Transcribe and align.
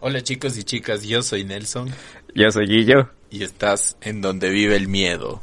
Hola 0.00 0.22
chicos 0.22 0.56
y 0.56 0.64
chicas, 0.64 1.02
yo 1.02 1.22
soy 1.22 1.44
Nelson 1.44 1.90
Yo 2.34 2.50
soy 2.50 2.66
Guillo. 2.66 3.10
y 3.30 3.42
estás 3.42 3.96
en 4.00 4.20
donde 4.22 4.48
vive 4.48 4.76
el 4.76 4.88
miedo. 4.88 5.42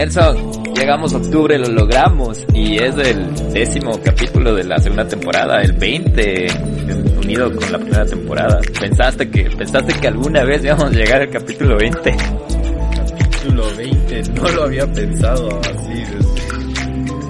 Nelson, 0.00 0.64
llegamos 0.74 1.12
a 1.12 1.18
octubre, 1.18 1.58
lo 1.58 1.68
logramos 1.68 2.42
y 2.54 2.82
es 2.82 2.96
el 2.96 3.52
décimo 3.52 4.00
capítulo 4.02 4.54
de 4.54 4.64
la 4.64 4.78
segunda 4.78 5.06
temporada, 5.06 5.60
el 5.60 5.72
20 5.72 6.46
unido 7.22 7.54
con 7.54 7.70
la 7.70 7.78
primera 7.78 8.06
temporada. 8.06 8.60
¿Pensaste 8.80 9.30
que 9.30 9.50
pensaste 9.50 9.92
que 10.00 10.08
alguna 10.08 10.42
vez 10.44 10.64
íbamos 10.64 10.84
a 10.84 10.90
llegar 10.90 11.20
al 11.20 11.28
capítulo 11.28 11.76
20? 11.76 12.16
Capítulo 13.30 13.76
20, 13.76 14.22
no 14.32 14.48
lo 14.48 14.62
había 14.62 14.90
pensado 14.90 15.60
así 15.60 16.02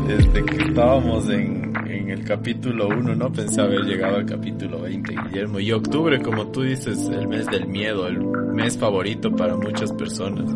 desde, 0.07 0.17
desde 0.17 0.45
que 0.45 0.69
estábamos 0.69 1.29
en, 1.29 1.73
en 1.89 2.11
el 2.11 2.25
capítulo 2.25 2.87
1, 2.87 3.17
no 3.17 3.33
pensaba 3.33 3.67
haber 3.67 3.81
llegado 3.81 4.15
al 4.15 4.27
capítulo 4.27 4.83
20, 4.83 5.13
Guillermo. 5.25 5.59
Y 5.59 5.73
octubre, 5.73 6.23
como 6.23 6.53
tú 6.53 6.63
dices, 6.63 7.11
el 7.13 7.27
mes 7.27 7.47
del 7.47 7.67
miedo, 7.67 8.07
el 8.07 8.21
mes 8.55 8.79
favorito 8.79 9.29
para 9.33 9.57
muchas 9.57 9.93
personas. 9.93 10.49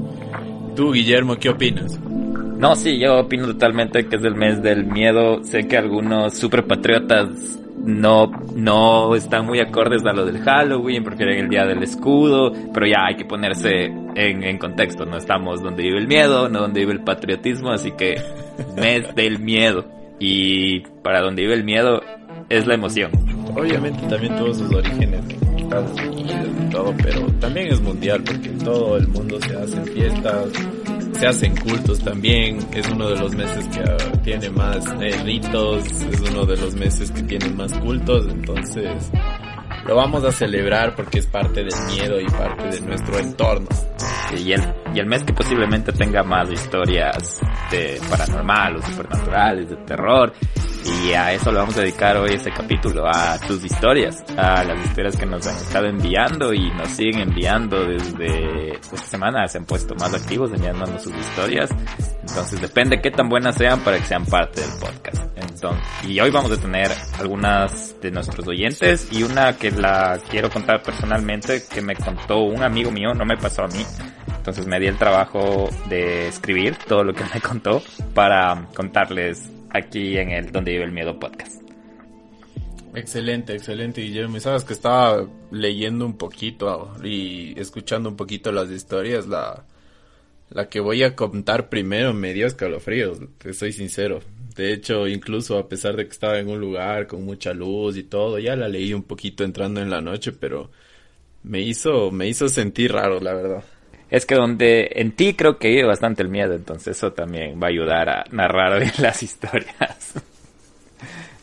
Tú, 0.76 0.92
Guillermo, 0.92 1.36
¿qué 1.36 1.50
opinas? 1.50 2.00
No, 2.00 2.74
sí, 2.74 2.98
yo 2.98 3.20
opino 3.20 3.46
totalmente 3.46 4.06
que 4.06 4.16
es 4.16 4.24
el 4.24 4.34
mes 4.34 4.62
del 4.62 4.86
miedo. 4.86 5.44
Sé 5.44 5.68
que 5.68 5.76
algunos 5.76 6.34
superpatriotas 6.34 7.28
no, 7.76 8.26
no 8.56 9.14
están 9.14 9.46
muy 9.46 9.60
acordes 9.60 10.04
a 10.04 10.12
lo 10.12 10.24
del 10.24 10.40
Halloween, 10.40 11.04
prefieren 11.04 11.44
el 11.44 11.48
día 11.48 11.64
del 11.64 11.82
escudo, 11.82 12.52
pero 12.72 12.86
ya 12.86 13.06
hay 13.06 13.16
que 13.16 13.24
ponerse 13.24 13.84
en, 13.84 14.42
en 14.42 14.58
contexto. 14.58 15.04
No 15.04 15.16
estamos 15.16 15.62
donde 15.62 15.82
vive 15.84 15.98
el 15.98 16.08
miedo, 16.08 16.48
no 16.48 16.60
donde 16.62 16.80
vive 16.80 16.92
el 16.92 17.04
patriotismo, 17.04 17.70
así 17.70 17.92
que 17.92 18.20
mes 18.76 19.14
del 19.14 19.38
miedo. 19.38 19.84
Y 20.18 20.80
para 21.02 21.20
donde 21.20 21.42
vive 21.42 21.54
el 21.54 21.64
miedo 21.64 22.00
es 22.48 22.66
la 22.66 22.74
emoción. 22.74 23.12
Obviamente 23.54 24.00
también 24.08 24.36
tuvo 24.36 24.54
sus 24.54 24.72
orígenes 24.72 25.43
Unidos 25.72 26.48
y 26.66 26.70
todo, 26.70 26.94
pero 27.02 27.26
también 27.40 27.68
es 27.68 27.80
mundial 27.80 28.22
porque 28.24 28.48
en 28.48 28.58
todo 28.58 28.96
el 28.96 29.08
mundo 29.08 29.38
se 29.40 29.56
hacen 29.56 29.84
fiestas, 29.86 30.48
se 31.18 31.26
hacen 31.26 31.56
cultos 31.56 31.98
también, 32.00 32.58
es 32.74 32.88
uno 32.90 33.08
de 33.08 33.18
los 33.18 33.34
meses 33.34 33.66
que 33.68 33.80
ah, 33.80 34.12
tiene 34.22 34.50
más 34.50 34.84
eh, 35.00 35.22
ritos, 35.24 35.84
es 35.86 36.20
uno 36.30 36.44
de 36.46 36.56
los 36.56 36.74
meses 36.74 37.10
que 37.10 37.22
tiene 37.22 37.48
más 37.50 37.72
cultos, 37.78 38.26
entonces 38.30 39.10
lo 39.86 39.96
vamos 39.96 40.24
a 40.24 40.32
celebrar 40.32 40.94
porque 40.94 41.18
es 41.18 41.26
parte 41.26 41.62
del 41.62 41.74
miedo 41.86 42.20
y 42.20 42.26
parte 42.26 42.68
de 42.68 42.80
nuestro 42.80 43.18
entorno. 43.18 43.68
Y 44.36 44.52
el, 44.52 44.62
y 44.94 44.98
el 44.98 45.06
mes 45.06 45.22
que 45.22 45.32
posiblemente 45.32 45.92
tenga 45.92 46.22
más 46.22 46.50
historias 46.50 47.40
de 47.70 48.00
paranormal 48.10 48.76
o 48.76 48.82
supernaturales, 48.82 49.68
de 49.68 49.76
terror. 49.76 50.32
Y 51.04 51.12
a 51.12 51.32
eso 51.32 51.50
le 51.50 51.58
vamos 51.58 51.76
a 51.76 51.80
dedicar 51.80 52.16
hoy 52.16 52.32
este 52.34 52.50
capítulo, 52.50 53.06
a 53.06 53.38
tus 53.46 53.64
historias, 53.64 54.22
a 54.36 54.64
las 54.64 54.86
historias 54.86 55.16
que 55.16 55.24
nos 55.24 55.46
han 55.46 55.56
estado 55.56 55.86
enviando 55.86 56.52
y 56.52 56.70
nos 56.70 56.88
siguen 56.88 57.20
enviando 57.20 57.86
desde 57.86 58.76
esta 58.76 58.96
semana, 58.96 59.46
se 59.48 59.58
han 59.58 59.64
puesto 59.64 59.94
más 59.94 60.12
activos 60.12 60.52
enviándonos 60.52 61.02
sus 61.02 61.14
historias. 61.14 61.70
Entonces 62.20 62.60
depende 62.60 63.00
qué 63.00 63.10
tan 63.10 63.28
buenas 63.28 63.56
sean 63.56 63.80
para 63.80 63.98
que 63.98 64.04
sean 64.04 64.26
parte 64.26 64.60
del 64.60 64.70
podcast. 64.80 65.33
Y 66.06 66.20
hoy 66.20 66.30
vamos 66.30 66.50
a 66.50 66.56
tener 66.56 66.90
algunas 67.18 67.94
de 68.00 68.10
nuestros 68.10 68.46
oyentes 68.46 69.08
y 69.12 69.22
una 69.22 69.56
que 69.56 69.70
la 69.70 70.20
quiero 70.28 70.50
contar 70.50 70.82
personalmente 70.82 71.62
que 71.72 71.80
me 71.80 71.94
contó 71.94 72.40
un 72.40 72.62
amigo 72.62 72.90
mío, 72.90 73.14
no 73.14 73.24
me 73.24 73.36
pasó 73.36 73.62
a 73.62 73.68
mí. 73.68 73.84
Entonces 74.36 74.66
me 74.66 74.78
di 74.78 74.86
el 74.86 74.98
trabajo 74.98 75.70
de 75.88 76.28
escribir 76.28 76.76
todo 76.86 77.04
lo 77.04 77.14
que 77.14 77.24
me 77.32 77.40
contó 77.40 77.82
para 78.12 78.68
contarles 78.74 79.50
aquí 79.70 80.18
en 80.18 80.30
el 80.30 80.52
Donde 80.52 80.72
Vive 80.72 80.84
el 80.84 80.92
Miedo 80.92 81.18
podcast. 81.18 81.62
Excelente, 82.94 83.54
excelente 83.54 84.02
Guillermo. 84.02 84.36
Y 84.36 84.40
sabes 84.40 84.64
que 84.64 84.72
estaba 84.72 85.26
leyendo 85.50 86.04
un 86.04 86.18
poquito 86.18 86.94
y 87.02 87.58
escuchando 87.58 88.08
un 88.08 88.16
poquito 88.16 88.52
las 88.52 88.70
historias, 88.70 89.26
la, 89.26 89.64
la 90.50 90.68
que 90.68 90.80
voy 90.80 91.02
a 91.02 91.16
contar 91.16 91.68
primero 91.68 92.12
me 92.12 92.32
dio 92.32 92.46
escalofríos, 92.46 93.20
te 93.38 93.52
soy 93.54 93.72
sincero. 93.72 94.20
De 94.54 94.72
hecho, 94.72 95.08
incluso 95.08 95.58
a 95.58 95.68
pesar 95.68 95.96
de 95.96 96.04
que 96.06 96.12
estaba 96.12 96.38
en 96.38 96.48
un 96.48 96.60
lugar 96.60 97.08
con 97.08 97.24
mucha 97.24 97.52
luz 97.52 97.96
y 97.96 98.04
todo, 98.04 98.38
ya 98.38 98.54
la 98.54 98.68
leí 98.68 98.94
un 98.94 99.02
poquito 99.02 99.42
entrando 99.42 99.80
en 99.80 99.90
la 99.90 100.00
noche, 100.00 100.32
pero 100.32 100.70
me 101.42 101.60
hizo, 101.60 102.12
me 102.12 102.28
hizo 102.28 102.48
sentir 102.48 102.92
raro, 102.92 103.20
la 103.20 103.34
verdad. 103.34 103.64
Es 104.10 104.26
que 104.26 104.36
donde 104.36 104.92
en 104.94 105.12
ti 105.12 105.34
creo 105.34 105.58
que 105.58 105.68
vive 105.68 105.86
bastante 105.86 106.22
el 106.22 106.28
miedo, 106.28 106.54
entonces 106.54 106.96
eso 106.96 107.12
también 107.12 107.60
va 107.60 107.66
a 107.66 107.70
ayudar 107.70 108.08
a 108.08 108.24
narrar 108.30 108.78
bien 108.80 108.92
las 108.98 109.22
historias. 109.24 110.14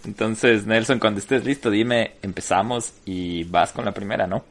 Entonces, 0.05 0.65
Nelson, 0.65 0.99
cuando 0.99 1.19
estés 1.19 1.43
listo, 1.43 1.69
dime, 1.69 2.13
empezamos 2.21 2.93
y 3.05 3.43
vas 3.43 3.73
con 3.73 3.83
la 3.83 3.93
primera, 3.93 4.25
¿no? 4.25 4.45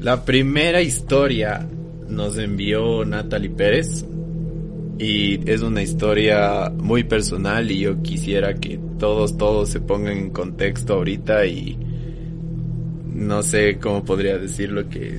La 0.00 0.24
primera 0.24 0.80
historia 0.80 1.68
nos 2.08 2.38
envió 2.38 3.04
Natalie 3.04 3.50
Pérez 3.50 4.04
y 5.00 5.40
es 5.50 5.62
una 5.62 5.80
historia 5.80 6.70
muy 6.76 7.04
personal 7.04 7.70
y 7.70 7.80
yo 7.80 8.02
quisiera 8.02 8.52
que 8.54 8.78
todos, 8.98 9.38
todos 9.38 9.70
se 9.70 9.80
pongan 9.80 10.18
en 10.18 10.30
contexto 10.30 10.94
ahorita 10.94 11.46
y 11.46 11.78
no 13.06 13.42
sé 13.42 13.78
cómo 13.78 14.04
podría 14.04 14.36
decirlo 14.36 14.90
que 14.90 15.18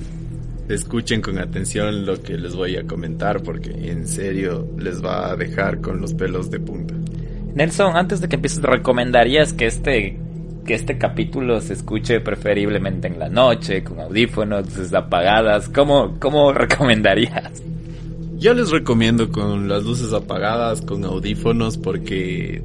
escuchen 0.68 1.20
con 1.20 1.38
atención 1.38 2.06
lo 2.06 2.22
que 2.22 2.38
les 2.38 2.54
voy 2.54 2.76
a 2.76 2.86
comentar 2.86 3.42
porque 3.42 3.70
en 3.90 4.06
serio 4.06 4.68
les 4.78 5.04
va 5.04 5.32
a 5.32 5.36
dejar 5.36 5.80
con 5.80 6.00
los 6.00 6.14
pelos 6.14 6.48
de 6.48 6.60
punta. 6.60 6.94
Nelson, 7.56 7.96
antes 7.96 8.20
de 8.20 8.28
que 8.28 8.36
empieces, 8.36 8.62
¿recomendarías 8.62 9.52
que 9.52 9.66
este, 9.66 10.16
que 10.64 10.74
este 10.74 10.96
capítulo 10.96 11.60
se 11.60 11.72
escuche 11.72 12.20
preferiblemente 12.20 13.08
en 13.08 13.18
la 13.18 13.28
noche, 13.28 13.82
con 13.82 13.98
audífonos, 13.98 14.92
apagadas? 14.94 15.68
¿Cómo, 15.68 16.20
cómo 16.20 16.52
recomendarías? 16.52 17.71
Yo 18.42 18.54
les 18.54 18.72
recomiendo 18.72 19.30
con 19.30 19.68
las 19.68 19.84
luces 19.84 20.12
apagadas, 20.12 20.80
con 20.80 21.04
audífonos, 21.04 21.78
porque 21.78 22.60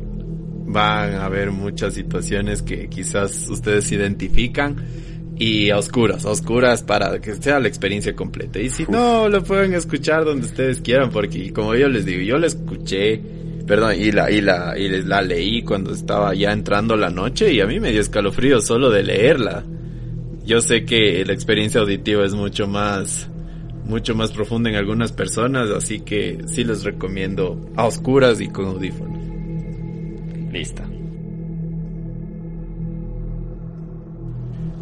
van 0.65 1.13
a 1.13 1.25
haber 1.25 1.51
muchas 1.51 1.93
situaciones 1.93 2.63
que 2.63 2.89
quizás 2.89 3.47
ustedes 3.47 3.91
identifican 3.91 4.75
y 5.37 5.69
a 5.69 5.77
oscuras, 5.77 6.25
a 6.25 6.31
oscuras 6.31 6.81
para 6.81 7.21
que 7.21 7.35
sea 7.35 7.59
la 7.59 7.67
experiencia 7.67 8.15
completa. 8.15 8.59
Y 8.59 8.71
si 8.71 8.87
no, 8.87 9.29
lo 9.29 9.43
pueden 9.43 9.75
escuchar 9.75 10.25
donde 10.25 10.47
ustedes 10.47 10.81
quieran, 10.81 11.11
porque 11.11 11.53
como 11.53 11.75
yo 11.75 11.87
les 11.89 12.07
digo, 12.07 12.23
yo 12.23 12.39
la 12.39 12.47
escuché, 12.47 13.21
perdón, 13.67 14.01
y 14.01 14.11
la, 14.11 14.31
y 14.31 14.41
la, 14.41 14.75
y 14.79 14.89
la 15.03 15.21
leí 15.21 15.61
cuando 15.61 15.93
estaba 15.93 16.33
ya 16.33 16.53
entrando 16.53 16.97
la 16.97 17.11
noche 17.11 17.53
y 17.53 17.61
a 17.61 17.67
mí 17.67 17.79
me 17.79 17.91
dio 17.91 18.01
escalofrío 18.01 18.61
solo 18.61 18.89
de 18.89 19.03
leerla. 19.03 19.63
Yo 20.43 20.59
sé 20.59 20.85
que 20.85 21.23
la 21.23 21.33
experiencia 21.33 21.81
auditiva 21.81 22.25
es 22.25 22.33
mucho 22.33 22.67
más, 22.67 23.29
mucho 23.87 24.15
más 24.15 24.31
profunda 24.31 24.69
en 24.69 24.75
algunas 24.75 25.11
personas, 25.11 25.69
así 25.69 26.01
que 26.01 26.39
sí 26.47 26.63
les 26.63 26.83
recomiendo 26.83 27.69
a 27.75 27.85
oscuras 27.85 28.39
y 28.41 28.47
con 28.47 28.65
audífonos. 28.65 29.17
Listo. 30.51 30.83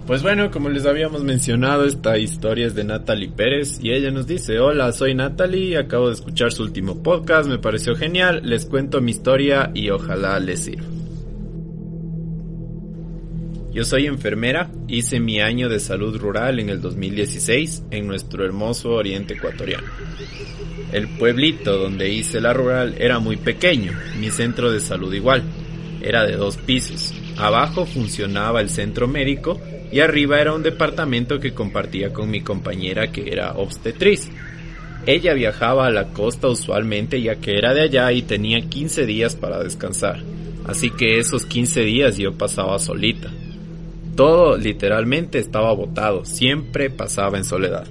Pues 0.07 0.22
bueno, 0.22 0.52
como 0.52 0.69
les 0.69 0.86
habíamos 0.86 1.24
mencionado, 1.24 1.84
esta 1.86 2.19
historia 2.19 2.68
es 2.68 2.75
de 2.75 2.84
Natalie 2.84 3.30
Pérez 3.30 3.80
y 3.81 3.92
ella 3.92 4.12
nos 4.12 4.28
dice, 4.28 4.60
hola, 4.60 4.92
soy 4.92 5.16
Natalie, 5.16 5.80
acabo 5.80 6.07
de 6.07 6.13
escuchar 6.13 6.52
su 6.52 6.62
último 6.62 7.02
podcast, 7.02 7.50
me 7.50 7.57
pareció 7.57 7.96
genial, 7.96 8.42
les 8.44 8.68
cuento 8.68 9.02
mi 9.02 9.10
historia 9.10 9.72
y 9.74 9.90
ojalá 9.90 10.40
les 10.40 10.60
sirva. 10.60 10.86
Yo 13.75 13.83
soy 13.83 14.06
enfermera, 14.06 14.72
hice 14.88 15.19
mi 15.19 15.42
año 15.42 15.68
de 15.68 15.81
salud 15.81 16.18
rural 16.18 16.62
en 16.62 16.69
el 16.69 16.80
2016 16.80 17.83
en 17.92 18.07
nuestro 18.07 18.45
hermoso 18.45 18.92
oriente 18.92 19.33
ecuatoriano. 19.33 19.89
El 20.94 21.10
pueblito 21.10 21.77
donde 21.77 22.10
hice 22.10 22.39
la 22.39 22.54
rural 22.54 22.95
era 22.98 23.19
muy 23.19 23.36
pequeño, 23.36 23.92
mi 24.18 24.30
centro 24.30 24.72
de 24.72 24.80
salud 24.80 25.13
igual, 25.13 25.44
era 26.01 26.25
de 26.25 26.38
dos 26.38 26.56
pisos. 26.56 27.13
Abajo 27.36 27.86
funcionaba 27.86 28.62
el 28.62 28.69
centro 28.69 29.10
médico 29.10 29.60
y 29.92 30.00
arriba 30.00 30.39
era 30.39 30.54
un 30.54 30.63
departamento 30.63 31.42
que 31.42 31.54
compartía 31.54 32.13
con 32.13 32.31
mi 32.31 32.39
compañera 32.39 33.12
que 33.12 33.30
era 33.30 33.57
obstetriz. 33.57 34.31
Ella 35.06 35.33
viajaba 35.33 35.88
a 35.88 35.92
la 35.92 36.13
costa 36.13 36.48
usualmente 36.48 37.21
ya 37.21 37.42
que 37.42 37.57
era 37.57 37.74
de 37.74 37.81
allá 37.81 38.10
y 38.13 38.21
tenía 38.21 38.62
15 38.62 39.06
días 39.06 39.36
para 39.36 39.62
descansar, 39.62 40.24
así 40.66 40.92
que 40.92 41.19
esos 41.19 41.45
15 41.45 41.81
días 41.81 42.18
yo 42.18 42.38
pasaba 42.38 42.80
solita. 42.80 43.33
Todo 44.15 44.57
literalmente 44.57 45.39
estaba 45.39 45.73
botado, 45.73 46.23
siempre 46.23 46.89
pasaba 46.89 47.38
en 47.38 47.44
soledad. 47.44 47.85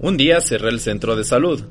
Un 0.00 0.16
día 0.16 0.40
cerré 0.40 0.70
el 0.70 0.80
centro 0.80 1.14
de 1.14 1.24
salud. 1.24 1.62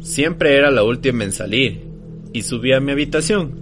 Siempre 0.00 0.56
era 0.56 0.70
la 0.70 0.82
última 0.82 1.22
en 1.22 1.32
salir 1.32 1.84
y 2.32 2.42
subí 2.42 2.72
a 2.72 2.80
mi 2.80 2.92
habitación. 2.92 3.60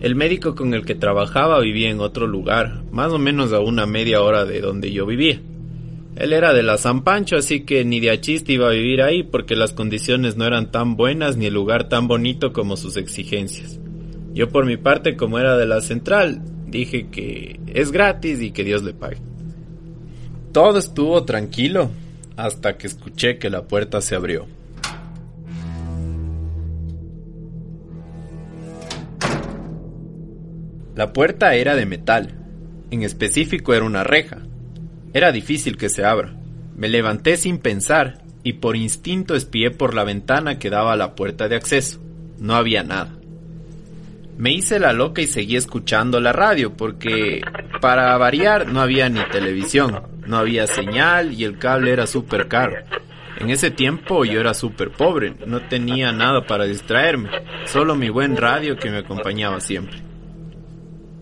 El 0.00 0.16
médico 0.16 0.54
con 0.54 0.74
el 0.74 0.84
que 0.84 0.94
trabajaba 0.94 1.60
vivía 1.60 1.90
en 1.90 2.00
otro 2.00 2.26
lugar, 2.26 2.82
más 2.90 3.12
o 3.12 3.18
menos 3.18 3.52
a 3.52 3.60
una 3.60 3.86
media 3.86 4.22
hora 4.22 4.44
de 4.44 4.60
donde 4.60 4.90
yo 4.90 5.06
vivía. 5.06 5.40
Él 6.16 6.32
era 6.32 6.52
de 6.52 6.64
la 6.64 6.78
San 6.78 7.04
Pancho, 7.04 7.36
así 7.36 7.60
que 7.60 7.84
ni 7.84 8.00
de 8.00 8.10
achiste 8.10 8.54
iba 8.54 8.68
a 8.68 8.72
vivir 8.72 9.02
ahí 9.02 9.22
porque 9.22 9.54
las 9.54 9.72
condiciones 9.72 10.36
no 10.36 10.46
eran 10.46 10.72
tan 10.72 10.96
buenas 10.96 11.36
ni 11.36 11.46
el 11.46 11.54
lugar 11.54 11.88
tan 11.88 12.08
bonito 12.08 12.52
como 12.52 12.76
sus 12.76 12.96
exigencias. 12.96 13.78
Yo 14.32 14.48
por 14.48 14.66
mi 14.66 14.76
parte, 14.76 15.16
como 15.16 15.38
era 15.38 15.56
de 15.56 15.66
la 15.66 15.80
central, 15.80 16.42
dije 16.70 17.08
que 17.08 17.60
es 17.66 17.92
gratis 17.92 18.40
y 18.40 18.50
que 18.50 18.64
Dios 18.64 18.82
le 18.82 18.94
pague. 18.94 19.18
Todo 20.52 20.78
estuvo 20.78 21.24
tranquilo 21.24 21.90
hasta 22.36 22.78
que 22.78 22.86
escuché 22.86 23.38
que 23.38 23.50
la 23.50 23.62
puerta 23.62 24.00
se 24.00 24.14
abrió. 24.14 24.46
La 30.94 31.12
puerta 31.12 31.54
era 31.54 31.76
de 31.76 31.86
metal, 31.86 32.34
en 32.90 33.02
específico 33.02 33.74
era 33.74 33.84
una 33.84 34.02
reja. 34.02 34.38
Era 35.12 35.32
difícil 35.32 35.76
que 35.76 35.88
se 35.88 36.04
abra. 36.04 36.34
Me 36.76 36.88
levanté 36.88 37.36
sin 37.36 37.58
pensar 37.58 38.22
y 38.42 38.54
por 38.54 38.76
instinto 38.76 39.34
espié 39.34 39.70
por 39.70 39.94
la 39.94 40.04
ventana 40.04 40.58
que 40.58 40.70
daba 40.70 40.92
a 40.92 40.96
la 40.96 41.14
puerta 41.14 41.48
de 41.48 41.56
acceso. 41.56 42.00
No 42.38 42.54
había 42.54 42.82
nada. 42.82 43.17
Me 44.38 44.52
hice 44.52 44.78
la 44.78 44.92
loca 44.92 45.20
y 45.20 45.26
seguí 45.26 45.56
escuchando 45.56 46.20
la 46.20 46.32
radio 46.32 46.76
porque, 46.76 47.42
para 47.80 48.16
variar, 48.18 48.68
no 48.68 48.80
había 48.80 49.08
ni 49.08 49.18
televisión, 49.32 50.00
no 50.28 50.36
había 50.38 50.68
señal 50.68 51.32
y 51.32 51.42
el 51.42 51.58
cable 51.58 51.90
era 51.90 52.06
súper 52.06 52.46
caro. 52.46 52.76
En 53.40 53.50
ese 53.50 53.72
tiempo 53.72 54.24
yo 54.24 54.38
era 54.38 54.54
súper 54.54 54.92
pobre, 54.92 55.34
no 55.44 55.62
tenía 55.62 56.12
nada 56.12 56.46
para 56.46 56.66
distraerme, 56.66 57.30
solo 57.66 57.96
mi 57.96 58.10
buen 58.10 58.36
radio 58.36 58.76
que 58.76 58.90
me 58.90 58.98
acompañaba 58.98 59.58
siempre. 59.58 59.98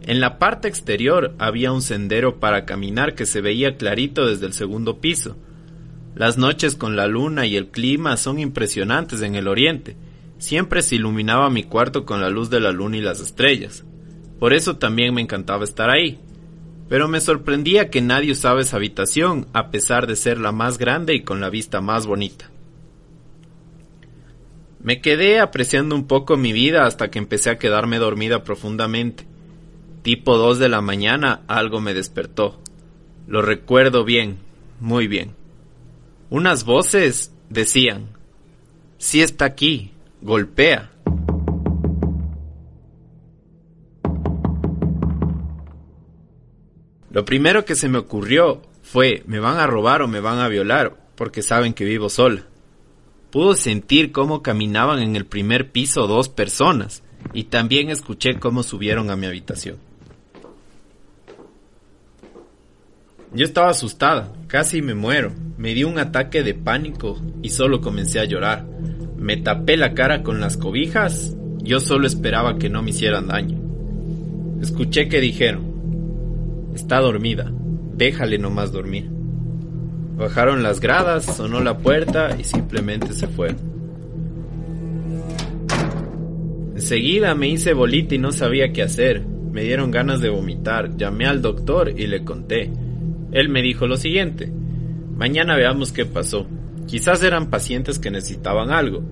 En 0.02 0.20
la 0.20 0.38
parte 0.38 0.68
exterior 0.68 1.34
había 1.38 1.72
un 1.72 1.80
sendero 1.80 2.38
para 2.38 2.66
caminar 2.66 3.14
que 3.14 3.24
se 3.24 3.40
veía 3.40 3.78
clarito 3.78 4.26
desde 4.26 4.44
el 4.44 4.52
segundo 4.52 5.00
piso. 5.00 5.38
Las 6.14 6.36
noches 6.36 6.76
con 6.76 6.96
la 6.96 7.06
luna 7.06 7.46
y 7.46 7.56
el 7.56 7.68
clima 7.68 8.18
son 8.18 8.38
impresionantes 8.38 9.22
en 9.22 9.36
el 9.36 9.48
oriente, 9.48 9.96
Siempre 10.38 10.82
se 10.82 10.96
iluminaba 10.96 11.48
mi 11.50 11.62
cuarto 11.62 12.04
con 12.04 12.20
la 12.20 12.30
luz 12.30 12.50
de 12.50 12.60
la 12.60 12.72
luna 12.72 12.98
y 12.98 13.00
las 13.00 13.20
estrellas. 13.20 13.84
Por 14.38 14.52
eso 14.52 14.76
también 14.76 15.14
me 15.14 15.22
encantaba 15.22 15.64
estar 15.64 15.90
ahí. 15.90 16.20
Pero 16.88 17.08
me 17.08 17.20
sorprendía 17.20 17.90
que 17.90 18.00
nadie 18.00 18.32
usaba 18.32 18.60
esa 18.60 18.76
habitación, 18.76 19.48
a 19.52 19.70
pesar 19.70 20.06
de 20.06 20.14
ser 20.14 20.38
la 20.38 20.52
más 20.52 20.78
grande 20.78 21.14
y 21.14 21.22
con 21.22 21.40
la 21.40 21.50
vista 21.50 21.80
más 21.80 22.06
bonita. 22.06 22.50
Me 24.80 25.00
quedé 25.00 25.40
apreciando 25.40 25.96
un 25.96 26.06
poco 26.06 26.36
mi 26.36 26.52
vida 26.52 26.86
hasta 26.86 27.10
que 27.10 27.18
empecé 27.18 27.50
a 27.50 27.58
quedarme 27.58 27.98
dormida 27.98 28.44
profundamente. 28.44 29.26
Tipo 30.02 30.36
dos 30.36 30.60
de 30.60 30.68
la 30.68 30.80
mañana 30.80 31.40
algo 31.48 31.80
me 31.80 31.92
despertó. 31.92 32.60
Lo 33.26 33.42
recuerdo 33.42 34.04
bien, 34.04 34.38
muy 34.78 35.08
bien. 35.08 35.34
Unas 36.30 36.64
voces 36.64 37.32
decían, 37.50 38.10
sí 38.98 39.22
está 39.22 39.46
aquí, 39.46 39.90
golpea. 40.20 40.90
Lo 47.10 47.24
primero 47.24 47.64
que 47.64 47.74
se 47.74 47.88
me 47.88 47.98
ocurrió 47.98 48.60
fue, 48.82 49.22
me 49.26 49.38
van 49.38 49.58
a 49.58 49.66
robar 49.66 50.02
o 50.02 50.08
me 50.08 50.20
van 50.20 50.38
a 50.38 50.48
violar, 50.48 50.96
porque 51.14 51.40
saben 51.40 51.72
que 51.72 51.84
vivo 51.84 52.08
sola. 52.08 52.42
Pudo 53.30 53.54
sentir 53.54 54.12
cómo 54.12 54.42
caminaban 54.42 55.00
en 55.00 55.16
el 55.16 55.24
primer 55.24 55.72
piso 55.72 56.06
dos 56.06 56.28
personas, 56.28 57.02
y 57.32 57.44
también 57.44 57.90
escuché 57.90 58.38
cómo 58.38 58.62
subieron 58.62 59.10
a 59.10 59.16
mi 59.16 59.26
habitación. 59.26 59.78
Yo 63.32 63.44
estaba 63.44 63.70
asustada, 63.70 64.32
casi 64.46 64.82
me 64.82 64.94
muero, 64.94 65.32
me 65.58 65.74
dio 65.74 65.88
un 65.88 65.98
ataque 65.98 66.42
de 66.42 66.54
pánico 66.54 67.20
y 67.42 67.50
solo 67.50 67.80
comencé 67.80 68.20
a 68.20 68.24
llorar. 68.24 68.66
Me 69.26 69.36
tapé 69.36 69.76
la 69.76 69.92
cara 69.92 70.22
con 70.22 70.40
las 70.40 70.56
cobijas. 70.56 71.36
Yo 71.58 71.80
solo 71.80 72.06
esperaba 72.06 72.60
que 72.60 72.70
no 72.70 72.80
me 72.80 72.90
hicieran 72.90 73.26
daño. 73.26 73.58
Escuché 74.62 75.08
que 75.08 75.20
dijeron, 75.20 76.70
está 76.76 77.00
dormida, 77.00 77.52
déjale 77.92 78.38
nomás 78.38 78.70
dormir. 78.70 79.10
Bajaron 80.16 80.62
las 80.62 80.78
gradas, 80.78 81.24
sonó 81.24 81.60
la 81.60 81.76
puerta 81.78 82.36
y 82.38 82.44
simplemente 82.44 83.12
se 83.14 83.26
fueron. 83.26 83.56
Enseguida 86.76 87.34
me 87.34 87.48
hice 87.48 87.74
bolita 87.74 88.14
y 88.14 88.18
no 88.18 88.30
sabía 88.30 88.72
qué 88.72 88.84
hacer. 88.84 89.26
Me 89.26 89.64
dieron 89.64 89.90
ganas 89.90 90.20
de 90.20 90.28
vomitar. 90.28 90.96
Llamé 90.96 91.26
al 91.26 91.42
doctor 91.42 91.92
y 91.96 92.06
le 92.06 92.22
conté. 92.22 92.70
Él 93.32 93.48
me 93.48 93.60
dijo 93.60 93.88
lo 93.88 93.96
siguiente. 93.96 94.52
Mañana 95.16 95.56
veamos 95.56 95.90
qué 95.90 96.06
pasó. 96.06 96.46
Quizás 96.86 97.22
eran 97.22 97.50
pacientes 97.50 97.98
que 97.98 98.10
necesitaban 98.10 98.70
algo. 98.70 99.02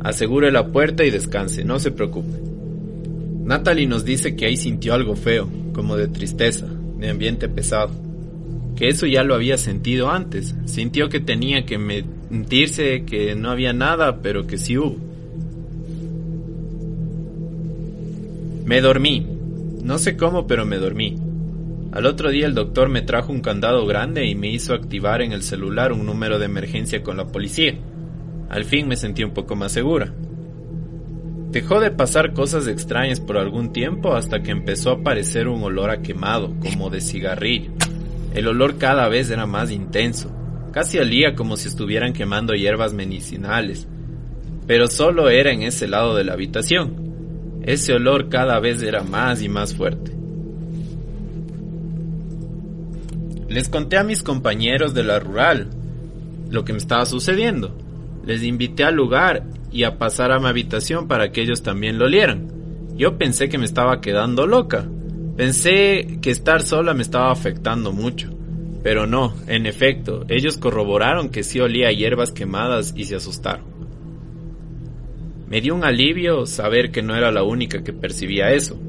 Asegure 0.00 0.52
la 0.52 0.68
puerta 0.68 1.04
y 1.04 1.10
descanse, 1.10 1.64
no 1.64 1.78
se 1.78 1.90
preocupe. 1.90 2.38
Natalie 3.44 3.86
nos 3.86 4.04
dice 4.04 4.36
que 4.36 4.46
ahí 4.46 4.56
sintió 4.56 4.94
algo 4.94 5.16
feo, 5.16 5.48
como 5.72 5.96
de 5.96 6.08
tristeza, 6.08 6.66
de 6.98 7.10
ambiente 7.10 7.48
pesado. 7.48 7.90
Que 8.76 8.88
eso 8.88 9.06
ya 9.06 9.22
lo 9.22 9.34
había 9.34 9.58
sentido 9.58 10.10
antes. 10.10 10.54
Sintió 10.64 11.08
que 11.08 11.20
tenía 11.20 11.64
que 11.66 11.78
mentirse, 11.78 13.04
que 13.04 13.34
no 13.34 13.50
había 13.50 13.72
nada, 13.72 14.20
pero 14.20 14.46
que 14.46 14.58
sí 14.58 14.78
hubo. 14.78 14.96
Me 18.64 18.80
dormí. 18.80 19.26
No 19.82 19.98
sé 19.98 20.16
cómo, 20.16 20.46
pero 20.46 20.64
me 20.64 20.78
dormí. 20.78 21.16
Al 21.94 22.06
otro 22.06 22.30
día 22.30 22.46
el 22.46 22.54
doctor 22.54 22.88
me 22.88 23.02
trajo 23.02 23.30
un 23.30 23.40
candado 23.40 23.86
grande 23.86 24.26
y 24.26 24.34
me 24.34 24.50
hizo 24.50 24.74
activar 24.74 25.22
en 25.22 25.30
el 25.30 25.44
celular 25.44 25.92
un 25.92 26.04
número 26.04 26.40
de 26.40 26.46
emergencia 26.46 27.04
con 27.04 27.16
la 27.16 27.28
policía. 27.28 27.78
Al 28.50 28.64
fin 28.64 28.88
me 28.88 28.96
sentí 28.96 29.22
un 29.22 29.30
poco 29.30 29.54
más 29.54 29.70
segura. 29.70 30.12
Dejó 31.52 31.78
de 31.78 31.92
pasar 31.92 32.32
cosas 32.32 32.66
extrañas 32.66 33.20
por 33.20 33.38
algún 33.38 33.72
tiempo 33.72 34.16
hasta 34.16 34.42
que 34.42 34.50
empezó 34.50 34.90
a 34.90 34.94
aparecer 34.94 35.46
un 35.46 35.62
olor 35.62 35.90
a 35.90 36.02
quemado, 36.02 36.52
como 36.58 36.90
de 36.90 37.00
cigarrillo. 37.00 37.70
El 38.34 38.48
olor 38.48 38.76
cada 38.76 39.08
vez 39.08 39.30
era 39.30 39.46
más 39.46 39.70
intenso, 39.70 40.32
casi 40.72 40.98
olía 40.98 41.36
como 41.36 41.56
si 41.56 41.68
estuvieran 41.68 42.12
quemando 42.12 42.54
hierbas 42.54 42.92
medicinales, 42.92 43.86
pero 44.66 44.88
solo 44.88 45.30
era 45.30 45.52
en 45.52 45.62
ese 45.62 45.86
lado 45.86 46.16
de 46.16 46.24
la 46.24 46.32
habitación. 46.32 47.60
Ese 47.62 47.92
olor 47.92 48.30
cada 48.30 48.58
vez 48.58 48.82
era 48.82 49.04
más 49.04 49.42
y 49.42 49.48
más 49.48 49.76
fuerte. 49.76 50.23
Les 53.54 53.68
conté 53.68 53.96
a 53.98 54.02
mis 54.02 54.24
compañeros 54.24 54.94
de 54.94 55.04
la 55.04 55.20
rural 55.20 55.70
lo 56.50 56.64
que 56.64 56.72
me 56.72 56.78
estaba 56.80 57.06
sucediendo. 57.06 57.72
Les 58.26 58.42
invité 58.42 58.82
al 58.82 58.96
lugar 58.96 59.44
y 59.70 59.84
a 59.84 59.96
pasar 59.96 60.32
a 60.32 60.40
mi 60.40 60.48
habitación 60.48 61.06
para 61.06 61.30
que 61.30 61.42
ellos 61.42 61.62
también 61.62 61.96
lo 61.96 62.06
olieran. 62.06 62.48
Yo 62.96 63.16
pensé 63.16 63.48
que 63.48 63.56
me 63.56 63.64
estaba 63.64 64.00
quedando 64.00 64.48
loca. 64.48 64.88
Pensé 65.36 66.18
que 66.20 66.32
estar 66.32 66.62
sola 66.62 66.94
me 66.94 67.02
estaba 67.02 67.30
afectando 67.30 67.92
mucho. 67.92 68.28
Pero 68.82 69.06
no, 69.06 69.32
en 69.46 69.66
efecto, 69.66 70.24
ellos 70.28 70.58
corroboraron 70.58 71.28
que 71.28 71.44
sí 71.44 71.60
olía 71.60 71.92
hierbas 71.92 72.32
quemadas 72.32 72.92
y 72.96 73.04
se 73.04 73.14
asustaron. 73.14 73.66
Me 75.48 75.60
dio 75.60 75.76
un 75.76 75.84
alivio 75.84 76.46
saber 76.46 76.90
que 76.90 77.02
no 77.02 77.14
era 77.14 77.30
la 77.30 77.44
única 77.44 77.84
que 77.84 77.92
percibía 77.92 78.50
eso. 78.50 78.80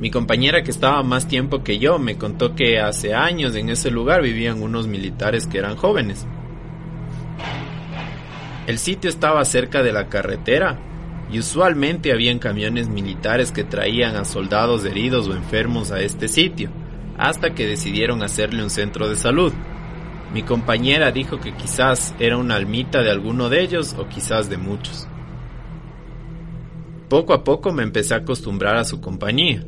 Mi 0.00 0.10
compañera 0.10 0.62
que 0.62 0.70
estaba 0.70 1.02
más 1.02 1.28
tiempo 1.28 1.62
que 1.62 1.78
yo 1.78 1.98
me 1.98 2.16
contó 2.16 2.54
que 2.54 2.80
hace 2.80 3.12
años 3.12 3.54
en 3.54 3.68
ese 3.68 3.90
lugar 3.90 4.22
vivían 4.22 4.62
unos 4.62 4.86
militares 4.86 5.46
que 5.46 5.58
eran 5.58 5.76
jóvenes. 5.76 6.26
El 8.66 8.78
sitio 8.78 9.10
estaba 9.10 9.44
cerca 9.44 9.82
de 9.82 9.92
la 9.92 10.08
carretera 10.08 10.78
y 11.30 11.38
usualmente 11.38 12.12
habían 12.12 12.38
camiones 12.38 12.88
militares 12.88 13.52
que 13.52 13.62
traían 13.62 14.16
a 14.16 14.24
soldados 14.24 14.86
heridos 14.86 15.28
o 15.28 15.34
enfermos 15.34 15.90
a 15.90 16.00
este 16.00 16.28
sitio, 16.28 16.70
hasta 17.18 17.54
que 17.54 17.66
decidieron 17.66 18.22
hacerle 18.22 18.62
un 18.62 18.70
centro 18.70 19.06
de 19.06 19.16
salud. 19.16 19.52
Mi 20.32 20.42
compañera 20.42 21.12
dijo 21.12 21.40
que 21.40 21.54
quizás 21.54 22.14
era 22.18 22.38
una 22.38 22.56
almita 22.56 23.02
de 23.02 23.10
alguno 23.10 23.50
de 23.50 23.60
ellos 23.60 23.94
o 23.98 24.08
quizás 24.08 24.48
de 24.48 24.56
muchos. 24.56 25.06
Poco 27.10 27.34
a 27.34 27.44
poco 27.44 27.70
me 27.70 27.82
empecé 27.82 28.14
a 28.14 28.18
acostumbrar 28.18 28.76
a 28.76 28.84
su 28.84 29.00
compañía. 29.00 29.62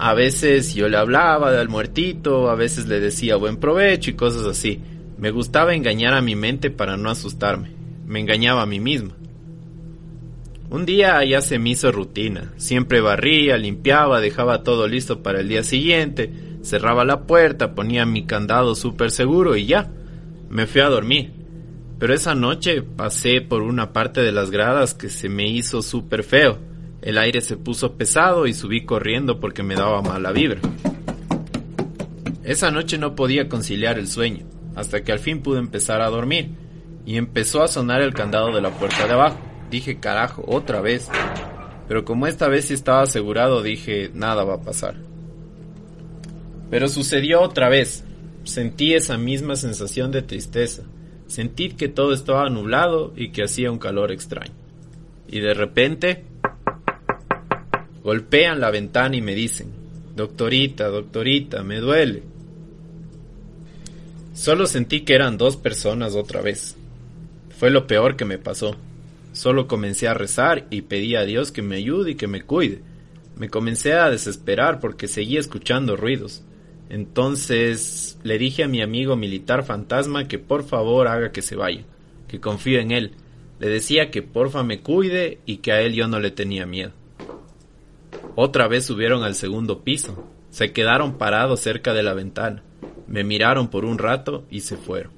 A 0.00 0.14
veces 0.14 0.74
yo 0.74 0.88
le 0.88 0.96
hablaba 0.96 1.50
del 1.50 1.68
muertito, 1.68 2.50
a 2.50 2.54
veces 2.54 2.86
le 2.86 3.00
decía 3.00 3.34
buen 3.34 3.56
provecho 3.56 4.10
y 4.10 4.14
cosas 4.14 4.44
así. 4.44 4.80
Me 5.18 5.32
gustaba 5.32 5.74
engañar 5.74 6.14
a 6.14 6.22
mi 6.22 6.36
mente 6.36 6.70
para 6.70 6.96
no 6.96 7.10
asustarme. 7.10 7.72
Me 8.06 8.20
engañaba 8.20 8.62
a 8.62 8.66
mí 8.66 8.78
misma. 8.78 9.14
Un 10.70 10.86
día 10.86 11.24
ya 11.24 11.40
se 11.40 11.58
me 11.58 11.70
hizo 11.70 11.90
rutina. 11.90 12.52
Siempre 12.58 13.00
barría, 13.00 13.56
limpiaba, 13.56 14.20
dejaba 14.20 14.62
todo 14.62 14.86
listo 14.86 15.20
para 15.20 15.40
el 15.40 15.48
día 15.48 15.64
siguiente, 15.64 16.30
cerraba 16.62 17.04
la 17.04 17.22
puerta, 17.22 17.74
ponía 17.74 18.06
mi 18.06 18.24
candado 18.24 18.76
súper 18.76 19.10
seguro 19.10 19.56
y 19.56 19.66
ya. 19.66 19.90
Me 20.48 20.68
fui 20.68 20.80
a 20.80 20.88
dormir. 20.88 21.32
Pero 21.98 22.14
esa 22.14 22.36
noche 22.36 22.82
pasé 22.82 23.40
por 23.40 23.62
una 23.62 23.92
parte 23.92 24.20
de 24.20 24.30
las 24.30 24.52
gradas 24.52 24.94
que 24.94 25.08
se 25.08 25.28
me 25.28 25.48
hizo 25.48 25.82
súper 25.82 26.22
feo. 26.22 26.67
El 27.00 27.18
aire 27.18 27.40
se 27.40 27.56
puso 27.56 27.96
pesado 27.96 28.46
y 28.46 28.54
subí 28.54 28.84
corriendo 28.84 29.38
porque 29.38 29.62
me 29.62 29.76
daba 29.76 30.02
mala 30.02 30.32
vibra. 30.32 30.60
Esa 32.42 32.70
noche 32.70 32.98
no 32.98 33.14
podía 33.14 33.48
conciliar 33.48 33.98
el 33.98 34.08
sueño, 34.08 34.46
hasta 34.74 35.04
que 35.04 35.12
al 35.12 35.18
fin 35.18 35.42
pude 35.42 35.58
empezar 35.58 36.00
a 36.00 36.08
dormir, 36.08 36.50
y 37.04 37.16
empezó 37.16 37.62
a 37.62 37.68
sonar 37.68 38.02
el 38.02 38.14
candado 38.14 38.54
de 38.54 38.60
la 38.60 38.70
puerta 38.70 39.06
de 39.06 39.12
abajo. 39.12 39.38
Dije, 39.70 40.00
carajo, 40.00 40.44
otra 40.46 40.80
vez. 40.80 41.08
Pero 41.86 42.04
como 42.04 42.26
esta 42.26 42.48
vez 42.48 42.66
sí 42.66 42.74
estaba 42.74 43.02
asegurado, 43.02 43.62
dije, 43.62 44.10
nada 44.12 44.44
va 44.44 44.54
a 44.54 44.62
pasar. 44.62 44.96
Pero 46.70 46.88
sucedió 46.88 47.40
otra 47.40 47.68
vez. 47.68 48.04
Sentí 48.44 48.94
esa 48.94 49.18
misma 49.18 49.56
sensación 49.56 50.10
de 50.10 50.22
tristeza. 50.22 50.82
Sentí 51.26 51.70
que 51.70 51.88
todo 51.88 52.12
estaba 52.12 52.48
nublado 52.48 53.12
y 53.16 53.30
que 53.30 53.44
hacía 53.44 53.70
un 53.70 53.78
calor 53.78 54.10
extraño. 54.10 54.54
Y 55.28 55.40
de 55.40 55.54
repente 55.54 56.24
Golpean 58.02 58.60
la 58.60 58.70
ventana 58.70 59.16
y 59.16 59.22
me 59.22 59.34
dicen, 59.34 59.72
Doctorita, 60.18 60.88
doctorita, 60.88 61.62
me 61.62 61.78
duele. 61.78 62.22
Solo 64.34 64.66
sentí 64.66 65.02
que 65.02 65.14
eran 65.14 65.38
dos 65.38 65.56
personas 65.56 66.14
otra 66.14 66.40
vez. 66.40 66.76
Fue 67.56 67.70
lo 67.70 67.86
peor 67.86 68.16
que 68.16 68.24
me 68.24 68.38
pasó. 68.38 68.76
Solo 69.32 69.68
comencé 69.68 70.08
a 70.08 70.14
rezar 70.14 70.66
y 70.70 70.82
pedí 70.82 71.14
a 71.14 71.24
Dios 71.24 71.52
que 71.52 71.62
me 71.62 71.76
ayude 71.76 72.12
y 72.12 72.14
que 72.16 72.26
me 72.26 72.42
cuide. 72.42 72.80
Me 73.36 73.48
comencé 73.48 73.92
a 73.92 74.10
desesperar 74.10 74.80
porque 74.80 75.06
seguía 75.06 75.38
escuchando 75.38 75.96
ruidos. 75.96 76.42
Entonces 76.90 78.18
le 78.24 78.38
dije 78.38 78.64
a 78.64 78.68
mi 78.68 78.82
amigo 78.82 79.14
militar 79.14 79.64
fantasma 79.64 80.26
que 80.26 80.40
por 80.40 80.64
favor 80.64 81.06
haga 81.06 81.30
que 81.30 81.42
se 81.42 81.54
vaya, 81.54 81.84
que 82.26 82.40
confío 82.40 82.80
en 82.80 82.90
él. 82.90 83.12
Le 83.60 83.68
decía 83.68 84.10
que 84.10 84.22
porfa 84.22 84.64
me 84.64 84.80
cuide 84.80 85.38
y 85.46 85.58
que 85.58 85.70
a 85.70 85.80
él 85.80 85.94
yo 85.94 86.08
no 86.08 86.18
le 86.18 86.32
tenía 86.32 86.66
miedo. 86.66 86.92
Otra 88.40 88.68
vez 88.68 88.86
subieron 88.86 89.24
al 89.24 89.34
segundo 89.34 89.82
piso. 89.82 90.24
Se 90.48 90.72
quedaron 90.72 91.18
parados 91.18 91.58
cerca 91.58 91.92
de 91.92 92.04
la 92.04 92.14
ventana. 92.14 92.62
Me 93.08 93.24
miraron 93.24 93.66
por 93.66 93.84
un 93.84 93.98
rato 93.98 94.44
y 94.48 94.60
se 94.60 94.76
fueron. 94.76 95.10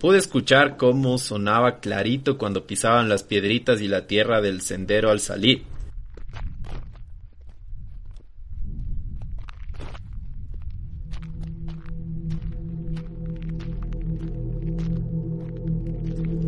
Pude 0.00 0.18
escuchar 0.18 0.76
cómo 0.76 1.16
sonaba 1.16 1.78
clarito 1.78 2.38
cuando 2.38 2.66
pisaban 2.66 3.08
las 3.08 3.22
piedritas 3.22 3.80
y 3.80 3.86
la 3.86 4.08
tierra 4.08 4.40
del 4.40 4.62
sendero 4.62 5.12
al 5.12 5.20
salir. 5.20 5.62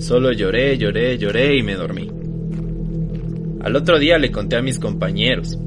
Solo 0.01 0.33
lloré, 0.33 0.77
lloré, 0.77 1.17
lloré 1.17 1.57
y 1.59 1.63
me 1.63 1.77
dormí. 1.77 2.16
Al 3.67 3.75
otro 3.75 3.99
día 3.99 4.17
le 4.17 4.31
conté 4.31 4.55
a 4.55 4.63
mis 4.63 4.79
compañeros. 4.79 5.59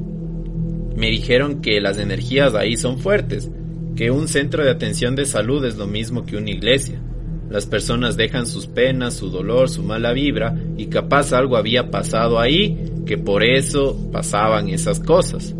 Me 0.95 1.07
dijeron 1.07 1.59
que 1.59 1.81
las 1.81 1.97
energías 1.97 2.55
ahí 2.55 2.77
son 2.77 2.97
fuertes, 2.97 3.51
que 3.97 4.09
un 4.09 4.29
centro 4.29 4.63
de 4.63 4.71
atención 4.71 5.17
de 5.17 5.25
salud 5.25 5.65
es 5.65 5.75
lo 5.75 5.85
mismo 5.85 6.25
que 6.25 6.37
una 6.37 6.49
iglesia. 6.49 7.01
Las 7.49 7.65
personas 7.65 8.15
dejan 8.15 8.45
sus 8.45 8.67
penas, 8.67 9.15
su 9.15 9.29
dolor, 9.29 9.67
su 9.67 9.83
mala 9.83 10.13
vibra 10.13 10.55
y 10.77 10.85
capaz 10.85 11.33
algo 11.33 11.57
había 11.57 11.91
pasado 11.91 12.39
ahí 12.39 12.85
que 13.05 13.17
por 13.17 13.43
eso 13.43 14.09
pasaban 14.13 14.69
esas 14.69 15.01
cosas. 15.01 15.53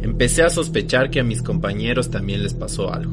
Empecé 0.00 0.44
a 0.44 0.48
sospechar 0.48 1.10
que 1.10 1.20
a 1.20 1.24
mis 1.24 1.42
compañeros 1.42 2.08
también 2.10 2.42
les 2.42 2.54
pasó 2.54 2.90
algo. 2.90 3.12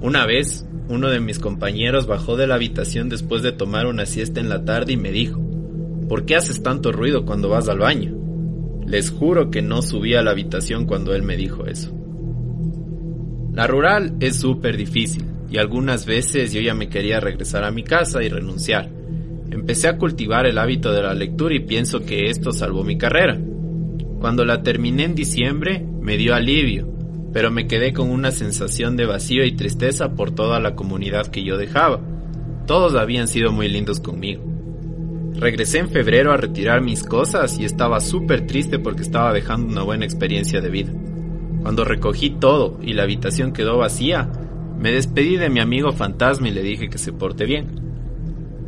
Una 0.00 0.24
vez, 0.24 0.64
uno 0.88 1.10
de 1.10 1.18
mis 1.18 1.40
compañeros 1.40 2.06
bajó 2.06 2.36
de 2.36 2.46
la 2.46 2.54
habitación 2.54 3.08
después 3.08 3.42
de 3.42 3.50
tomar 3.50 3.86
una 3.86 4.06
siesta 4.06 4.38
en 4.38 4.48
la 4.48 4.64
tarde 4.64 4.92
y 4.92 4.96
me 4.96 5.10
dijo, 5.10 5.49
¿Por 6.10 6.24
qué 6.24 6.34
haces 6.34 6.60
tanto 6.60 6.90
ruido 6.90 7.24
cuando 7.24 7.48
vas 7.48 7.68
al 7.68 7.78
baño? 7.78 8.12
Les 8.84 9.12
juro 9.12 9.48
que 9.48 9.62
no 9.62 9.80
subí 9.80 10.16
a 10.16 10.22
la 10.22 10.32
habitación 10.32 10.84
cuando 10.84 11.14
él 11.14 11.22
me 11.22 11.36
dijo 11.36 11.66
eso. 11.66 11.92
La 13.52 13.68
rural 13.68 14.16
es 14.18 14.34
súper 14.34 14.76
difícil 14.76 15.24
y 15.48 15.58
algunas 15.58 16.06
veces 16.06 16.52
yo 16.52 16.60
ya 16.60 16.74
me 16.74 16.88
quería 16.88 17.20
regresar 17.20 17.62
a 17.62 17.70
mi 17.70 17.84
casa 17.84 18.24
y 18.24 18.28
renunciar. 18.28 18.90
Empecé 19.52 19.86
a 19.86 19.98
cultivar 19.98 20.46
el 20.46 20.58
hábito 20.58 20.90
de 20.90 21.00
la 21.00 21.14
lectura 21.14 21.54
y 21.54 21.60
pienso 21.60 22.00
que 22.00 22.28
esto 22.28 22.50
salvó 22.50 22.82
mi 22.82 22.98
carrera. 22.98 23.38
Cuando 24.18 24.44
la 24.44 24.64
terminé 24.64 25.04
en 25.04 25.14
diciembre 25.14 25.86
me 26.00 26.16
dio 26.16 26.34
alivio, 26.34 26.88
pero 27.32 27.52
me 27.52 27.68
quedé 27.68 27.92
con 27.92 28.10
una 28.10 28.32
sensación 28.32 28.96
de 28.96 29.06
vacío 29.06 29.44
y 29.44 29.52
tristeza 29.52 30.12
por 30.16 30.32
toda 30.32 30.58
la 30.58 30.74
comunidad 30.74 31.28
que 31.28 31.44
yo 31.44 31.56
dejaba. 31.56 32.00
Todos 32.66 32.96
habían 32.96 33.28
sido 33.28 33.52
muy 33.52 33.68
lindos 33.68 34.00
conmigo. 34.00 34.49
Regresé 35.34 35.78
en 35.78 35.88
febrero 35.88 36.32
a 36.32 36.36
retirar 36.36 36.82
mis 36.82 37.02
cosas 37.02 37.58
y 37.58 37.64
estaba 37.64 38.00
súper 38.00 38.46
triste 38.46 38.78
porque 38.78 39.02
estaba 39.02 39.32
dejando 39.32 39.72
una 39.72 39.82
buena 39.82 40.04
experiencia 40.04 40.60
de 40.60 40.70
vida. 40.70 40.92
Cuando 41.62 41.84
recogí 41.84 42.30
todo 42.30 42.78
y 42.82 42.94
la 42.94 43.04
habitación 43.04 43.52
quedó 43.52 43.78
vacía, 43.78 44.30
me 44.78 44.92
despedí 44.92 45.36
de 45.36 45.50
mi 45.50 45.60
amigo 45.60 45.92
fantasma 45.92 46.48
y 46.48 46.52
le 46.52 46.62
dije 46.62 46.88
que 46.88 46.98
se 46.98 47.12
porte 47.12 47.44
bien. 47.44 47.68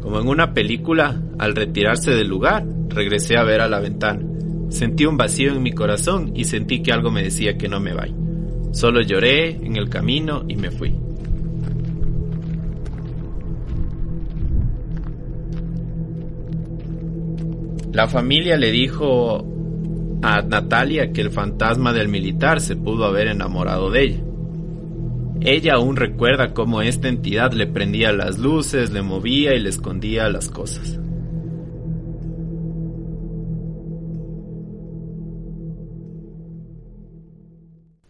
Como 0.03 0.21
en 0.21 0.29
una 0.29 0.53
película, 0.53 1.21
al 1.39 1.55
retirarse 1.55 2.11
del 2.11 2.29
lugar, 2.29 2.67
regresé 2.89 3.37
a 3.37 3.45
ver 3.45 3.61
a 3.61 3.69
la 3.69 3.81
ventana. 3.81 4.23
Sentí 4.69 5.07
un 5.07 5.17
vacío 5.17 5.53
en 5.53 5.63
mi 5.63 5.73
corazón 5.73 6.33
y 6.35 6.45
sentí 6.45 6.83
que 6.83 6.93
algo 6.93 7.11
me 7.11 7.23
decía 7.23 7.57
que 7.57 7.69
no 7.69 7.81
me 7.81 7.95
vaya. 7.95 8.15
Solo 8.73 9.03
lloré 9.03 9.51
en 9.51 9.77
el 9.77 9.89
camino 9.89 10.45
y 10.49 10.57
me 10.57 10.71
fui. 10.71 10.95
La 17.93 18.09
familia 18.09 18.57
le 18.57 18.71
dijo 18.71 19.45
a 20.23 20.41
Natalia 20.41 21.13
que 21.13 21.21
el 21.21 21.31
fantasma 21.31 21.93
del 21.93 22.09
militar 22.09 22.63
se 22.63 22.75
pudo 22.75 23.05
haber 23.05 23.29
enamorado 23.29 23.91
de 23.91 24.03
ella. 24.03 24.23
Ella 25.43 25.75
aún 25.75 25.97
recuerda 25.97 26.55
cómo 26.55 26.81
esta 26.81 27.09
entidad 27.09 27.53
le 27.53 27.67
prendía 27.67 28.13
las 28.13 28.39
luces, 28.39 28.93
le 28.93 29.03
movía 29.03 29.55
y 29.55 29.61
le 29.61 29.69
escondía 29.69 30.29
las 30.31 30.49
cosas. 30.49 30.99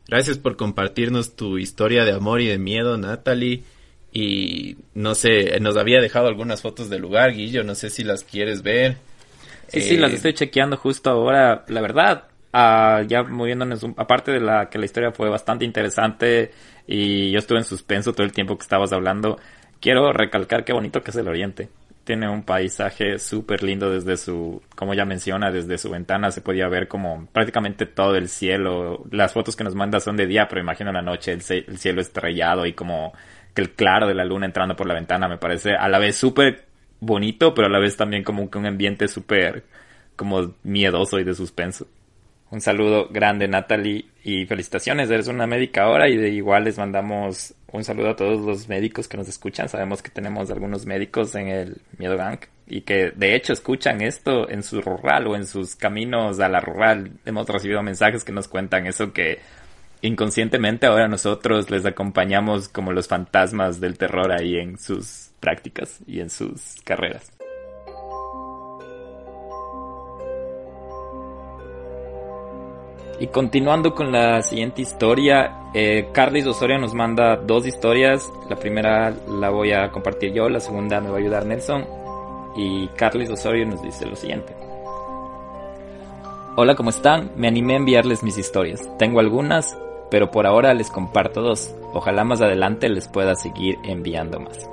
Gracias 0.06 0.36
por 0.38 0.56
compartirnos 0.56 1.34
tu 1.34 1.58
historia 1.58 2.04
de 2.04 2.12
amor 2.12 2.40
y 2.42 2.46
de 2.46 2.58
miedo, 2.58 2.98
Natalie. 2.98 3.62
Y 4.12 4.76
no 4.94 5.14
sé, 5.14 5.58
nos 5.58 5.76
había 5.78 6.02
dejado 6.02 6.28
algunas 6.28 6.60
fotos 6.60 6.90
del 6.90 7.00
lugar, 7.00 7.32
Guillo, 7.32 7.64
no 7.64 7.74
sé 7.74 7.88
si 7.88 8.04
las 8.04 8.22
quieres 8.22 8.62
ver. 8.62 8.98
Sí, 9.72 9.80
sí, 9.80 9.96
las 9.96 10.12
eh, 10.12 10.16
estoy 10.16 10.34
chequeando 10.34 10.76
justo 10.76 11.10
ahora. 11.10 11.64
La 11.68 11.80
verdad, 11.80 12.24
uh, 12.52 13.06
ya 13.06 13.22
moviéndonos, 13.22 13.84
aparte 13.96 14.30
de 14.30 14.40
la 14.40 14.68
que 14.68 14.78
la 14.78 14.84
historia 14.84 15.12
fue 15.12 15.30
bastante 15.30 15.64
interesante 15.64 16.50
y 16.86 17.30
yo 17.30 17.38
estuve 17.38 17.58
en 17.58 17.64
suspenso 17.64 18.12
todo 18.12 18.24
el 18.24 18.32
tiempo 18.32 18.56
que 18.56 18.62
estabas 18.62 18.92
hablando, 18.92 19.38
quiero 19.80 20.12
recalcar 20.12 20.64
qué 20.64 20.74
bonito 20.74 21.02
que 21.02 21.10
es 21.10 21.16
el 21.16 21.28
Oriente. 21.28 21.70
Tiene 22.04 22.28
un 22.28 22.42
paisaje 22.42 23.18
súper 23.18 23.62
lindo 23.62 23.88
desde 23.88 24.16
su, 24.16 24.60
como 24.74 24.92
ya 24.92 25.04
menciona, 25.04 25.52
desde 25.52 25.78
su 25.78 25.88
ventana 25.88 26.32
se 26.32 26.40
podía 26.40 26.68
ver 26.68 26.88
como 26.88 27.28
prácticamente 27.32 27.86
todo 27.86 28.16
el 28.16 28.28
cielo. 28.28 29.04
Las 29.10 29.32
fotos 29.32 29.54
que 29.54 29.64
nos 29.64 29.76
manda 29.76 30.00
son 30.00 30.16
de 30.16 30.26
día, 30.26 30.48
pero 30.48 30.60
imagino 30.60 30.92
la 30.92 31.00
noche 31.00 31.32
el, 31.32 31.42
el 31.48 31.78
cielo 31.78 32.00
estrellado 32.00 32.66
y 32.66 32.72
como 32.72 33.12
que 33.54 33.62
el 33.62 33.70
claro 33.70 34.08
de 34.08 34.14
la 34.14 34.24
luna 34.24 34.46
entrando 34.46 34.74
por 34.74 34.86
la 34.88 34.94
ventana 34.94 35.28
me 35.28 35.38
parece 35.38 35.76
a 35.76 35.88
la 35.88 35.98
vez 35.98 36.16
súper 36.16 36.71
bonito, 37.02 37.52
pero 37.52 37.66
a 37.66 37.70
la 37.70 37.80
vez 37.80 37.96
también 37.96 38.22
como 38.22 38.48
que 38.48 38.58
un 38.58 38.66
ambiente 38.66 39.08
súper 39.08 39.64
como 40.14 40.54
miedoso 40.62 41.18
y 41.18 41.24
de 41.24 41.34
suspenso. 41.34 41.86
Un 42.50 42.60
saludo 42.60 43.08
grande, 43.10 43.48
Natalie, 43.48 44.04
y 44.22 44.46
felicitaciones, 44.46 45.10
eres 45.10 45.26
una 45.26 45.46
médica 45.46 45.84
ahora 45.84 46.08
y 46.08 46.16
de 46.16 46.28
igual 46.28 46.64
les 46.64 46.78
mandamos 46.78 47.54
un 47.72 47.82
saludo 47.82 48.10
a 48.10 48.16
todos 48.16 48.40
los 48.42 48.68
médicos 48.68 49.08
que 49.08 49.16
nos 49.16 49.26
escuchan. 49.26 49.68
Sabemos 49.68 50.02
que 50.02 50.10
tenemos 50.10 50.50
algunos 50.50 50.86
médicos 50.86 51.34
en 51.34 51.48
el 51.48 51.80
Miedo 51.98 52.16
Gang 52.16 52.38
y 52.68 52.82
que 52.82 53.10
de 53.16 53.34
hecho 53.34 53.52
escuchan 53.52 54.00
esto 54.02 54.48
en 54.48 54.62
su 54.62 54.80
rural 54.80 55.26
o 55.26 55.34
en 55.34 55.46
sus 55.46 55.74
caminos 55.74 56.38
a 56.38 56.48
la 56.48 56.60
rural. 56.60 57.10
Hemos 57.24 57.48
recibido 57.48 57.82
mensajes 57.82 58.22
que 58.22 58.32
nos 58.32 58.46
cuentan 58.46 58.86
eso 58.86 59.12
que 59.12 59.40
inconscientemente 60.02 60.86
ahora 60.86 61.08
nosotros 61.08 61.70
les 61.70 61.86
acompañamos 61.86 62.68
como 62.68 62.92
los 62.92 63.08
fantasmas 63.08 63.80
del 63.80 63.98
terror 63.98 64.30
ahí 64.30 64.56
en 64.56 64.78
sus 64.78 65.21
prácticas 65.42 65.98
y 66.06 66.20
en 66.20 66.30
sus 66.30 66.76
carreras. 66.84 67.32
Y 73.20 73.26
continuando 73.28 73.94
con 73.94 74.10
la 74.10 74.42
siguiente 74.42 74.82
historia, 74.82 75.70
eh, 75.74 76.08
Carlis 76.12 76.46
Osorio 76.46 76.78
nos 76.78 76.94
manda 76.94 77.36
dos 77.36 77.66
historias. 77.66 78.28
La 78.48 78.56
primera 78.56 79.10
la 79.10 79.50
voy 79.50 79.72
a 79.72 79.90
compartir 79.90 80.32
yo, 80.32 80.48
la 80.48 80.60
segunda 80.60 81.00
me 81.00 81.08
va 81.08 81.16
a 81.16 81.20
ayudar 81.20 81.46
Nelson. 81.46 81.86
Y 82.56 82.88
Carlis 82.88 83.30
Osorio 83.30 83.66
nos 83.66 83.82
dice 83.82 84.06
lo 84.06 84.16
siguiente. 84.16 84.54
Hola, 86.56 86.74
¿cómo 86.74 86.90
están? 86.90 87.30
Me 87.36 87.48
animé 87.48 87.74
a 87.74 87.76
enviarles 87.76 88.22
mis 88.22 88.38
historias. 88.38 88.80
Tengo 88.98 89.20
algunas, 89.20 89.78
pero 90.10 90.30
por 90.30 90.46
ahora 90.46 90.74
les 90.74 90.90
comparto 90.90 91.42
dos. 91.42 91.74
Ojalá 91.92 92.24
más 92.24 92.40
adelante 92.40 92.88
les 92.88 93.08
pueda 93.08 93.34
seguir 93.34 93.78
enviando 93.84 94.40
más. 94.40 94.71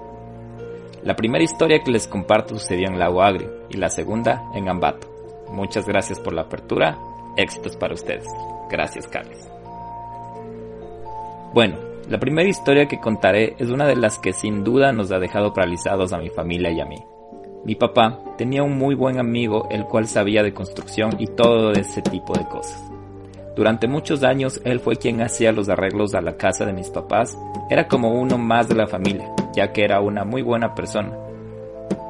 La 1.03 1.15
primera 1.15 1.43
historia 1.43 1.79
que 1.83 1.91
les 1.91 2.07
comparto 2.07 2.57
sucedió 2.57 2.87
en 2.87 2.99
Lago 2.99 3.21
Agrio 3.21 3.65
y 3.69 3.77
la 3.77 3.89
segunda 3.89 4.43
en 4.53 4.67
Ambato. 4.67 5.07
Muchas 5.51 5.87
gracias 5.87 6.19
por 6.19 6.33
la 6.33 6.41
apertura 6.41 6.97
éxitos 7.37 7.75
para 7.77 7.93
ustedes. 7.93 8.27
Gracias, 8.69 9.07
Carlos. 9.07 9.37
Bueno, 11.53 11.77
la 12.09 12.19
primera 12.19 12.47
historia 12.47 12.87
que 12.87 12.99
contaré 12.99 13.55
es 13.57 13.69
una 13.69 13.87
de 13.87 13.95
las 13.95 14.19
que 14.19 14.33
sin 14.33 14.63
duda 14.63 14.91
nos 14.91 15.11
ha 15.11 15.19
dejado 15.19 15.53
paralizados 15.53 16.11
a 16.11 16.17
mi 16.17 16.29
familia 16.29 16.71
y 16.71 16.81
a 16.81 16.85
mí. 16.85 16.97
Mi 17.65 17.75
papá 17.75 18.19
tenía 18.37 18.63
un 18.63 18.77
muy 18.77 18.95
buen 18.95 19.19
amigo 19.19 19.67
el 19.69 19.85
cual 19.85 20.07
sabía 20.07 20.43
de 20.43 20.53
construcción 20.53 21.15
y 21.19 21.27
todo 21.27 21.71
ese 21.71 22.01
tipo 22.01 22.33
de 22.33 22.45
cosas. 22.45 22.88
Durante 23.55 23.87
muchos 23.87 24.23
años 24.23 24.61
él 24.63 24.79
fue 24.79 24.95
quien 24.95 25.21
hacía 25.21 25.51
los 25.51 25.69
arreglos 25.69 26.15
a 26.15 26.21
la 26.21 26.37
casa 26.37 26.65
de 26.65 26.73
mis 26.73 26.89
papás, 26.89 27.37
era 27.69 27.87
como 27.87 28.13
uno 28.13 28.37
más 28.37 28.69
de 28.69 28.75
la 28.75 28.87
familia, 28.87 29.29
ya 29.53 29.73
que 29.73 29.83
era 29.83 29.99
una 30.01 30.23
muy 30.23 30.41
buena 30.41 30.75
persona 30.75 31.11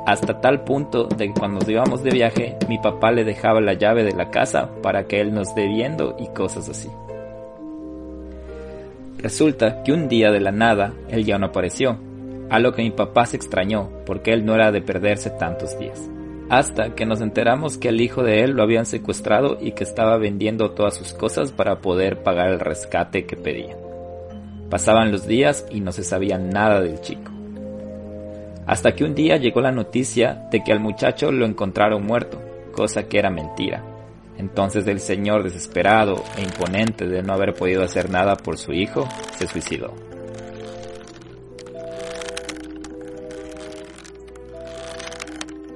hasta 0.09 0.41
tal 0.41 0.63
punto 0.63 1.05
de 1.05 1.27
que 1.27 1.39
cuando 1.39 1.59
nos 1.59 1.69
íbamos 1.69 2.01
de 2.03 2.09
viaje, 2.09 2.57
mi 2.67 2.79
papá 2.79 3.11
le 3.11 3.23
dejaba 3.23 3.61
la 3.61 3.73
llave 3.73 4.03
de 4.03 4.13
la 4.13 4.31
casa 4.31 4.69
para 4.81 5.05
que 5.05 5.21
él 5.21 5.33
nos 5.33 5.53
dé 5.53 5.67
viendo 5.67 6.15
y 6.19 6.27
cosas 6.29 6.67
así. 6.67 6.89
Resulta 9.19 9.83
que 9.83 9.91
un 9.91 10.07
día 10.07 10.31
de 10.31 10.39
la 10.39 10.51
nada 10.51 10.93
él 11.09 11.25
ya 11.25 11.37
no 11.37 11.47
apareció, 11.47 11.97
a 12.49 12.57
lo 12.57 12.73
que 12.73 12.81
mi 12.81 12.89
papá 12.89 13.27
se 13.27 13.37
extrañó 13.37 13.89
porque 14.05 14.33
él 14.33 14.45
no 14.45 14.55
era 14.55 14.71
de 14.71 14.81
perderse 14.81 15.29
tantos 15.29 15.77
días. 15.77 16.09
Hasta 16.49 16.95
que 16.95 17.05
nos 17.05 17.21
enteramos 17.21 17.77
que 17.77 17.89
el 17.89 18.01
hijo 18.01 18.23
de 18.23 18.43
él 18.43 18.51
lo 18.51 18.63
habían 18.63 18.85
secuestrado 18.85 19.57
y 19.61 19.73
que 19.73 19.83
estaba 19.83 20.17
vendiendo 20.17 20.71
todas 20.71 20.95
sus 20.95 21.13
cosas 21.13 21.51
para 21.51 21.79
poder 21.79 22.23
pagar 22.23 22.49
el 22.49 22.59
rescate 22.59 23.25
que 23.25 23.37
pedía. 23.37 23.77
Pasaban 24.69 25.11
los 25.11 25.27
días 25.27 25.65
y 25.69 25.81
no 25.81 25.91
se 25.91 26.03
sabía 26.03 26.37
nada 26.37 26.81
del 26.81 26.99
chico 27.01 27.31
hasta 28.69 28.93
que 28.93 29.03
un 29.03 29.15
día 29.15 29.37
llegó 29.37 29.61
la 29.61 29.71
noticia 29.71 30.47
de 30.51 30.63
que 30.63 30.71
al 30.71 30.79
muchacho 30.79 31.31
lo 31.31 31.47
encontraron 31.47 32.05
muerto, 32.05 32.39
cosa 32.71 33.07
que 33.07 33.17
era 33.17 33.31
mentira. 33.31 33.83
Entonces 34.37 34.85
el 34.85 34.99
señor, 34.99 35.41
desesperado 35.41 36.23
e 36.37 36.43
imponente 36.43 37.07
de 37.07 37.23
no 37.23 37.33
haber 37.33 37.55
podido 37.55 37.83
hacer 37.83 38.11
nada 38.11 38.35
por 38.35 38.59
su 38.59 38.71
hijo, 38.71 39.09
se 39.39 39.47
suicidó. 39.47 40.08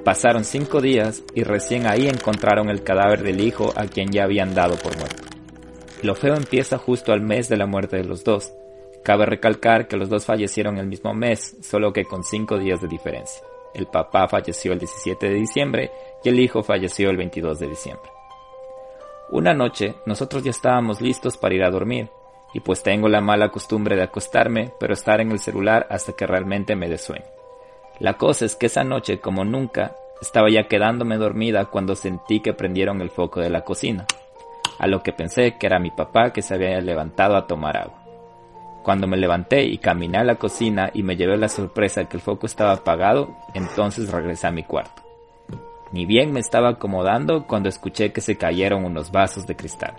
Pasaron 0.04 0.44
cinco 0.44 0.82
días 0.82 1.24
y 1.34 1.44
recién 1.44 1.88
ahí 1.88 2.08
encontraron 2.08 2.70
el 2.70 2.84
cadáver 2.84 3.24
del 3.24 3.42
hijo 3.42 3.74
a 3.76 3.86
quien 3.86 4.12
ya 4.12 4.24
habían 4.24 4.54
dado 4.54 4.76
por 4.76 4.98
muerto. 4.98 5.24
Lo 6.02 6.16
feo 6.16 6.36
empieza 6.36 6.78
justo 6.78 7.14
al 7.14 7.22
mes 7.22 7.48
de 7.48 7.58
la 7.58 7.66
muerte 7.66 7.98
de 7.98 8.04
los 8.04 8.24
dos, 8.24 8.54
Cabe 9.04 9.26
recalcar 9.26 9.90
que 9.90 9.98
los 9.98 10.10
dos 10.10 10.26
fallecieron 10.26 10.78
el 10.78 10.88
mismo 10.88 11.14
mes, 11.14 11.58
solo 11.62 11.92
que 11.92 12.06
con 12.06 12.24
cinco 12.24 12.58
días 12.58 12.82
de 12.82 12.88
diferencia. 12.88 13.44
El 13.74 13.88
papá 13.88 14.30
falleció 14.30 14.72
el 14.72 14.80
17 14.80 15.28
de 15.28 15.36
diciembre 15.36 15.92
y 16.24 16.30
el 16.30 16.40
hijo 16.40 16.64
falleció 16.64 17.10
el 17.10 17.18
22 17.18 17.60
de 17.60 17.68
diciembre. 17.68 18.10
Una 19.30 19.54
noche 19.54 19.96
nosotros 20.06 20.44
ya 20.44 20.52
estábamos 20.52 21.02
listos 21.02 21.38
para 21.38 21.54
ir 21.54 21.64
a 21.64 21.70
dormir, 21.70 22.10
y 22.54 22.62
pues 22.62 22.82
tengo 22.82 23.10
la 23.10 23.20
mala 23.20 23.50
costumbre 23.50 23.98
de 23.98 24.04
acostarme, 24.04 24.72
pero 24.80 24.94
estar 24.94 25.20
en 25.20 25.32
el 25.32 25.40
celular 25.40 25.86
hasta 25.90 26.14
que 26.14 26.26
realmente 26.26 26.76
me 26.76 26.88
dé 26.88 26.98
sueño. 26.98 27.26
La 28.00 28.14
cosa 28.14 28.46
es 28.46 28.56
que 28.56 28.66
esa 28.66 28.84
noche, 28.84 29.20
como 29.20 29.46
nunca, 29.46 29.96
estaba 30.22 30.50
ya 30.50 30.68
quedándome 30.68 31.18
dormida 31.18 31.66
cuando 31.66 31.96
sentí 31.96 32.40
que 32.40 32.54
prendieron 32.54 33.02
el 33.02 33.10
foco 33.10 33.40
de 33.40 33.50
la 33.50 33.62
cocina, 33.62 34.06
a 34.80 34.88
lo 34.88 35.04
que 35.04 35.14
pensé 35.14 35.58
que 35.58 35.68
era 35.68 35.80
mi 35.80 35.92
papá 35.92 36.32
que 36.32 36.42
se 36.42 36.54
había 36.56 36.80
levantado 36.82 37.36
a 37.36 37.46
tomar 37.46 37.78
agua. 37.78 38.04
Cuando 38.84 39.08
me 39.08 39.18
levanté 39.18 39.64
y 39.64 39.78
caminé 39.78 40.18
a 40.18 40.24
la 40.24 40.36
cocina 40.36 40.92
y 40.94 41.04
me 41.04 41.16
llevé 41.16 41.38
la 41.38 41.48
sorpresa 41.48 42.06
que 42.06 42.18
el 42.18 42.24
foco 42.24 42.46
estaba 42.46 42.74
apagado, 42.74 43.38
entonces 43.54 44.12
regresé 44.12 44.48
a 44.48 44.52
mi 44.52 44.64
cuarto. 44.64 45.02
Ni 45.92 46.06
bien 46.06 46.34
me 46.34 46.40
estaba 46.40 46.70
acomodando 46.70 47.46
cuando 47.46 47.70
escuché 47.70 48.12
que 48.12 48.20
se 48.20 48.36
cayeron 48.36 48.84
unos 48.84 49.12
vasos 49.12 49.46
de 49.46 49.56
cristal. 49.56 49.94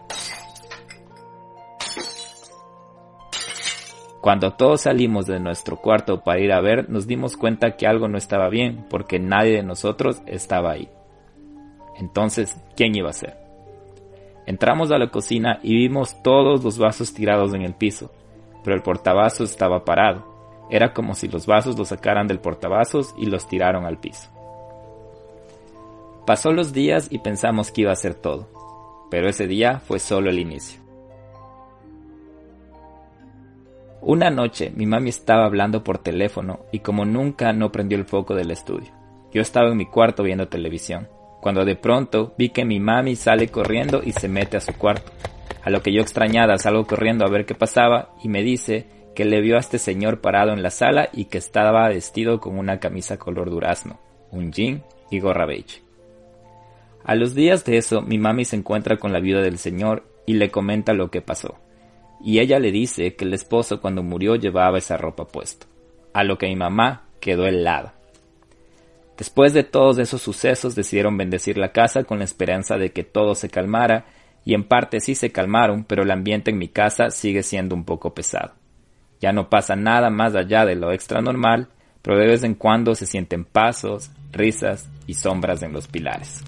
Cuando 4.24 4.52
todos 4.54 4.80
salimos 4.80 5.26
de 5.26 5.38
nuestro 5.38 5.76
cuarto 5.76 6.24
para 6.24 6.40
ir 6.40 6.50
a 6.50 6.62
ver, 6.62 6.88
nos 6.88 7.06
dimos 7.06 7.36
cuenta 7.36 7.76
que 7.76 7.86
algo 7.86 8.08
no 8.08 8.16
estaba 8.16 8.48
bien, 8.48 8.86
porque 8.88 9.18
nadie 9.18 9.56
de 9.56 9.62
nosotros 9.62 10.22
estaba 10.24 10.70
ahí. 10.70 10.88
Entonces, 11.98 12.58
¿quién 12.74 12.94
iba 12.94 13.10
a 13.10 13.12
ser? 13.12 13.36
Entramos 14.46 14.90
a 14.92 14.96
la 14.96 15.10
cocina 15.10 15.60
y 15.62 15.76
vimos 15.76 16.22
todos 16.22 16.64
los 16.64 16.78
vasos 16.78 17.12
tirados 17.12 17.52
en 17.52 17.60
el 17.60 17.74
piso, 17.74 18.12
pero 18.64 18.74
el 18.74 18.82
portavasos 18.82 19.50
estaba 19.50 19.84
parado. 19.84 20.24
Era 20.70 20.94
como 20.94 21.12
si 21.12 21.28
los 21.28 21.44
vasos 21.44 21.76
los 21.76 21.88
sacaran 21.88 22.26
del 22.26 22.40
portavasos 22.40 23.14
y 23.18 23.26
los 23.26 23.46
tiraron 23.46 23.84
al 23.84 23.98
piso. 23.98 24.30
Pasó 26.26 26.50
los 26.50 26.72
días 26.72 27.08
y 27.10 27.18
pensamos 27.18 27.70
que 27.70 27.82
iba 27.82 27.92
a 27.92 27.96
ser 27.96 28.14
todo, 28.14 28.48
pero 29.10 29.28
ese 29.28 29.46
día 29.46 29.80
fue 29.80 29.98
solo 29.98 30.30
el 30.30 30.38
inicio. 30.38 30.83
Una 34.06 34.28
noche 34.28 34.70
mi 34.76 34.84
mami 34.84 35.08
estaba 35.08 35.46
hablando 35.46 35.82
por 35.82 35.96
teléfono 35.96 36.66
y 36.70 36.80
como 36.80 37.06
nunca 37.06 37.54
no 37.54 37.72
prendió 37.72 37.96
el 37.96 38.04
foco 38.04 38.34
del 38.34 38.50
estudio. 38.50 38.90
Yo 39.32 39.40
estaba 39.40 39.70
en 39.70 39.78
mi 39.78 39.86
cuarto 39.86 40.22
viendo 40.22 40.46
televisión, 40.46 41.08
cuando 41.40 41.64
de 41.64 41.74
pronto 41.74 42.34
vi 42.36 42.50
que 42.50 42.66
mi 42.66 42.80
mami 42.80 43.16
sale 43.16 43.48
corriendo 43.48 44.02
y 44.04 44.12
se 44.12 44.28
mete 44.28 44.58
a 44.58 44.60
su 44.60 44.74
cuarto. 44.74 45.10
A 45.62 45.70
lo 45.70 45.80
que 45.80 45.90
yo 45.90 46.02
extrañada 46.02 46.58
salgo 46.58 46.86
corriendo 46.86 47.24
a 47.24 47.30
ver 47.30 47.46
qué 47.46 47.54
pasaba 47.54 48.10
y 48.22 48.28
me 48.28 48.42
dice 48.42 48.86
que 49.14 49.24
le 49.24 49.40
vio 49.40 49.56
a 49.56 49.60
este 49.60 49.78
señor 49.78 50.20
parado 50.20 50.52
en 50.52 50.62
la 50.62 50.70
sala 50.70 51.08
y 51.10 51.24
que 51.24 51.38
estaba 51.38 51.88
vestido 51.88 52.40
con 52.40 52.58
una 52.58 52.80
camisa 52.80 53.16
color 53.16 53.48
durazno, 53.48 54.00
un 54.30 54.52
jean 54.52 54.84
y 55.10 55.18
gorra 55.18 55.46
beige. 55.46 55.80
A 57.04 57.14
los 57.14 57.34
días 57.34 57.64
de 57.64 57.78
eso, 57.78 58.02
mi 58.02 58.18
mami 58.18 58.44
se 58.44 58.56
encuentra 58.56 58.98
con 58.98 59.14
la 59.14 59.20
viuda 59.20 59.40
del 59.40 59.56
señor 59.56 60.04
y 60.26 60.34
le 60.34 60.50
comenta 60.50 60.92
lo 60.92 61.10
que 61.10 61.22
pasó. 61.22 61.54
Y 62.24 62.38
ella 62.38 62.58
le 62.58 62.72
dice 62.72 63.14
que 63.14 63.26
el 63.26 63.34
esposo 63.34 63.82
cuando 63.82 64.02
murió 64.02 64.34
llevaba 64.34 64.78
esa 64.78 64.96
ropa 64.96 65.26
puesta. 65.26 65.66
A 66.14 66.24
lo 66.24 66.38
que 66.38 66.46
mi 66.46 66.56
mamá 66.56 67.02
quedó 67.20 67.46
helada. 67.46 67.94
Después 69.18 69.52
de 69.52 69.62
todos 69.62 69.98
esos 69.98 70.22
sucesos 70.22 70.74
decidieron 70.74 71.18
bendecir 71.18 71.58
la 71.58 71.70
casa 71.72 72.04
con 72.04 72.18
la 72.18 72.24
esperanza 72.24 72.78
de 72.78 72.92
que 72.92 73.04
todo 73.04 73.34
se 73.34 73.50
calmara 73.50 74.06
y 74.44 74.54
en 74.54 74.64
parte 74.64 75.00
sí 75.00 75.14
se 75.14 75.32
calmaron, 75.32 75.84
pero 75.84 76.02
el 76.02 76.10
ambiente 76.10 76.50
en 76.50 76.58
mi 76.58 76.68
casa 76.68 77.10
sigue 77.10 77.42
siendo 77.42 77.74
un 77.74 77.84
poco 77.84 78.14
pesado. 78.14 78.54
Ya 79.20 79.32
no 79.32 79.50
pasa 79.50 79.76
nada 79.76 80.08
más 80.08 80.34
allá 80.34 80.64
de 80.64 80.76
lo 80.76 80.92
extra 80.92 81.20
normal, 81.20 81.68
pero 82.02 82.18
de 82.18 82.26
vez 82.26 82.42
en 82.42 82.54
cuando 82.54 82.94
se 82.94 83.06
sienten 83.06 83.44
pasos, 83.44 84.10
risas 84.32 84.88
y 85.06 85.14
sombras 85.14 85.62
en 85.62 85.72
los 85.72 85.88
pilares. 85.88 86.42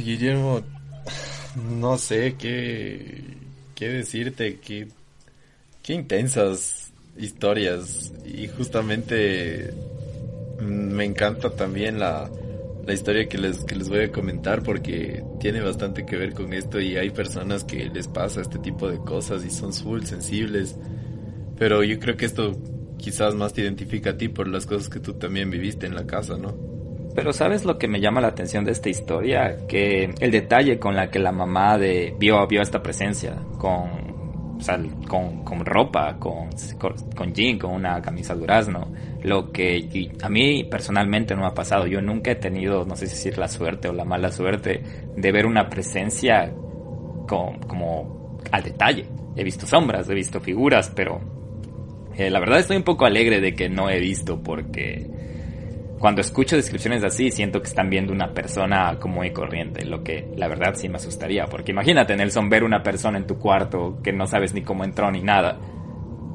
Guillermo, 0.00 0.62
no 1.56 1.98
sé 1.98 2.36
qué 2.38 3.38
qué 3.78 3.88
decirte, 3.90 4.58
qué, 4.58 4.88
qué 5.84 5.92
intensas 5.92 6.92
historias. 7.16 8.12
Y 8.26 8.48
justamente 8.48 9.72
me 10.60 11.04
encanta 11.04 11.50
también 11.50 12.00
la, 12.00 12.28
la 12.84 12.92
historia 12.92 13.28
que 13.28 13.38
les, 13.38 13.62
que 13.62 13.76
les 13.76 13.88
voy 13.88 14.00
a 14.00 14.10
comentar 14.10 14.64
porque 14.64 15.22
tiene 15.38 15.60
bastante 15.60 16.04
que 16.04 16.16
ver 16.16 16.34
con 16.34 16.52
esto 16.54 16.80
y 16.80 16.96
hay 16.96 17.10
personas 17.10 17.62
que 17.62 17.88
les 17.88 18.08
pasa 18.08 18.40
este 18.40 18.58
tipo 18.58 18.90
de 18.90 18.98
cosas 18.98 19.44
y 19.44 19.50
son 19.50 19.72
full 19.72 20.02
sensibles. 20.02 20.74
Pero 21.56 21.84
yo 21.84 22.00
creo 22.00 22.16
que 22.16 22.26
esto 22.26 22.60
quizás 22.96 23.36
más 23.36 23.52
te 23.52 23.60
identifica 23.60 24.10
a 24.10 24.16
ti 24.16 24.26
por 24.26 24.48
las 24.48 24.66
cosas 24.66 24.88
que 24.88 24.98
tú 24.98 25.14
también 25.14 25.50
viviste 25.50 25.86
en 25.86 25.94
la 25.94 26.04
casa, 26.04 26.36
¿no? 26.36 26.67
Pero 27.18 27.32
¿sabes 27.32 27.64
lo 27.64 27.78
que 27.78 27.88
me 27.88 28.00
llama 28.00 28.20
la 28.20 28.28
atención 28.28 28.64
de 28.64 28.70
esta 28.70 28.88
historia? 28.88 29.66
Que 29.66 30.08
el 30.20 30.30
detalle 30.30 30.78
con 30.78 30.94
la 30.94 31.10
que 31.10 31.18
la 31.18 31.32
mamá 31.32 31.76
de 31.76 32.14
vio, 32.16 32.46
vio 32.46 32.62
esta 32.62 32.80
presencia, 32.80 33.34
con 33.58 34.08
con, 35.08 35.42
con 35.42 35.64
ropa, 35.64 36.16
con, 36.16 36.50
con, 37.16 37.32
jean, 37.34 37.58
con 37.58 37.72
una 37.72 38.00
camisa 38.00 38.36
durazno. 38.36 38.92
Lo 39.24 39.50
que 39.50 40.12
a 40.22 40.28
mí 40.28 40.62
personalmente 40.62 41.34
no 41.34 41.40
me 41.40 41.48
ha 41.48 41.54
pasado. 41.54 41.88
Yo 41.88 42.00
nunca 42.00 42.30
he 42.30 42.36
tenido, 42.36 42.84
no 42.84 42.94
sé 42.94 43.08
si 43.08 43.14
decir 43.14 43.36
la 43.36 43.48
suerte 43.48 43.88
o 43.88 43.92
la 43.92 44.04
mala 44.04 44.30
suerte, 44.30 44.80
de 45.16 45.32
ver 45.32 45.44
una 45.46 45.68
presencia 45.68 46.52
con, 47.26 47.58
como 47.66 48.38
al 48.52 48.62
detalle. 48.62 49.06
He 49.34 49.42
visto 49.42 49.66
sombras, 49.66 50.08
he 50.08 50.14
visto 50.14 50.40
figuras, 50.40 50.92
pero 50.94 51.20
eh, 52.16 52.30
la 52.30 52.38
verdad 52.38 52.60
estoy 52.60 52.76
un 52.76 52.84
poco 52.84 53.06
alegre 53.06 53.40
de 53.40 53.56
que 53.56 53.68
no 53.68 53.90
he 53.90 53.98
visto 53.98 54.40
porque 54.40 55.17
cuando 55.98 56.20
escucho 56.20 56.56
descripciones 56.56 57.02
así, 57.02 57.30
siento 57.30 57.60
que 57.60 57.68
están 57.68 57.90
viendo 57.90 58.12
una 58.12 58.32
persona 58.32 58.98
común 58.98 59.26
y 59.26 59.32
corriente, 59.32 59.84
lo 59.84 60.02
que 60.02 60.28
la 60.36 60.48
verdad 60.48 60.74
sí 60.74 60.88
me 60.88 60.96
asustaría, 60.96 61.46
porque 61.46 61.72
imagínate, 61.72 62.16
Nelson, 62.16 62.48
ver 62.48 62.62
una 62.62 62.82
persona 62.82 63.18
en 63.18 63.26
tu 63.26 63.38
cuarto 63.38 63.98
que 64.02 64.12
no 64.12 64.26
sabes 64.26 64.54
ni 64.54 64.62
cómo 64.62 64.84
entró 64.84 65.10
ni 65.10 65.22
nada. 65.22 65.58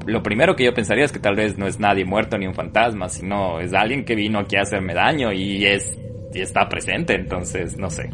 Lo 0.06 0.22
primero 0.22 0.54
que 0.54 0.64
yo 0.64 0.74
pensaría 0.74 1.04
es 1.04 1.12
que 1.12 1.18
tal 1.18 1.34
vez 1.34 1.56
no 1.56 1.66
es 1.66 1.80
nadie 1.80 2.04
muerto 2.04 2.36
ni 2.36 2.46
un 2.46 2.54
fantasma, 2.54 3.08
sino 3.08 3.58
es 3.60 3.72
alguien 3.72 4.04
que 4.04 4.14
vino 4.14 4.38
aquí 4.38 4.56
a 4.56 4.62
hacerme 4.62 4.92
daño 4.92 5.32
y 5.32 5.64
es 5.64 5.98
y 6.34 6.40
está 6.40 6.68
presente, 6.68 7.14
entonces 7.14 7.78
no 7.78 7.88
sé. 7.88 8.10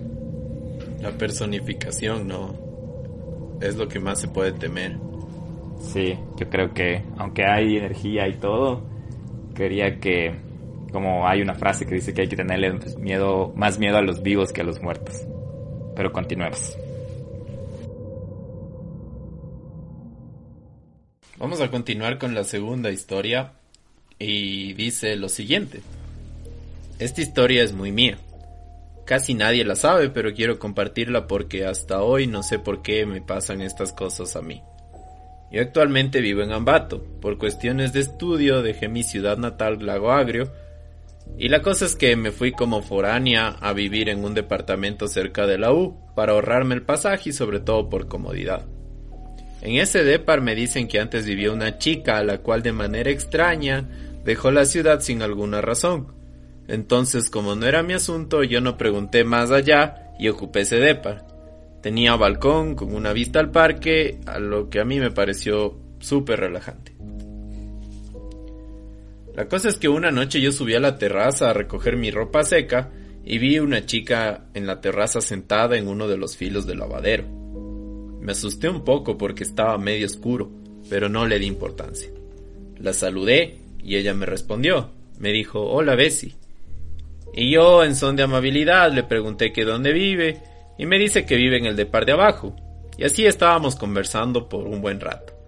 La 1.00 1.10
personificación, 1.10 2.28
¿no? 2.28 2.54
Es 3.60 3.76
lo 3.76 3.88
que 3.88 3.98
más 3.98 4.20
se 4.20 4.28
puede 4.28 4.52
temer. 4.52 4.98
Sí, 5.80 6.14
yo 6.36 6.48
creo 6.50 6.72
que 6.74 7.02
aunque 7.16 7.44
hay 7.44 7.78
energía 7.78 8.28
y 8.28 8.34
todo, 8.34 8.84
quería 9.54 9.98
que 9.98 10.49
como 10.90 11.26
hay 11.26 11.42
una 11.42 11.54
frase 11.54 11.86
que 11.86 11.94
dice 11.94 12.12
que 12.14 12.22
hay 12.22 12.28
que 12.28 12.36
tenerle 12.36 12.72
miedo, 12.98 13.52
más 13.56 13.78
miedo 13.78 13.96
a 13.96 14.02
los 14.02 14.22
vivos 14.22 14.52
que 14.52 14.60
a 14.60 14.64
los 14.64 14.80
muertos. 14.82 15.26
Pero 15.96 16.12
continuemos. 16.12 16.76
Vamos 21.38 21.60
a 21.60 21.70
continuar 21.70 22.18
con 22.18 22.34
la 22.34 22.44
segunda 22.44 22.90
historia 22.90 23.52
y 24.18 24.74
dice 24.74 25.16
lo 25.16 25.28
siguiente. 25.28 25.80
Esta 26.98 27.22
historia 27.22 27.62
es 27.62 27.72
muy 27.72 27.92
mía. 27.92 28.18
Casi 29.06 29.34
nadie 29.34 29.64
la 29.64 29.74
sabe, 29.74 30.10
pero 30.10 30.34
quiero 30.34 30.58
compartirla 30.58 31.26
porque 31.26 31.64
hasta 31.64 32.02
hoy 32.02 32.26
no 32.26 32.42
sé 32.42 32.58
por 32.58 32.82
qué 32.82 33.06
me 33.06 33.22
pasan 33.22 33.62
estas 33.62 33.92
cosas 33.92 34.36
a 34.36 34.42
mí. 34.42 34.62
Yo 35.50 35.62
actualmente 35.62 36.20
vivo 36.20 36.42
en 36.42 36.52
Ambato. 36.52 37.02
Por 37.20 37.38
cuestiones 37.38 37.92
de 37.92 38.00
estudio 38.00 38.62
dejé 38.62 38.88
mi 38.88 39.02
ciudad 39.02 39.36
natal 39.36 39.84
Lago 39.84 40.12
Agrio 40.12 40.52
y 41.38 41.48
la 41.48 41.62
cosa 41.62 41.86
es 41.86 41.96
que 41.96 42.16
me 42.16 42.32
fui 42.32 42.52
como 42.52 42.82
foránea 42.82 43.48
a 43.48 43.72
vivir 43.72 44.08
en 44.08 44.24
un 44.24 44.34
departamento 44.34 45.08
cerca 45.08 45.46
de 45.46 45.58
la 45.58 45.72
U 45.72 45.96
para 46.14 46.32
ahorrarme 46.32 46.74
el 46.74 46.82
pasaje 46.82 47.30
y 47.30 47.32
sobre 47.32 47.60
todo 47.60 47.88
por 47.88 48.08
comodidad. 48.08 48.66
En 49.62 49.76
ese 49.76 50.04
depar 50.04 50.40
me 50.40 50.54
dicen 50.54 50.88
que 50.88 51.00
antes 51.00 51.26
vivía 51.26 51.52
una 51.52 51.78
chica 51.78 52.18
a 52.18 52.24
la 52.24 52.38
cual 52.38 52.62
de 52.62 52.72
manera 52.72 53.10
extraña 53.10 53.88
dejó 54.24 54.50
la 54.50 54.64
ciudad 54.64 55.00
sin 55.00 55.22
alguna 55.22 55.60
razón. 55.60 56.14
Entonces, 56.68 57.30
como 57.30 57.56
no 57.56 57.66
era 57.66 57.82
mi 57.82 57.94
asunto, 57.94 58.42
yo 58.42 58.60
no 58.60 58.78
pregunté 58.78 59.24
más 59.24 59.50
allá 59.50 60.12
y 60.18 60.28
ocupé 60.28 60.60
ese 60.60 60.76
depar. 60.76 61.26
Tenía 61.82 62.16
balcón 62.16 62.74
con 62.74 62.94
una 62.94 63.12
vista 63.12 63.40
al 63.40 63.50
parque, 63.50 64.20
a 64.26 64.38
lo 64.38 64.68
que 64.68 64.80
a 64.80 64.84
mí 64.84 65.00
me 65.00 65.10
pareció 65.10 65.78
súper 65.98 66.40
relajante. 66.40 66.94
La 69.34 69.48
cosa 69.48 69.68
es 69.68 69.76
que 69.76 69.88
una 69.88 70.10
noche 70.10 70.40
yo 70.40 70.52
subí 70.52 70.74
a 70.74 70.80
la 70.80 70.98
terraza 70.98 71.50
a 71.50 71.54
recoger 71.54 71.96
mi 71.96 72.10
ropa 72.10 72.42
seca 72.42 72.90
y 73.24 73.38
vi 73.38 73.58
una 73.58 73.86
chica 73.86 74.46
en 74.54 74.66
la 74.66 74.80
terraza 74.80 75.20
sentada 75.20 75.76
en 75.76 75.88
uno 75.88 76.08
de 76.08 76.16
los 76.16 76.36
filos 76.36 76.66
del 76.66 76.78
lavadero. 76.78 77.24
Me 78.20 78.32
asusté 78.32 78.68
un 78.68 78.84
poco 78.84 79.16
porque 79.16 79.44
estaba 79.44 79.78
medio 79.78 80.06
oscuro, 80.06 80.50
pero 80.88 81.08
no 81.08 81.26
le 81.26 81.38
di 81.38 81.46
importancia. 81.46 82.10
La 82.78 82.92
saludé 82.92 83.58
y 83.82 83.96
ella 83.96 84.14
me 84.14 84.26
respondió. 84.26 84.90
Me 85.18 85.32
dijo, 85.32 85.60
hola 85.60 85.94
Bessie. 85.94 86.34
Y 87.32 87.52
yo, 87.52 87.84
en 87.84 87.94
son 87.94 88.16
de 88.16 88.24
amabilidad, 88.24 88.92
le 88.92 89.04
pregunté 89.04 89.52
que 89.52 89.64
dónde 89.64 89.92
vive 89.92 90.38
y 90.78 90.86
me 90.86 90.98
dice 90.98 91.24
que 91.24 91.36
vive 91.36 91.58
en 91.58 91.66
el 91.66 91.76
de 91.76 91.86
par 91.86 92.04
de 92.04 92.12
abajo. 92.12 92.56
Y 92.98 93.04
así 93.04 93.24
estábamos 93.24 93.76
conversando 93.76 94.48
por 94.48 94.66
un 94.66 94.82
buen 94.82 95.00
rato. 95.00 95.39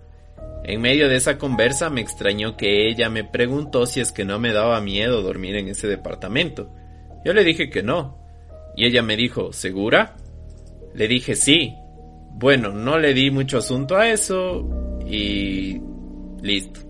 En 0.65 0.81
medio 0.81 1.09
de 1.09 1.17
esa 1.17 1.39
conversa 1.39 1.91
me 1.91 2.01
extrañó 2.01 2.57
que 2.57 2.89
ella 2.89 3.09
me 3.09 3.25
preguntó 3.25 3.87
si 3.87 4.01
es 4.01 4.13
que 4.13 4.25
no 4.25 4.39
me 4.39 4.53
daba 4.53 4.81
miedo 4.81 5.23
dormir 5.23 5.57
en 5.57 5.69
ese 5.69 5.89
departamento. 5.89 6.71
Yo 7.25 7.33
le 7.33 7.45
dije 7.45 7.69
que 7.69 7.83
no. 7.83 8.19
Y 8.77 8.87
ella 8.87 9.03
me 9.03 9.17
dijo, 9.17 9.53
¿segura? 9.53 10.17
Le 10.95 11.09
dije 11.09 11.35
sí. 11.35 11.75
Bueno, 12.35 12.71
no 12.71 12.99
le 12.99 13.13
di 13.13 13.31
mucho 13.31 13.59
asunto 13.59 13.97
a 13.97 14.09
eso 14.09 14.69
y 15.07 15.81
listo. 16.43 16.81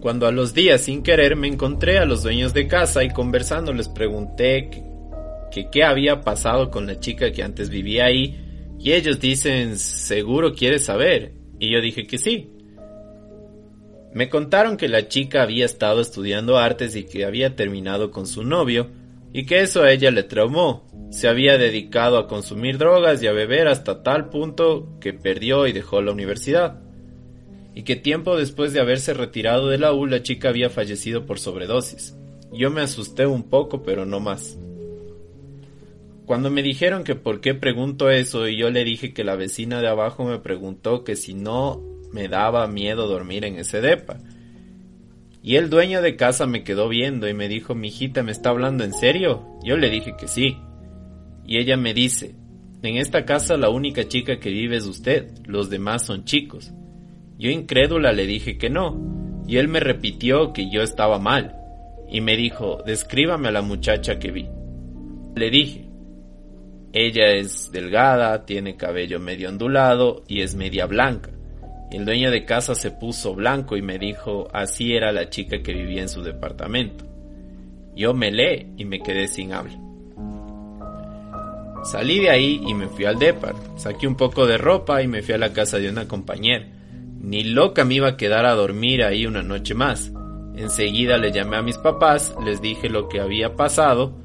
Cuando 0.00 0.26
a 0.26 0.32
los 0.32 0.54
días 0.54 0.82
sin 0.82 1.02
querer 1.02 1.34
me 1.34 1.48
encontré 1.48 1.98
a 1.98 2.04
los 2.04 2.22
dueños 2.22 2.54
de 2.54 2.68
casa 2.68 3.02
y 3.02 3.10
conversando 3.10 3.72
les 3.72 3.88
pregunté 3.88 4.70
que, 5.50 5.70
qué 5.70 5.82
había 5.82 6.20
pasado 6.20 6.70
con 6.70 6.86
la 6.86 7.00
chica 7.00 7.32
que 7.32 7.42
antes 7.42 7.68
vivía 7.68 8.04
ahí 8.04 8.44
y 8.78 8.92
ellos 8.92 9.18
dicen, 9.18 9.76
¿seguro 9.76 10.54
quieres 10.54 10.84
saber? 10.84 11.32
Y 11.58 11.72
yo 11.72 11.80
dije 11.80 12.06
que 12.06 12.18
sí. 12.18 12.52
Me 14.12 14.28
contaron 14.28 14.76
que 14.76 14.88
la 14.88 15.08
chica 15.08 15.42
había 15.42 15.66
estado 15.66 16.00
estudiando 16.00 16.58
artes 16.58 16.96
y 16.96 17.04
que 17.04 17.24
había 17.24 17.56
terminado 17.56 18.10
con 18.10 18.26
su 18.26 18.42
novio, 18.42 18.88
y 19.32 19.44
que 19.44 19.60
eso 19.60 19.82
a 19.82 19.92
ella 19.92 20.10
le 20.10 20.22
traumó. 20.22 20.86
Se 21.10 21.28
había 21.28 21.58
dedicado 21.58 22.18
a 22.18 22.26
consumir 22.26 22.78
drogas 22.78 23.22
y 23.22 23.26
a 23.26 23.32
beber 23.32 23.68
hasta 23.68 24.02
tal 24.02 24.30
punto 24.30 24.88
que 25.00 25.12
perdió 25.12 25.66
y 25.66 25.72
dejó 25.72 26.00
la 26.00 26.12
universidad. 26.12 26.80
Y 27.74 27.82
que 27.82 27.96
tiempo 27.96 28.36
después 28.36 28.72
de 28.72 28.80
haberse 28.80 29.14
retirado 29.14 29.68
de 29.68 29.78
la 29.78 29.92
U 29.92 30.06
la 30.06 30.22
chica 30.22 30.48
había 30.48 30.70
fallecido 30.70 31.26
por 31.26 31.38
sobredosis. 31.38 32.16
Yo 32.52 32.70
me 32.70 32.80
asusté 32.80 33.26
un 33.26 33.44
poco, 33.44 33.82
pero 33.82 34.06
no 34.06 34.20
más. 34.20 34.58
Cuando 36.24 36.50
me 36.50 36.62
dijeron 36.62 37.04
que 37.04 37.14
por 37.14 37.40
qué 37.40 37.54
pregunto 37.54 38.10
eso 38.10 38.48
y 38.48 38.56
yo 38.56 38.70
le 38.70 38.84
dije 38.84 39.14
que 39.14 39.24
la 39.24 39.36
vecina 39.36 39.80
de 39.80 39.88
abajo 39.88 40.24
me 40.24 40.38
preguntó 40.38 41.04
que 41.04 41.16
si 41.16 41.34
no 41.34 41.82
me 42.12 42.28
daba 42.28 42.66
miedo 42.66 43.06
dormir 43.06 43.44
en 43.44 43.58
ese 43.58 43.80
depa. 43.80 44.18
Y 45.42 45.56
el 45.56 45.70
dueño 45.70 46.02
de 46.02 46.16
casa 46.16 46.46
me 46.46 46.64
quedó 46.64 46.88
viendo 46.88 47.28
y 47.28 47.34
me 47.34 47.48
dijo, 47.48 47.74
mi 47.74 47.88
hijita, 47.88 48.22
¿me 48.22 48.32
está 48.32 48.50
hablando 48.50 48.84
en 48.84 48.92
serio? 48.92 49.58
Yo 49.62 49.76
le 49.76 49.88
dije 49.90 50.14
que 50.18 50.28
sí. 50.28 50.56
Y 51.46 51.58
ella 51.58 51.76
me 51.76 51.94
dice, 51.94 52.34
en 52.82 52.96
esta 52.96 53.24
casa 53.24 53.56
la 53.56 53.70
única 53.70 54.06
chica 54.06 54.38
que 54.38 54.50
vive 54.50 54.76
es 54.76 54.86
usted, 54.86 55.30
los 55.46 55.70
demás 55.70 56.04
son 56.04 56.24
chicos. 56.24 56.72
Yo 57.38 57.50
incrédula 57.50 58.12
le 58.12 58.26
dije 58.26 58.58
que 58.58 58.68
no, 58.68 59.42
y 59.46 59.56
él 59.56 59.68
me 59.68 59.80
repitió 59.80 60.52
que 60.52 60.70
yo 60.70 60.82
estaba 60.82 61.18
mal, 61.18 61.56
y 62.10 62.20
me 62.20 62.36
dijo, 62.36 62.82
descríbame 62.84 63.48
a 63.48 63.52
la 63.52 63.62
muchacha 63.62 64.18
que 64.18 64.30
vi. 64.30 64.46
Le 65.36 65.50
dije, 65.50 65.88
ella 66.92 67.32
es 67.32 67.70
delgada, 67.70 68.44
tiene 68.44 68.76
cabello 68.76 69.20
medio 69.20 69.48
ondulado 69.48 70.24
y 70.26 70.40
es 70.40 70.54
media 70.54 70.86
blanca. 70.86 71.30
El 71.90 72.04
dueño 72.04 72.30
de 72.30 72.44
casa 72.44 72.74
se 72.74 72.90
puso 72.90 73.34
blanco 73.34 73.76
y 73.76 73.82
me 73.82 73.98
dijo 73.98 74.48
así 74.52 74.94
era 74.94 75.10
la 75.10 75.30
chica 75.30 75.62
que 75.62 75.72
vivía 75.72 76.02
en 76.02 76.10
su 76.10 76.22
departamento. 76.22 77.06
Yo 77.96 78.12
me 78.12 78.30
leí 78.30 78.74
y 78.76 78.84
me 78.84 79.00
quedé 79.00 79.26
sin 79.26 79.52
habla. 79.52 79.78
Salí 81.84 82.20
de 82.20 82.30
ahí 82.30 82.60
y 82.66 82.74
me 82.74 82.88
fui 82.88 83.06
al 83.06 83.18
depar. 83.18 83.54
Saqué 83.76 84.06
un 84.06 84.16
poco 84.16 84.46
de 84.46 84.58
ropa 84.58 85.02
y 85.02 85.08
me 85.08 85.22
fui 85.22 85.34
a 85.34 85.38
la 85.38 85.54
casa 85.54 85.78
de 85.78 85.88
una 85.88 86.06
compañera. 86.06 86.66
Ni 87.20 87.42
loca 87.42 87.84
me 87.84 87.94
iba 87.94 88.08
a 88.08 88.16
quedar 88.16 88.44
a 88.44 88.54
dormir 88.54 89.02
ahí 89.02 89.24
una 89.24 89.42
noche 89.42 89.74
más. 89.74 90.12
Enseguida 90.56 91.16
le 91.16 91.32
llamé 91.32 91.56
a 91.56 91.62
mis 91.62 91.78
papás, 91.78 92.34
les 92.44 92.60
dije 92.60 92.90
lo 92.90 93.08
que 93.08 93.20
había 93.20 93.54
pasado, 93.54 94.18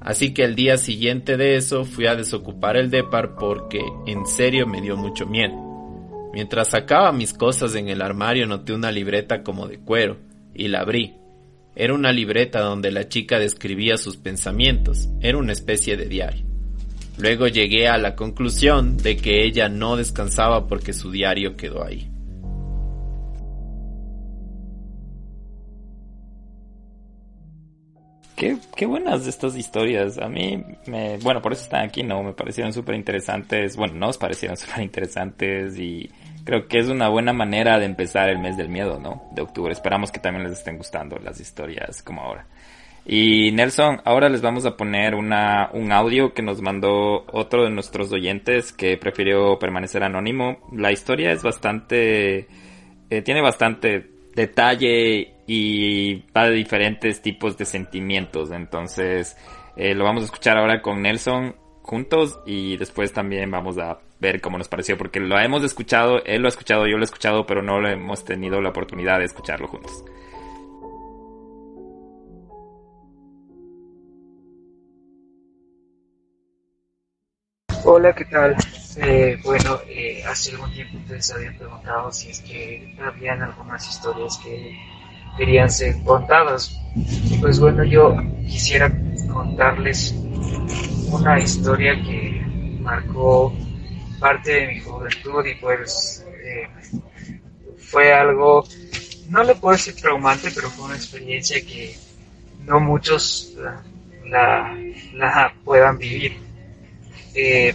así 0.00 0.32
que 0.32 0.42
el 0.42 0.56
día 0.56 0.78
siguiente 0.78 1.36
de 1.36 1.56
eso 1.56 1.84
fui 1.84 2.06
a 2.06 2.16
desocupar 2.16 2.76
el 2.76 2.90
depar 2.90 3.36
porque 3.36 3.82
en 4.06 4.26
serio 4.26 4.66
me 4.66 4.80
dio 4.80 4.96
mucho 4.96 5.26
miedo. 5.26 5.65
Mientras 6.36 6.68
sacaba 6.68 7.12
mis 7.12 7.32
cosas 7.32 7.74
en 7.76 7.88
el 7.88 8.02
armario 8.02 8.46
noté 8.46 8.74
una 8.74 8.92
libreta 8.92 9.42
como 9.42 9.66
de 9.68 9.78
cuero, 9.78 10.18
y 10.54 10.68
la 10.68 10.80
abrí. 10.80 11.14
Era 11.74 11.94
una 11.94 12.12
libreta 12.12 12.60
donde 12.60 12.90
la 12.90 13.08
chica 13.08 13.38
describía 13.38 13.96
sus 13.96 14.18
pensamientos, 14.18 15.08
era 15.22 15.38
una 15.38 15.52
especie 15.52 15.96
de 15.96 16.04
diario. 16.04 16.44
Luego 17.16 17.48
llegué 17.48 17.88
a 17.88 17.96
la 17.96 18.14
conclusión 18.14 18.98
de 18.98 19.16
que 19.16 19.44
ella 19.46 19.70
no 19.70 19.96
descansaba 19.96 20.66
porque 20.66 20.92
su 20.92 21.10
diario 21.10 21.56
quedó 21.56 21.82
ahí. 21.82 22.10
qué, 28.36 28.58
qué 28.76 28.86
buenas 28.86 29.26
estas 29.26 29.56
historias. 29.56 30.18
A 30.18 30.28
mí, 30.28 30.62
me, 30.86 31.18
bueno, 31.18 31.42
por 31.42 31.52
eso 31.52 31.62
están 31.62 31.84
aquí, 31.84 32.02
¿no? 32.02 32.22
Me 32.22 32.32
parecieron 32.34 32.72
súper 32.72 32.94
interesantes. 32.94 33.76
Bueno, 33.76 33.94
nos 33.94 34.18
parecieron 34.18 34.56
súper 34.58 34.84
interesantes 34.84 35.78
y 35.78 36.08
creo 36.46 36.68
que 36.68 36.78
es 36.78 36.88
una 36.88 37.08
buena 37.08 37.32
manera 37.32 37.78
de 37.78 37.84
empezar 37.84 38.30
el 38.30 38.38
mes 38.38 38.56
del 38.56 38.68
miedo, 38.68 39.00
¿no? 39.00 39.24
De 39.32 39.42
octubre. 39.42 39.72
Esperamos 39.72 40.12
que 40.12 40.20
también 40.20 40.44
les 40.44 40.58
estén 40.58 40.78
gustando 40.78 41.18
las 41.18 41.40
historias 41.40 42.02
como 42.02 42.22
ahora. 42.22 42.46
Y 43.04 43.50
Nelson, 43.52 44.00
ahora 44.04 44.28
les 44.28 44.42
vamos 44.42 44.64
a 44.64 44.76
poner 44.76 45.16
una, 45.16 45.70
un 45.72 45.92
audio 45.92 46.32
que 46.32 46.42
nos 46.42 46.62
mandó 46.62 47.24
otro 47.32 47.64
de 47.64 47.70
nuestros 47.70 48.12
oyentes 48.12 48.72
que 48.72 48.96
prefirió 48.96 49.58
permanecer 49.58 50.04
anónimo. 50.04 50.58
La 50.72 50.92
historia 50.92 51.32
es 51.32 51.42
bastante, 51.42 52.46
eh, 53.10 53.22
tiene 53.22 53.42
bastante 53.42 54.08
detalle 54.34 55.34
y 55.48 56.22
va 56.36 56.48
de 56.48 56.54
diferentes 56.54 57.22
tipos 57.22 57.58
de 57.58 57.64
sentimientos. 57.64 58.52
Entonces, 58.52 59.36
eh, 59.76 59.94
lo 59.94 60.04
vamos 60.04 60.22
a 60.22 60.26
escuchar 60.26 60.58
ahora 60.58 60.80
con 60.80 61.02
Nelson 61.02 61.56
juntos 61.82 62.38
y 62.46 62.76
después 62.76 63.12
también 63.12 63.50
vamos 63.50 63.78
a 63.78 63.98
ver 64.20 64.40
cómo 64.40 64.58
nos 64.58 64.68
pareció 64.68 64.96
porque 64.96 65.20
lo 65.20 65.38
hemos 65.38 65.62
escuchado, 65.62 66.22
él 66.24 66.42
lo 66.42 66.48
ha 66.48 66.50
escuchado, 66.50 66.86
yo 66.86 66.96
lo 66.96 67.02
he 67.02 67.04
escuchado, 67.04 67.46
pero 67.46 67.62
no 67.62 67.80
lo 67.80 67.88
hemos 67.88 68.24
tenido 68.24 68.60
la 68.60 68.70
oportunidad 68.70 69.18
de 69.18 69.26
escucharlo 69.26 69.68
juntos. 69.68 70.04
Hola, 77.84 78.12
¿qué 78.12 78.24
tal? 78.24 78.56
Eh, 78.96 79.38
bueno, 79.44 79.78
eh, 79.88 80.24
hace 80.26 80.52
algún 80.52 80.72
tiempo 80.72 80.98
ustedes 80.98 81.32
habían 81.32 81.56
preguntado 81.56 82.10
si 82.10 82.30
es 82.30 82.40
que 82.40 82.96
habían 83.00 83.42
algunas 83.42 83.88
historias 83.88 84.40
que 84.42 84.76
querían 85.36 85.70
ser 85.70 86.02
contadas. 86.02 86.76
Pues 87.40 87.60
bueno, 87.60 87.84
yo 87.84 88.16
quisiera 88.46 88.90
contarles 89.32 90.12
una 91.12 91.38
historia 91.38 91.94
que 92.02 92.42
marcó 92.80 93.54
parte 94.18 94.52
de 94.52 94.66
mi 94.68 94.80
juventud 94.80 95.44
y 95.46 95.54
pues 95.56 96.24
eh, 96.42 96.68
fue 97.78 98.12
algo, 98.12 98.66
no 99.28 99.44
le 99.44 99.54
puedo 99.54 99.76
decir 99.76 99.94
traumante, 99.96 100.50
pero 100.54 100.70
fue 100.70 100.86
una 100.86 100.96
experiencia 100.96 101.60
que 101.60 101.96
no 102.64 102.80
muchos 102.80 103.54
la, 104.24 104.76
la 105.14 105.54
puedan 105.64 105.98
vivir. 105.98 106.36
Eh, 107.34 107.74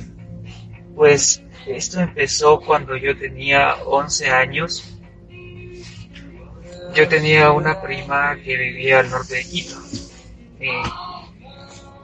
pues 0.95 1.41
esto 1.67 1.99
empezó 1.99 2.59
cuando 2.59 2.97
yo 2.97 3.17
tenía 3.17 3.75
11 3.85 4.29
años. 4.29 4.97
Yo 6.93 7.07
tenía 7.07 7.51
una 7.51 7.81
prima 7.81 8.35
que 8.43 8.57
vivía 8.57 8.99
al 8.99 9.09
norte 9.09 9.35
de 9.35 9.45
Quito. 9.45 9.77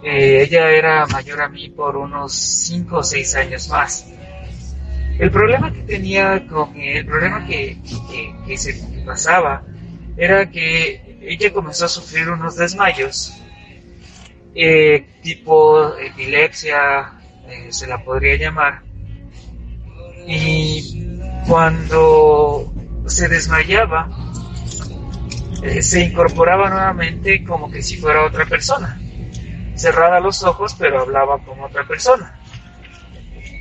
Eh, 0.04 0.42
ella 0.44 0.72
era 0.72 1.08
mayor 1.08 1.42
a 1.42 1.50
mí 1.50 1.70
por 1.70 1.98
unos 1.98 2.34
5 2.34 2.98
o 2.98 3.04
6 3.04 3.36
años 3.36 3.68
más. 3.70 4.06
El 5.20 5.32
problema 5.32 5.74
que 5.74 5.82
tenía 5.82 6.46
con 6.48 6.76
el 6.76 7.06
problema 7.06 7.46
que, 7.46 7.78
que, 8.46 8.58
se 8.58 9.04
pasaba 9.06 9.64
era 10.16 10.50
que 10.50 11.18
ella 11.22 11.52
comenzó 11.52 11.86
a 11.86 11.90
sufrir 11.90 12.30
unos 12.30 12.56
desmayos, 12.56 13.34
tipo 15.22 15.96
epilepsia, 15.98 17.14
eh, 17.48 17.68
se 17.70 17.88
la 17.88 18.04
podría 18.04 18.36
llamar. 18.36 18.82
Y 20.28 21.18
cuando 21.48 22.72
se 23.06 23.28
desmayaba, 23.30 24.10
eh, 25.64 25.82
se 25.82 26.04
incorporaba 26.04 26.70
nuevamente 26.70 27.44
como 27.44 27.72
que 27.72 27.82
si 27.82 27.98
fuera 27.98 28.26
otra 28.26 28.46
persona. 28.46 29.00
Cerrada 29.76 30.20
los 30.20 30.44
ojos, 30.44 30.76
pero 30.78 31.02
hablaba 31.02 31.40
como 31.40 31.66
otra 31.66 31.88
persona. 31.88 32.40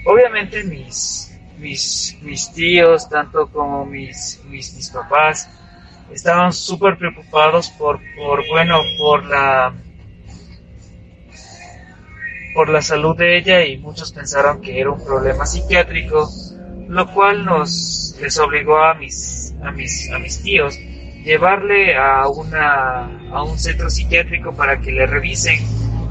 Obviamente 0.06 0.64
mis, 0.64 1.25
mis, 1.58 2.16
mis 2.22 2.52
tíos, 2.52 3.08
tanto 3.08 3.46
como 3.48 3.84
mis, 3.84 4.40
mis, 4.48 4.74
mis 4.74 4.90
papás, 4.90 5.48
estaban 6.10 6.52
súper 6.52 6.96
preocupados 6.98 7.70
por, 7.70 8.00
por, 8.16 8.46
bueno, 8.48 8.80
por 8.98 9.24
la 9.24 9.74
por 12.54 12.70
la 12.70 12.80
salud 12.80 13.14
de 13.14 13.36
ella 13.36 13.66
y 13.66 13.76
muchos 13.76 14.12
pensaron 14.12 14.62
que 14.62 14.80
era 14.80 14.90
un 14.90 15.04
problema 15.04 15.44
psiquiátrico, 15.44 16.26
lo 16.88 17.12
cual 17.12 17.44
nos 17.44 18.16
les 18.18 18.38
obligó 18.38 18.78
a 18.78 18.94
mis 18.94 19.54
a 19.62 19.70
mis 19.72 20.10
a 20.10 20.18
mis 20.18 20.42
tíos 20.42 20.78
llevarle 21.26 21.96
a 21.96 22.28
una 22.28 23.28
a 23.30 23.42
un 23.42 23.58
centro 23.58 23.90
psiquiátrico 23.90 24.54
para 24.54 24.80
que 24.80 24.92
le 24.92 25.06
revisen, 25.06 25.58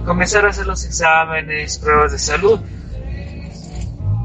comenzar 0.05 0.45
a 0.45 0.49
hacer 0.49 0.67
los 0.67 0.83
exámenes, 0.83 1.79
pruebas 1.79 2.11
de 2.11 2.19
salud. 2.19 2.59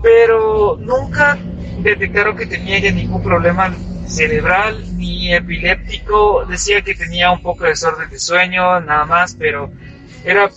Pero 0.03 0.77
nunca 0.81 1.39
detectaron 1.79 2.37
que 2.37 2.47
tenía 2.47 2.79
ella 2.79 2.91
ningún 2.93 3.23
problema 3.23 3.75
cerebral 4.07 4.97
ni 4.97 5.33
epiléptico, 5.33 6.45
decía 6.45 6.83
que 6.83 6.95
tenía 6.95 7.31
un 7.31 7.43
poco 7.43 7.65
de 7.65 7.71
desorden 7.71 8.11
de 8.11 8.19
sueño, 8.19 8.81
nada 8.81 9.05
más, 9.05 9.37
pero 9.39 9.71
era 10.25 10.51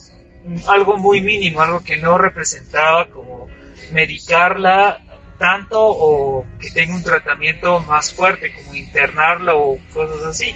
algo 0.67 0.97
muy 0.97 1.21
mínimo, 1.21 1.61
algo 1.61 1.83
que 1.83 1.97
no 1.97 2.17
representaba 2.17 3.05
como 3.09 3.47
medicarla 3.91 4.99
tanto 5.37 5.79
o 5.79 6.45
que 6.59 6.71
tenga 6.71 6.95
un 6.95 7.03
tratamiento 7.03 7.79
más 7.81 8.13
fuerte, 8.13 8.53
como 8.53 8.73
internarla 8.75 9.55
o 9.55 9.77
cosas 9.93 10.23
así. 10.23 10.55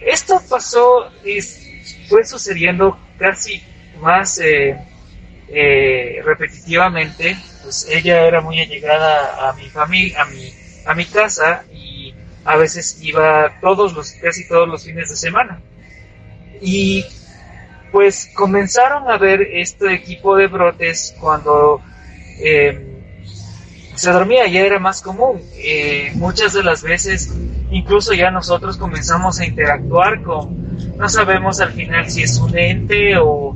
Esto 0.00 0.40
pasó 0.48 1.10
y 1.24 1.40
fue 2.08 2.24
sucediendo 2.24 2.98
casi 3.18 3.62
más 4.00 4.38
eh, 4.40 4.76
eh, 5.48 6.20
repetitivamente. 6.24 7.36
Pues 7.62 7.86
ella 7.90 8.26
era 8.26 8.40
muy 8.40 8.60
allegada 8.60 9.48
a 9.48 9.52
mi 9.54 9.68
familia, 9.68 10.22
a 10.22 10.24
mi, 10.26 10.52
a 10.86 10.94
mi 10.94 11.04
casa 11.04 11.64
y 11.72 12.14
a 12.44 12.56
veces 12.56 12.98
iba 13.02 13.60
todos 13.60 13.92
los, 13.94 14.12
casi 14.12 14.48
todos 14.48 14.68
los 14.68 14.84
fines 14.84 15.10
de 15.10 15.16
semana. 15.16 15.60
Y 16.60 17.04
pues 17.90 18.30
comenzaron 18.34 19.10
a 19.10 19.18
ver 19.18 19.42
este 19.42 19.92
equipo 19.92 20.36
de 20.36 20.46
brotes 20.46 21.14
cuando 21.20 21.80
em, 22.40 22.92
se 23.94 24.10
dormía, 24.10 24.46
ya 24.48 24.60
era 24.60 24.78
más 24.78 25.02
común. 25.02 25.42
Eh, 25.56 26.12
muchas 26.14 26.54
de 26.54 26.64
las 26.64 26.82
veces, 26.82 27.32
incluso 27.70 28.14
ya 28.14 28.30
nosotros 28.30 28.78
comenzamos 28.78 29.38
a 29.38 29.44
interactuar 29.46 30.22
con, 30.22 30.96
no 30.96 31.08
sabemos 31.08 31.60
al 31.60 31.72
final 31.72 32.10
si 32.10 32.22
es 32.22 32.38
un 32.38 32.56
ente 32.56 33.16
o, 33.18 33.54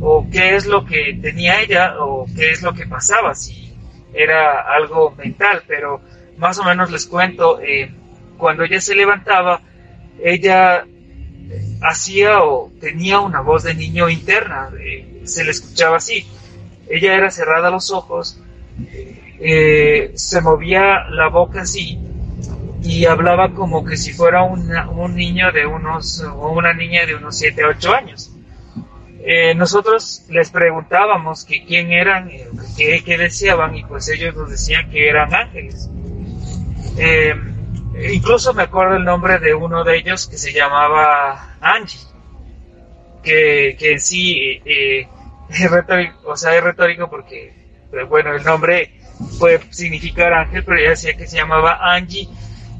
o 0.00 0.26
qué 0.30 0.56
es 0.56 0.66
lo 0.66 0.84
que 0.84 1.18
tenía 1.20 1.60
ella 1.60 1.96
o 2.00 2.26
qué 2.36 2.50
es 2.50 2.62
lo 2.62 2.74
que 2.74 2.86
pasaba, 2.86 3.34
si 3.34 3.72
era 4.12 4.62
algo 4.62 5.14
mental, 5.16 5.62
pero 5.66 6.00
más 6.38 6.58
o 6.58 6.64
menos 6.64 6.90
les 6.90 7.06
cuento, 7.06 7.60
eh, 7.60 7.90
cuando 8.36 8.64
ella 8.64 8.80
se 8.80 8.94
levantaba, 8.94 9.60
ella 10.22 10.86
hacía 11.82 12.40
o 12.42 12.72
tenía 12.80 13.20
una 13.20 13.40
voz 13.40 13.64
de 13.64 13.74
niño 13.74 14.08
interna, 14.08 14.70
eh, 14.80 15.22
se 15.24 15.44
le 15.44 15.50
escuchaba 15.50 15.96
así. 15.96 16.26
Ella 16.88 17.14
era 17.14 17.30
cerrada 17.30 17.70
los 17.70 17.90
ojos, 17.90 18.40
eh, 19.40 20.12
se 20.14 20.40
movía 20.40 21.08
la 21.10 21.28
boca 21.28 21.62
así 21.62 21.98
y 22.82 23.04
hablaba 23.06 23.52
como 23.52 23.84
que 23.84 23.96
si 23.96 24.12
fuera 24.12 24.42
un 24.44 25.14
niño 25.14 25.50
de 25.52 25.66
unos, 25.66 26.20
o 26.20 26.50
una 26.52 26.72
niña 26.72 27.04
de 27.04 27.16
unos 27.16 27.36
7, 27.36 27.64
8 27.64 27.94
años. 27.94 28.35
Eh, 29.28 29.54
nosotros 29.56 30.24
les 30.28 30.50
preguntábamos 30.50 31.44
que 31.44 31.64
quién 31.64 31.90
eran, 31.90 32.30
qué, 32.76 33.02
qué, 33.04 33.18
deseaban 33.18 33.76
y 33.76 33.84
pues 33.84 34.08
ellos 34.08 34.36
nos 34.36 34.50
decían 34.50 34.88
que 34.88 35.08
eran 35.08 35.34
ángeles. 35.34 35.90
Incluso 38.12 38.52
me 38.52 38.64
acuerdo 38.64 38.96
el 38.96 39.04
nombre 39.04 39.38
de 39.38 39.54
uno 39.54 39.82
de 39.82 39.96
ellos 39.96 40.26
que 40.26 40.36
se 40.36 40.52
llamaba 40.52 41.56
Angie, 41.60 41.98
que, 43.22 43.96
sí 43.98 44.60
eh, 44.64 45.08
es 45.48 45.70
retórico, 45.70 46.30
o 46.30 46.36
sea, 46.36 46.54
es 46.54 46.62
retórico 46.62 47.08
porque, 47.08 47.52
pues, 47.90 48.06
bueno, 48.08 48.34
el 48.34 48.44
nombre 48.44 48.92
puede 49.38 49.60
significar 49.72 50.32
ángel, 50.32 50.62
pero 50.62 50.78
ella 50.78 50.90
decía 50.90 51.14
que 51.14 51.26
se 51.26 51.38
llamaba 51.38 51.78
Angie 51.80 52.28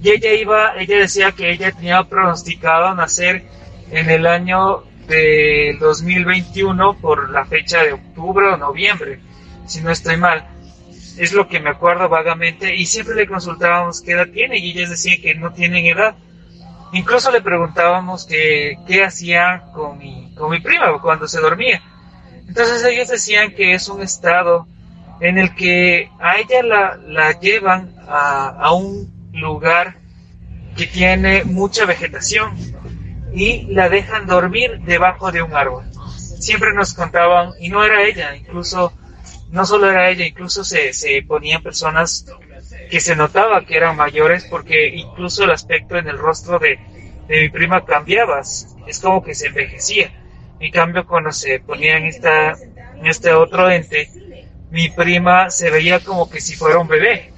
y 0.03 0.11
ella 0.11 0.33
iba, 0.35 0.75
ella 0.77 0.99
decía 0.99 1.33
que 1.33 1.51
ella 1.51 1.73
tenía 1.73 2.03
pronosticado 2.05 2.95
nacer 2.95 3.45
en 3.91 4.11
el 4.11 4.27
año 4.27 4.85
de 5.07 5.77
2021 5.81 6.99
por 6.99 7.31
la 7.31 7.45
fecha 7.45 7.83
de 7.83 7.92
octubre 7.92 8.47
o 8.49 8.57
noviembre, 8.57 9.21
si 9.66 9.81
no 9.81 9.90
estoy 9.90 10.16
mal 10.16 10.47
es 11.16 11.33
lo 11.33 11.49
que 11.49 11.61
me 11.61 11.71
acuerdo 11.71 12.09
vagamente, 12.09 12.75
y 12.75 12.87
siempre 12.87 13.14
le 13.14 13.27
consultábamos 13.27 14.03
qué 14.03 14.12
edad 14.12 14.29
tiene, 14.29 14.59
y 14.59 14.71
ellas 14.71 14.90
decían 14.90 15.21
que 15.21 15.35
no 15.35 15.53
tienen 15.53 15.87
edad. 15.87 16.14
Incluso 16.92 17.31
le 17.31 17.40
preguntábamos 17.40 18.27
que, 18.27 18.79
qué 18.87 19.05
hacía 19.05 19.64
con 19.75 19.99
mi, 19.99 20.35
con 20.35 20.51
mi 20.51 20.61
prima 20.61 21.01
cuando 21.01 21.27
se 21.27 21.40
dormía. 21.40 21.83
Entonces 22.47 22.85
ellos 22.85 23.09
decían 23.09 23.53
que 23.55 23.75
es 23.75 23.88
un 23.88 24.03
estado 24.03 24.66
en 25.21 25.38
el 25.38 25.55
que 25.55 26.11
a 26.21 26.37
ella 26.38 26.62
la, 26.62 26.97
la 26.97 27.40
llevan 27.40 27.95
a, 28.07 28.49
a 28.49 28.73
un 28.73 29.11
lugar 29.33 29.97
que 30.77 30.87
tiene 30.87 31.45
mucha 31.45 31.87
vegetación 31.87 32.55
y 33.37 33.66
la 33.66 33.90
dejan 33.90 34.27
dormir 34.27 34.81
debajo 34.81 35.31
de 35.31 35.42
un 35.42 35.55
árbol. 35.55 35.85
Siempre 36.40 36.72
nos 36.72 36.94
contaban, 36.94 37.51
y 37.61 37.68
no 37.68 37.85
era 37.85 38.03
ella, 38.03 38.35
incluso, 38.35 38.94
no 39.51 39.66
solo 39.66 39.90
era 39.90 40.09
ella, 40.09 40.27
incluso 40.27 40.64
se, 40.64 40.94
se 40.94 41.22
ponían 41.22 41.62
personas 41.62 42.25
que 42.90 42.99
se 42.99 43.14
notaba 43.14 43.66
que 43.66 43.77
eran 43.77 43.94
mayores 43.94 44.46
porque 44.49 44.88
incluso 44.88 45.44
el 45.44 45.51
aspecto 45.51 45.99
en 45.99 46.09
el 46.09 46.16
rostro 46.16 46.59
de, 46.59 46.79
de 47.29 47.40
mi 47.42 47.49
prima 47.51 47.85
cambiaba, 47.85 48.40
es 48.40 49.01
como 49.03 49.22
que 49.22 49.35
se 49.35 49.49
envejecía. 49.49 50.11
En 50.59 50.72
cambio, 50.72 51.07
cuando 51.07 51.31
se 51.31 51.61
ponía 51.61 51.99
en, 51.99 52.07
esta, 52.07 52.57
este 53.05 53.35
otro 53.35 53.68
ente, 53.68 54.09
mi 54.70 54.88
prima 54.88 55.51
se 55.51 55.70
veía 55.70 56.01
como 56.01 56.31
que 56.31 56.40
si 56.40 56.55
fuera 56.57 56.79
un 56.79 56.88
bebé. 56.88 57.33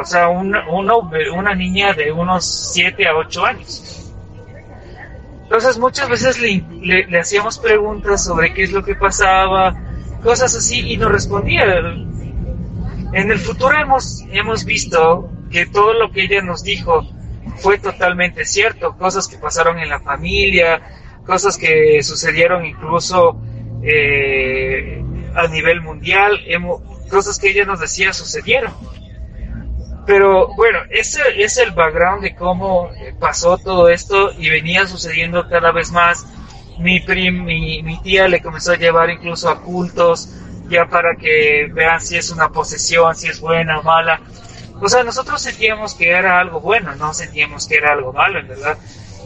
O 0.00 0.06
sea, 0.06 0.28
una, 0.28 0.70
una, 0.70 0.96
una 0.96 1.54
niña 1.54 1.92
de 1.92 2.10
unos 2.12 2.72
7 2.72 3.06
a 3.06 3.14
8 3.14 3.44
años. 3.44 4.01
Entonces 5.52 5.78
muchas 5.78 6.08
veces 6.08 6.40
le, 6.40 7.20
hacíamos 7.20 7.58
preguntas 7.58 8.24
sobre 8.24 8.54
qué 8.54 8.62
es 8.62 8.72
lo 8.72 8.82
que 8.82 8.94
pasaba, 8.94 9.74
cosas 10.22 10.56
así, 10.56 10.80
y 10.90 10.96
nos 10.96 11.12
respondía. 11.12 11.78
En 13.12 13.30
el 13.30 13.38
futuro 13.38 13.78
hemos, 13.78 14.24
hemos 14.30 14.64
visto 14.64 15.30
que 15.50 15.66
todo 15.66 15.92
lo 15.92 16.10
que 16.10 16.22
ella 16.22 16.40
nos 16.40 16.62
dijo 16.62 17.06
fue 17.56 17.76
totalmente 17.76 18.46
cierto, 18.46 18.96
cosas 18.96 19.28
que 19.28 19.36
pasaron 19.36 19.78
en 19.78 19.90
la 19.90 20.00
familia, 20.00 20.80
cosas 21.26 21.58
que 21.58 22.02
sucedieron 22.02 22.64
incluso 22.64 23.38
eh, 23.82 25.04
a 25.34 25.48
nivel 25.48 25.82
mundial, 25.82 26.40
hemos, 26.46 26.80
cosas 27.10 27.38
que 27.38 27.50
ella 27.50 27.66
nos 27.66 27.78
decía 27.78 28.14
sucedieron. 28.14 28.72
Pero 30.06 30.48
bueno, 30.56 30.80
ese 30.90 31.20
es 31.36 31.58
el 31.58 31.70
background 31.72 32.22
de 32.22 32.34
cómo 32.34 32.90
pasó 33.20 33.56
todo 33.58 33.88
esto 33.88 34.32
y 34.36 34.50
venía 34.50 34.86
sucediendo 34.86 35.48
cada 35.48 35.70
vez 35.70 35.92
más. 35.92 36.26
Mi, 36.78 37.00
prim, 37.00 37.44
mi, 37.44 37.82
mi 37.82 38.00
tía 38.00 38.26
le 38.26 38.40
comenzó 38.40 38.72
a 38.72 38.76
llevar 38.76 39.10
incluso 39.10 39.48
a 39.48 39.60
cultos, 39.60 40.34
ya 40.68 40.86
para 40.86 41.14
que 41.14 41.70
vean 41.72 42.00
si 42.00 42.16
es 42.16 42.30
una 42.30 42.48
posesión, 42.48 43.14
si 43.14 43.28
es 43.28 43.40
buena 43.40 43.78
o 43.78 43.82
mala. 43.82 44.20
O 44.80 44.88
sea, 44.88 45.04
nosotros 45.04 45.40
sentíamos 45.40 45.94
que 45.94 46.10
era 46.10 46.40
algo 46.40 46.60
bueno, 46.60 46.96
no 46.96 47.14
sentíamos 47.14 47.68
que 47.68 47.76
era 47.76 47.92
algo 47.92 48.12
malo, 48.12 48.40
en 48.40 48.48
verdad. 48.48 48.76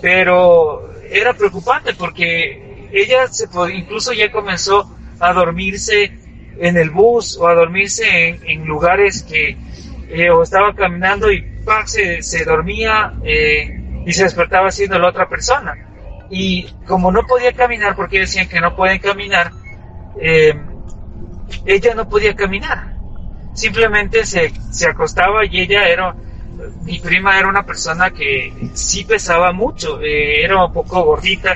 Pero 0.03 0.93
era 1.09 1.33
preocupante 1.33 1.95
porque 1.95 2.89
ella 2.93 3.27
se 3.29 3.49
incluso 3.73 4.12
ya 4.12 4.31
comenzó 4.31 4.95
a 5.19 5.33
dormirse 5.33 6.12
en 6.59 6.77
el 6.77 6.91
bus 6.91 7.39
o 7.39 7.49
a 7.49 7.55
dormirse 7.55 8.29
en, 8.29 8.41
en 8.45 8.67
lugares 8.67 9.23
que 9.23 9.57
eh, 10.09 10.31
o 10.31 10.42
estaba 10.42 10.75
caminando 10.75 11.31
y 11.31 11.42
¡pac! 11.64 11.87
Se, 11.87 12.23
se 12.23 12.45
dormía 12.45 13.14
eh, 13.25 14.03
y 14.07 14.12
se 14.12 14.25
despertaba 14.25 14.71
siendo 14.71 14.99
la 14.99 15.09
otra 15.09 15.29
persona. 15.29 15.75
Y 16.31 16.69
como 16.87 17.12
no 17.12 17.23
podía 17.23 17.53
caminar, 17.53 17.95
porque 17.95 18.21
decían 18.21 18.49
que 18.49 18.61
no 18.61 18.75
pueden 18.75 18.99
caminar, 18.99 19.53
eh, 20.21 20.55
ella 21.64 21.95
no 21.95 22.09
podía 22.09 22.35
caminar. 22.35 22.97
Simplemente 23.55 24.27
se, 24.27 24.53
se 24.71 24.88
acostaba 24.88 25.45
y 25.45 25.61
ella 25.61 25.88
era, 25.88 26.14
mi 26.83 26.99
prima 26.99 27.38
era 27.38 27.49
una 27.49 27.64
persona 27.64 28.11
que 28.11 28.53
sí 28.75 29.05
pesaba 29.05 29.53
mucho, 29.53 30.01
eh, 30.01 30.42
era 30.45 30.64
un 30.64 30.73
poco 30.73 31.03
gordita 31.05 31.55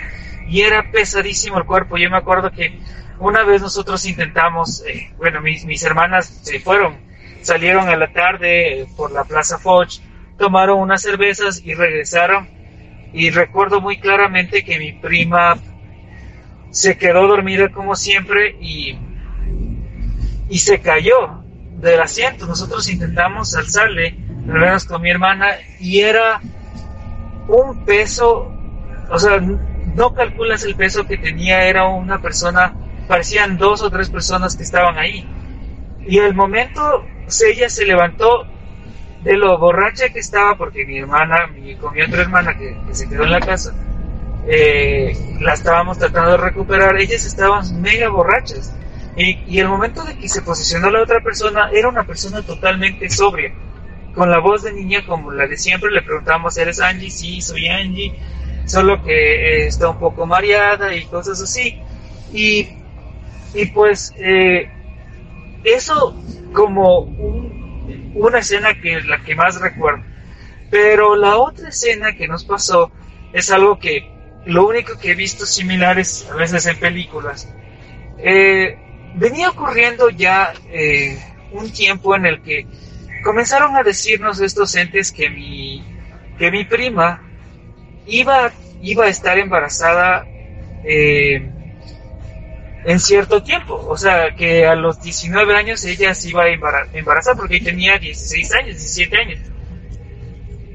y 0.49 0.63
era 0.63 0.91
pesadísimo 0.91 1.59
el 1.59 1.65
cuerpo. 1.65 1.99
Yo 1.99 2.11
me 2.11 2.17
acuerdo 2.19 2.51
que 2.51 2.81
una 3.19 3.45
vez 3.45 3.61
nosotros 3.61 4.05
intentamos, 4.07 4.83
eh, 4.87 5.11
bueno, 5.19 5.41
mis, 5.41 5.65
mis 5.65 5.83
hermanas 5.85 6.41
se 6.43 6.59
fueron, 6.61 6.97
salieron 7.43 7.89
a 7.89 7.97
la 7.97 8.13
tarde 8.13 8.87
por 8.97 9.13
la 9.13 9.25
Plaza 9.25 9.59
Foch, 9.59 10.01
tomaron 10.39 10.81
unas 10.81 11.03
cervezas 11.03 11.61
y 11.65 11.75
regresaron. 11.75 12.49
Y 13.13 13.31
recuerdo 13.31 13.81
muy 13.81 13.99
claramente 13.99 14.65
que 14.65 14.79
mi 14.79 14.93
prima 14.93 15.57
se 16.71 16.97
quedó 16.97 17.27
dormida 17.27 17.69
como 17.71 17.97
siempre 17.97 18.57
y 18.61 18.97
y 20.51 20.59
se 20.59 20.81
cayó 20.81 21.43
del 21.79 22.01
asiento. 22.01 22.47
Nosotros 22.47 22.91
intentamos 22.91 23.55
alzarle, 23.55 24.17
al 24.49 24.61
menos 24.61 24.85
con 24.85 25.01
mi 25.01 25.11
hermana, 25.11 25.53
y 25.79 26.01
era 26.01 26.41
un 27.49 27.85
peso, 27.85 28.53
o 29.09 29.19
sea, 29.19 29.41
no 29.41 30.13
calculas 30.13 30.65
el 30.65 30.75
peso 30.75 31.07
que 31.07 31.17
tenía, 31.17 31.65
era 31.65 31.87
una 31.87 32.21
persona, 32.21 32.75
parecían 33.09 33.57
dos 33.57 33.81
o 33.81 33.91
tres 33.91 34.11
personas 34.11 34.57
que 34.57 34.65
estaban 34.65 34.99
ahí. 34.99 35.27
Y 36.07 36.19
al 36.19 36.35
momento 36.35 37.05
ella 37.43 37.69
se 37.69 37.85
levantó 37.85 38.47
de 39.23 39.37
lo 39.37 39.59
borracha 39.59 40.09
que 40.09 40.21
estaba, 40.21 40.57
porque 40.57 40.87
mi 40.87 40.99
hermana, 40.99 41.47
mi, 41.49 41.75
con 41.77 41.93
mi 41.95 42.03
otra 42.03 42.23
hermana 42.23 42.57
que, 42.57 42.77
se 42.93 43.09
quedó 43.09 43.25
en 43.25 43.33
la 43.33 43.41
casa, 43.41 43.75
eh, 44.47 45.15
la 45.41 45.53
estábamos 45.53 45.99
tratando 45.99 46.33
de 46.33 46.37
recuperar, 46.39 46.97
ellas 46.99 47.25
estaban 47.25 47.81
mega 47.81 48.09
borrachas. 48.09 48.75
Y, 49.17 49.39
y, 49.47 49.59
el 49.59 49.69
momento 49.69 50.05
de 50.05 50.17
que 50.17 50.29
se 50.29 50.41
posicionó 50.41 50.91
la 50.91 51.03
otra 51.03 51.21
persona, 51.21 51.71
era 51.73 51.89
una 51.89 52.05
persona 52.05 52.43
totalmente 52.43 53.11
sobria. 53.11 53.53
Con 54.15 54.31
la 54.31 54.39
voz 54.39 54.63
de 54.63 54.73
niña 54.73 55.05
como 55.07 55.31
la 55.31 55.47
de 55.47 55.57
siempre, 55.57 55.91
le 55.91 56.03
preguntamos, 56.03 56.57
¿eres 56.57 56.81
Angie? 56.81 57.11
Sí, 57.11 57.41
soy 57.41 57.69
Angie. 57.69 58.15
Solo 58.67 59.03
que 59.03 59.13
eh, 59.13 59.67
está 59.67 59.89
un 59.89 59.99
poco 59.99 60.27
mareada 60.27 60.95
y 60.95 61.05
cosas 61.05 61.41
así. 61.43 61.81
Y, 62.33 62.69
y 63.53 63.67
pues 63.67 64.15
eh, 64.17 64.71
eso 65.65 66.17
como 66.53 67.01
un, 67.01 68.13
una 68.15 68.39
escena 68.39 68.75
que 68.81 68.97
es 68.97 69.07
la 69.07 69.23
que 69.23 69.35
más 69.35 69.61
recuerdo. 69.61 70.05
Pero 70.71 71.17
la 71.17 71.37
otra 71.37 71.69
escena 71.69 72.15
que 72.15 72.29
nos 72.29 72.45
pasó 72.45 72.91
es 73.33 73.51
algo 73.51 73.79
que 73.79 74.09
lo 74.47 74.67
único 74.67 74.99
que 74.99 75.13
he 75.13 75.15
visto 75.15 75.45
similares 75.45 76.29
a 76.31 76.37
veces 76.37 76.67
en 76.67 76.79
películas. 76.79 77.53
Eh, 78.19 78.77
venía 79.15 79.51
ocurriendo 79.51 80.11
ya 80.11 80.53
eh, 80.71 81.19
un 81.53 81.71
tiempo 81.73 82.15
en 82.15 82.27
el 82.27 82.43
que 82.43 82.67
comenzaron 83.23 83.77
a 83.77 83.83
decirnos 83.83 84.41
estos 84.41 84.75
entes 84.77 85.13
que 85.13 85.29
mi, 85.29 85.85
que 86.39 86.51
mi 86.51 86.65
prima 86.65 87.23
iba, 88.07 88.53
iba 88.81 89.05
a 89.05 89.09
estar 89.09 89.39
embarazada 89.39 90.25
eh, 90.85 91.51
en 92.85 93.01
cierto 93.01 93.43
tiempo. 93.43 93.75
O 93.89 93.97
sea, 93.97 94.35
que 94.35 94.67
a 94.67 94.75
los 94.75 95.01
19 95.03 95.55
años 95.55 95.85
ella 95.85 96.15
se 96.15 96.31
iba 96.31 96.45
a 96.45 96.49
embarazar 96.93 97.37
porque 97.37 97.61
tenía 97.61 97.99
16 97.99 98.53
años, 98.53 98.77
17 98.77 99.17
años. 99.17 99.41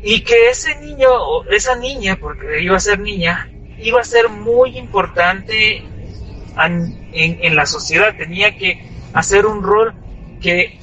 Y 0.03 0.21
que 0.21 0.49
ese 0.49 0.75
niño, 0.79 1.09
esa 1.49 1.75
niña, 1.75 2.17
porque 2.19 2.61
iba 2.61 2.77
a 2.77 2.79
ser 2.79 2.99
niña, 2.99 3.49
iba 3.79 4.01
a 4.01 4.03
ser 4.03 4.29
muy 4.29 4.77
importante 4.77 5.77
en, 5.77 7.09
en, 7.11 7.55
la 7.55 7.65
sociedad, 7.65 8.15
tenía 8.15 8.55
que 8.55 8.87
hacer 9.13 9.45
un 9.45 9.63
rol 9.63 9.93
que, 10.41 10.79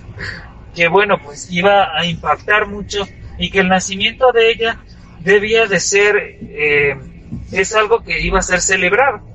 que, 0.74 0.88
bueno, 0.88 1.18
pues 1.22 1.50
iba 1.50 1.96
a 1.96 2.04
impactar 2.04 2.66
mucho 2.66 3.06
y 3.38 3.50
que 3.50 3.60
el 3.60 3.68
nacimiento 3.68 4.32
de 4.32 4.50
ella 4.50 4.80
debía 5.20 5.66
de 5.66 5.78
ser, 5.78 6.16
eh, 6.16 6.96
es 7.52 7.74
algo 7.76 8.02
que 8.02 8.20
iba 8.20 8.40
a 8.40 8.42
ser 8.42 8.60
celebrado. 8.60 9.31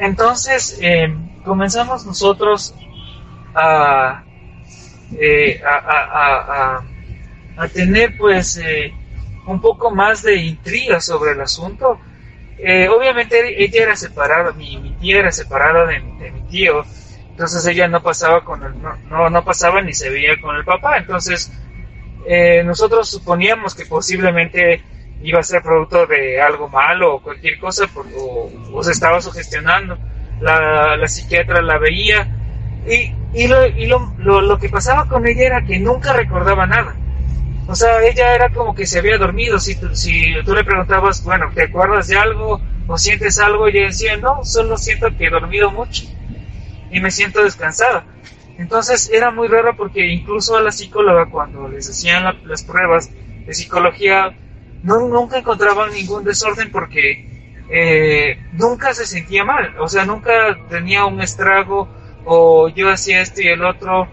Entonces, 0.00 0.78
eh, 0.80 1.14
comenzamos 1.44 2.06
nosotros 2.06 2.74
a, 3.54 4.24
eh, 5.18 5.60
a, 5.62 5.74
a, 5.76 6.76
a, 6.78 6.84
a, 7.58 7.68
tener 7.68 8.16
pues 8.16 8.56
eh, 8.56 8.94
un 9.46 9.60
poco 9.60 9.90
más 9.90 10.22
de 10.22 10.36
intriga 10.36 11.02
sobre 11.02 11.32
el 11.32 11.40
asunto. 11.42 12.00
Eh, 12.58 12.88
obviamente 12.88 13.62
ella 13.62 13.82
era 13.82 13.96
separada, 13.96 14.52
mi, 14.52 14.78
mi 14.78 14.92
tía 14.92 15.18
era 15.18 15.32
separada 15.32 15.84
de, 15.84 16.00
de, 16.18 16.30
mi 16.30 16.42
tío, 16.48 16.82
entonces 17.30 17.66
ella 17.66 17.86
no 17.86 18.02
pasaba 18.02 18.42
con 18.42 18.62
el, 18.62 18.80
no, 18.80 18.96
no, 19.10 19.28
no 19.28 19.44
pasaba 19.44 19.82
ni 19.82 19.92
se 19.92 20.08
veía 20.08 20.40
con 20.40 20.56
el 20.56 20.64
papá, 20.64 20.96
entonces 20.98 21.52
nosotros 22.64 23.08
suponíamos 23.08 23.74
que 23.74 23.86
posiblemente 23.86 24.82
iba 25.22 25.40
a 25.40 25.42
ser 25.42 25.62
producto 25.62 26.06
de 26.06 26.40
algo 26.40 26.68
malo 26.68 27.16
o 27.16 27.22
cualquier 27.22 27.58
cosa 27.58 27.86
por, 27.88 28.06
o, 28.16 28.50
o, 28.72 28.82
se 28.82 28.92
estaba 28.92 29.20
sugestionando. 29.20 29.98
La, 30.40 30.96
la 30.96 31.08
psiquiatra 31.08 31.60
la 31.62 31.78
veía 31.78 32.26
y, 32.86 33.14
y, 33.32 33.46
lo, 33.48 33.66
y 33.66 33.86
lo, 33.86 34.14
lo, 34.18 34.40
lo 34.40 34.58
que 34.58 34.68
pasaba 34.70 35.06
con 35.08 35.26
ella 35.26 35.44
era 35.46 35.64
que 35.64 35.78
nunca 35.78 36.12
recordaba 36.14 36.66
nada. 36.66 36.96
O 37.66 37.74
sea, 37.74 38.02
ella 38.02 38.34
era 38.34 38.50
como 38.50 38.74
que 38.74 38.86
se 38.86 38.98
había 38.98 39.18
dormido. 39.18 39.58
Si 39.60 39.74
si 39.94 40.34
tú 40.44 40.54
le 40.54 40.64
preguntabas, 40.64 41.22
bueno, 41.24 41.50
¿te 41.54 41.64
acuerdas 41.64 42.08
de 42.08 42.18
algo 42.18 42.60
o 42.86 42.98
sientes 42.98 43.38
algo? 43.38 43.68
Y 43.68 43.78
ella 43.78 43.86
decía, 43.88 44.16
no, 44.16 44.44
solo 44.44 44.76
siento 44.76 45.08
que 45.16 45.26
he 45.26 45.30
dormido 45.30 45.70
mucho 45.70 46.04
y 46.90 47.00
me 47.00 47.10
siento 47.10 47.42
descansada. 47.42 48.04
Entonces 48.58 49.10
era 49.12 49.30
muy 49.30 49.48
raro 49.48 49.76
porque 49.76 50.06
incluso 50.06 50.56
a 50.56 50.62
la 50.62 50.72
psicóloga 50.72 51.30
cuando 51.30 51.68
les 51.68 51.88
hacían 51.88 52.24
la, 52.24 52.34
las 52.44 52.62
pruebas 52.64 53.10
de 53.46 53.54
psicología 53.54 54.36
no, 54.82 55.00
nunca 55.00 55.38
encontraban 55.38 55.92
ningún 55.92 56.24
desorden 56.24 56.70
porque 56.70 57.26
eh, 57.70 58.38
nunca 58.52 58.94
se 58.94 59.06
sentía 59.06 59.44
mal. 59.44 59.74
O 59.78 59.88
sea, 59.88 60.04
nunca 60.04 60.58
tenía 60.68 61.04
un 61.06 61.20
estrago 61.20 61.88
o 62.24 62.68
yo 62.68 62.90
hacía 62.90 63.20
esto 63.20 63.40
y 63.42 63.48
el 63.48 63.64
otro 63.64 64.08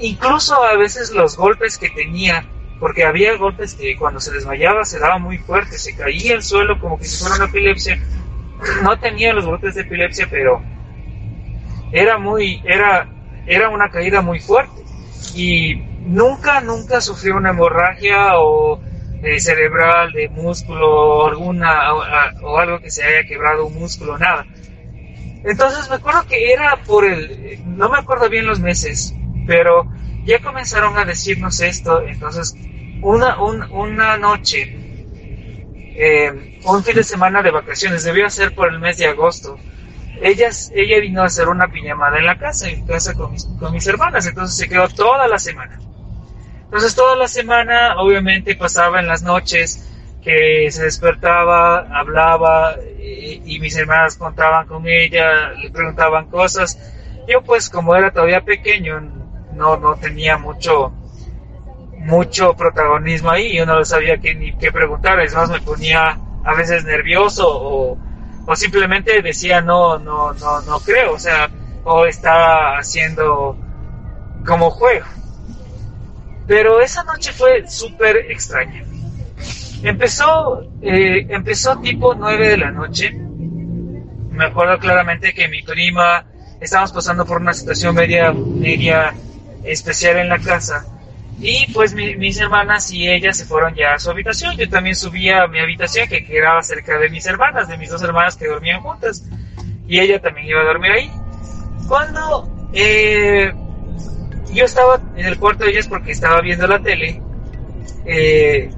incluso 0.00 0.62
a 0.64 0.76
veces 0.76 1.12
los 1.12 1.36
golpes 1.36 1.78
que 1.78 1.90
tenía 1.90 2.44
porque 2.80 3.04
había 3.04 3.36
golpes 3.36 3.74
que 3.74 3.96
cuando 3.96 4.20
se 4.20 4.32
desmayaba 4.32 4.84
se 4.84 4.98
daba 4.98 5.18
muy 5.18 5.38
fuerte, 5.38 5.78
se 5.78 5.96
caía 5.96 6.34
al 6.34 6.42
suelo 6.42 6.78
como 6.78 6.98
que 6.98 7.04
si 7.04 7.22
fuera 7.22 7.36
una 7.36 7.46
epilepsia. 7.46 7.98
No 8.82 8.98
tenía 8.98 9.32
los 9.32 9.46
golpes 9.46 9.74
de 9.74 9.82
epilepsia, 9.82 10.28
pero 10.30 10.62
era 11.92 12.18
muy, 12.18 12.62
era, 12.64 13.08
era 13.46 13.70
una 13.70 13.90
caída 13.90 14.20
muy 14.20 14.40
fuerte. 14.40 14.82
Y 15.34 15.76
nunca, 16.04 16.60
nunca 16.60 17.00
sufrió 17.00 17.36
una 17.36 17.50
hemorragia 17.50 18.38
o 18.38 18.80
eh, 19.22 19.40
cerebral, 19.40 20.12
de 20.12 20.28
músculo, 20.28 20.90
o 20.90 21.26
alguna, 21.26 21.92
o, 21.94 22.58
algo 22.58 22.80
que 22.80 22.90
se 22.90 23.02
haya 23.02 23.26
quebrado 23.26 23.66
un 23.66 23.74
músculo, 23.74 24.18
nada. 24.18 24.46
Entonces 25.44 25.88
me 25.88 25.96
acuerdo 25.96 26.26
que 26.26 26.52
era 26.52 26.76
por 26.86 27.04
el, 27.04 27.60
no 27.66 27.88
me 27.88 27.98
acuerdo 27.98 28.28
bien 28.28 28.46
los 28.46 28.60
meses, 28.60 29.14
pero 29.46 29.86
ya 30.24 30.40
comenzaron 30.40 30.98
a 30.98 31.04
decirnos 31.04 31.60
esto, 31.60 32.02
entonces 32.02 32.56
una, 33.00 33.40
una 33.40 34.16
noche, 34.16 34.76
eh, 35.94 36.58
un 36.64 36.82
fin 36.82 36.96
de 36.96 37.04
semana 37.04 37.42
de 37.42 37.52
vacaciones, 37.52 38.02
debió 38.02 38.28
ser 38.28 38.54
por 38.54 38.72
el 38.72 38.80
mes 38.80 38.98
de 38.98 39.06
agosto, 39.06 39.56
ella, 40.20 40.48
ella 40.74 41.00
vino 41.00 41.22
a 41.22 41.26
hacer 41.26 41.48
una 41.48 41.68
piñamada 41.68 42.18
en 42.18 42.26
la 42.26 42.38
casa, 42.38 42.68
en 42.68 42.86
casa 42.86 43.14
con 43.14 43.32
mis, 43.32 43.46
con 43.60 43.72
mis 43.72 43.86
hermanas, 43.86 44.26
entonces 44.26 44.56
se 44.56 44.68
quedó 44.68 44.88
toda 44.88 45.28
la 45.28 45.38
semana. 45.38 45.78
Entonces 46.66 46.94
toda 46.94 47.16
la 47.16 47.28
semana 47.28 47.96
obviamente 47.98 48.54
pasaba 48.56 49.00
en 49.00 49.06
las 49.06 49.22
noches 49.22 49.88
que 50.22 50.68
se 50.72 50.82
despertaba, 50.82 51.86
hablaba 51.96 52.74
y, 52.98 53.58
mis 53.60 53.76
hermanas 53.76 54.16
contaban 54.16 54.66
con 54.66 54.86
ella, 54.88 55.50
le 55.50 55.70
preguntaban 55.70 56.26
cosas. 56.26 56.76
Yo 57.28 57.42
pues 57.42 57.70
como 57.70 57.94
era 57.94 58.10
todavía 58.10 58.44
pequeño 58.44 59.00
no, 59.52 59.76
no 59.76 59.94
tenía 59.94 60.36
mucho 60.36 60.92
mucho 61.98 62.54
protagonismo 62.54 63.30
ahí, 63.30 63.56
yo 63.56 63.66
no 63.66 63.84
sabía 63.84 64.18
qué, 64.18 64.34
ni 64.34 64.56
qué 64.56 64.70
preguntar, 64.70 65.18
es 65.20 65.34
más 65.34 65.50
me 65.50 65.60
ponía 65.60 66.18
a 66.44 66.54
veces 66.54 66.84
nervioso 66.84 67.48
o, 67.48 67.98
o 68.46 68.56
simplemente 68.56 69.22
decía 69.22 69.60
no, 69.60 69.98
no, 69.98 70.32
no, 70.34 70.60
no 70.62 70.80
creo, 70.80 71.14
o 71.14 71.18
sea, 71.18 71.50
o 71.84 72.06
estaba 72.06 72.78
haciendo 72.78 73.56
como 74.44 74.70
juego. 74.70 75.06
Pero 76.46 76.80
esa 76.80 77.02
noche 77.04 77.32
fue 77.32 77.66
súper 77.68 78.30
extraña. 78.30 78.84
Empezó, 79.82 80.62
eh, 80.82 81.26
empezó 81.28 81.78
tipo 81.80 82.14
9 82.14 82.48
de 82.48 82.56
la 82.56 82.70
noche. 82.70 83.12
Me 83.12 84.46
acuerdo 84.46 84.78
claramente 84.78 85.32
que 85.32 85.48
mi 85.48 85.62
prima, 85.62 86.24
estábamos 86.60 86.92
pasando 86.92 87.24
por 87.24 87.40
una 87.40 87.52
situación 87.52 87.94
media, 87.94 88.32
media 88.32 89.14
especial 89.64 90.18
en 90.18 90.28
la 90.28 90.38
casa. 90.38 90.86
Y 91.38 91.70
pues 91.72 91.94
mis 91.94 92.40
hermanas 92.40 92.90
y 92.90 93.08
ella 93.08 93.32
se 93.32 93.44
fueron 93.44 93.74
ya 93.74 93.94
a 93.94 93.98
su 93.98 94.10
habitación. 94.10 94.56
Yo 94.56 94.68
también 94.68 94.96
subí 94.96 95.28
a 95.28 95.46
mi 95.46 95.58
habitación 95.58 96.08
que 96.08 96.24
quedaba 96.24 96.62
cerca 96.62 96.98
de 96.98 97.10
mis 97.10 97.26
hermanas, 97.26 97.68
de 97.68 97.76
mis 97.76 97.90
dos 97.90 98.02
hermanas 98.02 98.36
que 98.36 98.46
dormían 98.46 98.80
juntas. 98.80 99.24
Y 99.86 100.00
ella 100.00 100.20
también 100.20 100.46
iba 100.46 100.60
a 100.62 100.64
dormir 100.64 100.92
ahí. 100.92 101.10
Cuando 101.88 102.68
eh, 102.72 103.52
yo 104.52 104.64
estaba 104.64 105.00
en 105.16 105.26
el 105.26 105.38
cuarto 105.38 105.64
de 105.64 105.70
ellas 105.70 105.88
porque 105.88 106.12
estaba 106.12 106.40
viendo 106.40 106.66
la 106.66 106.80
tele 106.80 107.20
eh, 108.04 108.70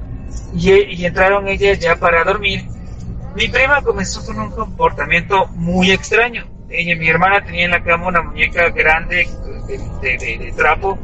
y, 0.55 1.05
entraron 1.05 1.49
ellas 1.49 1.79
ya 1.79 1.97
para 1.97 2.25
dormir. 2.25 2.64
Mi 3.35 3.49
prima 3.49 3.83
comenzó 3.83 4.25
con 4.25 4.39
un 4.39 4.51
comportamiento 4.51 5.47
muy 5.49 5.91
extraño. 5.91 6.47
Ella, 6.71 6.97
mi 6.97 7.09
hermana 7.09 7.45
tenía 7.45 7.66
en 7.66 7.71
la 7.71 7.83
cama 7.83 8.09
una 8.09 8.23
muñeca 8.23 8.71
grande 8.71 9.29
de, 10.01 10.53
trapo, 10.57 10.99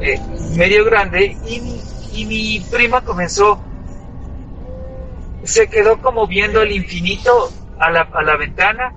eh, 0.00 0.18
medio 0.56 0.84
grande, 0.84 1.36
y 1.46 2.24
mi, 2.24 2.60
prima 2.70 3.02
comenzó, 3.02 3.62
se 5.44 5.68
quedó 5.68 5.98
como 5.98 6.26
viendo 6.26 6.62
el 6.62 6.72
infinito 6.72 7.50
a 7.78 7.90
la, 7.90 8.02
a 8.12 8.22
la 8.22 8.36
ventana 8.36 8.94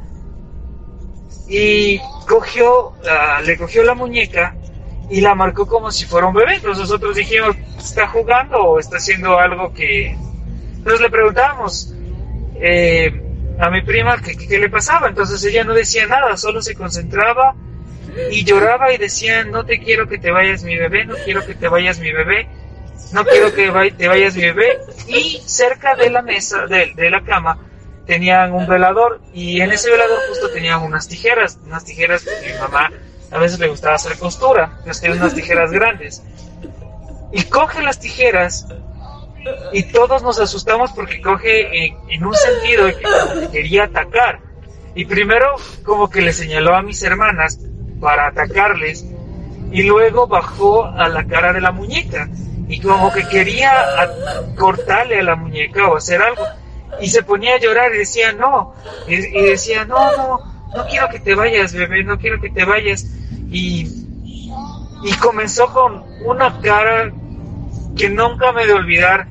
y 1.48 2.00
cogió, 2.28 2.94
ah, 3.10 3.42
le 3.44 3.58
cogió 3.58 3.84
la 3.84 3.94
muñeca 3.94 4.56
y 5.10 5.22
la 5.22 5.36
marcó 5.36 5.68
como 5.68 5.92
si 5.92 6.06
fuera 6.06 6.28
un 6.28 6.34
bebé. 6.34 6.56
Entonces 6.56 6.82
nosotros 6.82 7.16
dijimos, 7.16 7.56
¿está 7.78 8.08
jugando 8.08 8.58
o 8.58 8.80
está 8.80 8.98
haciendo 8.98 9.40
algo 9.40 9.74
que... 9.74 10.16
Entonces 10.78 11.02
le 11.02 11.10
preguntábamos 11.10 11.94
eh, 12.56 13.22
a 13.60 13.70
mi 13.70 13.82
prima 13.82 14.22
qué, 14.22 14.60
le 14.60 14.70
pasaba. 14.70 15.08
Entonces 15.08 15.44
ella 15.46 15.64
no 15.64 15.74
decía 15.74 16.08
nada, 16.08 16.38
solo 16.38 16.62
se 16.62 16.76
concentraba 16.76 17.56
y 18.32 18.44
lloraba 18.44 18.94
y 18.94 18.98
decía, 18.98 19.44
no 19.44 19.66
te 19.66 19.80
quiero 19.80 20.08
que 20.08 20.18
te 20.18 20.32
vayas 20.32 20.64
mi 20.64 20.78
bebé, 20.78 21.06
no 21.06 21.16
quiero 21.24 21.46
que 21.46 21.56
te 21.56 21.68
vayas 21.68 22.00
mi 22.00 22.12
bebé, 22.12 22.48
no 23.14 23.26
quiero 23.26 23.54
que 23.54 23.92
te 23.92 24.08
vayas 24.08 24.36
mi 24.36 24.44
bebé. 24.44 24.80
Y 25.08 25.42
cerca 25.46 25.96
de 25.96 26.10
la 26.10 26.22
mesa, 26.22 26.66
de, 26.66 26.94
de 26.96 27.10
la 27.10 27.24
cama, 27.24 27.60
tenían 28.06 28.54
un 28.54 28.68
velador 28.68 29.20
y 29.34 29.62
en 29.62 29.72
ese 29.72 29.90
velador 29.90 30.20
justo 30.30 30.50
tenían 30.52 30.82
unas 30.84 31.08
tijeras, 31.08 31.60
unas 31.66 31.84
tijeras 31.84 32.24
que 32.24 32.54
mi 32.54 32.60
mamá 32.60 32.92
a 33.36 33.40
veces 33.40 33.60
le 33.60 33.68
gustaba 33.68 33.96
hacer 33.96 34.18
costura, 34.18 34.72
entonces 34.78 35.02
tiene 35.02 35.18
unas 35.18 35.34
tijeras 35.34 35.70
grandes. 35.70 36.24
Y 37.34 37.44
coge 37.44 37.84
las 37.84 38.00
tijeras 38.00 38.66
y 39.74 39.84
todos 39.92 40.24
nos 40.24 40.40
asustamos 40.40 40.94
porque 40.94 41.22
coge 41.22 41.86
en, 41.86 42.26
un 42.26 42.34
sentido 42.34 42.88
que 42.88 43.50
quería 43.52 43.84
atacar. 43.84 44.40
Y 44.96 45.04
primero 45.04 45.56
como 45.84 46.10
que 46.10 46.22
le 46.22 46.32
señaló 46.32 46.76
a 46.76 46.82
mis 46.82 47.04
hermanas 47.04 47.60
para 48.00 48.28
atacarles 48.28 49.06
y 49.70 49.84
luego 49.84 50.28
bajó 50.28 50.86
a 50.86 51.10
la 51.10 51.26
cara 51.26 51.52
de 51.52 51.60
la 51.60 51.74
muñeca 51.74 52.30
y 52.70 52.80
como 52.80 53.12
que 53.12 53.28
quería 53.28 53.74
cortarle 54.58 55.20
a 55.20 55.24
la 55.24 55.36
muñeca 55.36 55.88
o 55.88 55.98
hacer 55.98 56.22
algo 56.22 56.46
y 57.02 57.10
se 57.10 57.22
ponía 57.22 57.56
a 57.56 57.60
llorar 57.60 57.94
y 57.94 57.98
decía 57.98 58.32
no 58.32 58.74
y 59.08 59.18
decía 59.18 59.84
no 59.84 60.16
no 60.16 60.56
no 60.76 60.86
quiero 60.88 61.10
que 61.10 61.20
te 61.20 61.36
vayas, 61.36 61.74
bebé, 61.74 62.04
no 62.04 62.18
quiero 62.18 62.40
que 62.40 62.50
te 62.50 62.66
vayas. 62.66 63.06
Y, 63.56 63.88
y 65.04 65.14
comenzó 65.22 65.72
con 65.72 66.04
una 66.26 66.60
cara 66.60 67.10
que 67.96 68.10
nunca 68.10 68.52
me 68.52 68.66
de 68.66 68.74
olvidar. 68.74 69.28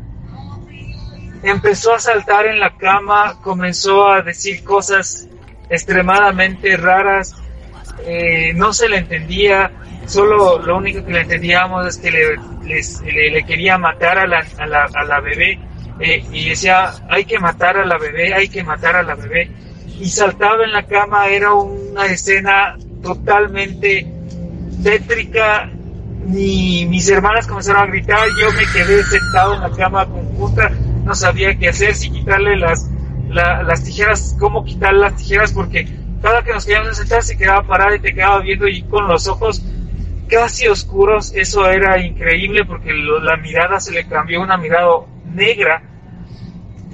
Empezó 1.42 1.94
a 1.94 1.98
saltar 1.98 2.46
en 2.46 2.58
la 2.58 2.74
cama, 2.78 3.38
comenzó 3.42 4.08
a 4.08 4.22
decir 4.22 4.64
cosas 4.64 5.28
extremadamente 5.68 6.74
raras, 6.78 7.34
eh, 8.06 8.52
no 8.54 8.72
se 8.72 8.88
le 8.88 8.98
entendía, 8.98 9.70
solo 10.06 10.58
lo 10.58 10.78
único 10.78 11.04
que 11.04 11.12
le 11.12 11.20
entendíamos 11.20 11.86
es 11.86 11.98
que 11.98 12.10
le, 12.10 13.30
le, 13.30 13.44
quería 13.44 13.76
matar 13.76 14.18
a 14.18 14.26
la, 14.26 14.42
a 14.58 14.66
la, 14.66 14.88
a 14.94 15.04
la 15.04 15.20
bebé 15.20 15.58
eh, 16.00 16.24
y 16.32 16.48
decía, 16.48 16.92
hay 17.10 17.26
que 17.26 17.38
matar 17.38 17.76
a 17.76 17.84
la 17.84 17.98
bebé, 17.98 18.32
hay 18.32 18.48
que 18.48 18.62
matar 18.62 18.96
a 18.96 19.02
la 19.02 19.14
bebé 19.14 19.50
y 20.00 20.08
saltaba 20.08 20.64
en 20.64 20.72
la 20.72 20.84
cama, 20.84 21.28
era 21.28 21.52
una 21.52 22.06
escena 22.06 22.76
totalmente 23.02 24.13
tétrica. 24.84 25.70
Ni 26.26 26.86
mis 26.86 27.08
hermanas 27.10 27.46
comenzaron 27.46 27.82
a 27.82 27.86
gritar, 27.86 28.26
yo 28.40 28.50
me 28.52 28.64
quedé 28.72 29.02
sentado 29.02 29.54
en 29.56 29.60
la 29.60 29.70
cama 29.70 30.06
conjunta, 30.06 30.70
no 31.04 31.14
sabía 31.14 31.54
qué 31.58 31.68
hacer, 31.68 31.94
si 31.94 32.10
quitarle 32.10 32.56
las, 32.56 32.90
las 33.28 33.84
tijeras, 33.84 34.34
cómo 34.40 34.64
quitar 34.64 34.94
las 34.94 35.16
tijeras, 35.16 35.52
porque 35.52 35.86
cada 36.22 36.42
que 36.42 36.54
nos 36.54 36.64
queríamos 36.64 36.96
sentar 36.96 37.22
se 37.22 37.36
quedaba 37.36 37.66
parada 37.66 37.96
y 37.96 37.98
te 37.98 38.14
quedaba 38.14 38.40
viendo 38.40 38.66
y 38.66 38.80
con 38.84 39.06
los 39.06 39.26
ojos 39.26 39.62
casi 40.28 40.66
oscuros, 40.66 41.34
eso 41.34 41.68
era 41.68 42.00
increíble 42.00 42.64
porque 42.64 42.94
la 42.94 43.36
mirada 43.36 43.78
se 43.78 43.92
le 43.92 44.06
cambió 44.06 44.40
una 44.40 44.56
mirada 44.56 44.88
negra 45.26 45.82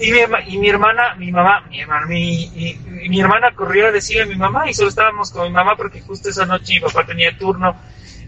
y 0.01 0.12
mi, 0.12 0.18
y 0.48 0.59
mi 0.59 0.68
hermana, 0.68 1.14
mi 1.16 1.30
mamá, 1.30 1.62
mi 1.68 1.80
hermana, 1.80 2.07
mi, 2.07 3.20
hermana 3.20 3.55
corrió 3.55 3.88
a 3.88 3.92
decirle 3.92 4.22
a 4.22 4.26
mi 4.26 4.36
mamá 4.36 4.68
y 4.68 4.74
solo 4.74 4.88
estábamos 4.88 5.30
con 5.30 5.44
mi 5.44 5.51
mamá 5.51 5.76
porque 5.76 6.01
justo 6.01 6.30
esa 6.30 6.46
noche 6.46 6.74
mi 6.74 6.80
papá 6.80 7.05
tenía 7.05 7.36
turno 7.36 7.76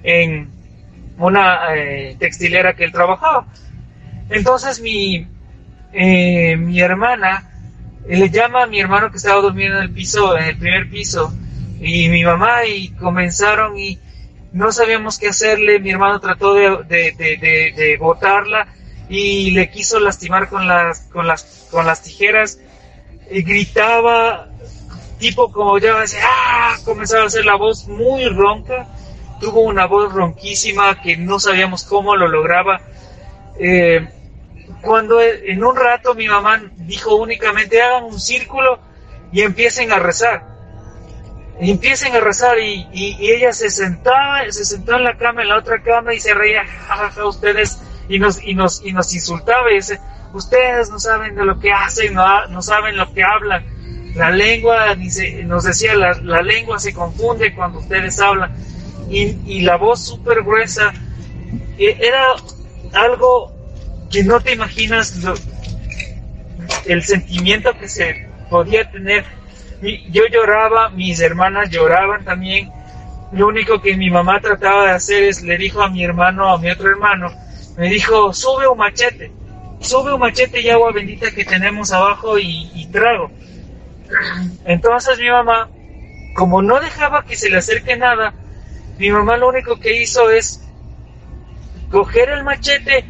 en 0.03 0.51
una 1.17 1.75
eh, 1.75 2.17
textilera 2.19 2.75
que 2.75 2.85
él 2.85 2.93
trabajaba. 2.93 3.47
Entonces 4.29 4.81
mi, 4.81 5.27
eh, 5.95 6.57
mi 6.57 6.81
hermana 6.81 7.51
le 8.07 8.29
llama 8.29 8.65
a 8.65 8.67
mi 8.67 8.79
hermano 8.79 9.11
que 9.11 9.17
estaba 9.17 9.41
durmiendo 9.41 9.79
en 9.79 9.85
el 9.85 9.91
piso, 9.91 10.37
en 10.37 10.45
el 10.45 10.59
primer 10.59 10.91
piso, 10.91 11.33
y 11.81 12.09
mi 12.11 12.23
mamá 12.23 12.67
y 12.67 12.91
comenzaron 12.91 13.79
y 13.79 13.99
no 14.53 14.73
sabíamos 14.73 15.19
qué 15.19 15.29
hacerle. 15.29 15.81
Mi 15.81 15.91
hermano 15.91 16.21
trató 16.21 16.53
de, 16.53 16.69
de, 16.87 17.13
de, 17.17 17.73
de 17.75 17.97
botarla 17.99 18.67
y 19.15 19.51
le 19.51 19.71
quiso 19.71 20.01
lastimar 20.01 20.49
con 20.49 20.67
las, 20.67 21.01
con 21.13 21.27
las, 21.27 21.69
con 21.71 21.87
las 21.87 22.03
tijeras 22.03 22.59
y 23.31 23.43
gritaba 23.43 24.49
tipo 25.19 25.53
como 25.53 25.79
ya 25.79 26.01
decía, 26.01 26.21
¡ah! 26.25 26.77
comenzaba 26.85 27.25
a 27.25 27.27
hacer 27.27 27.45
la 27.45 27.57
voz 27.57 27.87
muy 27.87 28.25
ronca, 28.25 28.89
tuvo 29.39 29.61
una 29.61 29.87
voz 29.87 30.13
ronquísima 30.15 31.01
que 31.03 31.19
no 31.19 31.39
sabíamos 31.39 31.85
cómo 31.85 32.17
lo 32.17 32.27
lograba. 32.27 32.81
Eh, 33.61 34.09
cuando 34.81 35.21
en 35.21 35.63
un 35.63 35.77
rato 35.77 36.15
mi 36.15 36.27
mamá 36.27 36.63
dijo 36.79 37.15
únicamente 37.17 37.83
hagan 37.83 38.05
un 38.05 38.19
círculo 38.19 38.81
y 39.31 39.43
empiecen 39.43 39.93
a 39.93 39.99
rezar. 39.99 40.47
Y 41.61 41.71
empiecen 41.71 42.17
a 42.17 42.21
rezar 42.21 42.59
y, 42.59 42.89
ella 43.21 43.53
se 43.53 43.71
sentaba, 43.71 44.41
se 44.51 44.65
sentó 44.65 44.97
en 44.97 45.05
la 45.05 45.19
cama, 45.19 45.43
en 45.43 45.51
la 45.51 45.59
otra 45.59 45.83
cama 45.83 46.15
y 46.15 46.19
se 46.19 46.33
reía, 46.33 46.65
jajaja, 46.65 47.27
ustedes 47.27 47.79
y 48.09 48.19
nos, 48.19 48.43
y 48.43 48.55
nos, 48.55 48.85
y 48.85 48.93
nos 48.93 49.13
insultaba 49.15 49.71
y 49.71 49.77
dice, 49.77 50.01
ustedes 50.33 50.91
no 50.91 50.99
saben 50.99 51.35
de 51.35 51.45
lo 51.45 51.59
que 51.59 51.73
hacen, 51.73 52.15
no, 52.15 52.47
no 52.49 52.63
saben 52.63 52.97
lo 52.97 53.13
que 53.13 53.23
hablan. 53.23 53.65
La 54.15 54.31
lengua, 54.31 54.95
dice, 54.95 55.43
nos 55.45 55.65
decía, 55.65 55.95
la, 55.95 56.13
la 56.23 56.43
lengua 56.43 56.79
se 56.79 56.93
confunde 56.93 57.55
cuando 57.55 57.79
ustedes 57.79 58.21
hablan. 58.21 58.53
Y, 59.11 59.37
y 59.47 59.61
la 59.63 59.77
voz 59.77 60.05
súper 60.05 60.43
gruesa, 60.43 60.93
e, 61.79 61.97
era 61.99 62.27
algo 62.93 63.53
que 64.11 64.23
no 64.23 64.41
te 64.41 64.53
imaginas 64.53 65.17
lo, 65.17 65.35
el 66.87 67.03
sentimiento 67.03 67.73
que 67.79 67.89
se 67.89 68.29
podía 68.51 68.91
tener. 68.91 69.25
Yo 70.11 70.23
lloraba, 70.31 70.91
mis 70.91 71.21
hermanas 71.21 71.71
lloraban 71.71 72.25
también. 72.25 72.71
Lo 73.33 73.49
único 73.49 73.81
que 73.81 73.97
mi 73.97 74.11
mamá 74.11 74.41
trataba 74.41 74.87
de 74.87 74.91
hacer 74.93 75.25
es, 75.25 75.43
le 75.43 75.57
dijo 75.57 75.83
a 75.83 75.89
mi 75.89 76.05
hermano, 76.05 76.53
a 76.53 76.59
mi 76.59 76.71
otro 76.71 76.91
hermano, 76.91 77.33
me 77.77 77.89
dijo, 77.89 78.33
sube 78.33 78.67
un 78.67 78.79
machete, 78.79 79.33
sube 79.81 80.13
un 80.13 80.21
machete 80.21 80.61
y 80.61 80.71
agua 80.71 80.93
bendita 80.93 81.31
que 81.31 81.45
tenemos 81.45 81.93
abajo 81.93 82.39
y, 82.39 82.89
trago. 82.93 83.31
Entonces 84.65 85.19
mi 85.19 85.31
mamá, 85.31 85.71
como 86.35 86.61
no 86.61 86.79
dejaba 86.81 87.25
que 87.25 87.37
se 87.37 87.49
le 87.49 87.57
acerque 87.59 87.97
nada, 87.97 88.35
mi 88.99 89.11
mamá 89.11 89.37
lo 89.39 89.49
único 89.49 89.81
que 89.81 90.03
hizo 90.03 90.31
es 90.31 90.63
coger 91.91 92.29
el 92.29 92.45
machete, 92.45 93.07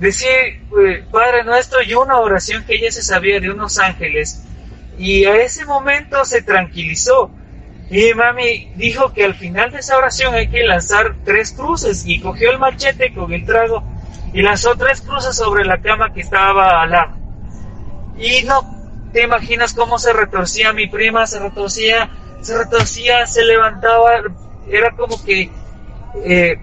decir 0.00 0.28
eh, 0.28 1.04
Padre 1.10 1.44
nuestro 1.44 1.82
y 1.82 1.94
una 1.94 2.18
oración 2.18 2.64
que 2.64 2.74
ella 2.74 2.90
se 2.90 3.02
sabía 3.02 3.38
de 3.38 3.50
unos 3.50 3.78
ángeles. 3.78 4.42
Y 4.98 5.24
a 5.24 5.36
ese 5.36 5.64
momento 5.64 6.24
se 6.24 6.42
tranquilizó. 6.42 7.30
Y 7.90 8.04
mi 8.04 8.14
mami 8.14 8.72
dijo 8.76 9.12
que 9.12 9.24
al 9.24 9.34
final 9.34 9.70
de 9.70 9.78
esa 9.78 9.96
oración 9.96 10.34
hay 10.34 10.48
que 10.48 10.64
lanzar 10.64 11.16
tres 11.24 11.52
cruces 11.52 12.04
y 12.06 12.20
cogió 12.20 12.50
el 12.50 12.58
machete 12.58 13.14
con 13.14 13.32
el 13.32 13.44
trago 13.46 13.82
y 14.32 14.42
lanzó 14.42 14.74
tres 14.76 15.00
cruces 15.00 15.36
sobre 15.36 15.64
la 15.64 15.80
cama 15.80 16.12
que 16.12 16.20
estaba 16.20 16.82
al 16.82 16.90
lado. 16.90 17.16
Y 18.18 18.42
no 18.44 18.62
te 19.12 19.22
imaginas 19.24 19.74
cómo 19.74 19.98
se 19.98 20.12
retorcía 20.12 20.72
mi 20.72 20.86
prima, 20.86 21.26
se 21.26 21.38
retorcía, 21.38 22.10
se 22.40 22.56
retorcía, 22.56 23.26
se 23.26 23.44
levantaba, 23.44 24.10
era 24.68 24.94
como 24.94 25.22
que 25.24 25.50
eh, 26.24 26.58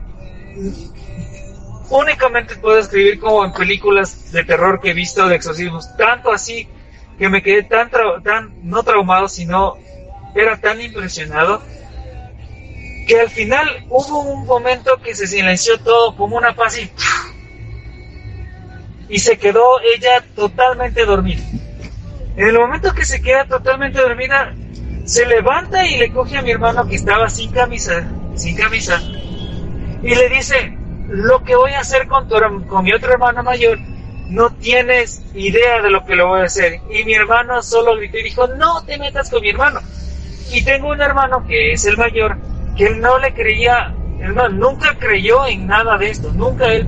únicamente 1.90 2.56
puedo 2.56 2.78
escribir 2.78 3.20
como 3.20 3.46
en 3.46 3.54
películas 3.54 4.32
de 4.32 4.44
terror 4.44 4.80
que 4.80 4.92
he 4.92 4.94
visto 4.94 5.28
de 5.28 5.36
exorcismos, 5.36 5.96
tanto 5.98 6.32
así 6.32 6.68
que 7.18 7.30
me 7.30 7.42
quedé 7.42 7.64
tan, 7.64 7.90
tan 8.24 8.54
no 8.64 8.84
traumado, 8.84 9.28
sino 9.28 9.76
era 10.36 10.58
tan 10.58 10.80
impresionado 10.80 11.62
que 13.08 13.20
al 13.20 13.30
final 13.30 13.86
hubo 13.90 14.22
un 14.22 14.46
momento 14.46 14.98
que 15.02 15.16
se 15.16 15.28
silenció 15.28 15.80
todo 15.80 16.16
como 16.16 16.38
una 16.38 16.54
paz 16.54 16.78
y, 16.78 16.92
y 19.10 19.20
se 19.20 19.38
quedó 19.38 19.80
ella 19.82 20.24
totalmente 20.36 21.06
dormida. 21.06 21.44
En 22.36 22.48
el 22.48 22.60
momento 22.60 22.94
que 22.94 23.06
se 23.06 23.22
queda 23.22 23.46
totalmente 23.46 24.00
dormida, 24.00 24.54
se 25.06 25.26
levanta 25.26 25.86
y 25.88 25.98
le 25.98 26.12
coge 26.12 26.38
a 26.38 26.42
mi 26.42 26.52
hermano 26.52 26.88
que 26.88 26.96
estaba 26.96 27.30
sin 27.30 27.52
camisa, 27.52 28.08
sin 28.36 28.56
camisa, 28.56 29.02
y 30.04 30.14
le 30.14 30.30
dice, 30.30 30.78
lo 31.10 31.44
que 31.44 31.56
voy 31.56 31.72
a 31.72 31.80
hacer 31.80 32.08
con, 32.08 32.28
tu, 32.28 32.36
con 32.68 32.84
mi 32.84 32.94
otro 32.94 33.12
hermano 33.12 33.42
mayor, 33.44 33.80
no 34.30 34.50
tienes 34.52 35.24
idea 35.34 35.82
de 35.82 35.90
lo 35.90 36.06
que 36.06 36.16
le 36.16 36.24
voy 36.24 36.42
a 36.42 36.46
hacer. 36.46 36.82
Y 36.92 37.04
mi 37.06 37.14
hermano 37.14 37.62
solo 37.62 37.96
gritó 37.96 38.18
y 38.18 38.24
dijo, 38.24 38.48
no 38.48 38.84
te 38.84 38.98
metas 38.98 39.30
con 39.30 39.42
mi 39.42 39.50
hermano. 39.50 39.80
Y 40.52 40.64
tengo 40.64 40.90
un 40.90 41.02
hermano 41.02 41.46
que 41.48 41.74
es 41.74 41.86
el 41.86 41.98
mayor, 41.98 42.38
que 42.76 42.88
él 42.88 43.00
no 43.00 43.18
le 43.20 43.34
creía, 43.34 43.94
él 44.20 44.36
nunca 44.58 44.96
creyó 45.00 45.46
en 45.48 45.68
nada 45.68 45.98
de 45.98 46.10
esto, 46.10 46.32
nunca 46.34 46.74
él. 46.74 46.88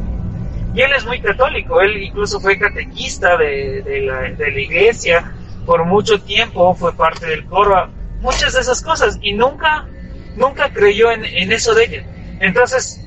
Y 0.74 0.82
él 0.82 0.94
es 0.94 1.06
muy 1.06 1.20
católico, 1.20 1.82
él 1.82 1.98
incluso 2.04 2.40
fue 2.40 2.60
catequista 2.60 3.38
de, 3.38 3.82
de, 3.82 4.02
la, 4.02 4.22
de 4.22 4.52
la 4.52 4.60
iglesia 4.60 5.34
por 5.66 5.84
mucho 5.86 6.22
tiempo, 6.22 6.74
fue 6.76 6.94
parte 6.94 7.26
del 7.26 7.46
coro, 7.46 7.90
muchas 8.22 8.54
de 8.54 8.62
esas 8.62 8.82
cosas, 8.82 9.18
y 9.22 9.34
nunca, 9.34 9.88
nunca 10.36 10.72
creyó 10.72 11.12
en, 11.12 11.26
en 11.26 11.52
eso 11.52 11.74
de 11.74 11.84
ella. 11.86 12.06
Entonces, 12.40 13.02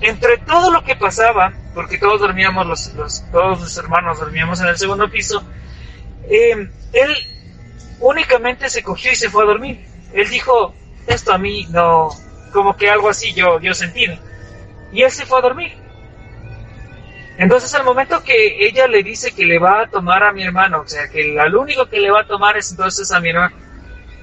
entre 0.00 0.38
todo 0.38 0.70
lo 0.70 0.82
que 0.84 0.96
pasaba, 0.96 1.52
porque 1.74 1.98
todos 1.98 2.20
dormíamos, 2.20 2.66
los, 2.66 2.94
los, 2.94 3.24
todos 3.30 3.60
los 3.60 3.78
hermanos 3.78 4.18
dormíamos 4.18 4.60
en 4.60 4.68
el 4.68 4.76
segundo 4.76 5.08
piso, 5.10 5.42
eh, 6.28 6.68
él 6.92 7.16
únicamente 8.00 8.68
se 8.68 8.82
cogió 8.82 9.12
y 9.12 9.16
se 9.16 9.30
fue 9.30 9.44
a 9.44 9.46
dormir. 9.46 9.84
Él 10.12 10.28
dijo, 10.28 10.74
esto 11.06 11.32
a 11.32 11.38
mí 11.38 11.66
no, 11.70 12.10
como 12.52 12.76
que 12.76 12.90
algo 12.90 13.08
así 13.08 13.32
yo, 13.34 13.60
yo 13.60 13.74
sentí. 13.74 14.06
Y 14.92 15.02
él 15.02 15.10
se 15.10 15.26
fue 15.26 15.38
a 15.38 15.42
dormir. 15.42 15.72
Entonces 17.38 17.72
al 17.74 17.84
momento 17.84 18.22
que 18.24 18.66
ella 18.66 18.88
le 18.88 19.04
dice 19.04 19.32
que 19.32 19.46
le 19.46 19.60
va 19.60 19.82
a 19.82 19.86
tomar 19.86 20.24
a 20.24 20.32
mi 20.32 20.42
hermano, 20.42 20.80
o 20.80 20.88
sea, 20.88 21.08
que 21.08 21.38
al 21.38 21.54
único 21.54 21.86
que 21.86 22.00
le 22.00 22.10
va 22.10 22.22
a 22.22 22.26
tomar 22.26 22.56
es 22.56 22.72
entonces 22.72 23.12
a 23.12 23.20
mi 23.20 23.30
hermano, 23.30 23.56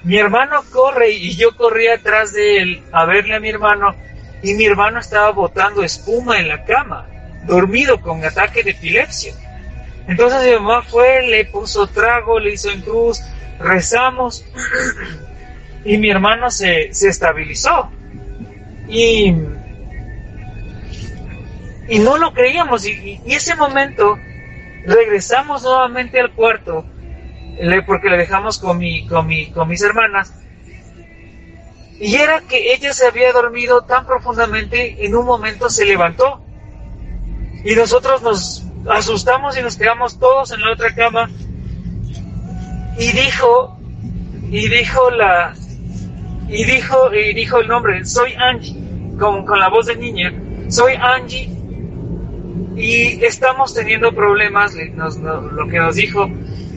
mi 0.04 0.18
hermano 0.18 0.64
corre 0.70 1.12
y 1.12 1.34
yo 1.38 1.56
corrí 1.56 1.88
atrás 1.88 2.34
de 2.34 2.58
él 2.58 2.84
a 2.92 3.06
verle 3.06 3.36
a 3.36 3.40
mi 3.40 3.50
hermano 3.50 3.96
y 4.44 4.54
mi 4.54 4.66
hermano 4.66 5.00
estaba 5.00 5.32
botando 5.32 5.82
espuma 5.82 6.40
en 6.40 6.50
la 6.50 6.66
cama, 6.66 7.08
dormido 7.46 8.02
con 8.02 8.24
ataque 8.24 8.64
de 8.64 8.72
epilepsia. 8.72 9.34
Entonces 10.10 10.46
mi 10.46 10.52
mamá 10.52 10.84
fue, 10.84 11.22
le 11.22 11.46
puso 11.46 11.88
trago, 11.88 12.38
le 12.38 12.54
hizo 12.54 12.70
en 12.70 12.82
cruz, 12.82 13.22
rezamos 13.60 14.46
y 15.86 15.98
mi 15.98 16.10
hermano 16.10 16.52
se, 16.52 16.94
se 16.94 17.08
estabilizó. 17.08 17.90
Y, 18.90 19.34
y 21.88 22.00
no 22.00 22.18
lo 22.18 22.34
creíamos. 22.34 22.86
Y, 22.86 23.22
ese 23.26 23.56
momento 23.56 24.18
regresamos 24.86 25.64
nuevamente 25.64 26.20
al 26.20 26.34
cuarto 26.34 26.86
porque 27.86 28.10
le 28.10 28.18
dejamos 28.18 28.60
con, 28.60 28.78
mi, 28.78 29.08
con, 29.08 29.28
mi, 29.28 29.50
con 29.52 29.68
mis 29.70 29.82
hermanas 29.82 30.34
y 32.00 32.16
era 32.16 32.42
que 32.42 32.74
ella 32.74 32.94
se 32.94 33.08
había 33.08 33.32
dormido 33.32 33.84
tan 33.84 34.06
profundamente, 34.06 35.06
en 35.06 35.16
un 35.16 35.26
momento 35.26 35.70
se 35.70 35.86
levantó. 35.86 36.42
Y 37.64 37.74
nosotros 37.76 38.22
nos 38.22 38.66
asustamos 38.90 39.58
y 39.58 39.62
nos 39.62 39.78
quedamos 39.78 40.20
todos 40.20 40.52
en 40.52 40.62
la 40.62 40.74
otra 40.74 40.94
cama. 40.94 41.30
Y 42.98 43.12
dijo, 43.12 43.78
y 44.52 44.68
dijo 44.68 45.10
la, 45.10 45.54
y 46.50 46.64
dijo, 46.66 47.14
y 47.14 47.34
dijo 47.34 47.60
el 47.60 47.68
nombre, 47.68 48.04
soy 48.06 48.34
Angie, 48.34 48.76
con, 49.18 49.46
con 49.46 49.60
la 49.60 49.70
voz 49.70 49.86
de 49.86 49.96
niña, 49.96 50.34
soy 50.68 50.94
Angie. 50.96 51.50
Y 52.76 53.24
estamos 53.24 53.74
teniendo 53.74 54.14
problemas, 54.14 54.76
nos, 54.94 55.18
lo 55.18 55.68
que 55.68 55.80
nos 55.80 55.96
dijo, 55.96 56.30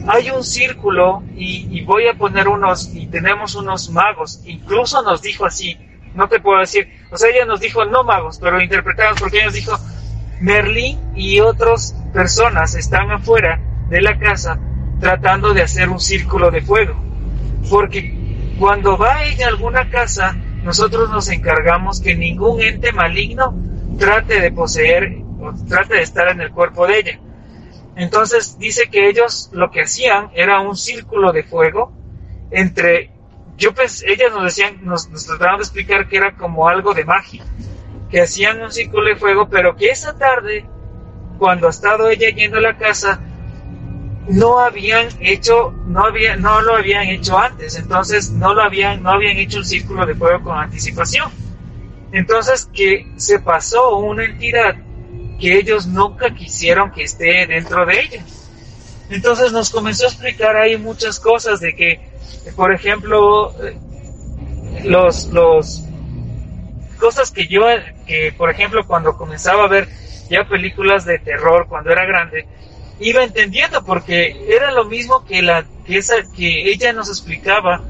hay 0.07 0.29
un 0.29 0.43
círculo 0.43 1.23
y, 1.35 1.81
voy 1.81 2.07
a 2.07 2.13
poner 2.13 2.47
unos, 2.47 2.93
y 2.93 3.07
tenemos 3.07 3.55
unos 3.55 3.89
magos, 3.89 4.41
incluso 4.45 5.01
nos 5.01 5.21
dijo 5.21 5.45
así, 5.45 5.77
no 6.15 6.27
te 6.27 6.39
puedo 6.39 6.59
decir, 6.59 6.87
o 7.11 7.17
sea, 7.17 7.29
ella 7.29 7.45
nos 7.45 7.59
dijo 7.59 7.85
no 7.85 8.03
magos, 8.03 8.39
pero 8.39 8.61
interpretamos 8.61 9.19
porque 9.19 9.37
ella 9.37 9.45
nos 9.47 9.55
dijo, 9.55 9.77
Merlín 10.39 10.99
y 11.15 11.39
otras 11.41 11.95
personas 12.13 12.75
están 12.75 13.11
afuera 13.11 13.59
de 13.89 14.01
la 14.01 14.17
casa 14.17 14.59
tratando 14.99 15.53
de 15.53 15.63
hacer 15.63 15.89
un 15.89 15.99
círculo 15.99 16.49
de 16.49 16.61
fuego, 16.61 16.95
porque 17.69 18.55
cuando 18.57 18.97
va 18.97 19.17
a 19.17 19.47
alguna 19.47 19.89
casa, 19.89 20.35
nosotros 20.63 21.09
nos 21.09 21.29
encargamos 21.29 22.01
que 22.01 22.15
ningún 22.15 22.61
ente 22.61 22.91
maligno 22.91 23.55
trate 23.97 24.41
de 24.41 24.51
poseer 24.51 25.28
o 25.49 25.65
trate 25.67 25.95
de 25.95 26.01
estar 26.01 26.27
en 26.29 26.41
el 26.41 26.51
cuerpo 26.51 26.87
de 26.87 26.99
ella. 26.99 27.19
Entonces 27.95 28.57
dice 28.57 28.89
que 28.89 29.09
ellos 29.09 29.49
lo 29.51 29.71
que 29.71 29.81
hacían 29.81 30.29
era 30.33 30.61
un 30.61 30.77
círculo 30.77 31.31
de 31.31 31.43
fuego 31.43 31.91
entre, 32.51 33.11
yo 33.57 33.73
pues, 33.73 34.03
ellas 34.07 34.31
nos 34.31 34.43
decían, 34.43 34.79
nos, 34.81 35.09
nos 35.09 35.25
trataban 35.25 35.57
de 35.57 35.63
explicar 35.63 36.07
que 36.07 36.17
era 36.17 36.35
como 36.35 36.67
algo 36.69 36.93
de 36.93 37.03
magia, 37.05 37.43
que 38.09 38.21
hacían 38.21 38.61
un 38.61 38.71
círculo 38.71 39.09
de 39.09 39.15
fuego, 39.15 39.49
pero 39.49 39.75
que 39.75 39.89
esa 39.89 40.17
tarde, 40.17 40.65
cuando 41.37 41.67
ha 41.67 41.69
estado 41.71 42.09
ella 42.09 42.29
yendo 42.29 42.57
a 42.57 42.61
la 42.61 42.77
casa, 42.77 43.19
no 44.29 44.59
habían 44.59 45.07
hecho, 45.19 45.71
no 45.85 46.05
había, 46.05 46.35
no 46.35 46.61
lo 46.61 46.75
habían 46.75 47.07
hecho 47.07 47.37
antes, 47.37 47.75
entonces 47.77 48.31
no 48.31 48.53
lo 48.53 48.61
habían, 48.61 49.03
no 49.03 49.09
habían 49.09 49.37
hecho 49.37 49.57
un 49.57 49.65
círculo 49.65 50.05
de 50.05 50.15
fuego 50.15 50.43
con 50.43 50.57
anticipación. 50.57 51.31
Entonces 52.11 52.69
que 52.71 53.11
se 53.17 53.39
pasó 53.39 53.97
una 53.97 54.25
entidad 54.25 54.75
que 55.39 55.57
ellos 55.57 55.87
nunca 55.87 56.33
quisieron 56.33 56.91
que 56.91 57.03
esté 57.03 57.45
dentro 57.47 57.85
de 57.85 57.99
ella. 57.99 58.23
Entonces 59.09 59.51
nos 59.51 59.69
comenzó 59.69 60.05
a 60.05 60.09
explicar 60.09 60.55
ahí 60.55 60.77
muchas 60.77 61.19
cosas 61.19 61.59
de 61.59 61.75
que, 61.75 61.99
por 62.55 62.73
ejemplo, 62.73 63.53
los, 64.83 65.27
los 65.27 65.83
cosas 66.99 67.31
que 67.31 67.47
yo, 67.47 67.61
que 68.05 68.33
por 68.37 68.49
ejemplo 68.49 68.85
cuando 68.85 69.17
comenzaba 69.17 69.63
a 69.63 69.67
ver 69.67 69.87
ya 70.29 70.47
películas 70.47 71.05
de 71.05 71.17
terror 71.17 71.65
cuando 71.67 71.91
era 71.91 72.05
grande, 72.05 72.45
iba 72.99 73.23
entendiendo 73.23 73.83
porque 73.83 74.45
era 74.47 74.71
lo 74.71 74.85
mismo 74.85 75.25
que 75.25 75.41
la 75.41 75.65
que 75.85 75.97
esa 75.97 76.15
que 76.35 76.69
ella 76.69 76.93
nos 76.93 77.09
explicaba 77.09 77.81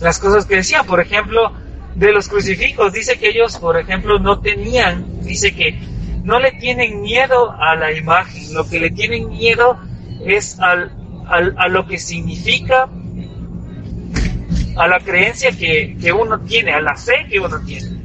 las 0.00 0.18
cosas 0.18 0.44
que 0.44 0.56
decía, 0.56 0.82
por 0.82 1.00
ejemplo, 1.00 1.52
de 1.94 2.12
los 2.12 2.28
crucifijos, 2.28 2.92
dice 2.92 3.16
que 3.18 3.28
ellos, 3.28 3.56
por 3.58 3.78
ejemplo, 3.78 4.18
no 4.18 4.40
tenían, 4.40 5.22
dice 5.22 5.54
que 5.54 5.78
no 6.24 6.40
le 6.40 6.52
tienen 6.52 7.02
miedo 7.02 7.52
a 7.52 7.76
la 7.76 7.92
imagen, 7.92 8.54
lo 8.54 8.66
que 8.66 8.80
le 8.80 8.90
tienen 8.90 9.28
miedo 9.28 9.78
es 10.24 10.58
al, 10.58 10.90
al, 11.28 11.54
a 11.58 11.68
lo 11.68 11.86
que 11.86 11.98
significa, 11.98 12.88
a 14.76 14.88
la 14.88 14.98
creencia 15.00 15.52
que, 15.52 15.96
que 16.00 16.12
uno 16.12 16.40
tiene, 16.40 16.72
a 16.72 16.80
la 16.80 16.96
fe 16.96 17.26
que 17.28 17.38
uno 17.38 17.60
tiene. 17.64 18.00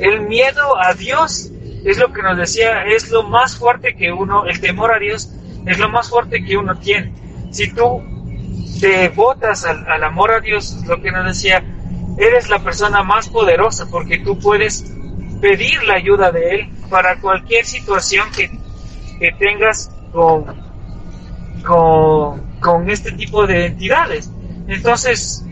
El 0.00 0.22
miedo 0.22 0.76
a 0.80 0.94
Dios 0.94 1.52
es 1.84 1.98
lo 1.98 2.12
que 2.12 2.22
nos 2.22 2.38
decía, 2.38 2.84
es 2.86 3.10
lo 3.10 3.22
más 3.22 3.56
fuerte 3.56 3.94
que 3.94 4.10
uno, 4.10 4.46
el 4.46 4.58
temor 4.58 4.92
a 4.92 4.98
Dios 4.98 5.30
es 5.66 5.78
lo 5.78 5.88
más 5.90 6.08
fuerte 6.08 6.42
que 6.42 6.56
uno 6.56 6.78
tiene. 6.78 7.12
Si 7.50 7.70
tú 7.72 8.02
te 8.80 9.10
botas 9.10 9.66
al, 9.66 9.86
al 9.86 10.02
amor 10.02 10.32
a 10.32 10.40
Dios, 10.40 10.82
lo 10.86 11.00
que 11.02 11.12
nos 11.12 11.26
decía, 11.26 11.62
eres 12.16 12.48
la 12.48 12.58
persona 12.60 13.02
más 13.02 13.28
poderosa 13.28 13.86
porque 13.90 14.18
tú 14.18 14.38
puedes 14.38 14.90
pedir 15.42 15.82
la 15.84 15.94
ayuda 15.94 16.32
de 16.32 16.54
Él 16.54 16.68
para 16.94 17.20
cualquier 17.20 17.66
situación 17.66 18.28
que, 18.30 18.48
que 19.18 19.32
tengas 19.32 19.90
con, 20.12 20.44
con, 21.66 22.40
con 22.60 22.88
este 22.88 23.10
tipo 23.10 23.48
de 23.48 23.66
entidades. 23.66 24.30
Entonces, 24.68 25.44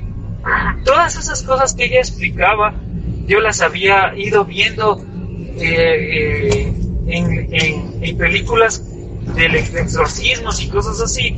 todas 0.84 1.16
esas 1.16 1.42
cosas 1.42 1.74
que 1.74 1.86
ella 1.86 1.98
explicaba, 1.98 2.72
yo 3.26 3.40
las 3.40 3.60
había 3.60 4.16
ido 4.16 4.44
viendo 4.44 5.04
eh, 5.58 6.68
eh, 6.68 6.74
en, 7.08 7.52
en, 7.52 8.04
en, 8.04 8.16
películas 8.16 8.84
de 9.34 9.46
exorcismos 9.80 10.62
y 10.62 10.68
cosas 10.68 11.00
así. 11.00 11.34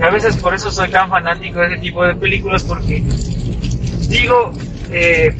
A 0.00 0.08
veces 0.10 0.36
por 0.36 0.54
eso 0.54 0.70
soy 0.70 0.88
tan 0.88 1.10
fanático 1.10 1.58
de 1.58 1.66
ese 1.66 1.78
tipo 1.78 2.04
de 2.04 2.14
películas 2.14 2.62
porque 2.62 3.02
digo, 4.08 4.52
eh, 4.92 5.36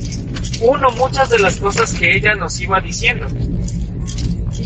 uno, 0.61 0.91
muchas 0.91 1.31
de 1.31 1.39
las 1.39 1.59
cosas 1.59 1.95
que 1.95 2.16
ella 2.16 2.35
nos 2.35 2.61
iba 2.61 2.81
diciendo. 2.81 3.29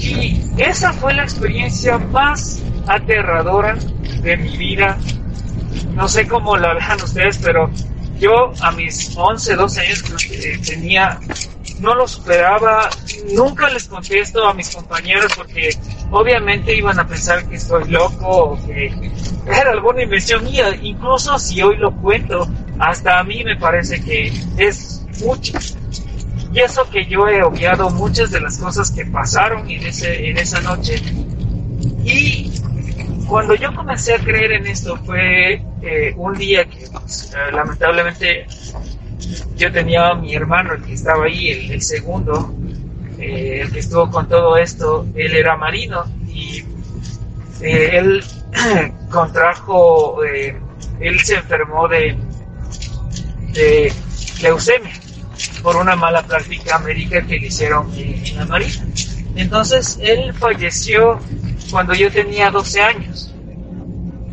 Y 0.02 0.42
esa 0.58 0.92
fue 0.92 1.14
la 1.14 1.22
experiencia 1.22 1.96
más 1.96 2.60
aterradora 2.88 3.76
de 4.22 4.36
mi 4.36 4.56
vida. 4.56 4.98
No 5.94 6.08
sé 6.08 6.26
cómo 6.26 6.56
la 6.56 6.74
vean 6.74 7.00
ustedes, 7.00 7.38
pero 7.38 7.70
yo 8.18 8.52
a 8.60 8.72
mis 8.72 9.16
11, 9.16 9.54
12 9.54 9.80
años 9.80 10.02
eh, 10.30 10.60
tenía, 10.64 11.20
no 11.78 11.94
lo 11.94 12.08
superaba, 12.08 12.90
nunca 13.34 13.68
les 13.68 13.86
contesto 13.86 14.46
a 14.46 14.54
mis 14.54 14.74
compañeros 14.74 15.32
porque 15.36 15.70
obviamente 16.10 16.76
iban 16.76 16.98
a 16.98 17.06
pensar 17.06 17.48
que 17.48 17.56
estoy 17.56 17.88
loco 17.88 18.26
o 18.26 18.66
que 18.66 18.92
era 19.46 19.70
alguna 19.70 20.02
invención 20.02 20.44
mía. 20.44 20.76
Incluso 20.82 21.38
si 21.38 21.62
hoy 21.62 21.76
lo 21.76 21.94
cuento, 21.96 22.48
hasta 22.78 23.20
a 23.20 23.24
mí 23.24 23.44
me 23.44 23.56
parece 23.56 24.00
que 24.02 24.32
es 24.56 25.04
mucho. 25.24 25.52
Y 26.52 26.60
eso 26.60 26.88
que 26.90 27.06
yo 27.06 27.26
he 27.28 27.42
obviado 27.42 27.88
muchas 27.90 28.30
de 28.30 28.40
las 28.40 28.58
cosas 28.58 28.90
que 28.90 29.06
pasaron 29.06 29.70
en, 29.70 29.86
ese, 29.86 30.28
en 30.28 30.36
esa 30.36 30.60
noche. 30.60 30.96
Y 32.04 32.52
cuando 33.26 33.54
yo 33.54 33.74
comencé 33.74 34.14
a 34.14 34.18
creer 34.18 34.52
en 34.52 34.66
esto 34.66 34.96
fue 35.06 35.64
eh, 35.80 36.12
un 36.14 36.34
día 36.34 36.66
que 36.66 36.86
pues, 36.92 37.32
eh, 37.32 37.52
lamentablemente 37.52 38.46
yo 39.56 39.72
tenía 39.72 40.08
a 40.08 40.14
mi 40.14 40.34
hermano, 40.34 40.74
que 40.84 40.92
estaba 40.92 41.24
ahí, 41.24 41.70
el, 41.70 41.80
segundo, 41.80 42.54
eh, 43.18 43.60
el 43.62 43.72
que 43.72 43.78
estuvo 43.78 44.10
con 44.10 44.28
todo 44.28 44.58
esto, 44.58 45.06
él 45.14 45.34
era 45.34 45.56
marino 45.56 46.04
y 46.28 46.64
él 47.62 48.22
contrajo, 49.10 50.22
él 50.24 51.20
se 51.20 51.36
enfermó 51.36 51.88
de 51.88 52.18
leucemia 54.42 55.01
por 55.62 55.76
una 55.76 55.96
mala 55.96 56.22
práctica 56.22 56.78
médica 56.78 57.22
que 57.22 57.38
le 57.38 57.46
hicieron 57.46 57.92
en 57.94 58.36
la 58.36 58.46
marina. 58.46 58.84
Entonces 59.36 59.98
él 60.02 60.32
falleció 60.34 61.18
cuando 61.70 61.94
yo 61.94 62.10
tenía 62.10 62.50
12 62.50 62.80
años. 62.80 63.34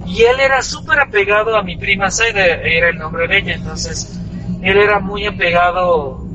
Y 0.05 0.23
él 0.23 0.39
era 0.39 0.61
súper 0.61 0.99
apegado 0.99 1.55
a 1.55 1.61
mi 1.61 1.77
prima 1.77 2.09
Zaida, 2.09 2.45
era 2.45 2.89
el 2.89 2.97
nombre 2.97 3.27
de 3.27 3.37
ella. 3.37 3.53
Entonces 3.55 4.19
él 4.61 4.77
era 4.77 4.99
muy 4.99 5.25
apegado 5.25 6.25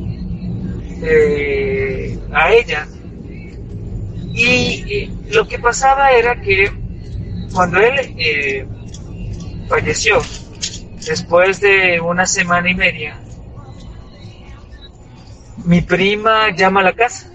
eh, 1.03 2.19
a 2.33 2.53
ella. 2.53 2.87
Y, 4.33 4.47
y, 4.47 5.15
lo 5.31 5.47
que 5.47 5.59
pasaba 5.59 6.11
era 6.13 6.41
que 6.41 6.71
cuando 7.53 7.79
él 7.79 8.15
eh, 8.19 8.67
falleció, 9.69 10.21
después 11.05 11.61
de 11.61 12.01
una 12.01 12.27
semana 12.27 12.71
y 12.71 12.75
media, 12.75 13.21
mi 15.65 15.81
prima 15.81 16.51
llama 16.55 16.81
a 16.81 16.85
la 16.85 16.93
casa. 16.93 17.31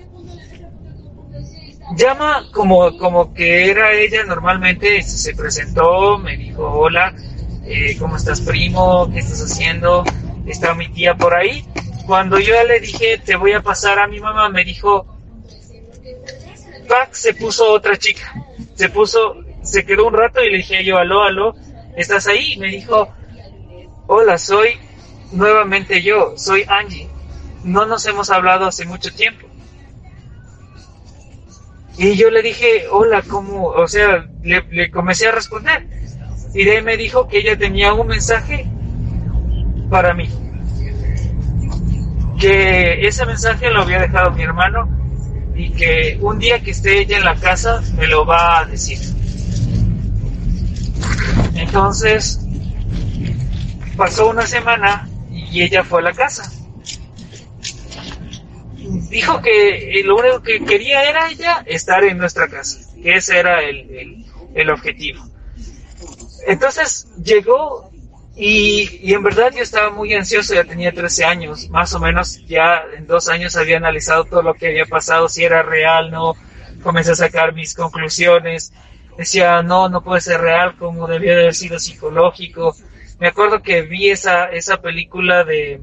Llama 1.96 2.46
como, 2.54 2.98
como 2.98 3.34
que 3.34 3.70
era 3.72 3.94
ella 3.94 4.24
normalmente, 4.24 5.02
se 5.02 5.36
presentó, 5.36 6.18
me 6.20 6.38
dijo, 6.38 6.64
hola, 6.64 7.14
eh, 7.66 7.98
¿cómo 7.98 8.16
estás 8.16 8.42
primo? 8.42 9.10
¿Qué 9.12 9.20
estás 9.20 9.42
haciendo? 9.42 10.04
Está 10.46 10.76
mi 10.76 10.88
tía 10.90 11.16
por 11.16 11.34
ahí. 11.34 11.66
Cuando 12.06 12.40
yo 12.40 12.64
le 12.64 12.80
dije, 12.80 13.20
te 13.26 13.36
voy 13.36 13.54
a 13.54 13.62
pasar 13.62 13.98
a 14.00 14.08
mi 14.08 14.20
mamá, 14.20 14.50
me 14.50 14.64
dijo, 14.64 15.06
Pac, 16.88 17.14
se 17.14 17.34
puso 17.34 17.72
otra 17.72 17.98
chica. 17.98 18.34
Se 18.76 18.90
puso, 18.90 19.38
se 19.64 19.84
quedó 19.84 20.08
un 20.08 20.14
rato 20.14 20.44
y 20.44 20.52
le 20.52 20.58
dije 20.58 20.84
yo, 20.84 20.98
aló, 20.98 21.24
aló, 21.24 21.56
¿estás 21.96 22.28
ahí? 22.28 22.56
Me 22.58 22.68
dijo, 22.68 23.10
hola, 24.06 24.38
soy 24.38 24.78
nuevamente 25.32 26.02
yo, 26.04 26.34
soy 26.38 26.66
Angie 26.68 27.09
no 27.64 27.86
nos 27.86 28.06
hemos 28.06 28.30
hablado 28.30 28.68
hace 28.68 28.86
mucho 28.86 29.14
tiempo. 29.14 29.48
Y 31.98 32.16
yo 32.16 32.30
le 32.30 32.42
dije, 32.42 32.86
hola, 32.90 33.22
¿cómo? 33.28 33.66
O 33.68 33.88
sea, 33.88 34.26
le, 34.42 34.90
comencé 34.90 35.28
a 35.28 35.32
responder. 35.32 35.86
Y 36.54 36.64
de 36.64 36.82
me 36.82 36.96
dijo 36.96 37.28
que 37.28 37.40
ella 37.40 37.58
tenía 37.58 37.94
un 37.94 38.08
mensaje 38.08 38.66
para 39.90 40.14
mí. 40.14 40.30
Que 42.40 43.06
ese 43.06 43.26
mensaje 43.26 43.70
lo 43.70 43.82
había 43.82 44.00
dejado 44.00 44.32
mi 44.32 44.44
hermano 44.44 44.88
y 45.56 45.72
que 45.72 46.18
un 46.22 46.40
día 46.40 46.62
que 46.62 46.72
esté 46.72 47.02
ella 47.02 47.18
en 47.18 47.26
la 47.26 47.36
casa 47.36 47.82
me 47.98 48.08
lo 48.08 48.26
va 48.26 48.60
a 48.60 48.66
decir. 48.66 48.98
Entonces, 51.54 52.40
pasó 53.98 54.30
una 54.30 54.48
semana 54.48 55.10
y 55.30 55.64
ella 55.64 55.84
fue 55.84 56.00
a 56.00 56.04
la 56.04 56.14
casa 56.14 56.50
dijo 59.10 59.42
que 59.42 60.02
lo 60.06 60.18
único 60.18 60.42
que 60.42 60.64
quería 60.64 61.04
era 61.04 61.30
ella 61.30 61.64
estar 61.66 62.04
en 62.04 62.18
nuestra 62.18 62.48
casa, 62.48 62.80
que 63.02 63.16
ese 63.16 63.38
era 63.38 63.64
el, 63.64 63.90
el, 63.92 64.26
el 64.56 64.70
objetivo. 64.70 65.24
Entonces 66.48 67.08
llegó 67.24 67.90
y, 68.36 69.00
y, 69.02 69.14
en 69.14 69.24
verdad 69.24 69.52
yo 69.54 69.62
estaba 69.62 69.90
muy 69.90 70.14
ansioso, 70.14 70.54
ya 70.54 70.64
tenía 70.64 70.94
13 70.94 71.26
años, 71.26 71.70
más 71.70 71.94
o 71.94 72.00
menos 72.00 72.40
ya 72.48 72.84
en 72.98 73.06
dos 73.06 73.28
años 73.28 73.58
había 73.58 73.78
analizado 73.78 74.24
todo 74.24 74.42
lo 74.42 74.54
que 74.54 74.68
había 74.68 74.86
pasado, 74.86 75.28
si 75.28 75.44
era 75.44 75.62
real, 75.62 76.10
no, 76.10 76.36
comencé 76.82 77.12
a 77.12 77.16
sacar 77.16 77.54
mis 77.54 77.74
conclusiones, 77.74 78.72
decía, 79.18 79.62
no, 79.62 79.90
no 79.90 80.02
puede 80.02 80.22
ser 80.22 80.40
real, 80.40 80.78
como 80.78 81.06
debía 81.06 81.34
haber 81.34 81.54
sido 81.54 81.78
psicológico. 81.80 82.76
Me 83.20 83.28
acuerdo 83.28 83.62
que 83.62 83.82
vi 83.82 84.10
esa, 84.10 84.46
esa 84.46 84.82
película 84.82 85.44
de, 85.44 85.82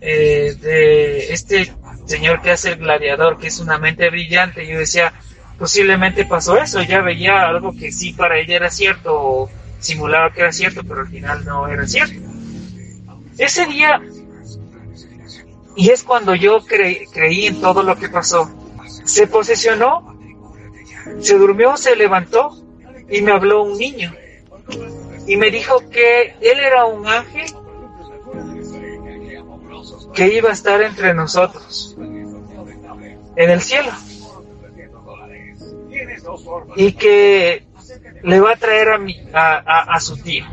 eh, 0.00 0.54
de 0.60 1.32
este 1.32 1.72
señor 2.06 2.42
que 2.42 2.50
hace 2.50 2.70
el 2.70 2.76
gladiador, 2.76 3.38
que 3.38 3.48
es 3.48 3.60
una 3.60 3.78
mente 3.78 4.10
brillante, 4.10 4.66
yo 4.66 4.78
decía, 4.78 5.12
posiblemente 5.58 6.24
pasó 6.24 6.56
eso, 6.56 6.82
ya 6.82 7.00
veía 7.00 7.46
algo 7.46 7.72
que 7.72 7.92
sí 7.92 8.12
para 8.12 8.38
ella 8.38 8.56
era 8.56 8.70
cierto, 8.70 9.14
o 9.14 9.50
simulaba 9.78 10.32
que 10.32 10.40
era 10.40 10.52
cierto, 10.52 10.82
pero 10.86 11.00
al 11.00 11.08
final 11.08 11.44
no 11.44 11.68
era 11.68 11.86
cierto. 11.86 12.20
Ese 13.38 13.66
día, 13.66 14.00
y 15.76 15.90
es 15.90 16.04
cuando 16.04 16.34
yo 16.34 16.64
cre 16.64 17.06
creí 17.12 17.46
en 17.46 17.60
todo 17.60 17.82
lo 17.82 17.96
que 17.96 18.08
pasó, 18.08 18.50
se 19.04 19.26
posesionó, 19.26 20.16
se 21.20 21.36
durmió, 21.36 21.76
se 21.76 21.96
levantó 21.96 22.56
y 23.10 23.22
me 23.22 23.32
habló 23.32 23.62
un 23.62 23.78
niño. 23.78 24.14
Y 25.26 25.36
me 25.36 25.50
dijo 25.50 25.88
que 25.90 26.34
él 26.40 26.60
era 26.60 26.84
un 26.84 27.06
ángel 27.06 27.46
que 30.14 30.34
iba 30.34 30.50
a 30.50 30.52
estar 30.52 30.80
entre 30.82 31.12
nosotros 31.14 31.96
en 31.98 33.50
el 33.50 33.60
cielo 33.60 33.90
y 36.76 36.92
que 36.92 37.66
le 38.22 38.40
va 38.40 38.52
a 38.52 38.56
traer 38.56 38.90
a, 38.90 38.98
mi, 38.98 39.16
a, 39.32 39.94
a, 39.94 40.00
su 40.00 40.16
tío. 40.16 40.44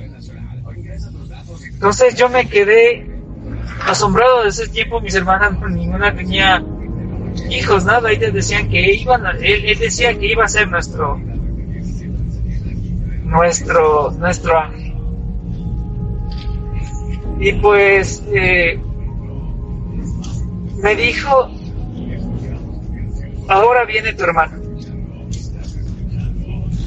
Entonces 1.65 2.15
yo 2.15 2.29
me 2.29 2.47
quedé 2.47 3.07
asombrado 3.87 4.43
de 4.43 4.49
ese 4.49 4.67
tiempo, 4.67 4.99
mis 4.99 5.15
hermanas 5.15 5.53
ninguna 5.69 6.13
tenía 6.13 6.63
hijos, 7.49 7.85
nada, 7.85 8.11
ellas 8.11 8.33
decían 8.33 8.69
que 8.69 8.93
iban, 8.93 9.25
a, 9.25 9.31
él, 9.31 9.65
él, 9.65 9.79
decía 9.79 10.17
que 10.17 10.27
iba 10.27 10.43
a 10.43 10.47
ser 10.47 10.67
nuestro, 10.69 11.17
nuestro, 13.23 14.11
nuestro 14.11 14.59
ángel. 14.59 14.93
Y 17.39 17.53
pues 17.53 18.23
eh, 18.31 18.79
me 20.81 20.95
dijo, 20.95 21.49
ahora 23.47 23.85
viene 23.85 24.13
tu 24.13 24.23
hermano. 24.23 24.59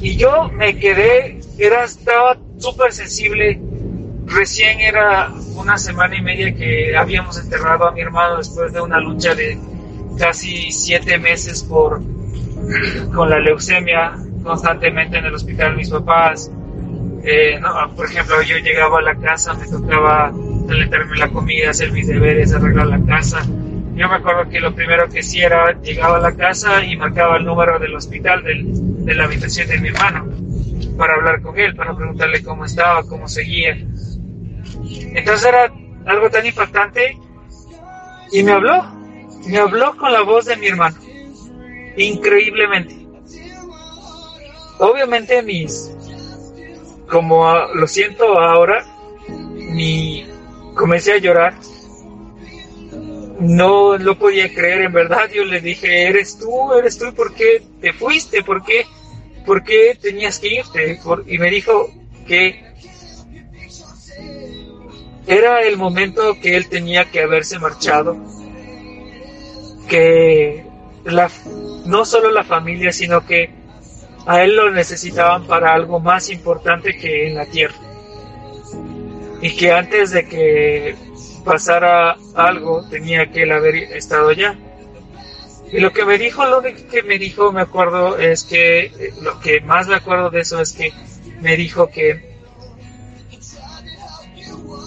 Y 0.01 0.17
yo 0.17 0.49
me 0.49 0.77
quedé, 0.77 1.39
era, 1.57 1.83
estaba 1.85 2.37
súper 2.57 2.91
sensible. 2.91 3.59
Recién 4.25 4.79
era 4.79 5.31
una 5.55 5.77
semana 5.77 6.15
y 6.17 6.21
media 6.21 6.53
que 6.53 6.95
habíamos 6.95 7.39
enterrado 7.39 7.87
a 7.87 7.91
mi 7.91 8.01
hermano 8.01 8.37
después 8.37 8.73
de 8.73 8.81
una 8.81 8.99
lucha 8.99 9.33
de 9.35 9.57
casi 10.17 10.71
siete 10.71 11.17
meses 11.17 11.63
por, 11.63 12.01
con 13.13 13.29
la 13.29 13.39
leucemia 13.39 14.15
constantemente 14.43 15.17
en 15.17 15.25
el 15.25 15.33
hospital 15.33 15.75
mis 15.75 15.89
papás. 15.89 16.51
Eh, 17.23 17.59
por 17.95 18.05
ejemplo, 18.05 18.41
yo 18.43 18.57
llegaba 18.57 18.99
a 18.99 19.01
la 19.01 19.15
casa, 19.15 19.53
me 19.55 19.67
tocaba 19.67 20.31
calentarme 20.67 21.17
la 21.17 21.29
comida, 21.29 21.71
hacer 21.71 21.91
mis 21.91 22.07
deberes, 22.07 22.53
arreglar 22.53 22.87
la 22.87 23.03
casa. 23.03 23.41
Yo 23.95 24.09
me 24.09 24.15
acuerdo 24.15 24.49
que 24.49 24.59
lo 24.59 24.75
primero 24.75 25.09
que 25.09 25.19
hacía 25.19 25.47
era 25.47 25.81
llegaba 25.81 26.17
a 26.17 26.21
la 26.21 26.35
casa 26.35 26.83
y 26.83 26.97
marcaba 26.97 27.37
el 27.37 27.45
número 27.45 27.79
del 27.79 27.95
hospital 27.95 28.43
del, 28.43 29.05
de 29.05 29.15
la 29.15 29.23
habitación 29.23 29.67
de 29.69 29.79
mi 29.79 29.87
hermano 29.87 30.25
para 30.97 31.15
hablar 31.15 31.41
con 31.41 31.57
él, 31.57 31.75
para 31.75 31.95
preguntarle 31.95 32.43
cómo 32.43 32.65
estaba, 32.65 33.03
cómo 33.03 33.27
seguía. 33.27 33.77
Entonces 34.89 35.45
era 35.45 35.71
algo 36.05 36.29
tan 36.29 36.45
impactante 36.45 37.17
y 38.31 38.43
me 38.43 38.51
habló, 38.51 38.83
me 39.47 39.57
habló 39.57 39.95
con 39.97 40.11
la 40.11 40.21
voz 40.21 40.45
de 40.45 40.57
mi 40.57 40.67
hermano, 40.67 40.97
increíblemente. 41.97 43.05
Obviamente 44.79 45.41
mis, 45.41 45.91
como 47.09 47.53
lo 47.73 47.87
siento 47.87 48.39
ahora, 48.39 48.85
mi, 49.29 50.25
comencé 50.75 51.13
a 51.13 51.17
llorar. 51.17 51.53
No 53.39 53.97
lo 53.97 54.17
podía 54.17 54.53
creer, 54.53 54.81
en 54.81 54.93
verdad. 54.93 55.29
Yo 55.33 55.43
le 55.43 55.59
dije, 55.59 56.07
eres 56.07 56.37
tú, 56.37 56.73
eres 56.73 56.97
tú, 56.97 57.13
¿por 57.13 57.33
qué 57.33 57.61
te 57.81 57.93
fuiste? 57.93 58.43
¿Por 58.43 58.63
qué, 58.63 58.85
por 59.45 59.63
qué 59.63 59.97
tenías 60.01 60.39
que 60.39 60.55
irte? 60.55 60.99
y 61.27 61.37
me 61.37 61.49
dijo 61.49 61.89
que 62.27 62.63
era 65.27 65.61
el 65.61 65.77
momento 65.77 66.39
que 66.39 66.55
él 66.55 66.69
tenía 66.69 67.05
que 67.05 67.21
haberse 67.21 67.59
marchado. 67.59 68.17
Que 69.89 70.65
la, 71.03 71.29
no 71.85 72.05
solo 72.05 72.31
la 72.31 72.43
familia, 72.43 72.91
sino 72.91 73.25
que 73.25 73.49
a 74.25 74.43
él 74.43 74.55
lo 74.55 74.71
necesitaban 74.71 75.45
para 75.45 75.73
algo 75.73 75.99
más 75.99 76.29
importante 76.29 76.97
que 76.97 77.27
en 77.27 77.35
la 77.35 77.45
tierra 77.45 77.75
y 79.41 79.55
que 79.55 79.71
antes 79.71 80.11
de 80.11 80.27
que 80.27 80.95
pasara 81.45 82.17
algo 82.33 82.83
tenía 82.89 83.31
que 83.31 83.43
él 83.43 83.51
haber 83.51 83.75
estado 83.75 84.29
allá. 84.29 84.57
Y 85.71 85.79
lo 85.79 85.91
que 85.91 86.05
me 86.05 86.17
dijo, 86.17 86.45
lo 86.45 86.61
que 86.61 87.03
me 87.03 87.17
dijo, 87.17 87.51
me 87.51 87.61
acuerdo, 87.61 88.17
es 88.17 88.43
que 88.43 88.85
eh, 88.85 89.13
lo 89.21 89.39
que 89.39 89.61
más 89.61 89.87
me 89.87 89.95
acuerdo 89.95 90.29
de 90.29 90.41
eso 90.41 90.59
es 90.59 90.73
que 90.73 90.91
me 91.41 91.55
dijo 91.55 91.89
que 91.89 92.35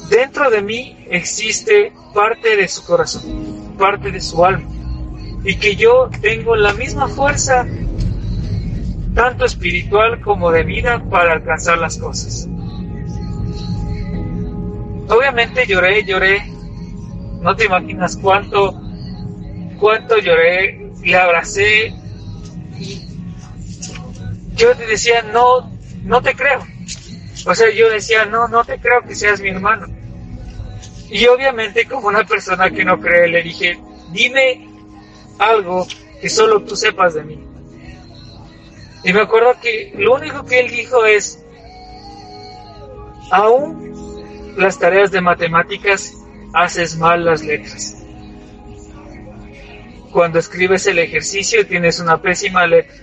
dentro 0.08 0.50
de 0.50 0.62
mí 0.62 1.06
existe 1.10 1.92
parte 2.14 2.56
de 2.56 2.68
su 2.68 2.84
corazón, 2.84 3.76
parte 3.78 4.10
de 4.10 4.20
su 4.20 4.44
alma, 4.44 4.68
y 5.44 5.56
que 5.56 5.76
yo 5.76 6.10
tengo 6.20 6.56
la 6.56 6.72
misma 6.72 7.08
fuerza, 7.08 7.66
tanto 9.14 9.44
espiritual 9.44 10.20
como 10.20 10.50
de 10.50 10.64
vida, 10.64 11.02
para 11.10 11.32
alcanzar 11.32 11.78
las 11.78 11.98
cosas. 11.98 12.48
Obviamente 15.08 15.66
lloré, 15.66 16.04
lloré. 16.04 16.44
No 17.40 17.54
te 17.56 17.66
imaginas 17.66 18.16
cuánto, 18.16 18.80
cuánto 19.78 20.18
lloré. 20.18 20.90
Le 21.02 21.16
abracé. 21.16 21.94
Yo 24.54 24.74
te 24.76 24.86
decía, 24.86 25.22
no, 25.22 25.70
no 26.02 26.20
te 26.20 26.34
creo. 26.34 26.66
O 27.46 27.54
sea, 27.54 27.70
yo 27.70 27.88
decía, 27.88 28.26
no, 28.26 28.48
no 28.48 28.64
te 28.64 28.78
creo 28.78 29.02
que 29.02 29.14
seas 29.14 29.40
mi 29.40 29.48
hermano. 29.48 29.86
Y 31.10 31.26
obviamente 31.26 31.86
como 31.86 32.08
una 32.08 32.24
persona 32.24 32.70
que 32.70 32.84
no 32.84 33.00
cree, 33.00 33.28
le 33.28 33.42
dije, 33.42 33.78
dime 34.10 34.68
algo 35.38 35.86
que 36.20 36.28
solo 36.28 36.62
tú 36.62 36.76
sepas 36.76 37.14
de 37.14 37.24
mí. 37.24 37.44
Y 39.04 39.12
me 39.12 39.20
acuerdo 39.20 39.54
que 39.62 39.94
lo 39.96 40.16
único 40.16 40.44
que 40.44 40.60
él 40.60 40.70
dijo 40.70 41.06
es, 41.06 41.42
aún 43.30 43.87
las 44.58 44.78
tareas 44.78 45.10
de 45.10 45.20
matemáticas 45.20 46.14
haces 46.52 46.96
mal 46.96 47.24
las 47.24 47.42
letras. 47.42 48.04
Cuando 50.12 50.38
escribes 50.38 50.86
el 50.86 50.98
ejercicio 50.98 51.66
tienes 51.66 52.00
una 52.00 52.20
pésima 52.20 52.66
letra. 52.66 52.94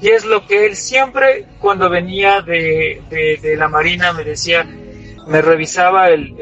Y 0.00 0.08
es 0.08 0.24
lo 0.24 0.46
que 0.46 0.66
él 0.66 0.76
siempre, 0.76 1.46
cuando 1.58 1.90
venía 1.90 2.40
de, 2.40 3.02
la 3.58 3.68
Marina, 3.68 4.12
me 4.12 4.24
decía, 4.24 4.64
me 5.26 5.42
revisaba 5.42 6.08
el, 6.08 6.36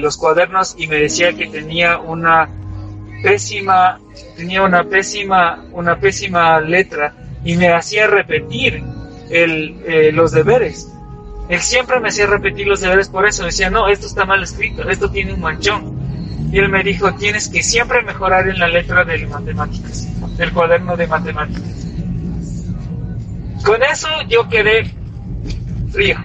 los 0.00 0.18
cuadernos 0.18 0.74
y 0.76 0.86
me 0.86 0.96
decía 0.96 1.32
que 1.32 1.46
tenía 1.46 1.98
una 1.98 2.48
pésima, 3.22 3.98
tenía 4.36 4.62
una 4.62 4.84
pésima, 4.84 5.64
una 5.72 5.98
pésima 5.98 6.60
letra 6.60 7.14
y 7.42 7.56
me 7.56 7.68
hacía 7.72 8.06
repetir 8.06 8.82
eh, 9.30 10.10
los 10.12 10.32
deberes. 10.32 10.93
Él 11.48 11.60
siempre 11.60 12.00
me 12.00 12.08
hacía 12.08 12.26
repetir 12.26 12.66
los 12.66 12.80
deberes 12.80 13.08
por 13.08 13.26
eso. 13.26 13.44
Decía, 13.44 13.70
no, 13.70 13.88
esto 13.88 14.06
está 14.06 14.24
mal 14.24 14.42
escrito, 14.42 14.88
esto 14.88 15.10
tiene 15.10 15.34
un 15.34 15.40
manchón. 15.40 16.04
Y 16.52 16.58
él 16.58 16.68
me 16.68 16.82
dijo, 16.82 17.12
tienes 17.14 17.48
que 17.48 17.62
siempre 17.62 18.02
mejorar 18.02 18.48
en 18.48 18.58
la 18.58 18.68
letra 18.68 19.04
de 19.04 19.26
matemáticas, 19.26 20.08
del 20.36 20.52
cuaderno 20.52 20.96
de 20.96 21.06
matemáticas. 21.06 21.86
Con 23.64 23.82
eso 23.82 24.08
yo 24.28 24.48
quedé 24.48 24.90
frío. 25.90 26.16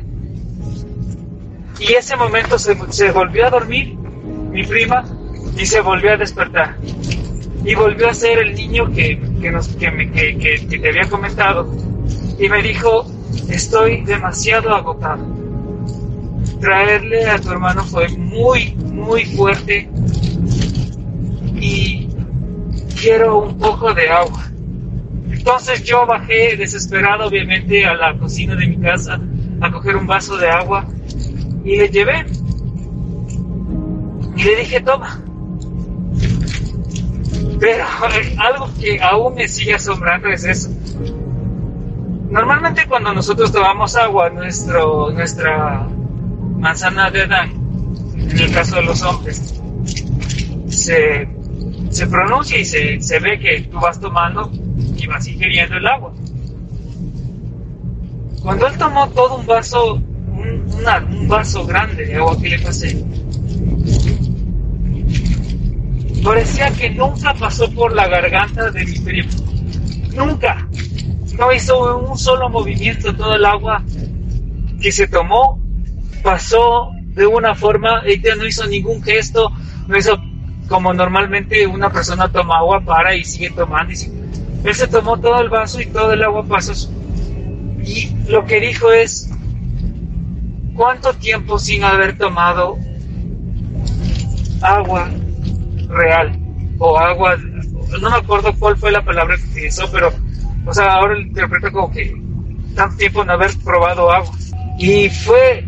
Y 1.80 1.94
ese 1.94 2.16
momento 2.16 2.60
se, 2.60 2.78
se 2.92 3.12
volvió 3.12 3.48
a 3.48 3.50
dormir 3.50 3.96
mi 4.52 4.66
prima 4.66 5.04
y 5.58 5.66
se 5.66 5.82
volvió 5.82 6.14
a 6.14 6.18
despertar. 6.18 6.78
Y 7.64 7.76
volvió 7.76 8.10
a 8.10 8.14
ser 8.14 8.40
el 8.40 8.56
niño 8.56 8.92
que, 8.92 9.20
que, 9.42 9.52
nos, 9.52 9.70
que, 9.70 9.90
me, 9.92 10.12
que, 10.12 10.38
que 10.38 10.80
te 10.80 10.90
había 10.90 11.10
comentado. 11.10 11.74
Y 12.40 12.48
me 12.48 12.62
dijo, 12.64 13.06
estoy 13.50 14.04
demasiado 14.06 14.74
agotado. 14.74 15.26
Traerle 16.62 17.30
a 17.30 17.40
tu 17.40 17.52
hermano 17.52 17.84
fue 17.84 18.08
muy, 18.10 18.74
muy 18.76 19.26
fuerte 19.26 19.90
y 21.56 22.10
quiero 23.00 23.40
un 23.40 23.58
poco 23.58 23.94
de 23.94 24.10
agua. 24.10 24.46
Entonces 25.30 25.84
yo 25.84 26.06
bajé 26.06 26.56
desesperado, 26.58 27.28
obviamente, 27.28 27.86
a 27.86 27.94
la 27.94 28.18
cocina 28.18 28.56
de 28.56 28.68
mi 28.68 28.78
casa 28.78 29.20
a 29.62 29.72
coger 29.72 29.96
un 29.96 30.08
vaso 30.08 30.38
de 30.38 30.50
agua 30.50 30.86
y 31.64 31.78
le 31.78 31.90
llevé. 31.90 32.26
Y 34.36 34.44
le 34.44 34.56
dije, 34.58 34.80
toma. 34.82 35.22
Pero 37.60 37.86
algo 38.38 38.70
que 38.80 39.00
aún 39.02 39.36
me 39.36 39.48
sigue 39.48 39.76
asombrando 39.76 40.30
es 40.30 40.46
eso. 40.46 40.70
Normalmente 42.30 42.86
cuando 42.88 43.12
nosotros 43.12 43.52
tomamos 43.52 43.96
agua, 43.96 44.30
nuestro, 44.30 45.10
nuestra 45.12 45.88
manzana 46.60 47.10
de 47.10 47.24
Adán, 47.24 47.52
en 48.16 48.40
el 48.40 48.52
caso 48.52 48.76
de 48.76 48.84
los 48.84 49.02
hombres, 49.02 49.60
se, 50.68 51.28
se 51.90 52.08
pronuncia 52.08 52.60
y 52.60 52.66
se, 52.66 53.02
se 53.02 53.20
ve 53.20 53.40
que 53.40 53.62
tú 53.62 53.80
vas 53.80 54.00
tomando 54.00 54.52
y 54.96 55.08
vas 55.08 55.28
ingiriendo 55.28 55.78
el 55.78 55.88
agua. 55.88 56.14
Cuando 58.44 58.68
él 58.68 58.78
tomó 58.78 59.10
todo 59.10 59.38
un 59.38 59.48
vaso, 59.48 59.96
un, 59.96 60.72
un 61.12 61.28
vaso 61.28 61.66
grande 61.66 62.06
de 62.06 62.16
agua 62.16 62.38
que 62.40 62.50
le 62.50 62.60
pasé, 62.60 63.04
parecía 66.24 66.70
que 66.74 66.92
nunca 66.92 67.34
pasó 67.34 67.72
por 67.72 67.92
la 67.96 68.08
garganta 68.08 68.70
de 68.70 68.86
mi 68.86 69.00
primo. 69.00 69.30
Nunca 70.14 70.68
no 71.40 71.54
hizo 71.54 71.98
un 71.98 72.18
solo 72.18 72.50
movimiento, 72.50 73.16
todo 73.16 73.36
el 73.36 73.46
agua 73.46 73.82
que 74.82 74.92
se 74.92 75.08
tomó 75.08 75.60
pasó 76.22 76.92
de 77.14 77.26
una 77.26 77.56
forma, 77.56 78.02
ella 78.06 78.36
no 78.36 78.46
hizo 78.46 78.68
ningún 78.68 79.02
gesto, 79.02 79.50
no 79.88 79.98
hizo 79.98 80.22
como 80.68 80.94
normalmente 80.94 81.66
una 81.66 81.90
persona 81.90 82.30
toma 82.30 82.58
agua, 82.58 82.82
para 82.82 83.16
y 83.16 83.24
sigue 83.24 83.50
tomando. 83.52 83.94
Y 83.94 84.68
él 84.68 84.76
se 84.76 84.88
tomó 84.88 85.18
todo 85.18 85.40
el 85.40 85.50
vaso 85.50 85.82
y 85.82 85.86
todo 85.88 86.14
el 86.14 86.22
agua 86.24 86.46
pasó. 86.46 86.92
Y 87.84 88.14
lo 88.28 88.46
que 88.46 88.60
dijo 88.60 88.92
es, 88.92 89.32
¿cuánto 90.76 91.14
tiempo 91.14 91.58
sin 91.58 91.84
haber 91.84 92.18
tomado 92.18 92.78
agua 94.62 95.10
real? 95.88 96.38
O 96.78 96.98
agua, 96.98 97.38
no 98.00 98.10
me 98.10 98.18
acuerdo 98.18 98.54
cuál 98.60 98.78
fue 98.78 98.92
la 98.92 99.04
palabra 99.04 99.38
que 99.38 99.44
utilizó, 99.44 99.90
pero 99.92 100.14
o 100.70 100.74
sea, 100.74 100.94
ahora 100.94 101.16
lo 101.16 101.22
interpreto 101.22 101.72
como 101.72 101.92
que 101.92 102.14
tanto 102.76 102.98
tiempo 102.98 103.26
no 103.26 103.34
haber 103.34 103.52
probado 103.64 104.12
agua. 104.12 104.32
Y 104.78 105.10
fue, 105.10 105.66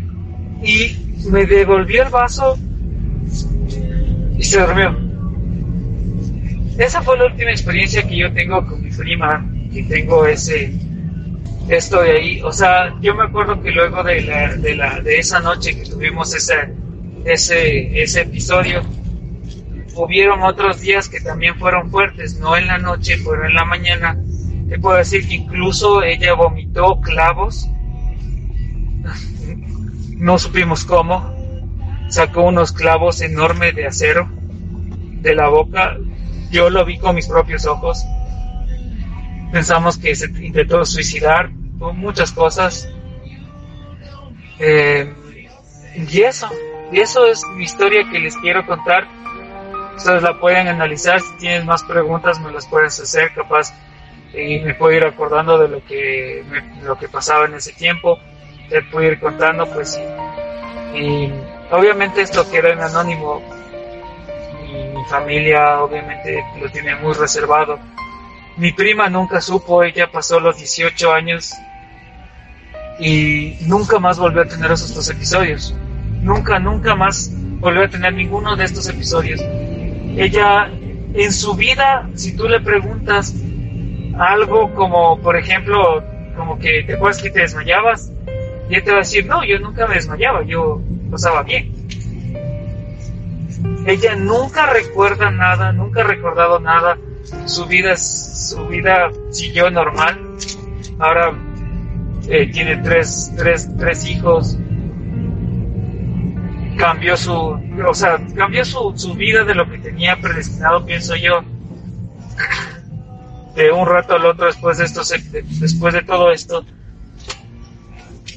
y 0.62 0.96
me 1.30 1.44
devolvió 1.44 2.04
el 2.04 2.10
vaso 2.10 2.56
y 4.36 4.42
se 4.42 4.60
durmió. 4.60 4.96
Esa 6.78 7.02
fue 7.02 7.18
la 7.18 7.26
última 7.26 7.50
experiencia 7.50 8.06
que 8.06 8.16
yo 8.16 8.32
tengo 8.32 8.64
con 8.66 8.82
mi 8.82 8.90
prima, 8.90 9.44
que 9.72 9.82
tengo 9.82 10.24
ese, 10.24 10.72
esto 11.68 12.00
de 12.00 12.12
ahí. 12.12 12.42
O 12.42 12.52
sea, 12.52 12.94
yo 13.00 13.14
me 13.14 13.24
acuerdo 13.24 13.60
que 13.60 13.72
luego 13.72 14.02
de, 14.04 14.22
la, 14.22 14.54
de, 14.54 14.74
la, 14.76 15.00
de 15.00 15.18
esa 15.18 15.40
noche 15.40 15.76
que 15.76 15.84
tuvimos 15.90 16.34
ese, 16.34 16.54
ese, 17.24 18.02
ese 18.02 18.20
episodio, 18.22 18.82
hubieron 19.96 20.42
otros 20.42 20.80
días 20.80 21.08
que 21.08 21.20
también 21.20 21.56
fueron 21.56 21.90
fuertes, 21.90 22.38
no 22.38 22.56
en 22.56 22.68
la 22.68 22.78
noche, 22.78 23.16
pero 23.24 23.46
en 23.46 23.54
la 23.54 23.64
mañana. 23.64 24.16
Te 24.72 24.78
puedo 24.78 24.96
decir 24.96 25.28
que 25.28 25.34
incluso 25.34 26.02
ella 26.02 26.32
vomitó 26.32 26.98
clavos. 27.02 27.68
No 30.16 30.38
supimos 30.38 30.86
cómo. 30.86 31.30
Sacó 32.08 32.44
unos 32.44 32.72
clavos 32.72 33.20
enormes 33.20 33.74
de 33.74 33.86
acero 33.86 34.30
de 35.20 35.34
la 35.34 35.48
boca. 35.48 35.98
Yo 36.50 36.70
lo 36.70 36.86
vi 36.86 36.96
con 36.96 37.14
mis 37.14 37.28
propios 37.28 37.66
ojos. 37.66 38.02
Pensamos 39.52 39.98
que 39.98 40.14
se 40.14 40.30
intentó 40.42 40.86
suicidar, 40.86 41.50
muchas 41.50 42.32
cosas. 42.32 42.88
Eh, 44.58 45.12
y 45.96 46.22
eso, 46.22 46.48
y 46.90 47.00
eso 47.00 47.26
es 47.26 47.44
mi 47.56 47.64
historia 47.64 48.08
que 48.10 48.20
les 48.20 48.34
quiero 48.38 48.64
contar. 48.64 49.06
Ustedes 49.98 50.22
la 50.22 50.40
pueden 50.40 50.66
analizar, 50.66 51.20
si 51.20 51.36
tienen 51.36 51.66
más 51.66 51.82
preguntas 51.82 52.40
me 52.40 52.50
las 52.50 52.66
pueden 52.66 52.86
hacer, 52.86 53.34
capaz 53.34 53.74
y 54.34 54.60
me 54.60 54.74
puedo 54.74 54.92
ir 54.92 55.04
acordando 55.04 55.58
de 55.58 55.68
lo 55.68 55.84
que 55.84 56.44
lo 56.82 56.98
que 56.98 57.08
pasaba 57.08 57.46
en 57.46 57.54
ese 57.54 57.72
tiempo, 57.72 58.18
te 58.68 58.82
puedo 58.82 59.06
ir 59.06 59.20
contando 59.20 59.66
pues 59.66 60.00
y, 60.94 60.98
y 60.98 61.32
obviamente 61.70 62.22
esto 62.22 62.50
queda 62.50 62.70
en 62.70 62.80
anónimo 62.80 63.42
y 64.68 64.96
mi 64.96 65.04
familia 65.10 65.82
obviamente 65.82 66.42
lo 66.60 66.70
tiene 66.70 66.94
muy 66.96 67.12
reservado 67.12 67.78
mi 68.56 68.72
prima 68.72 69.08
nunca 69.08 69.40
supo, 69.40 69.82
ella 69.82 70.10
pasó 70.10 70.38
los 70.38 70.58
18 70.58 71.12
años 71.12 71.54
y 73.00 73.56
nunca 73.62 73.98
más 73.98 74.18
volvió 74.18 74.42
a 74.42 74.46
tener 74.46 74.70
esos 74.70 74.94
dos 74.94 75.08
episodios. 75.08 75.74
Nunca, 76.20 76.58
nunca 76.58 76.94
más 76.94 77.30
volvió 77.60 77.84
a 77.84 77.88
tener 77.88 78.12
ninguno 78.12 78.54
de 78.54 78.64
estos 78.64 78.88
episodios. 78.88 79.40
Ella, 80.16 80.70
en 81.14 81.32
su 81.32 81.54
vida, 81.54 82.08
si 82.14 82.36
tú 82.36 82.46
le 82.46 82.60
preguntas 82.60 83.34
algo 84.18 84.74
como, 84.74 85.18
por 85.20 85.36
ejemplo, 85.36 86.02
como 86.36 86.58
que 86.58 86.82
te 86.84 86.94
acuerdas 86.94 87.22
que 87.22 87.30
te 87.30 87.40
desmayabas, 87.40 88.12
y 88.68 88.74
ella 88.74 88.84
te 88.84 88.90
va 88.90 88.96
a 88.96 89.00
decir, 89.00 89.26
no, 89.26 89.44
yo 89.44 89.58
nunca 89.58 89.86
me 89.86 89.94
desmayaba, 89.94 90.42
yo 90.42 90.80
pasaba 91.10 91.42
bien. 91.42 91.72
Ella 93.86 94.14
nunca 94.16 94.66
recuerda 94.66 95.30
nada, 95.30 95.72
nunca 95.72 96.02
ha 96.02 96.04
recordado 96.04 96.60
nada 96.60 96.96
su 97.46 97.66
vida, 97.66 97.96
su 97.96 98.66
vida 98.68 99.10
siguió 99.30 99.70
normal. 99.70 100.20
Ahora 100.98 101.32
eh, 102.28 102.50
tiene 102.52 102.76
tres, 102.78 103.32
tres, 103.36 103.68
tres 103.76 104.06
hijos. 104.06 104.58
Cambió 106.76 107.16
su, 107.16 107.32
o 107.34 107.94
sea, 107.94 108.18
cambió 108.34 108.64
su, 108.64 108.92
su 108.96 109.14
vida 109.14 109.44
de 109.44 109.54
lo 109.54 109.68
que 109.70 109.78
tenía 109.78 110.16
predestinado, 110.16 110.84
pienso 110.84 111.14
yo, 111.16 111.44
de 113.54 113.70
un 113.70 113.86
rato 113.86 114.14
al 114.14 114.26
otro 114.26 114.46
después 114.46 114.78
de 114.78 114.84
esto, 114.84 115.02
después 115.60 115.94
de 115.94 116.02
todo 116.02 116.30
esto. 116.30 116.64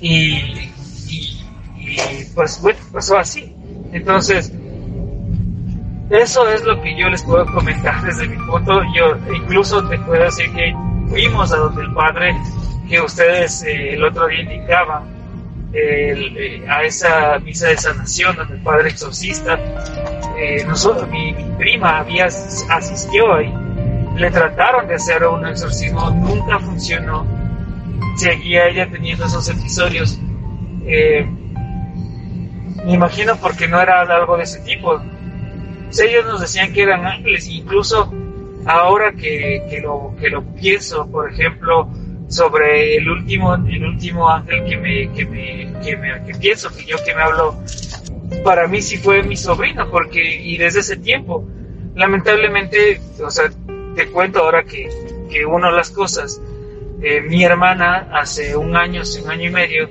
Y, 0.01 0.35
y, 1.07 1.43
y 1.77 2.25
pues 2.33 2.61
bueno, 2.61 2.79
pasó 2.91 3.17
así. 3.17 3.55
Entonces, 3.91 4.51
eso 6.09 6.47
es 6.49 6.63
lo 6.63 6.79
que 6.81 6.95
yo 6.97 7.09
les 7.09 7.23
puedo 7.23 7.45
comentar 7.45 8.03
desde 8.03 8.27
mi 8.27 8.37
punto. 8.45 8.81
Yo 8.95 9.17
incluso 9.33 9.87
te 9.87 9.97
puedo 9.99 10.23
decir 10.23 10.51
que 10.53 10.73
fuimos 11.07 11.51
a 11.51 11.57
donde 11.57 11.81
el 11.81 11.93
padre 11.93 12.35
que 12.87 13.01
ustedes 13.01 13.63
eh, 13.63 13.95
el 13.95 14.03
otro 14.03 14.27
día 14.27 14.41
indicaban, 14.41 15.03
eh, 15.73 16.63
a 16.69 16.83
esa 16.83 17.39
misa 17.39 17.69
de 17.69 17.77
sanación 17.77 18.35
donde 18.35 18.55
el 18.55 18.61
padre 18.61 18.89
exorcista, 18.89 19.59
eh, 20.37 20.63
nosotros, 20.65 21.09
mi, 21.09 21.33
prima 21.57 21.99
había 21.99 22.25
asistió 22.25 23.33
ahí, 23.33 23.53
le 24.15 24.31
trataron 24.31 24.87
de 24.87 24.95
hacer 24.95 25.25
un 25.25 25.45
exorcismo, 25.45 26.09
nunca 26.09 26.59
funcionó, 26.59 27.25
seguía 28.17 28.67
ella 28.67 28.89
teniendo 28.89 29.25
esos 29.25 29.49
episodios. 29.49 30.19
me 32.85 32.93
imagino 32.93 33.35
porque 33.37 33.67
no 33.67 33.81
era 33.81 34.01
algo 34.01 34.37
de 34.37 34.43
ese 34.43 34.59
tipo 34.59 35.01
ellos 36.03 36.25
nos 36.25 36.41
decían 36.41 36.73
que 36.73 36.83
eran 36.83 37.05
ángeles, 37.05 37.47
incluso 37.47 38.11
ahora 38.65 39.13
que, 39.13 39.63
que, 39.69 39.81
lo, 39.81 40.15
que 40.19 40.29
lo 40.29 40.43
pienso, 40.55 41.09
por 41.09 41.31
ejemplo, 41.31 41.89
sobre 42.27 42.97
el 42.97 43.09
último, 43.09 43.55
el 43.55 43.85
último 43.85 44.29
ángel 44.29 44.65
que 44.65 44.77
me, 44.77 45.11
que 45.13 45.25
me, 45.25 45.81
que 45.83 45.95
me, 45.97 46.23
que 46.23 46.33
pienso, 46.35 46.69
que 46.75 46.85
yo 46.85 46.97
que 47.05 47.13
me 47.13 47.21
habló, 47.21 47.57
para 48.43 48.67
mí 48.67 48.81
sí 48.81 48.97
fue 48.97 49.23
mi 49.23 49.37
sobrino, 49.37 49.89
porque, 49.89 50.21
y 50.21 50.57
desde 50.57 50.79
ese 50.79 50.97
tiempo, 50.97 51.47
lamentablemente, 51.95 52.99
o 53.23 53.29
sea, 53.29 53.49
te 53.95 54.11
cuento 54.11 54.39
ahora 54.39 54.63
que, 54.63 54.89
que 55.29 55.45
uno 55.45 55.71
las 55.71 55.89
cosas, 55.89 56.41
eh, 57.01 57.21
mi 57.21 57.43
hermana 57.43 58.09
hace 58.13 58.55
un 58.55 58.75
año, 58.75 59.01
hace 59.01 59.21
un 59.21 59.31
año 59.31 59.49
y 59.49 59.51
medio, 59.51 59.89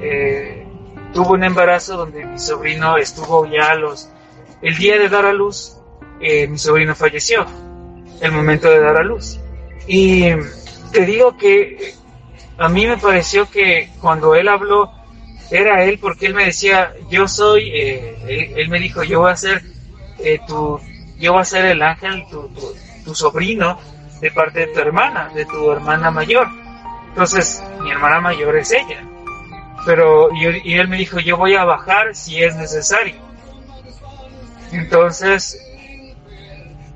eh, 0.00 0.66
tuvo 1.12 1.34
un 1.34 1.44
embarazo 1.44 1.96
donde 1.96 2.24
mi 2.24 2.38
sobrino 2.38 2.96
estuvo 2.96 3.46
ya 3.46 3.70
a 3.70 3.74
los 3.74 4.10
el 4.62 4.76
día 4.76 4.98
de 4.98 5.08
dar 5.08 5.26
a 5.26 5.32
luz, 5.32 5.76
eh, 6.20 6.46
mi 6.46 6.58
sobrino 6.58 6.94
falleció, 6.94 7.46
el 8.20 8.32
momento 8.32 8.70
de 8.70 8.80
dar 8.80 8.96
a 8.96 9.02
luz. 9.02 9.38
Y 9.86 10.30
te 10.92 11.04
digo 11.04 11.36
que 11.36 11.94
a 12.58 12.68
mí 12.68 12.86
me 12.86 12.96
pareció 12.96 13.48
que 13.50 13.90
cuando 14.00 14.34
él 14.34 14.48
habló, 14.48 14.90
era 15.50 15.84
él 15.84 15.98
porque 16.00 16.26
él 16.26 16.34
me 16.34 16.46
decía, 16.46 16.94
yo 17.10 17.28
soy, 17.28 17.70
eh, 17.72 18.54
él, 18.56 18.68
me 18.68 18.80
dijo, 18.80 19.02
yo 19.04 19.20
voy 19.20 19.30
a 19.30 19.36
ser 19.36 19.62
eh, 20.18 20.40
tu, 20.46 20.80
yo 21.18 21.32
voy 21.32 21.42
a 21.42 21.44
ser 21.44 21.66
el 21.66 21.82
ángel, 21.82 22.24
tu, 22.30 22.50
sobrino, 23.14 23.78
de 24.20 24.30
parte 24.30 24.60
de 24.60 24.66
tu 24.68 24.80
hermana, 24.80 25.30
de 25.34 25.44
tu 25.44 25.70
hermana 25.70 26.10
mayor. 26.10 26.48
Entonces, 27.08 27.62
mi 27.80 27.90
hermana 27.90 28.20
mayor 28.20 28.56
es 28.56 28.72
ella. 28.72 29.02
Pero, 29.84 30.30
y 30.32 30.74
él 30.74 30.88
me 30.88 30.96
dijo, 30.96 31.20
yo 31.20 31.36
voy 31.36 31.54
a 31.54 31.64
bajar 31.64 32.14
si 32.14 32.42
es 32.42 32.56
necesario. 32.56 33.14
Entonces, 34.72 35.58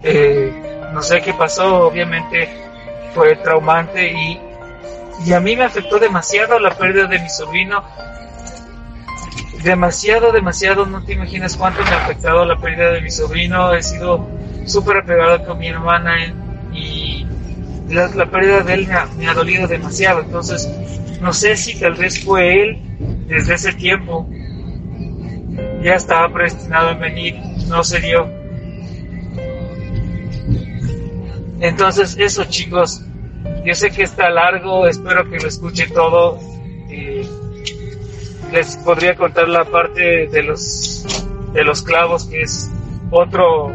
eh, 0.03 0.91
no 0.93 1.03
sé 1.03 1.21
qué 1.21 1.35
pasó, 1.35 1.87
obviamente 1.87 2.49
fue 3.15 3.37
traumante 3.37 4.11
y, 4.13 4.41
y 5.25 5.33
a 5.33 5.41
mí 5.41 5.57
me 5.57 5.65
afectó 5.65 5.99
demasiado 5.99 6.59
la 6.59 6.71
pérdida 6.71 7.07
de 7.07 7.19
mi 7.19 7.29
sobrino. 7.29 7.85
Demasiado, 9.63 10.33
demasiado, 10.33 10.87
no 10.87 11.05
te 11.05 11.13
imaginas 11.13 11.57
cuánto 11.57 11.83
me 11.83 11.91
ha 11.91 12.05
afectado 12.05 12.45
la 12.45 12.57
pérdida 12.57 12.93
de 12.93 13.03
mi 13.03 13.11
sobrino. 13.11 13.75
He 13.75 13.83
sido 13.83 14.27
súper 14.67 14.99
apegado 14.99 15.45
con 15.45 15.59
mi 15.59 15.69
hermana 15.69 16.17
y 16.73 17.27
la, 17.89 18.27
pérdida 18.27 18.63
de 18.63 18.75
él 18.75 18.89
me 19.17 19.29
ha, 19.29 19.35
dolido 19.35 19.67
demasiado. 19.67 20.21
Entonces, 20.21 20.69
no 21.21 21.33
sé 21.33 21.57
si 21.57 21.79
tal 21.79 21.95
vez 21.95 22.23
fue 22.25 22.63
él 22.63 22.79
desde 23.27 23.55
ese 23.55 23.73
tiempo 23.73 24.29
ya 25.83 25.95
estaba 25.95 26.33
predestinado 26.33 26.91
a 26.91 26.95
venir, 26.95 27.37
no 27.69 27.83
se 27.83 28.01
dio. 28.01 28.29
Entonces, 31.61 32.17
eso 32.19 32.45
chicos, 32.45 33.03
yo 33.65 33.75
sé 33.75 33.91
que 33.91 34.03
está 34.03 34.31
largo, 34.31 34.87
espero 34.87 35.29
que 35.29 35.39
lo 35.39 35.49
escuchen 35.49 35.93
todo. 35.93 36.39
les 38.53 38.77
podría 38.79 39.15
contar 39.15 39.49
la 39.49 39.65
parte 39.65 40.27
de 40.27 40.43
los 40.43 41.07
de 41.53 41.65
los 41.65 41.83
clavos, 41.83 42.27
que 42.27 42.43
es 42.43 42.71
otro 43.11 43.73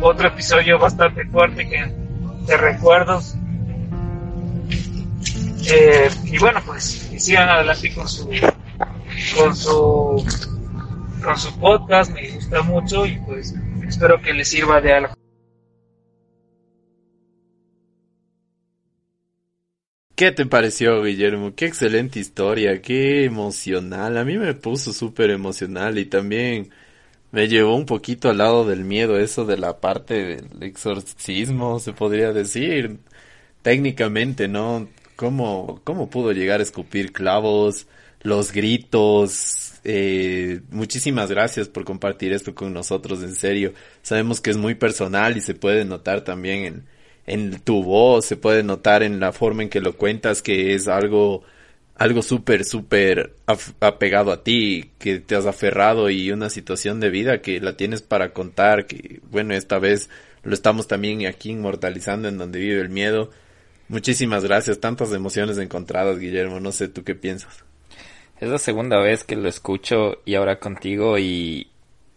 otro 0.00 0.28
episodio 0.28 0.78
bastante 0.78 1.24
fuerte 1.26 1.68
que 1.68 1.84
de 2.46 2.56
recuerdos. 2.56 3.34
Eh, 5.70 6.10
y 6.24 6.38
bueno, 6.38 6.60
pues 6.66 7.10
sigan 7.18 7.48
adelante 7.48 7.92
con 7.94 8.08
su 8.08 8.28
con 9.36 9.54
su 9.54 10.24
con 11.22 11.38
su 11.38 11.60
podcast, 11.60 12.12
me 12.12 12.30
gusta 12.30 12.62
mucho 12.62 13.04
y 13.04 13.18
pues 13.20 13.54
espero 13.86 14.20
que 14.20 14.32
les 14.32 14.48
sirva 14.48 14.80
de 14.80 14.92
algo. 14.92 15.14
¿Qué 20.14 20.32
te 20.32 20.44
pareció, 20.44 21.02
Guillermo? 21.02 21.54
Qué 21.54 21.64
excelente 21.64 22.18
historia, 22.20 22.82
qué 22.82 23.24
emocional. 23.24 24.18
A 24.18 24.24
mí 24.24 24.36
me 24.36 24.52
puso 24.52 24.92
súper 24.92 25.30
emocional 25.30 25.98
y 25.98 26.04
también 26.04 26.70
me 27.32 27.48
llevó 27.48 27.76
un 27.76 27.86
poquito 27.86 28.30
al 28.30 28.38
lado 28.38 28.64
del 28.64 28.84
miedo, 28.84 29.18
eso 29.18 29.44
de 29.44 29.56
la 29.56 29.80
parte 29.80 30.14
del 30.36 30.62
exorcismo, 30.62 31.78
se 31.80 31.92
podría 31.92 32.32
decir. 32.32 32.98
Técnicamente, 33.62 34.48
¿no? 34.48 34.88
¿Cómo, 35.16 35.80
cómo 35.84 36.10
pudo 36.10 36.32
llegar 36.32 36.60
a 36.60 36.62
escupir 36.62 37.12
clavos? 37.12 37.86
Los 38.22 38.52
gritos, 38.52 39.74
eh, 39.84 40.60
muchísimas 40.70 41.30
gracias 41.30 41.68
por 41.68 41.84
compartir 41.84 42.32
esto 42.32 42.54
con 42.54 42.72
nosotros, 42.72 43.22
en 43.22 43.34
serio. 43.34 43.74
Sabemos 44.02 44.40
que 44.40 44.50
es 44.50 44.56
muy 44.56 44.74
personal 44.74 45.36
y 45.36 45.40
se 45.42 45.54
puede 45.54 45.84
notar 45.84 46.22
también 46.22 46.64
en, 46.64 46.86
en 47.26 47.60
tu 47.60 47.82
voz, 47.82 48.26
se 48.26 48.36
puede 48.36 48.62
notar 48.62 49.02
en 49.02 49.20
la 49.20 49.32
forma 49.32 49.62
en 49.62 49.70
que 49.70 49.80
lo 49.80 49.96
cuentas 49.96 50.42
que 50.42 50.74
es 50.74 50.88
algo 50.88 51.42
algo 52.00 52.22
súper, 52.22 52.64
súper 52.64 53.34
apegado 53.78 54.32
a 54.32 54.42
ti, 54.42 54.90
que 54.98 55.20
te 55.20 55.36
has 55.36 55.44
aferrado 55.44 56.08
y 56.08 56.32
una 56.32 56.48
situación 56.48 56.98
de 56.98 57.10
vida 57.10 57.42
que 57.42 57.60
la 57.60 57.76
tienes 57.76 58.00
para 58.00 58.32
contar, 58.32 58.86
que 58.86 59.20
bueno, 59.30 59.52
esta 59.52 59.78
vez 59.78 60.08
lo 60.42 60.54
estamos 60.54 60.88
también 60.88 61.26
aquí 61.26 61.50
inmortalizando 61.50 62.26
en 62.26 62.38
donde 62.38 62.58
vive 62.58 62.80
el 62.80 62.88
miedo. 62.88 63.30
Muchísimas 63.88 64.44
gracias, 64.46 64.80
tantas 64.80 65.12
emociones 65.12 65.58
encontradas, 65.58 66.18
Guillermo, 66.18 66.58
no 66.58 66.72
sé 66.72 66.88
tú 66.88 67.04
qué 67.04 67.14
piensas. 67.14 67.66
Es 68.40 68.48
la 68.48 68.56
segunda 68.56 68.98
vez 68.98 69.22
que 69.22 69.36
lo 69.36 69.50
escucho 69.50 70.22
y 70.24 70.36
ahora 70.36 70.58
contigo 70.58 71.18
y 71.18 71.68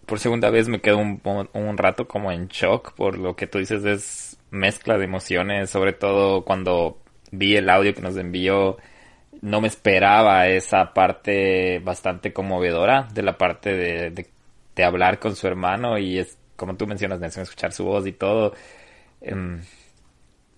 por 0.05 0.17
segunda 0.17 0.49
vez 0.49 0.69
me 0.69 0.79
quedo 0.79 0.97
un, 0.97 1.21
un 1.51 1.77
rato 1.77 2.07
como 2.07 2.31
en 2.31 2.47
shock 2.47 2.93
por 2.93 3.17
lo 3.17 3.35
que 3.35 3.47
tú 3.47 3.57
dices 3.57 3.83
es 3.83 4.37
mezcla 4.49 4.97
de 4.97 5.03
emociones, 5.03 5.69
sobre 5.69 5.91
todo 5.91 6.45
cuando 6.45 6.99
vi 7.31 7.57
el 7.57 7.69
audio 7.69 7.93
que 7.93 8.01
nos 8.01 8.15
envió 8.15 8.77
no 9.43 9.59
me 9.59 9.67
esperaba 9.67 10.47
esa 10.47 10.93
parte 10.93 11.79
bastante 11.79 12.31
conmovedora 12.31 13.09
de 13.13 13.23
la 13.23 13.37
parte 13.37 13.73
de, 13.73 14.27
de, 14.75 14.83
hablar 14.85 15.19
con 15.19 15.35
su 15.35 15.47
hermano 15.47 15.97
y 15.97 16.17
es 16.19 16.37
como 16.55 16.77
tú 16.77 16.87
mencionas, 16.87 17.19
Nelson, 17.19 17.43
escuchar 17.43 17.73
su 17.73 17.83
voz 17.83 18.07
y 18.07 18.13
todo. 18.13 18.53
Em, 19.21 19.61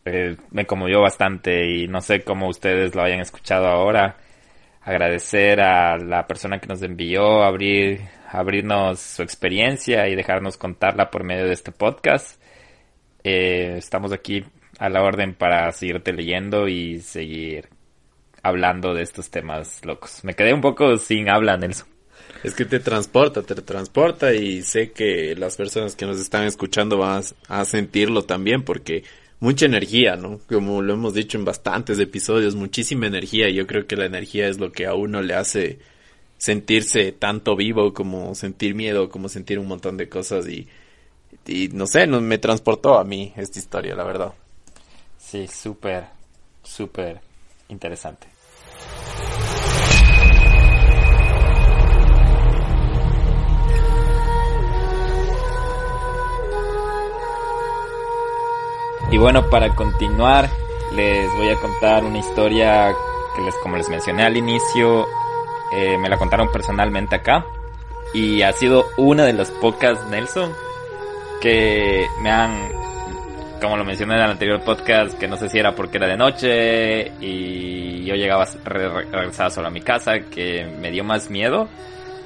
eh, 0.05 0.37
me 0.51 0.67
conmovió 0.67 1.01
bastante 1.01 1.65
y 1.67 1.87
no 1.87 2.01
sé 2.01 2.21
cómo 2.23 2.47
ustedes 2.47 2.93
lo 2.95 3.01
hayan 3.03 3.21
escuchado 3.21 3.67
ahora. 3.67 4.17
Agradecer 4.81 5.61
a 5.61 5.97
la 5.97 6.27
persona 6.27 6.59
que 6.59 6.67
nos 6.67 6.83
envió, 6.83 7.43
abrir, 7.43 8.01
abrirnos 8.31 8.99
su 8.99 9.23
experiencia 9.23 10.07
y 10.09 10.15
dejarnos 10.15 10.57
contarla 10.57 11.09
por 11.09 11.23
medio 11.23 11.45
de 11.45 11.53
este 11.53 11.71
podcast. 11.71 12.39
Eh, 13.23 13.75
estamos 13.77 14.13
aquí 14.13 14.45
a 14.77 14.89
la 14.89 15.01
orden 15.03 15.33
para 15.33 15.71
seguirte 15.71 16.13
leyendo 16.13 16.67
y 16.67 16.99
seguir 16.99 17.69
hablando 18.45 18.93
de 18.93 19.01
estos 19.01 19.31
temas 19.31 19.83
locos. 19.83 20.23
Me 20.23 20.35
quedé 20.35 20.53
un 20.53 20.61
poco 20.61 20.97
sin 20.97 21.29
habla, 21.29 21.57
Nelson. 21.57 21.87
Es 22.43 22.53
que 22.53 22.65
te 22.65 22.79
transporta, 22.79 23.41
te 23.41 23.55
transporta 23.55 24.35
y 24.35 24.61
sé 24.61 24.91
que 24.91 25.35
las 25.35 25.57
personas 25.57 25.95
que 25.95 26.05
nos 26.05 26.19
están 26.19 26.43
escuchando 26.43 26.99
van 26.99 27.23
a 27.47 27.65
sentirlo 27.65 28.21
también 28.23 28.61
porque 28.61 29.03
mucha 29.39 29.65
energía, 29.65 30.15
¿no? 30.15 30.39
Como 30.47 30.83
lo 30.83 30.93
hemos 30.93 31.15
dicho 31.15 31.39
en 31.39 31.45
bastantes 31.45 31.97
episodios, 31.97 32.53
muchísima 32.53 33.07
energía. 33.07 33.49
Yo 33.49 33.65
creo 33.65 33.87
que 33.87 33.95
la 33.95 34.05
energía 34.05 34.47
es 34.47 34.59
lo 34.59 34.71
que 34.71 34.85
a 34.85 34.93
uno 34.93 35.23
le 35.23 35.33
hace 35.33 35.79
sentirse 36.37 37.13
tanto 37.13 37.55
vivo 37.55 37.95
como 37.95 38.35
sentir 38.35 38.75
miedo, 38.75 39.09
como 39.09 39.27
sentir 39.27 39.57
un 39.57 39.67
montón 39.67 39.97
de 39.97 40.07
cosas 40.07 40.47
y, 40.47 40.67
y 41.47 41.69
no 41.69 41.87
sé, 41.87 42.05
no, 42.05 42.21
me 42.21 42.37
transportó 42.37 42.99
a 42.99 43.03
mí 43.03 43.33
esta 43.37 43.57
historia, 43.57 43.95
la 43.95 44.03
verdad. 44.03 44.33
Sí, 45.17 45.47
súper, 45.47 46.05
súper 46.61 47.19
interesante. 47.69 48.34
Y 59.11 59.17
bueno, 59.17 59.49
para 59.49 59.73
continuar, 59.73 60.49
les 60.91 61.33
voy 61.37 61.47
a 61.49 61.55
contar 61.55 62.03
una 62.03 62.17
historia 62.17 62.93
que 63.33 63.41
les, 63.43 63.55
como 63.63 63.77
les 63.77 63.87
mencioné 63.87 64.23
al 64.23 64.35
inicio, 64.35 65.07
eh, 65.71 65.97
me 65.97 66.09
la 66.09 66.17
contaron 66.17 66.51
personalmente 66.51 67.15
acá. 67.15 67.45
Y 68.13 68.41
ha 68.41 68.51
sido 68.51 68.83
una 68.97 69.23
de 69.23 69.31
las 69.31 69.51
pocas, 69.51 70.05
Nelson, 70.07 70.51
que 71.39 72.05
me 72.21 72.29
han, 72.29 72.69
como 73.65 73.77
lo 73.77 73.85
mencioné 73.85 74.15
en 74.15 74.21
el 74.21 74.31
anterior 74.31 74.61
podcast, 74.63 75.17
que 75.17 75.27
no 75.27 75.37
sé 75.37 75.49
si 75.49 75.57
era 75.57 75.75
porque 75.75 75.97
era 75.97 76.07
de 76.07 76.17
noche 76.17 77.11
y 77.19 78.05
yo 78.05 78.15
llegaba, 78.15 78.45
regresaba 78.63 79.49
solo 79.49 79.67
a 79.67 79.71
mi 79.71 79.81
casa, 79.81 80.19
que 80.19 80.65
me 80.79 80.91
dio 80.91 81.03
más 81.03 81.29
miedo. 81.29 81.67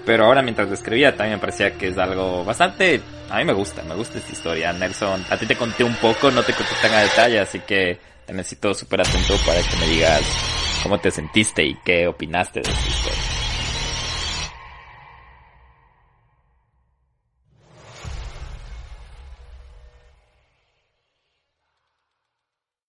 Pero 0.06 0.26
ahora 0.26 0.42
mientras 0.42 0.70
escribía 0.72 1.16
también 1.16 1.38
me 1.38 1.40
parecía 1.40 1.72
que 1.72 1.88
es 1.88 1.98
algo 1.98 2.44
bastante 2.44 3.02
a 3.30 3.38
mí 3.38 3.46
me 3.46 3.54
gusta, 3.54 3.84
me 3.84 3.96
gusta 3.96 4.18
esta 4.18 4.32
historia. 4.32 4.74
Nelson, 4.74 5.24
a 5.30 5.38
ti 5.38 5.46
te 5.46 5.56
conté 5.56 5.84
un 5.84 5.96
poco, 5.96 6.32
no 6.32 6.44
te 6.44 6.54
conté 6.54 6.72
tan 6.82 6.94
a 6.94 7.02
detalle, 7.04 7.40
así 7.40 7.60
que 7.60 7.98
te 8.26 8.34
necesito 8.34 8.74
súper 8.74 9.02
atento 9.02 9.36
para 9.46 9.62
que 9.62 9.78
me 9.78 9.88
digas 9.88 10.22
cómo 10.84 11.00
te 11.00 11.12
sentiste 11.12 11.64
y 11.64 11.76
qué 11.86 12.08
opinaste 12.08 12.62
de 12.62 12.70
esta 12.70 12.88
historia. 12.88 13.39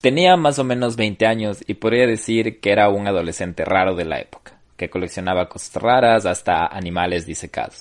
Tenía 0.00 0.34
más 0.38 0.58
o 0.58 0.64
menos 0.64 0.96
20 0.96 1.26
años 1.26 1.62
y 1.66 1.74
podría 1.74 2.06
decir 2.06 2.58
que 2.60 2.72
era 2.72 2.88
un 2.88 3.06
adolescente 3.06 3.66
raro 3.66 3.94
de 3.94 4.06
la 4.06 4.18
época, 4.18 4.58
que 4.78 4.88
coleccionaba 4.88 5.50
cosas 5.50 5.82
raras 5.82 6.24
hasta 6.24 6.66
animales 6.66 7.26
disecados. 7.26 7.76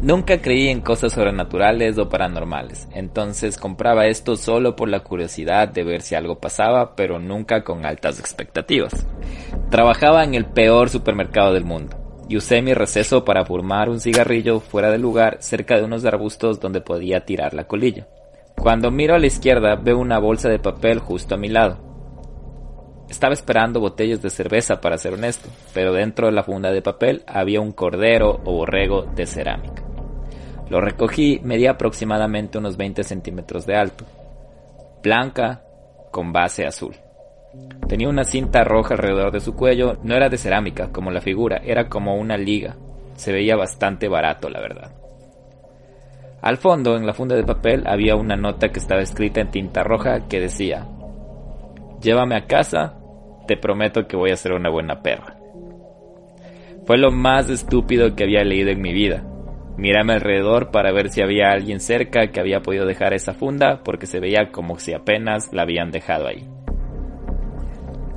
Nunca 0.00 0.40
creí 0.40 0.68
en 0.68 0.80
cosas 0.80 1.12
sobrenaturales 1.12 1.98
o 1.98 2.08
paranormales, 2.08 2.88
entonces 2.94 3.58
compraba 3.58 4.06
esto 4.06 4.36
solo 4.36 4.74
por 4.74 4.88
la 4.88 5.00
curiosidad 5.00 5.68
de 5.68 5.84
ver 5.84 6.00
si 6.00 6.14
algo 6.14 6.40
pasaba, 6.40 6.96
pero 6.96 7.18
nunca 7.18 7.62
con 7.62 7.84
altas 7.84 8.18
expectativas. 8.18 9.06
Trabajaba 9.70 10.24
en 10.24 10.34
el 10.34 10.46
peor 10.46 10.88
supermercado 10.88 11.52
del 11.52 11.66
mundo, 11.66 11.98
y 12.30 12.38
usé 12.38 12.62
mi 12.62 12.72
receso 12.72 13.26
para 13.26 13.44
fumar 13.44 13.90
un 13.90 14.00
cigarrillo 14.00 14.58
fuera 14.58 14.90
del 14.90 15.02
lugar 15.02 15.36
cerca 15.40 15.76
de 15.76 15.84
unos 15.84 16.02
arbustos 16.06 16.60
donde 16.60 16.80
podía 16.80 17.26
tirar 17.26 17.52
la 17.52 17.64
colilla. 17.64 18.06
Cuando 18.56 18.90
miro 18.90 19.14
a 19.14 19.18
la 19.18 19.26
izquierda 19.26 19.76
veo 19.76 19.98
una 19.98 20.18
bolsa 20.18 20.48
de 20.48 20.58
papel 20.58 20.98
justo 21.00 21.34
a 21.34 21.38
mi 21.38 21.48
lado. 21.48 21.92
Estaba 23.08 23.34
esperando 23.34 23.80
botellas 23.80 24.22
de 24.22 24.30
cerveza 24.30 24.80
para 24.80 24.96
ser 24.96 25.14
honesto, 25.14 25.48
pero 25.74 25.92
dentro 25.92 26.26
de 26.26 26.32
la 26.32 26.44
funda 26.44 26.70
de 26.70 26.80
papel 26.80 27.22
había 27.26 27.60
un 27.60 27.72
cordero 27.72 28.40
o 28.44 28.52
borrego 28.52 29.02
de 29.02 29.26
cerámica. 29.26 29.82
Lo 30.70 30.80
recogí, 30.80 31.40
medía 31.44 31.72
aproximadamente 31.72 32.56
unos 32.56 32.76
20 32.76 33.02
centímetros 33.02 33.66
de 33.66 33.76
alto, 33.76 34.06
blanca 35.02 35.62
con 36.10 36.32
base 36.32 36.64
azul. 36.64 36.94
Tenía 37.86 38.08
una 38.08 38.24
cinta 38.24 38.64
roja 38.64 38.94
alrededor 38.94 39.32
de 39.32 39.40
su 39.40 39.54
cuello, 39.54 39.98
no 40.02 40.14
era 40.14 40.30
de 40.30 40.38
cerámica 40.38 40.90
como 40.90 41.10
la 41.10 41.20
figura, 41.20 41.60
era 41.62 41.88
como 41.88 42.16
una 42.16 42.38
liga. 42.38 42.76
Se 43.16 43.32
veía 43.32 43.56
bastante 43.56 44.08
barato, 44.08 44.48
la 44.48 44.60
verdad. 44.60 45.01
Al 46.42 46.56
fondo, 46.56 46.96
en 46.96 47.06
la 47.06 47.14
funda 47.14 47.36
de 47.36 47.44
papel, 47.44 47.84
había 47.86 48.16
una 48.16 48.34
nota 48.34 48.70
que 48.70 48.80
estaba 48.80 49.00
escrita 49.00 49.40
en 49.40 49.52
tinta 49.52 49.84
roja 49.84 50.26
que 50.28 50.40
decía, 50.40 50.88
Llévame 52.00 52.34
a 52.34 52.46
casa, 52.46 52.98
te 53.46 53.56
prometo 53.56 54.08
que 54.08 54.16
voy 54.16 54.32
a 54.32 54.36
ser 54.36 54.52
una 54.52 54.68
buena 54.68 55.02
perra. 55.02 55.36
Fue 56.84 56.98
lo 56.98 57.12
más 57.12 57.48
estúpido 57.48 58.16
que 58.16 58.24
había 58.24 58.42
leído 58.42 58.70
en 58.70 58.82
mi 58.82 58.92
vida. 58.92 59.24
Mírame 59.76 60.14
alrededor 60.14 60.72
para 60.72 60.90
ver 60.90 61.10
si 61.10 61.22
había 61.22 61.52
alguien 61.52 61.78
cerca 61.78 62.32
que 62.32 62.40
había 62.40 62.60
podido 62.60 62.86
dejar 62.86 63.14
esa 63.14 63.34
funda 63.34 63.82
porque 63.84 64.06
se 64.06 64.18
veía 64.18 64.50
como 64.50 64.80
si 64.80 64.92
apenas 64.92 65.52
la 65.52 65.62
habían 65.62 65.92
dejado 65.92 66.26
ahí. 66.26 66.48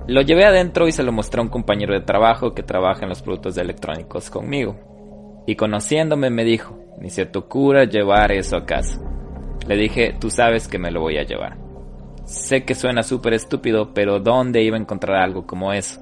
Lo 0.08 0.22
llevé 0.22 0.46
adentro 0.46 0.88
y 0.88 0.92
se 0.92 1.04
lo 1.04 1.12
mostré 1.12 1.42
a 1.42 1.44
un 1.44 1.50
compañero 1.50 1.94
de 1.94 2.02
trabajo 2.02 2.56
que 2.56 2.64
trabaja 2.64 3.04
en 3.04 3.10
los 3.10 3.22
productos 3.22 3.56
electrónicos 3.58 4.32
conmigo. 4.32 4.95
Y 5.46 5.56
conociéndome 5.56 6.30
me 6.30 6.44
dijo, 6.44 6.78
ni 7.00 7.10
se 7.10 7.26
te 7.26 7.38
ocurra 7.38 7.86
llevar 7.86 8.32
eso 8.32 8.58
a 8.58 8.66
casa. 8.66 9.00
Le 9.68 9.76
dije, 9.76 10.16
tú 10.20 10.30
sabes 10.30 10.68
que 10.68 10.80
me 10.80 10.92
lo 10.92 11.02
voy 11.02 11.18
a 11.18 11.24
llevar. 11.24 11.58
Sé 12.26 12.64
que 12.64 12.74
suena 12.74 13.04
súper 13.04 13.34
estúpido, 13.34 13.94
pero 13.94 14.20
¿dónde 14.20 14.64
iba 14.64 14.78
a 14.78 14.80
encontrar 14.80 15.22
algo 15.22 15.46
como 15.46 15.74
eso? 15.74 16.02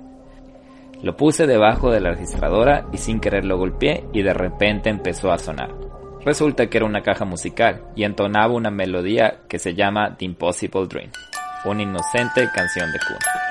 Lo 1.02 1.18
puse 1.18 1.48
debajo 1.48 1.92
de 1.92 2.00
la 2.00 2.12
registradora 2.12 2.88
y 2.94 2.98
sin 2.98 3.20
querer 3.20 3.44
lo 3.44 3.58
golpeé 3.58 4.06
y 4.14 4.22
de 4.22 4.34
repente 4.34 4.90
empezó 4.90 5.34
a 5.34 5.38
sonar. 5.38 5.76
Resulta 6.24 6.68
que 6.68 6.78
era 6.78 6.86
una 6.86 7.02
caja 7.02 7.26
musical 7.26 7.84
y 7.96 8.06
entonaba 8.06 8.54
una 8.54 8.72
melodía 8.72 9.42
que 9.50 9.60
se 9.60 9.76
llama 9.76 10.16
The 10.18 10.24
Impossible 10.24 10.88
Dream, 10.88 11.12
una 11.66 11.82
inocente 11.82 12.48
canción 12.56 12.90
de 12.94 13.00
cuna. 13.00 13.43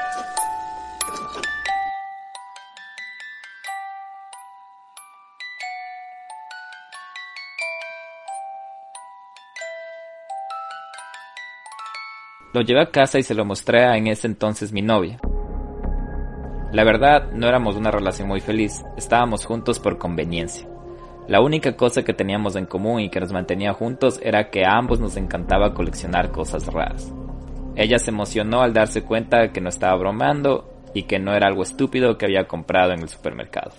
Lo 12.53 12.61
llevé 12.61 12.83
a 12.83 12.91
casa 12.91 13.19
y 13.19 13.23
se 13.23 13.35
lo 13.35 13.47
mostré 13.47 13.85
a 13.85 13.97
en 13.97 14.09
ese 14.09 14.27
entonces 14.27 14.73
mi 14.73 14.83
novia. 14.83 15.19
La 16.71 16.85
verdad, 16.85 17.33
no 17.33 17.49
éramos 17.49 17.77
una 17.77 17.91
relación 17.91 18.29
muy 18.29 18.41
feliz, 18.41 18.85
estábamos 18.97 19.47
juntos 19.47 19.81
por 19.81 19.97
conveniencia. 19.97 20.69
La 21.29 21.41
única 21.41 21.77
cosa 21.77 22.03
que 22.03 22.13
teníamos 22.13 22.57
en 22.57 22.67
común 22.67 23.01
y 23.01 23.09
que 23.09 23.21
nos 23.21 23.33
mantenía 23.33 23.73
juntos 23.73 24.21
era 24.23 24.51
que 24.51 24.67
a 24.67 24.77
ambos 24.77 25.01
nos 25.01 25.17
encantaba 25.17 25.73
coleccionar 25.73 26.31
cosas 26.31 26.67
raras. 26.67 27.11
Ella 27.75 27.99
se 27.99 28.11
emocionó 28.11 28.61
al 28.61 28.75
darse 28.75 29.03
cuenta 29.03 29.51
que 29.51 29.63
no 29.63 29.71
estaba 29.71 29.97
bromeando 29.97 30.69
y 30.93 31.05
que 31.05 31.19
no 31.19 31.33
era 31.33 31.47
algo 31.47 31.63
estúpido 31.63 32.19
que 32.19 32.27
había 32.27 32.49
comprado 32.49 32.93
en 32.93 33.01
el 33.01 33.09
supermercado. 33.09 33.73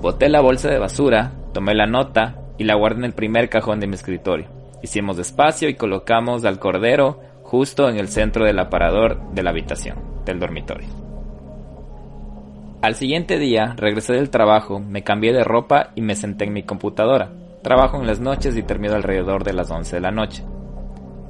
Boté 0.00 0.30
la 0.30 0.40
bolsa 0.40 0.70
de 0.70 0.78
basura, 0.78 1.32
tomé 1.52 1.74
la 1.74 1.86
nota 1.86 2.38
y 2.56 2.64
la 2.64 2.74
guardé 2.74 3.00
en 3.00 3.04
el 3.04 3.12
primer 3.12 3.50
cajón 3.50 3.80
de 3.80 3.86
mi 3.86 3.96
escritorio. 3.96 4.59
Hicimos 4.82 5.16
despacio 5.16 5.68
y 5.68 5.74
colocamos 5.74 6.44
al 6.44 6.58
cordero 6.58 7.20
justo 7.42 7.88
en 7.88 7.98
el 7.98 8.08
centro 8.08 8.44
del 8.44 8.58
aparador 8.58 9.20
de 9.32 9.42
la 9.42 9.50
habitación, 9.50 9.98
del 10.24 10.38
dormitorio. 10.38 10.88
Al 12.82 12.94
siguiente 12.94 13.38
día, 13.38 13.74
regresé 13.76 14.14
del 14.14 14.30
trabajo, 14.30 14.78
me 14.78 15.02
cambié 15.02 15.32
de 15.32 15.44
ropa 15.44 15.90
y 15.94 16.00
me 16.00 16.14
senté 16.14 16.44
en 16.44 16.54
mi 16.54 16.62
computadora. 16.62 17.30
Trabajo 17.62 17.98
en 17.98 18.06
las 18.06 18.20
noches 18.20 18.56
y 18.56 18.62
termino 18.62 18.94
alrededor 18.94 19.44
de 19.44 19.52
las 19.52 19.70
11 19.70 19.96
de 19.96 20.00
la 20.00 20.10
noche. 20.10 20.44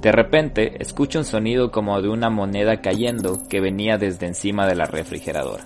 De 0.00 0.12
repente, 0.12 0.80
escucho 0.80 1.18
un 1.18 1.24
sonido 1.24 1.72
como 1.72 2.00
de 2.00 2.08
una 2.08 2.30
moneda 2.30 2.80
cayendo 2.80 3.38
que 3.48 3.60
venía 3.60 3.98
desde 3.98 4.26
encima 4.26 4.66
de 4.66 4.76
la 4.76 4.84
refrigeradora. 4.84 5.64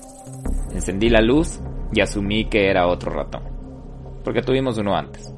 Encendí 0.72 1.10
la 1.10 1.20
luz 1.20 1.60
y 1.92 2.00
asumí 2.00 2.46
que 2.46 2.70
era 2.70 2.86
otro 2.86 3.12
ratón, 3.12 3.42
porque 4.24 4.40
tuvimos 4.40 4.78
uno 4.78 4.96
antes. 4.96 5.33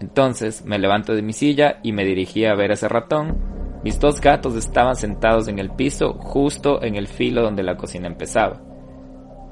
Entonces 0.00 0.64
me 0.64 0.78
levanto 0.78 1.14
de 1.14 1.22
mi 1.22 1.32
silla 1.32 1.80
y 1.82 1.92
me 1.92 2.04
dirigí 2.04 2.44
a 2.44 2.54
ver 2.54 2.70
ese 2.70 2.88
ratón. 2.88 3.38
Mis 3.82 3.98
dos 3.98 4.20
gatos 4.20 4.54
estaban 4.54 4.96
sentados 4.96 5.48
en 5.48 5.58
el 5.58 5.70
piso 5.70 6.14
justo 6.14 6.82
en 6.82 6.96
el 6.96 7.08
filo 7.08 7.42
donde 7.42 7.62
la 7.62 7.76
cocina 7.76 8.06
empezaba. 8.06 8.60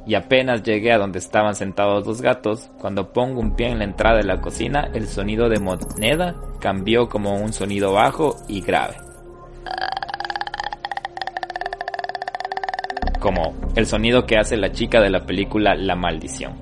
Y 0.07 0.15
apenas 0.15 0.63
llegué 0.63 0.93
a 0.93 0.99
donde 0.99 1.19
estaban 1.19 1.57
sentados 1.57 2.07
los 2.07 2.23
gatos, 2.23 2.71
cuando 2.79 3.13
pongo 3.13 3.41
un 3.41 3.57
pie 3.57 3.71
en 3.71 3.79
la 3.79 3.85
entrada 3.85 4.19
de 4.19 4.25
la 4.25 4.41
cocina, 4.41 4.89
el 4.95 5.09
sonido 5.09 5.49
de 5.49 5.59
moneda 5.59 6.37
cambió 6.61 7.09
como 7.09 7.35
un 7.35 7.53
sonido 7.53 7.93
bajo 7.93 8.37
y 8.47 8.61
grave. 8.61 8.95
Como 13.19 13.57
el 13.75 13.87
sonido 13.87 14.27
que 14.27 14.39
hace 14.39 14.57
la 14.57 14.71
chica 14.71 15.01
de 15.01 15.11
la 15.11 15.27
película 15.27 15.75
La 15.75 15.97
Maldición. 15.97 16.55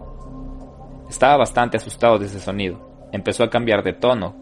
Estaba 1.10 1.36
bastante 1.36 1.76
asustado 1.76 2.18
de 2.18 2.26
ese 2.26 2.40
sonido 2.40 2.93
empezó 3.14 3.44
a 3.44 3.50
cambiar 3.50 3.84
de 3.84 3.92
tono. 3.92 4.34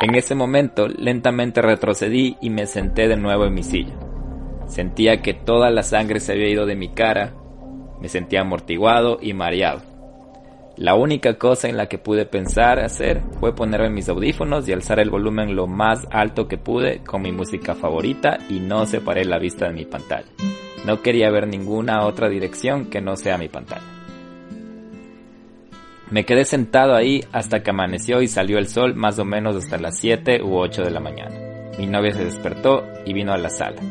En 0.00 0.14
ese 0.14 0.36
momento 0.36 0.86
lentamente 0.86 1.60
retrocedí 1.60 2.36
y 2.40 2.50
me 2.50 2.66
senté 2.66 3.08
de 3.08 3.16
nuevo 3.16 3.46
en 3.46 3.54
mi 3.54 3.64
silla. 3.64 3.94
Sentía 4.68 5.22
que 5.22 5.34
toda 5.34 5.70
la 5.70 5.82
sangre 5.82 6.20
se 6.20 6.32
había 6.32 6.48
ido 6.48 6.66
de 6.66 6.76
mi 6.76 6.90
cara, 6.90 7.34
me 8.00 8.08
sentía 8.08 8.42
amortiguado 8.42 9.18
y 9.20 9.32
mareado. 9.32 9.97
La 10.78 10.94
única 10.94 11.34
cosa 11.34 11.68
en 11.68 11.76
la 11.76 11.86
que 11.86 11.98
pude 11.98 12.24
pensar 12.24 12.78
hacer 12.78 13.22
fue 13.40 13.52
ponerme 13.52 13.90
mis 13.90 14.08
audífonos 14.08 14.68
y 14.68 14.72
alzar 14.72 15.00
el 15.00 15.10
volumen 15.10 15.56
lo 15.56 15.66
más 15.66 16.06
alto 16.12 16.46
que 16.46 16.56
pude 16.56 17.02
con 17.02 17.22
mi 17.22 17.32
música 17.32 17.74
favorita 17.74 18.38
y 18.48 18.60
no 18.60 18.86
separé 18.86 19.24
la 19.24 19.40
vista 19.40 19.66
de 19.66 19.74
mi 19.74 19.86
pantalla. 19.86 20.28
No 20.86 21.02
quería 21.02 21.32
ver 21.32 21.48
ninguna 21.48 22.06
otra 22.06 22.28
dirección 22.28 22.86
que 22.90 23.00
no 23.00 23.16
sea 23.16 23.38
mi 23.38 23.48
pantalla. 23.48 23.82
Me 26.12 26.24
quedé 26.24 26.44
sentado 26.44 26.94
ahí 26.94 27.24
hasta 27.32 27.64
que 27.64 27.70
amaneció 27.70 28.22
y 28.22 28.28
salió 28.28 28.56
el 28.58 28.68
sol 28.68 28.94
más 28.94 29.18
o 29.18 29.24
menos 29.24 29.56
hasta 29.56 29.78
las 29.78 29.98
7 29.98 30.44
u 30.44 30.56
8 30.58 30.84
de 30.84 30.90
la 30.92 31.00
mañana. 31.00 31.34
Mi 31.76 31.88
novia 31.88 32.12
se 32.12 32.24
despertó 32.24 32.84
y 33.04 33.12
vino 33.12 33.32
a 33.32 33.36
la 33.36 33.50
sala. 33.50 33.82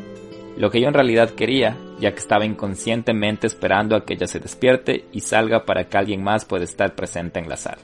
Lo 0.57 0.71
que 0.71 0.81
yo 0.81 0.87
en 0.87 0.95
realidad 0.95 1.29
quería, 1.29 1.77
ya 1.99 2.11
que 2.11 2.19
estaba 2.19 2.45
inconscientemente 2.45 3.45
esperando 3.45 3.95
a 3.95 4.03
que 4.03 4.15
ella 4.15 4.25
se 4.25 4.39
despierte 4.39 5.05
y 5.11 5.19
salga 5.19 5.65
para 5.65 5.83
que 5.83 5.97
alguien 5.97 6.23
más 6.23 6.45
pueda 6.45 6.63
estar 6.63 6.95
presente 6.95 7.39
en 7.39 7.47
la 7.47 7.57
sala. 7.57 7.83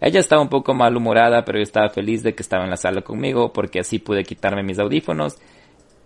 Ella 0.00 0.20
estaba 0.20 0.42
un 0.42 0.48
poco 0.48 0.74
malhumorada, 0.74 1.44
pero 1.44 1.58
yo 1.58 1.62
estaba 1.64 1.88
feliz 1.88 2.22
de 2.22 2.34
que 2.34 2.42
estaba 2.42 2.64
en 2.64 2.70
la 2.70 2.76
sala 2.76 3.02
conmigo 3.02 3.52
porque 3.52 3.80
así 3.80 3.98
pude 3.98 4.22
quitarme 4.22 4.62
mis 4.62 4.78
audífonos 4.78 5.38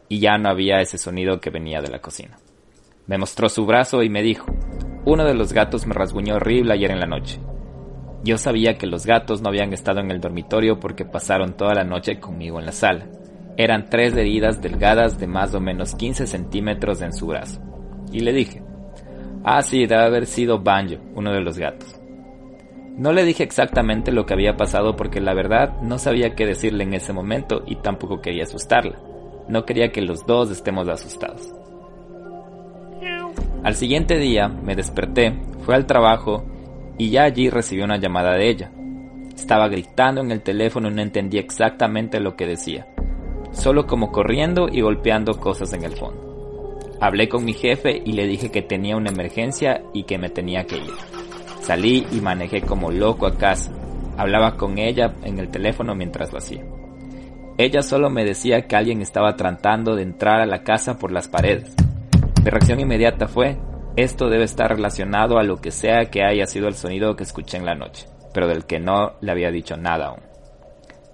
y 0.09 0.19
ya 0.19 0.39
no 0.39 0.49
había 0.49 0.81
ese 0.81 0.97
sonido 0.97 1.41
que 1.41 1.51
venía 1.51 1.83
de 1.83 1.89
la 1.89 2.01
cocina. 2.01 2.39
Me 3.07 3.19
mostró 3.19 3.49
su 3.49 3.67
brazo 3.67 4.03
y 4.03 4.09
me 4.09 4.23
dijo, 4.23 4.47
uno 5.05 5.25
de 5.25 5.35
los 5.35 5.53
gatos 5.53 5.87
me 5.87 5.95
rasguñó 5.95 6.37
horrible 6.37 6.73
ayer 6.73 6.91
en 6.91 7.01
la 7.01 7.07
noche. 7.07 7.39
Yo 8.25 8.39
sabía 8.39 8.79
que 8.79 8.87
los 8.87 9.07
gatos 9.07 9.43
no 9.43 9.51
habían 9.51 9.73
estado 9.73 10.01
en 10.01 10.11
el 10.11 10.21
dormitorio 10.21 10.81
porque 10.81 11.05
pasaron 11.05 11.57
toda 11.57 11.75
la 11.75 11.85
noche 11.85 12.19
conmigo 12.19 12.59
en 12.59 12.67
la 12.67 12.73
sala. 12.73 13.07
Eran 13.59 13.89
tres 13.89 14.15
heridas 14.15 14.61
delgadas 14.61 15.19
de 15.19 15.27
más 15.27 15.55
o 15.55 15.61
menos 15.61 15.95
15 15.95 16.27
centímetros 16.27 17.01
en 17.01 17.15
su 17.15 17.27
brazo. 17.27 17.61
Y 18.13 18.21
le 18.21 18.35
dije, 18.35 18.63
ah 19.45 19.63
sí, 19.63 19.87
debe 19.87 20.05
haber 20.05 20.27
sido 20.27 20.61
Banjo, 20.61 20.97
uno 21.15 21.33
de 21.33 21.41
los 21.41 21.57
gatos. 21.57 21.99
No 22.99 23.13
le 23.13 23.25
dije 23.25 23.43
exactamente 23.43 24.13
lo 24.13 24.27
que 24.27 24.35
había 24.35 24.57
pasado 24.57 24.95
porque 24.97 25.23
la 25.23 25.33
verdad 25.33 25.81
no 25.81 25.99
sabía 25.99 26.35
qué 26.35 26.45
decirle 26.45 26.85
en 26.85 26.93
ese 26.93 27.15
momento 27.15 27.63
y 27.67 27.77
tampoco 27.77 28.21
quería 28.21 28.45
asustarla. 28.45 28.99
No 29.49 29.65
quería 29.65 29.91
que 29.91 30.03
los 30.03 30.27
dos 30.27 30.51
estemos 30.51 30.87
asustados. 30.89 31.51
Al 33.65 33.75
siguiente 33.75 34.19
día 34.19 34.49
me 34.49 34.77
desperté, 34.77 35.35
fui 35.61 35.75
al 35.75 35.87
trabajo 35.87 36.45
y 36.99 37.09
ya 37.11 37.25
allí 37.25 37.49
recibí 37.49 37.81
una 37.81 37.97
llamada 37.97 38.35
de 38.35 38.51
ella. 38.51 38.71
Estaba 39.35 39.69
gritando 39.69 40.21
en 40.21 40.31
el 40.31 40.43
teléfono 40.43 40.89
y 40.89 40.95
no 40.95 41.03
entendía 41.03 41.41
exactamente 41.41 42.21
lo 42.21 42.37
que 42.37 42.47
decía 42.47 42.87
solo 43.57 43.87
como 43.87 44.13
corriendo 44.13 44.69
y 44.71 44.83
golpeando 44.83 45.39
cosas 45.41 45.73
en 45.73 45.85
el 45.85 45.97
fondo. 45.97 46.77
Hablé 47.01 47.29
con 47.29 47.45
mi 47.45 47.53
jefe 47.53 48.01
y 48.05 48.13
le 48.13 48.27
dije 48.27 48.51
que 48.51 48.63
tenía 48.63 48.97
una 48.97 49.11
emergencia 49.11 49.83
y 49.93 50.05
que 50.05 50.19
me 50.19 50.31
tenía 50.31 50.65
que 50.65 50.77
ir. 50.77 50.93
Salí 51.61 52.07
y 52.13 52.21
manejé 52.21 52.63
como 52.63 52.91
loco 52.91 53.27
a 53.27 53.37
casa. 53.37 53.73
Hablaba 54.17 54.57
con 54.57 54.79
ella 54.79 55.15
en 55.25 55.39
el 55.39 55.51
teléfono 55.51 55.95
mientras 55.95 56.33
lo 56.33 56.39
hacía. 56.39 56.65
Ella 57.59 57.83
solo 57.83 58.11
me 58.11 58.25
decía 58.25 58.67
que 58.67 58.77
alguien 58.77 59.03
estaba 59.03 59.35
tratando 59.37 59.95
de 59.95 60.03
entrar 60.03 60.41
a 60.41 60.47
la 60.47 60.63
casa 60.63 60.99
por 60.99 61.11
las 61.11 61.29
paredes. 61.29 61.75
Mi 62.45 62.51
reacción 62.51 62.81
inmediata 62.81 63.29
fue, 63.29 63.59
esto 63.97 64.29
debe 64.29 64.45
estar 64.45 64.71
relacionado 64.71 65.39
a 65.39 65.43
lo 65.43 65.57
que 65.57 65.71
sea 65.71 66.11
que 66.11 66.23
haya 66.23 66.47
sido 66.47 66.69
el 66.69 66.75
sonido 66.75 67.17
que 67.17 67.25
escuché 67.25 67.57
en 67.57 67.65
la 67.65 67.75
noche, 67.75 68.07
pero 68.33 68.47
del 68.47 68.67
que 68.67 68.79
no 68.79 69.15
le 69.21 69.33
había 69.33 69.51
dicho 69.51 69.77
nada 69.77 70.09
aún. 70.09 70.36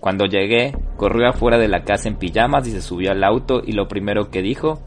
Cuando 0.03 0.27
llegué, 0.27 0.73
corrió 0.97 1.29
afuera 1.29 1.59
de 1.59 1.69
la 1.69 1.85
casa 1.85 2.09
en 2.09 2.17
pijamas 2.17 2.67
y 2.67 2.73
se 2.73 2.83
subió 2.83 3.13
al 3.13 3.23
auto 3.23 3.63
y 3.65 3.71
lo 3.71 3.87
primero 3.87 4.31
que 4.31 4.43
dijo, 4.43 4.83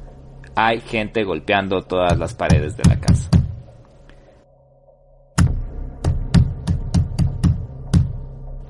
hay 0.57 0.81
gente 0.81 1.23
golpeando 1.23 1.83
todas 1.83 2.19
las 2.19 2.33
paredes 2.33 2.75
de 2.75 2.83
la 2.89 2.99
casa. 2.99 3.29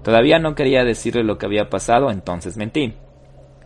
Todavía 0.03 0.37
no 0.37 0.53
quería 0.53 0.83
decirle 0.83 1.23
lo 1.23 1.39
que 1.39 1.47
había 1.47 1.71
pasado, 1.71 2.11
entonces 2.11 2.57
mentí. 2.57 2.93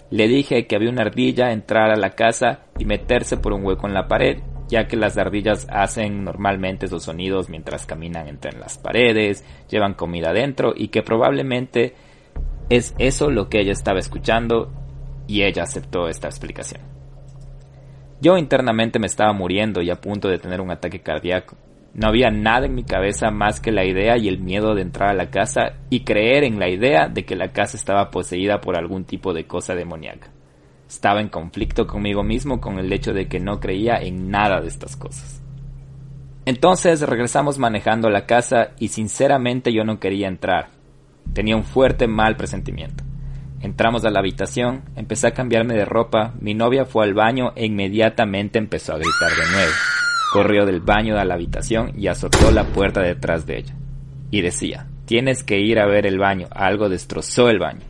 Le 0.10 0.30
dije 0.30 0.66
que 0.66 0.78
había 0.78 0.90
una 0.90 1.02
ardilla 1.02 1.52
entrar 1.52 1.92
a 1.92 1.98
la 1.98 2.12
casa 2.12 2.62
y 2.78 2.86
meterse 2.86 3.36
por 3.36 3.52
un 3.52 3.66
hueco 3.66 3.88
en 3.88 3.94
la 3.94 4.08
pared, 4.08 4.38
ya 4.70 4.88
que 4.88 4.96
las 4.96 5.18
ardillas 5.18 5.68
hacen 5.70 6.24
normalmente 6.24 6.86
esos 6.86 7.04
sonidos 7.04 7.50
mientras 7.50 7.86
caminan 7.86 8.30
entre 8.30 8.58
las 8.58 8.78
paredes, 8.78 9.44
llevan 9.70 9.96
comida 9.96 10.30
adentro 10.30 10.72
y 10.74 10.88
que 10.88 11.04
probablemente 11.04 11.94
es 12.70 12.94
eso 13.00 13.32
lo 13.32 13.50
que 13.50 13.60
ella 13.60 13.72
estaba 13.72 14.00
escuchando 14.00 14.72
y 15.28 15.44
ella 15.44 15.64
aceptó 15.64 16.08
esta 16.08 16.28
explicación. 16.28 16.82
Yo 18.22 18.38
internamente 18.38 19.00
me 19.00 19.08
estaba 19.08 19.34
muriendo 19.34 19.82
y 19.82 19.90
a 19.90 20.02
punto 20.02 20.28
de 20.28 20.40
tener 20.40 20.62
un 20.62 20.72
ataque 20.72 21.00
cardíaco. 21.02 21.56
No 21.94 22.08
había 22.08 22.30
nada 22.30 22.66
en 22.66 22.76
mi 22.76 22.84
cabeza 22.84 23.32
más 23.32 23.60
que 23.60 23.72
la 23.72 23.86
idea 23.86 24.18
y 24.18 24.28
el 24.28 24.40
miedo 24.40 24.76
de 24.76 24.82
entrar 24.82 25.10
a 25.10 25.14
la 25.14 25.30
casa 25.30 25.74
y 25.90 26.02
creer 26.02 26.44
en 26.44 26.60
la 26.60 26.70
idea 26.70 27.08
de 27.08 27.26
que 27.26 27.36
la 27.36 27.52
casa 27.52 27.78
estaba 27.78 28.12
poseída 28.12 28.62
por 28.62 28.78
algún 28.78 29.06
tipo 29.06 29.34
de 29.34 29.48
cosa 29.48 29.74
demoníaca. 29.74 30.30
Estaba 30.88 31.22
en 31.22 31.30
conflicto 31.30 31.88
conmigo 31.88 32.24
mismo 32.24 32.60
con 32.60 32.78
el 32.78 32.92
hecho 32.92 33.14
de 33.14 33.28
que 33.28 33.40
no 33.40 33.60
creía 33.60 33.96
en 33.98 34.30
nada 34.30 34.60
de 34.60 34.68
estas 34.68 34.96
cosas. 34.96 35.42
Entonces 36.46 37.02
regresamos 37.02 37.58
manejando 37.58 38.10
la 38.10 38.26
casa 38.26 38.72
y 38.80 38.90
sinceramente 38.90 39.72
yo 39.72 39.84
no 39.84 40.00
quería 40.00 40.28
entrar, 40.28 40.70
Tenía 41.34 41.56
un 41.56 41.64
fuerte 41.64 42.08
mal 42.08 42.36
presentimiento. 42.36 43.04
Entramos 43.62 44.06
a 44.06 44.10
la 44.10 44.20
habitación, 44.20 44.84
empecé 44.96 45.28
a 45.28 45.34
cambiarme 45.34 45.74
de 45.74 45.86
ropa, 45.86 46.34
mi 46.40 46.54
novia 46.54 46.86
fue 46.86 47.06
al 47.06 47.14
baño 47.14 47.52
e 47.56 47.66
inmediatamente 47.66 48.58
empezó 48.58 48.94
a 48.94 48.98
gritar 48.98 49.32
de 49.32 49.52
nuevo. 49.52 49.72
Corrió 50.32 50.66
del 50.66 50.80
baño 50.80 51.18
a 51.18 51.26
la 51.26 51.34
habitación 51.34 51.92
y 51.98 52.08
azotó 52.08 52.52
la 52.52 52.64
puerta 52.64 53.02
detrás 53.02 53.46
de 53.46 53.58
ella. 53.58 53.76
Y 54.32 54.42
decía, 54.42 54.88
tienes 55.06 55.44
que 55.44 55.60
ir 55.60 55.80
a 55.80 55.88
ver 55.88 56.06
el 56.06 56.20
baño, 56.20 56.48
algo 56.52 56.88
destrozó 56.88 57.50
el 57.50 57.60
baño. 57.60 57.82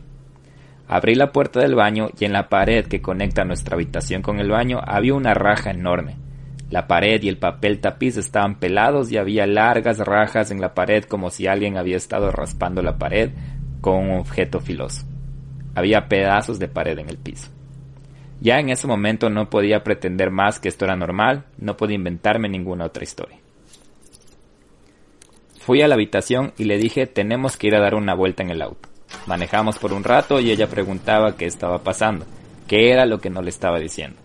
Abrí 0.88 1.14
la 1.14 1.30
puerta 1.30 1.60
del 1.60 1.76
baño 1.76 2.08
y 2.18 2.24
en 2.24 2.32
la 2.32 2.48
pared 2.48 2.86
que 2.86 3.00
conecta 3.00 3.44
nuestra 3.44 3.76
habitación 3.76 4.22
con 4.22 4.40
el 4.40 4.50
baño 4.50 4.80
había 4.84 5.14
una 5.14 5.34
raja 5.34 5.70
enorme. 5.70 6.16
La 6.70 6.86
pared 6.86 7.20
y 7.22 7.28
el 7.28 7.36
papel 7.36 7.80
tapiz 7.80 8.16
estaban 8.16 8.60
pelados 8.60 9.10
y 9.10 9.16
había 9.16 9.46
largas 9.46 9.98
rajas 9.98 10.52
en 10.52 10.60
la 10.60 10.72
pared 10.72 11.02
como 11.04 11.30
si 11.30 11.48
alguien 11.48 11.76
había 11.76 11.96
estado 11.96 12.30
raspando 12.30 12.80
la 12.80 12.96
pared 12.96 13.30
con 13.80 13.96
un 13.96 14.18
objeto 14.20 14.60
filoso. 14.60 15.04
Había 15.74 16.08
pedazos 16.08 16.60
de 16.60 16.68
pared 16.68 16.96
en 16.98 17.08
el 17.08 17.18
piso. 17.18 17.50
Ya 18.40 18.60
en 18.60 18.70
ese 18.70 18.86
momento 18.86 19.28
no 19.30 19.50
podía 19.50 19.82
pretender 19.82 20.30
más 20.30 20.60
que 20.60 20.68
esto 20.68 20.84
era 20.84 20.96
normal, 20.96 21.44
no 21.58 21.76
podía 21.76 21.96
inventarme 21.96 22.48
ninguna 22.48 22.86
otra 22.86 23.02
historia. 23.02 23.38
Fui 25.58 25.82
a 25.82 25.88
la 25.88 25.94
habitación 25.94 26.52
y 26.56 26.64
le 26.64 26.78
dije 26.78 27.06
tenemos 27.06 27.56
que 27.56 27.66
ir 27.66 27.74
a 27.74 27.80
dar 27.80 27.96
una 27.96 28.14
vuelta 28.14 28.44
en 28.44 28.50
el 28.50 28.62
auto. 28.62 28.88
Manejamos 29.26 29.78
por 29.78 29.92
un 29.92 30.04
rato 30.04 30.38
y 30.38 30.52
ella 30.52 30.68
preguntaba 30.68 31.36
qué 31.36 31.46
estaba 31.46 31.82
pasando, 31.82 32.26
qué 32.68 32.92
era 32.92 33.06
lo 33.06 33.18
que 33.18 33.28
no 33.28 33.42
le 33.42 33.50
estaba 33.50 33.80
diciendo. 33.80 34.16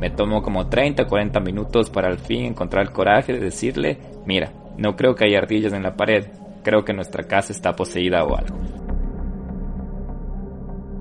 Me 0.00 0.10
tomó 0.10 0.42
como 0.42 0.68
30 0.68 1.04
o 1.04 1.06
40 1.06 1.40
minutos 1.40 1.90
para 1.90 2.08
al 2.08 2.18
fin 2.18 2.44
encontrar 2.44 2.84
el 2.84 2.92
coraje 2.92 3.32
de 3.32 3.40
decirle, 3.40 3.98
mira, 4.26 4.52
no 4.76 4.94
creo 4.94 5.14
que 5.14 5.24
haya 5.24 5.38
ardillas 5.38 5.72
en 5.72 5.82
la 5.82 5.96
pared, 5.96 6.26
creo 6.62 6.84
que 6.84 6.92
nuestra 6.92 7.24
casa 7.24 7.52
está 7.52 7.74
poseída 7.74 8.24
o 8.24 8.36
algo. 8.36 8.56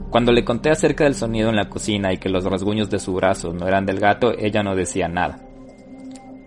Cuando 0.09 0.31
le 0.31 0.45
conté 0.45 0.69
acerca 0.69 1.03
del 1.03 1.15
sonido 1.15 1.49
en 1.49 1.57
la 1.57 1.67
cocina 1.67 2.13
y 2.13 2.17
que 2.17 2.30
los 2.30 2.45
rasguños 2.45 2.89
de 2.89 2.99
su 2.99 3.13
brazo 3.13 3.51
no 3.51 3.67
eran 3.67 3.85
del 3.85 3.99
gato, 3.99 4.31
ella 4.38 4.63
no 4.63 4.73
decía 4.73 5.09
nada. 5.09 5.39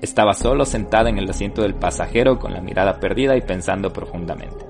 Estaba 0.01 0.33
solo 0.33 0.65
sentada 0.65 1.11
en 1.11 1.19
el 1.19 1.29
asiento 1.29 1.61
del 1.63 1.75
pasajero 1.75 2.39
con 2.39 2.55
la 2.55 2.63
mirada 2.63 2.99
perdida 2.99 3.37
y 3.37 3.43
pensando 3.43 3.93
profundamente. 3.93 4.65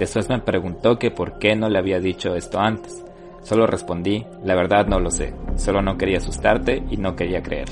Después 0.00 0.28
me 0.28 0.40
preguntó 0.40 0.98
que 0.98 1.10
por 1.10 1.38
qué 1.38 1.54
no 1.54 1.68
le 1.68 1.78
había 1.78 2.00
dicho 2.00 2.34
esto 2.34 2.58
antes. 2.58 3.04
Solo 3.42 3.66
respondí, 3.66 4.26
la 4.44 4.54
verdad 4.54 4.86
no 4.86 5.00
lo 5.00 5.10
sé, 5.10 5.34
solo 5.56 5.82
no 5.82 5.96
quería 5.96 6.18
asustarte 6.18 6.82
y 6.90 6.96
no 6.96 7.16
quería 7.16 7.42
creer. 7.42 7.68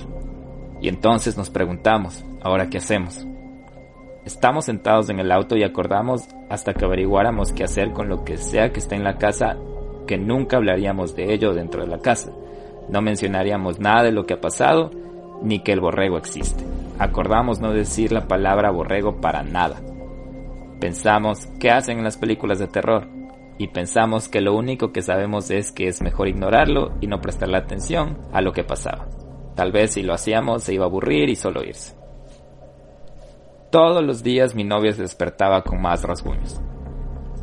Y 0.80 0.88
entonces 0.88 1.36
nos 1.36 1.50
preguntamos, 1.50 2.24
¿ahora 2.42 2.68
qué 2.68 2.78
hacemos? 2.78 3.26
Estamos 4.24 4.66
sentados 4.66 5.08
en 5.10 5.20
el 5.20 5.32
auto 5.32 5.56
y 5.56 5.64
acordamos 5.64 6.28
hasta 6.50 6.74
que 6.74 6.84
averiguáramos 6.84 7.52
qué 7.52 7.64
hacer 7.64 7.92
con 7.92 8.08
lo 8.08 8.24
que 8.24 8.36
sea 8.36 8.72
que 8.72 8.80
esté 8.80 8.94
en 8.94 9.04
la 9.04 9.16
casa, 9.16 9.56
que 10.06 10.18
nunca 10.18 10.56
hablaríamos 10.56 11.14
de 11.16 11.32
ello 11.32 11.54
dentro 11.54 11.82
de 11.82 11.88
la 11.88 11.98
casa. 11.98 12.32
No 12.88 13.02
mencionaríamos 13.02 13.80
nada 13.80 14.02
de 14.04 14.12
lo 14.12 14.26
que 14.26 14.34
ha 14.34 14.40
pasado, 14.40 14.90
ni 15.42 15.60
que 15.60 15.72
el 15.72 15.80
borrego 15.80 16.18
existe. 16.18 16.64
Acordamos 16.98 17.60
no 17.60 17.72
decir 17.72 18.12
la 18.12 18.26
palabra 18.26 18.70
borrego 18.70 19.20
para 19.20 19.42
nada. 19.42 19.80
Pensamos, 20.80 21.48
¿qué 21.58 21.70
hacen 21.70 21.98
en 21.98 22.04
las 22.04 22.16
películas 22.16 22.58
de 22.58 22.68
terror? 22.68 23.17
Y 23.58 23.68
pensamos 23.68 24.28
que 24.28 24.40
lo 24.40 24.54
único 24.54 24.92
que 24.92 25.02
sabemos 25.02 25.50
es 25.50 25.72
que 25.72 25.88
es 25.88 26.00
mejor 26.00 26.28
ignorarlo 26.28 26.94
y 27.00 27.08
no 27.08 27.20
prestarle 27.20 27.58
atención 27.58 28.18
a 28.32 28.40
lo 28.40 28.52
que 28.52 28.64
pasaba. 28.64 29.08
Tal 29.56 29.72
vez 29.72 29.94
si 29.94 30.02
lo 30.02 30.14
hacíamos 30.14 30.62
se 30.62 30.74
iba 30.74 30.84
a 30.84 30.88
aburrir 30.88 31.28
y 31.28 31.34
solo 31.34 31.64
irse. 31.64 31.96
Todos 33.70 34.02
los 34.02 34.22
días 34.22 34.54
mi 34.54 34.64
novia 34.64 34.92
se 34.92 35.02
despertaba 35.02 35.62
con 35.62 35.82
más 35.82 36.02
rasguños. 36.04 36.60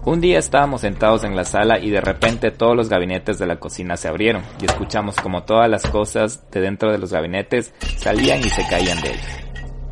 Un 0.05 0.21
día 0.21 0.39
estábamos 0.39 0.81
sentados 0.81 1.23
en 1.23 1.35
la 1.35 1.45
sala 1.45 1.79
y 1.79 1.89
de 1.89 1.99
repente 1.99 2.51
todos 2.51 2.75
los 2.75 2.89
gabinetes 2.89 3.37
de 3.37 3.47
la 3.47 3.57
cocina 3.57 3.97
se 3.97 4.07
abrieron 4.07 4.43
y 4.61 4.65
escuchamos 4.65 5.15
como 5.15 5.43
todas 5.43 5.69
las 5.69 5.85
cosas 5.87 6.49
de 6.51 6.61
dentro 6.61 6.91
de 6.91 6.99
los 6.99 7.11
gabinetes 7.11 7.73
salían 7.97 8.39
y 8.39 8.49
se 8.49 8.65
caían 8.67 9.01
de 9.01 9.09
ellos. 9.09 9.27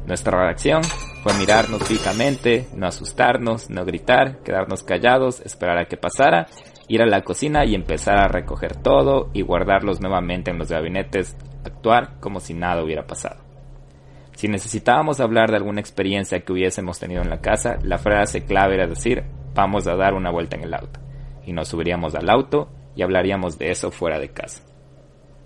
Nuestra 0.05 0.37
reacción 0.39 0.81
fue 1.23 1.33
mirarnos 1.35 1.81
fijamente, 1.83 2.67
no 2.75 2.85
asustarnos, 2.85 3.69
no 3.69 3.85
gritar, 3.85 4.39
quedarnos 4.39 4.83
callados, 4.83 5.39
esperar 5.39 5.77
a 5.77 5.85
que 5.85 5.95
pasara, 5.95 6.47
ir 6.89 7.01
a 7.01 7.05
la 7.05 7.21
cocina 7.21 7.63
y 7.63 7.75
empezar 7.75 8.17
a 8.17 8.27
recoger 8.27 8.75
todo 8.75 9.29
y 9.31 9.41
guardarlos 9.41 10.01
nuevamente 10.01 10.51
en 10.51 10.57
los 10.57 10.69
gabinetes, 10.69 11.37
actuar 11.63 12.19
como 12.19 12.41
si 12.41 12.53
nada 12.53 12.83
hubiera 12.83 13.07
pasado. 13.07 13.37
Si 14.35 14.49
necesitábamos 14.49 15.21
hablar 15.21 15.49
de 15.49 15.55
alguna 15.55 15.79
experiencia 15.79 16.41
que 16.41 16.51
hubiésemos 16.51 16.99
tenido 16.99 17.21
en 17.21 17.29
la 17.29 17.39
casa, 17.39 17.77
la 17.83 17.99
frase 17.99 18.43
clave 18.43 18.75
era 18.75 18.87
decir, 18.87 19.23
vamos 19.55 19.87
a 19.87 19.95
dar 19.95 20.15
una 20.15 20.29
vuelta 20.29 20.57
en 20.57 20.63
el 20.63 20.73
auto. 20.73 20.99
Y 21.45 21.53
nos 21.53 21.69
subiríamos 21.69 22.15
al 22.15 22.29
auto 22.29 22.69
y 22.97 23.01
hablaríamos 23.01 23.57
de 23.57 23.71
eso 23.71 23.91
fuera 23.91 24.19
de 24.19 24.33
casa. 24.33 24.61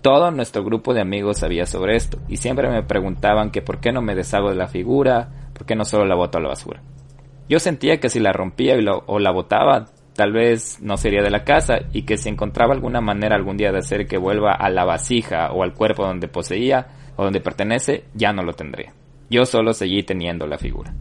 Todo 0.00 0.30
nuestro 0.32 0.64
grupo 0.64 0.94
de 0.94 1.00
amigos 1.00 1.38
sabía 1.38 1.66
sobre 1.66 1.96
esto 1.96 2.18
y 2.28 2.38
siempre 2.38 2.68
me 2.68 2.82
preguntaban 2.82 3.50
que 3.50 3.62
por 3.62 3.78
qué 3.78 3.92
no 3.92 4.00
me 4.00 4.14
deshago 4.14 4.48
de 4.48 4.56
la 4.56 4.68
figura, 4.68 5.47
por 5.58 5.66
qué 5.66 5.76
no 5.76 5.84
solo 5.84 6.06
la 6.06 6.14
boto 6.14 6.38
a 6.38 6.40
la 6.40 6.48
basura. 6.48 6.80
Yo 7.48 7.58
sentía 7.58 7.98
que 7.98 8.08
si 8.08 8.20
la 8.20 8.32
rompía 8.32 8.74
o 9.06 9.18
la 9.18 9.30
botaba, 9.30 9.86
tal 10.14 10.32
vez 10.32 10.80
no 10.80 10.96
sería 10.96 11.22
de 11.22 11.30
la 11.30 11.44
casa 11.44 11.80
y 11.92 12.02
que 12.02 12.16
si 12.16 12.28
encontraba 12.28 12.74
alguna 12.74 13.00
manera 13.00 13.36
algún 13.36 13.56
día 13.56 13.72
de 13.72 13.78
hacer 13.78 14.06
que 14.06 14.18
vuelva 14.18 14.52
a 14.52 14.70
la 14.70 14.84
vasija 14.84 15.52
o 15.52 15.62
al 15.62 15.74
cuerpo 15.74 16.04
donde 16.04 16.28
poseía 16.28 16.88
o 17.16 17.24
donde 17.24 17.40
pertenece, 17.40 18.04
ya 18.14 18.32
no 18.32 18.42
lo 18.42 18.52
tendría. 18.52 18.92
Yo 19.30 19.44
solo 19.44 19.72
seguí 19.72 20.02
teniendo 20.02 20.46
la 20.46 20.58
figura. 20.58 20.94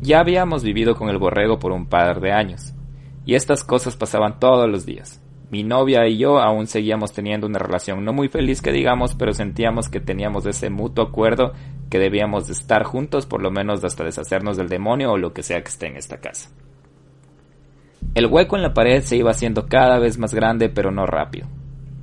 Ya 0.00 0.20
habíamos 0.20 0.62
vivido 0.62 0.94
con 0.94 1.08
el 1.08 1.18
borrego 1.18 1.58
por 1.58 1.72
un 1.72 1.86
par 1.86 2.20
de 2.20 2.32
años, 2.32 2.74
y 3.24 3.34
estas 3.34 3.64
cosas 3.64 3.96
pasaban 3.96 4.38
todos 4.38 4.68
los 4.68 4.84
días. 4.84 5.22
Mi 5.50 5.62
novia 5.62 6.06
y 6.08 6.18
yo 6.18 6.38
aún 6.38 6.66
seguíamos 6.66 7.12
teniendo 7.12 7.46
una 7.46 7.58
relación 7.58 8.04
no 8.04 8.12
muy 8.12 8.28
feliz 8.28 8.62
que 8.62 8.72
digamos, 8.72 9.14
pero 9.14 9.32
sentíamos 9.32 9.88
que 9.88 10.00
teníamos 10.00 10.46
ese 10.46 10.70
mutuo 10.70 11.04
acuerdo 11.04 11.52
que 11.90 11.98
debíamos 11.98 12.46
de 12.46 12.54
estar 12.54 12.84
juntos 12.84 13.26
por 13.26 13.42
lo 13.42 13.50
menos 13.50 13.84
hasta 13.84 14.04
deshacernos 14.04 14.56
del 14.56 14.68
demonio 14.68 15.12
o 15.12 15.18
lo 15.18 15.32
que 15.32 15.42
sea 15.42 15.62
que 15.62 15.68
esté 15.68 15.86
en 15.86 15.96
esta 15.96 16.18
casa. 16.18 16.50
El 18.14 18.26
hueco 18.26 18.56
en 18.56 18.62
la 18.62 18.74
pared 18.74 19.02
se 19.02 19.16
iba 19.16 19.30
haciendo 19.30 19.66
cada 19.66 19.98
vez 19.98 20.18
más 20.18 20.34
grande 20.34 20.68
pero 20.68 20.90
no 20.90 21.06
rápido. 21.06 21.46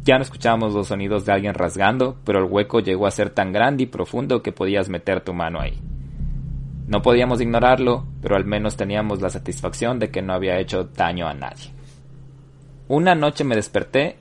Ya 0.03 0.17
no 0.17 0.23
escuchábamos 0.23 0.73
los 0.73 0.87
sonidos 0.87 1.25
de 1.25 1.33
alguien 1.33 1.53
rasgando, 1.53 2.17
pero 2.23 2.39
el 2.39 2.45
hueco 2.45 2.79
llegó 2.79 3.05
a 3.05 3.11
ser 3.11 3.29
tan 3.29 3.51
grande 3.51 3.83
y 3.83 3.87
profundo 3.87 4.41
que 4.41 4.51
podías 4.51 4.89
meter 4.89 5.21
tu 5.21 5.33
mano 5.33 5.59
ahí. 5.59 5.79
No 6.87 7.01
podíamos 7.01 7.39
ignorarlo, 7.39 8.05
pero 8.21 8.35
al 8.35 8.45
menos 8.45 8.75
teníamos 8.75 9.21
la 9.21 9.29
satisfacción 9.29 9.99
de 9.99 10.09
que 10.09 10.21
no 10.21 10.33
había 10.33 10.59
hecho 10.59 10.85
daño 10.85 11.27
a 11.27 11.33
nadie. 11.33 11.71
Una 12.93 13.15
noche 13.15 13.45
me 13.45 13.55
desperté 13.55 14.17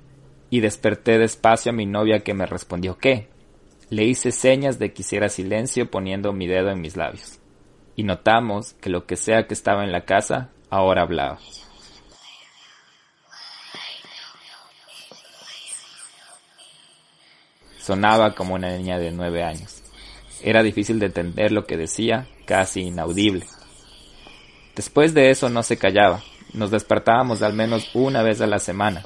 y 0.48 0.60
desperté 0.60 1.18
despacio 1.18 1.70
a 1.70 1.74
mi 1.74 1.86
novia 1.86 2.20
que 2.20 2.34
me 2.34 2.47
respondió 2.47 2.98
¿qué? 2.98 3.28
Le 3.88 4.05
hice 4.05 4.30
señas 4.30 4.78
de 4.78 4.92
que 4.92 5.02
hiciera 5.02 5.28
silencio 5.28 5.90
poniendo 5.90 6.32
mi 6.32 6.47
dedo 6.47 6.70
en 6.70 6.80
mis 6.80 6.97
labios. 6.97 7.40
Y 7.97 8.05
notamos 8.05 8.74
que 8.74 8.88
lo 8.88 9.06
que 9.06 9.16
sea 9.16 9.48
que 9.48 9.55
estaba 9.55 9.82
en 9.82 9.90
la 9.90 10.05
casa 10.05 10.51
ahora 10.70 11.02
hablaba. 11.02 11.40
Sonaba 17.80 18.36
como 18.36 18.55
una 18.55 18.76
niña 18.76 19.01
de 19.01 19.10
nueve 19.10 19.42
años. 19.42 19.82
Era 20.44 20.62
difícil 20.62 21.01
de 21.01 21.06
entender 21.06 21.51
lo 21.51 21.66
que 21.66 21.76
decía, 21.76 22.28
casi 22.47 22.82
inaudible. 22.82 23.47
Después 24.76 25.12
de 25.12 25.30
eso 25.30 25.48
no 25.48 25.64
se 25.64 25.76
callaba, 25.76 26.22
nos 26.55 26.70
despertábamos 26.70 27.43
al 27.43 27.55
menos 27.55 27.90
una 27.94 28.22
vez 28.22 28.40
a 28.40 28.47
la 28.47 28.59
semana. 28.59 29.05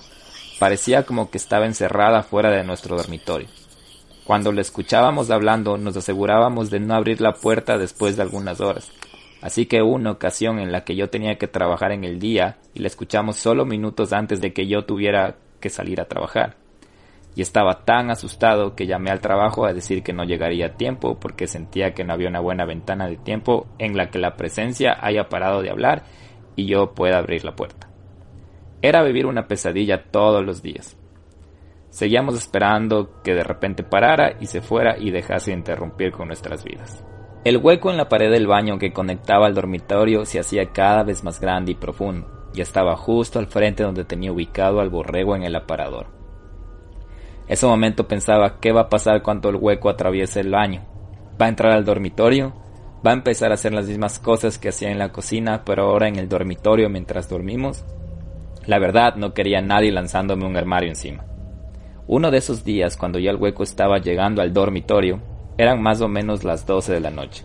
Parecía 0.59 1.05
como 1.05 1.31
que 1.31 1.39
estaba 1.39 1.67
encerrada 1.67 2.23
fuera 2.23 2.51
de 2.51 2.65
nuestro 2.65 2.97
dormitorio. 2.97 3.49
Cuando 4.25 4.53
le 4.53 4.63
escuchábamos 4.63 5.31
hablando, 5.31 5.77
nos 5.77 5.97
asegurábamos 5.97 6.71
de 6.71 6.81
no 6.81 6.95
abrir 6.95 7.21
la 7.21 7.35
puerta 7.35 7.77
después 7.77 8.17
de 8.17 8.23
algunas 8.23 8.61
horas. 8.61 8.91
Así 9.43 9.67
que 9.67 9.83
una 9.83 10.13
ocasión 10.13 10.59
en 10.59 10.73
la 10.73 10.85
que 10.85 10.97
yo 10.97 11.11
tenía 11.11 11.37
que 11.37 11.49
trabajar 11.49 11.93
en 11.93 12.05
el 12.05 12.19
día 12.19 12.57
y 12.73 12.81
la 12.81 12.87
escuchamos 12.87 13.37
solo 13.37 13.67
minutos 13.67 14.15
antes 14.15 14.41
de 14.41 14.55
que 14.55 14.67
yo 14.67 14.87
tuviera 14.87 15.37
que 15.61 15.69
salir 15.69 16.01
a 16.01 16.07
trabajar. 16.07 16.57
Y 17.37 17.43
estaba 17.43 17.85
tan 17.85 18.11
asustado 18.11 18.75
que 18.75 18.87
llamé 18.87 19.11
al 19.11 19.21
trabajo 19.21 19.67
a 19.67 19.75
decir 19.75 20.03
que 20.03 20.15
no 20.15 20.25
llegaría 20.25 20.67
a 20.67 20.77
tiempo 20.77 21.19
porque 21.21 21.47
sentía 21.47 21.93
que 21.93 22.05
no 22.05 22.15
había 22.15 22.29
una 22.29 22.41
buena 22.41 22.65
ventana 22.65 23.07
de 23.07 23.17
tiempo 23.17 23.67
en 23.79 23.97
la 23.97 24.09
que 24.09 24.19
la 24.19 24.37
presencia 24.37 24.97
haya 24.99 25.29
parado 25.29 25.61
de 25.61 25.69
hablar 25.69 26.05
y 26.57 26.67
yo 26.67 26.95
pueda 26.95 27.19
abrir 27.19 27.45
la 27.45 27.57
puerta. 27.57 27.89
Era 28.83 29.03
vivir 29.03 29.27
una 29.27 29.47
pesadilla 29.47 30.05
todos 30.11 30.45
los 30.45 30.63
días. 30.63 30.97
Seguíamos 31.91 32.35
esperando 32.35 33.23
que 33.23 33.35
de 33.35 33.45
repente 33.45 33.83
parara 33.83 34.37
y 34.41 34.47
se 34.47 34.61
fuera 34.61 34.99
y 34.99 35.11
dejase 35.11 35.53
de 35.53 35.59
interrumpir 35.59 36.13
con 36.13 36.27
nuestras 36.27 36.65
vidas. 36.65 37.05
El 37.45 37.59
hueco 37.59 37.91
en 37.91 37.97
la 37.97 38.09
pared 38.09 38.31
del 38.31 38.47
baño 38.47 38.79
que 38.79 38.93
conectaba 38.93 39.47
al 39.47 39.55
dormitorio 39.55 40.25
se 40.25 40.41
hacía 40.41 40.73
cada 40.73 41.03
vez 41.03 41.23
más 41.23 41.41
grande 41.41 41.73
y 41.73 41.75
profundo, 41.75 42.49
y 42.55 42.63
estaba 42.63 42.97
justo 42.97 43.39
al 43.39 43.47
frente 43.47 43.83
donde 43.83 44.05
tenía 44.05 44.33
ubicado 44.33 44.81
al 44.81 44.91
borrego 44.91 45.37
en 45.37 45.45
el 45.45 45.55
aparador. 45.55 46.07
Ese 47.47 47.67
momento 47.67 48.09
pensaba 48.09 48.59
qué 48.61 48.73
va 48.73 48.83
a 48.83 48.89
pasar 48.89 49.23
cuando 49.23 49.51
el 49.51 49.57
hueco 49.57 49.91
atraviese 49.91 50.41
el 50.41 50.51
baño. 50.51 50.87
¿Va 51.41 51.47
a 51.47 51.51
entrar 51.51 51.73
al 51.73 51.85
dormitorio? 51.85 52.55
Va 53.05 53.11
a 53.11 53.15
empezar 53.15 53.51
a 53.51 53.55
hacer 53.55 53.73
las 53.73 53.87
mismas 53.87 54.19
cosas 54.19 54.59
que 54.59 54.69
hacía 54.69 54.91
en 54.91 54.99
la 54.99 55.13
cocina, 55.13 55.63
pero 55.65 55.85
ahora 55.85 56.09
en 56.09 56.17
el 56.17 56.29
dormitorio 56.29 56.89
mientras 56.89 57.29
dormimos. 57.29 57.85
La 58.67 58.79
verdad, 58.79 59.17
no 59.17 59.35
quería 59.35 59.61
nadie 59.61 59.93
lanzándome 59.93 60.47
un 60.47 60.57
armario 60.57 60.89
encima. 60.89 61.25
Uno 62.07 62.31
de 62.31 62.39
esos 62.39 62.65
días, 62.65 62.97
cuando 62.97 63.19
ya 63.19 63.31
el 63.31 63.37
hueco 63.37 63.63
estaba 63.63 63.99
llegando 63.99 64.43
al 64.43 64.53
dormitorio, 64.53 65.21
eran 65.59 65.83
más 65.83 66.01
o 66.01 66.09
menos 66.09 66.45
las 66.45 66.67
12 66.67 66.93
de 66.93 67.01
la 67.01 67.11
noche. 67.11 67.45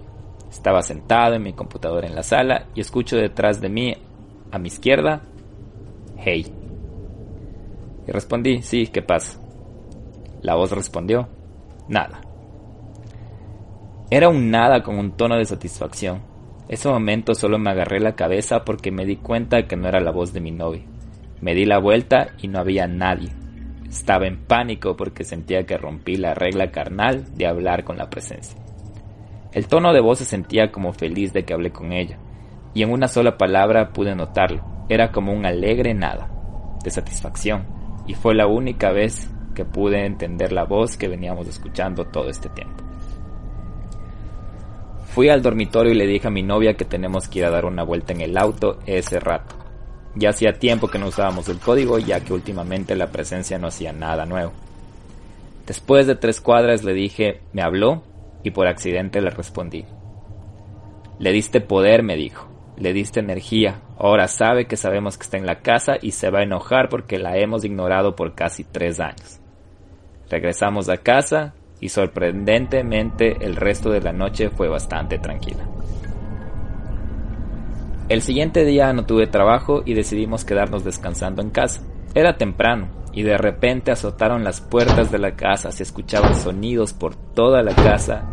Estaba 0.49 0.81
sentado 0.81 1.35
en 1.35 1.43
mi 1.43 1.53
computadora 1.53 2.07
en 2.07 2.15
la 2.15 2.23
sala 2.23 2.67
y 2.73 2.81
escucho 2.81 3.17
detrás 3.17 3.61
de 3.61 3.69
mí, 3.69 3.95
a 4.51 4.57
mi 4.57 4.67
izquierda, 4.67 5.21
Hey. 6.21 6.45
Y 8.07 8.11
respondí, 8.11 8.61
sí, 8.61 8.87
¿qué 8.87 9.01
pasa? 9.01 9.39
La 10.41 10.55
voz 10.55 10.71
respondió, 10.71 11.29
nada. 11.87 12.21
Era 14.11 14.27
un 14.27 14.49
nada 14.49 14.81
con 14.81 14.97
un 14.97 15.11
tono 15.11 15.37
de 15.37 15.45
satisfacción. 15.45 16.23
Ese 16.67 16.89
momento 16.89 17.35
solo 17.35 17.59
me 17.59 17.69
agarré 17.69 17.99
la 17.99 18.15
cabeza 18.15 18.65
porque 18.65 18.89
me 18.89 19.05
di 19.05 19.17
cuenta 19.17 19.67
que 19.67 19.75
no 19.75 19.87
era 19.87 19.99
la 19.99 20.09
voz 20.09 20.33
de 20.33 20.41
mi 20.41 20.49
novia. 20.49 20.81
Me 21.41 21.53
di 21.53 21.65
la 21.65 21.77
vuelta 21.77 22.29
y 22.41 22.47
no 22.47 22.57
había 22.57 22.87
nadie. 22.87 23.29
Estaba 23.87 24.25
en 24.25 24.45
pánico 24.45 24.97
porque 24.97 25.23
sentía 25.23 25.67
que 25.67 25.77
rompí 25.77 26.15
la 26.15 26.33
regla 26.33 26.71
carnal 26.71 27.35
de 27.35 27.45
hablar 27.45 27.83
con 27.83 27.97
la 27.97 28.09
presencia. 28.09 28.59
El 29.51 29.67
tono 29.67 29.93
de 29.93 30.01
voz 30.01 30.17
se 30.17 30.25
sentía 30.25 30.71
como 30.71 30.91
feliz 30.91 31.31
de 31.31 31.45
que 31.45 31.53
hablé 31.53 31.71
con 31.71 31.91
ella, 31.93 32.17
y 32.73 32.81
en 32.81 32.91
una 32.91 33.07
sola 33.07 33.37
palabra 33.37 33.93
pude 33.93 34.15
notarlo. 34.15 34.63
Era 34.89 35.11
como 35.11 35.33
un 35.33 35.45
alegre 35.45 35.93
nada, 35.93 36.31
de 36.83 36.89
satisfacción, 36.89 37.67
y 38.07 38.15
fue 38.15 38.33
la 38.33 38.47
única 38.47 38.91
vez 38.91 39.29
que 39.53 39.65
pude 39.65 40.03
entender 40.07 40.51
la 40.51 40.65
voz 40.65 40.97
que 40.97 41.07
veníamos 41.07 41.47
escuchando 41.47 42.05
todo 42.05 42.29
este 42.29 42.49
tiempo. 42.49 42.88
Fui 45.09 45.29
al 45.29 45.41
dormitorio 45.41 45.91
y 45.91 45.95
le 45.95 46.05
dije 46.05 46.27
a 46.27 46.31
mi 46.31 46.43
novia 46.43 46.75
que 46.75 46.85
tenemos 46.85 47.27
que 47.27 47.39
ir 47.39 47.45
a 47.45 47.49
dar 47.49 47.65
una 47.65 47.83
vuelta 47.83 48.13
en 48.13 48.21
el 48.21 48.37
auto 48.37 48.79
ese 48.85 49.19
rato. 49.19 49.55
Ya 50.15 50.29
hacía 50.29 50.53
tiempo 50.53 50.87
que 50.87 50.99
no 50.99 51.07
usábamos 51.07 51.49
el 51.49 51.59
código 51.59 51.97
ya 51.99 52.19
que 52.19 52.33
últimamente 52.33 52.95
la 52.95 53.07
presencia 53.07 53.57
no 53.57 53.67
hacía 53.67 53.91
nada 53.91 54.25
nuevo. 54.25 54.51
Después 55.65 56.07
de 56.07 56.15
tres 56.15 56.41
cuadras 56.41 56.83
le 56.83 56.93
dije, 56.93 57.41
me 57.53 57.61
habló 57.61 58.03
y 58.43 58.51
por 58.51 58.67
accidente 58.67 59.21
le 59.21 59.29
respondí. 59.29 59.85
Le 61.19 61.31
diste 61.31 61.59
poder, 61.59 62.01
me 62.01 62.15
dijo. 62.15 62.47
Le 62.77 62.93
diste 62.93 63.19
energía. 63.19 63.81
Ahora 63.97 64.27
sabe 64.27 64.65
que 64.65 64.77
sabemos 64.77 65.17
que 65.17 65.23
está 65.23 65.37
en 65.37 65.45
la 65.45 65.59
casa 65.59 65.97
y 66.01 66.11
se 66.11 66.29
va 66.29 66.39
a 66.39 66.43
enojar 66.43 66.87
porque 66.89 67.19
la 67.19 67.37
hemos 67.37 67.65
ignorado 67.65 68.15
por 68.15 68.35
casi 68.35 68.63
tres 68.63 68.99
años. 68.99 69.39
Regresamos 70.29 70.87
a 70.87 70.97
casa 70.97 71.53
y 71.81 71.89
sorprendentemente 71.89 73.37
el 73.45 73.55
resto 73.55 73.89
de 73.89 74.01
la 74.01 74.11
noche 74.11 74.49
fue 74.49 74.67
bastante 74.67 75.19
tranquila. 75.19 75.65
El 78.09 78.21
siguiente 78.23 78.65
día 78.65 78.91
no 78.91 79.05
tuve 79.05 79.27
trabajo 79.27 79.83
y 79.85 79.93
decidimos 79.93 80.43
quedarnos 80.43 80.83
descansando 80.83 81.43
en 81.43 81.51
casa. 81.51 81.81
Era 82.15 82.37
temprano 82.37 82.87
y 83.13 83.21
de 83.21 83.37
repente 83.37 83.91
azotaron 83.91 84.43
las 84.43 84.61
puertas 84.61 85.11
de 85.11 85.19
la 85.19 85.35
casa, 85.35 85.71
se 85.71 85.83
escuchaban 85.83 86.35
sonidos 86.35 86.93
por 86.93 87.15
toda 87.15 87.61
la 87.61 87.75
casa. 87.75 88.27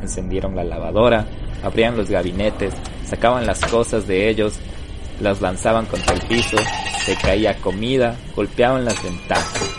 Encendieron 0.00 0.56
la 0.56 0.64
lavadora, 0.64 1.26
abrían 1.62 1.96
los 1.96 2.10
gabinetes, 2.10 2.74
sacaban 3.04 3.46
las 3.46 3.60
cosas 3.66 4.06
de 4.06 4.28
ellos, 4.28 4.58
las 5.22 5.40
lanzaban 5.40 5.86
contra 5.86 6.14
el 6.14 6.20
piso, 6.22 6.56
se 7.04 7.16
caía 7.16 7.56
comida, 7.58 8.16
golpeaban 8.34 8.84
las 8.84 9.00
ventanas. 9.02 9.72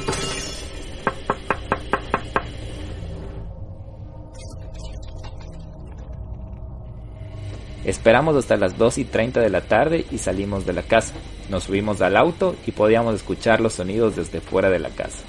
Esperamos 7.84 8.38
hasta 8.38 8.56
las 8.56 8.78
2 8.78 8.98
y 9.00 9.06
30 9.06 9.42
de 9.42 9.50
la 9.50 9.62
tarde 9.62 10.06
y 10.10 10.18
salimos 10.18 10.66
de 10.66 10.72
la 10.72 10.84
casa. 10.84 11.14
Nos 11.50 11.66
subimos 11.66 12.02
al 12.02 12.16
auto 12.16 12.56
y 12.66 12.72
podíamos 12.72 13.16
escuchar 13.16 13.60
los 13.60 13.74
sonidos 13.74 14.16
desde 14.16 14.40
fuera 14.40 14.70
de 14.70 14.80
la 14.80 14.90
casa. 14.90 15.26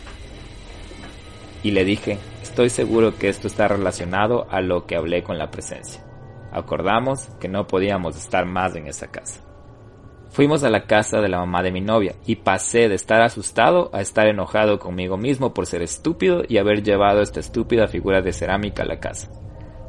Y 1.65 1.73
le 1.73 1.85
dije, 1.85 2.19
estoy 2.43 2.71
seguro 2.71 3.19
que 3.19 3.29
esto 3.29 3.49
está 3.49 3.67
relacionado 3.67 4.47
a 4.49 4.61
lo 4.61 4.87
que 4.87 4.95
hablé 4.95 5.25
con 5.25 5.39
la 5.39 5.51
presencia. 5.51 6.05
Acordamos 6.53 7.31
que 7.41 7.49
no 7.49 7.67
podíamos 7.67 8.17
estar 8.17 8.47
más 8.47 8.77
en 8.77 8.87
esa 8.87 9.09
casa. 9.09 9.41
Fuimos 10.35 10.65
a 10.65 10.69
la 10.69 10.83
casa 10.83 11.21
de 11.21 11.29
la 11.29 11.39
mamá 11.39 11.63
de 11.63 11.71
mi 11.71 11.81
novia 11.81 12.17
y 12.27 12.35
pasé 12.35 12.89
de 12.89 12.97
estar 12.97 13.23
asustado 13.23 13.89
a 13.93 14.01
estar 14.01 14.27
enojado 14.27 14.81
conmigo 14.81 15.17
mismo 15.17 15.55
por 15.55 15.65
ser 15.65 15.81
estúpido 15.81 16.43
y 16.49 16.59
haber 16.59 16.83
llevado 16.83 17.23
esta 17.23 17.39
estúpida 17.39 17.87
figura 17.87 18.21
de 18.21 18.33
cerámica 18.33 18.83
a 18.83 18.87
la 18.87 18.99
casa. 18.99 19.31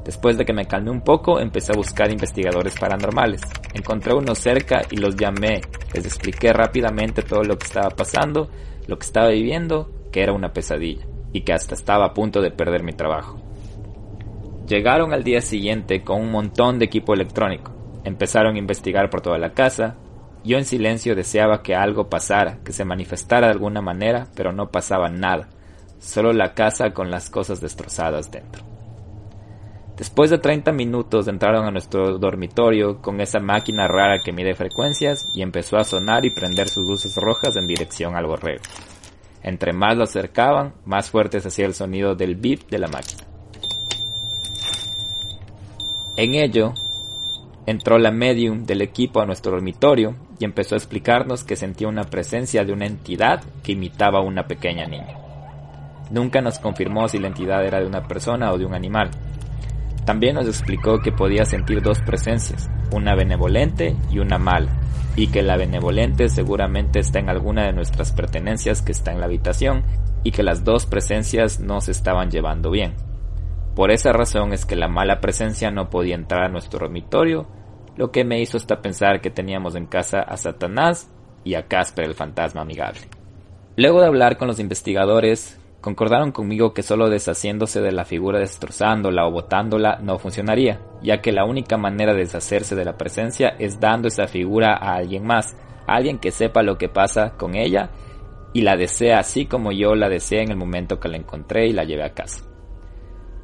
Después 0.04 0.38
de 0.38 0.46
que 0.46 0.54
me 0.54 0.68
calmé 0.68 0.92
un 0.92 1.02
poco, 1.02 1.40
empecé 1.40 1.72
a 1.72 1.76
buscar 1.76 2.12
investigadores 2.12 2.78
paranormales. 2.78 3.42
Encontré 3.74 4.14
uno 4.14 4.36
cerca 4.36 4.84
y 4.92 4.98
los 4.98 5.16
llamé. 5.16 5.62
Les 5.96 6.06
expliqué 6.06 6.54
rápidamente 6.54 7.24
todo 7.24 7.42
lo 7.42 7.58
que 7.58 7.66
estaba 7.66 7.90
pasando, 7.90 8.48
lo 8.86 9.00
que 9.00 9.06
estaba 9.08 9.30
viviendo, 9.30 9.90
que 10.12 10.22
era 10.22 10.34
una 10.34 10.54
pesadilla 10.54 11.08
y 11.34 11.42
que 11.42 11.54
hasta 11.54 11.74
estaba 11.74 12.06
a 12.06 12.14
punto 12.14 12.40
de 12.42 12.52
perder 12.52 12.84
mi 12.84 12.94
trabajo. 12.94 13.40
Llegaron 14.68 15.12
al 15.12 15.24
día 15.24 15.42
siguiente 15.42 16.04
con 16.04 16.22
un 16.22 16.30
montón 16.30 16.78
de 16.78 16.86
equipo 16.86 17.16
electrónico. 17.16 17.72
Empezaron 18.04 18.58
a 18.58 18.60
investigar 18.60 19.10
por 19.10 19.22
toda 19.22 19.40
la 19.40 19.56
casa. 19.56 19.98
Yo 20.46 20.60
en 20.60 20.66
silencio 20.66 21.16
deseaba 21.16 21.64
que 21.64 21.74
algo 21.74 22.08
pasara, 22.08 22.60
que 22.64 22.72
se 22.72 22.86
manifestara 22.86 23.48
de 23.48 23.54
alguna 23.54 23.82
manera, 23.82 24.28
pero 24.36 24.54
no 24.54 24.70
pasaba 24.70 25.10
nada. 25.10 25.50
Solo 25.98 26.34
la 26.34 26.54
casa 26.54 26.92
con 26.92 27.10
las 27.10 27.32
cosas 27.32 27.62
destrozadas 27.62 28.30
dentro. 28.30 28.64
Después 29.98 30.30
de 30.30 30.38
30 30.38 30.72
minutos 30.72 31.28
entraron 31.28 31.66
a 31.66 31.72
nuestro 31.72 32.20
dormitorio 32.20 33.02
con 33.02 33.22
esa 33.22 33.40
máquina 33.40 33.88
rara 33.88 34.20
que 34.24 34.34
mide 34.34 34.54
frecuencias 34.54 35.26
y 35.34 35.42
empezó 35.42 35.78
a 35.78 35.84
sonar 35.84 36.26
y 36.26 36.30
prender 36.30 36.68
sus 36.68 36.86
luces 36.86 37.16
rojas 37.16 37.56
en 37.56 37.66
dirección 37.66 38.16
al 38.16 38.28
borrego. 38.28 38.62
Entre 39.42 39.74
más 39.74 39.98
lo 39.98 40.04
acercaban, 40.04 40.76
más 40.86 41.10
fuerte 41.10 41.40
se 41.40 41.48
hacía 41.48 41.66
el 41.66 41.74
sonido 41.74 42.14
del 42.14 42.36
bip 42.36 42.70
de 42.70 42.78
la 42.78 42.88
máquina. 42.88 43.24
En 46.18 46.36
ello, 46.36 46.74
entró 47.66 47.98
la 47.98 48.12
medium 48.12 48.66
del 48.66 48.82
equipo 48.82 49.22
a 49.22 49.26
nuestro 49.26 49.54
dormitorio 49.54 50.16
y 50.40 50.46
empezó 50.46 50.76
a 50.76 50.78
explicarnos 50.78 51.44
que 51.44 51.56
sentía 51.56 51.88
una 51.88 52.04
presencia 52.04 52.64
de 52.64 52.74
una 52.74 52.86
entidad 52.86 53.44
que 53.64 53.74
imitaba 53.74 54.20
a 54.20 54.24
una 54.24 54.48
pequeña 54.48 54.86
niña. 54.86 55.18
Nunca 56.12 56.42
nos 56.42 56.60
confirmó 56.60 57.08
si 57.08 57.20
la 57.20 57.28
entidad 57.28 57.66
era 57.66 57.80
de 57.80 57.88
una 57.88 58.08
persona 58.08 58.52
o 58.52 58.58
de 58.58 58.66
un 58.66 58.74
animal, 58.74 59.12
también 60.06 60.36
nos 60.36 60.48
explicó 60.48 61.00
que 61.00 61.12
podía 61.12 61.46
sentir 61.46 61.82
dos 61.82 62.00
presencias, 62.00 62.70
una 62.92 63.16
benevolente 63.16 63.96
y 64.12 64.20
una 64.20 64.38
mala, 64.38 64.70
y 65.16 65.28
que 65.28 65.42
la 65.42 65.58
benevolente 65.58 66.30
seguramente 66.30 67.00
está 67.00 67.18
en 67.20 67.30
alguna 67.30 67.66
de 67.66 67.74
nuestras 67.74 68.12
pertenencias 68.12 68.84
que 68.84 68.92
está 68.92 69.12
en 69.12 69.20
la 69.20 69.26
habitación, 69.26 69.84
y 70.24 70.32
que 70.32 70.44
las 70.44 70.64
dos 70.64 70.86
presencias 70.86 71.60
no 71.60 71.82
se 71.82 71.92
estaban 71.92 72.30
llevando 72.30 72.70
bien. 72.70 72.94
Por 73.76 73.90
esa 73.90 74.14
razón 74.14 74.54
es 74.54 74.66
que 74.66 74.76
la 74.76 74.88
mala 74.88 75.22
presencia 75.22 75.72
no 75.72 75.90
podía 75.90 76.16
entrar 76.16 76.44
a 76.44 76.50
nuestro 76.50 76.80
dormitorio, 76.80 77.48
lo 77.98 78.12
que 78.12 78.24
me 78.24 78.42
hizo 78.42 78.58
hasta 78.58 78.82
pensar 78.82 79.22
que 79.22 79.30
teníamos 79.30 79.76
en 79.76 79.86
casa 79.86 80.22
a 80.22 80.38
Satanás 80.38 81.10
y 81.44 81.56
a 81.56 81.68
Casper 81.68 82.06
el 82.06 82.16
fantasma 82.16 82.62
amigable. 82.62 83.02
Luego 83.78 84.02
de 84.02 84.08
hablar 84.08 84.38
con 84.38 84.48
los 84.48 84.60
investigadores, 84.60 85.60
concordaron 85.82 86.32
conmigo 86.32 86.74
que 86.74 86.82
solo 86.82 87.10
deshaciéndose 87.10 87.82
de 87.82 87.92
la 87.92 88.06
figura 88.06 88.40
destrozándola 88.40 89.28
o 89.28 89.32
botándola 89.32 90.00
no 90.02 90.18
funcionaría, 90.18 90.82
ya 91.02 91.22
que 91.22 91.32
la 91.32 91.46
única 91.46 91.78
manera 91.78 92.14
de 92.14 92.20
deshacerse 92.20 92.76
de 92.76 92.86
la 92.86 92.98
presencia 92.98 93.50
es 93.60 93.80
dando 93.80 94.08
esa 94.08 94.28
figura 94.28 94.74
a 94.74 94.96
alguien 94.96 95.26
más, 95.26 95.56
a 95.86 95.96
alguien 95.96 96.18
que 96.18 96.32
sepa 96.32 96.64
lo 96.64 96.78
que 96.78 96.90
pasa 96.90 97.34
con 97.38 97.56
ella 97.56 97.92
y 98.54 98.62
la 98.62 98.78
desea 98.78 99.20
así 99.20 99.46
como 99.46 99.72
yo 99.74 99.96
la 99.96 100.10
deseé 100.10 100.42
en 100.42 100.52
el 100.52 100.58
momento 100.58 101.00
que 101.00 101.10
la 101.10 101.18
encontré 101.18 101.68
y 101.68 101.74
la 101.74 101.84
llevé 101.84 102.04
a 102.04 102.14
casa. 102.14 102.44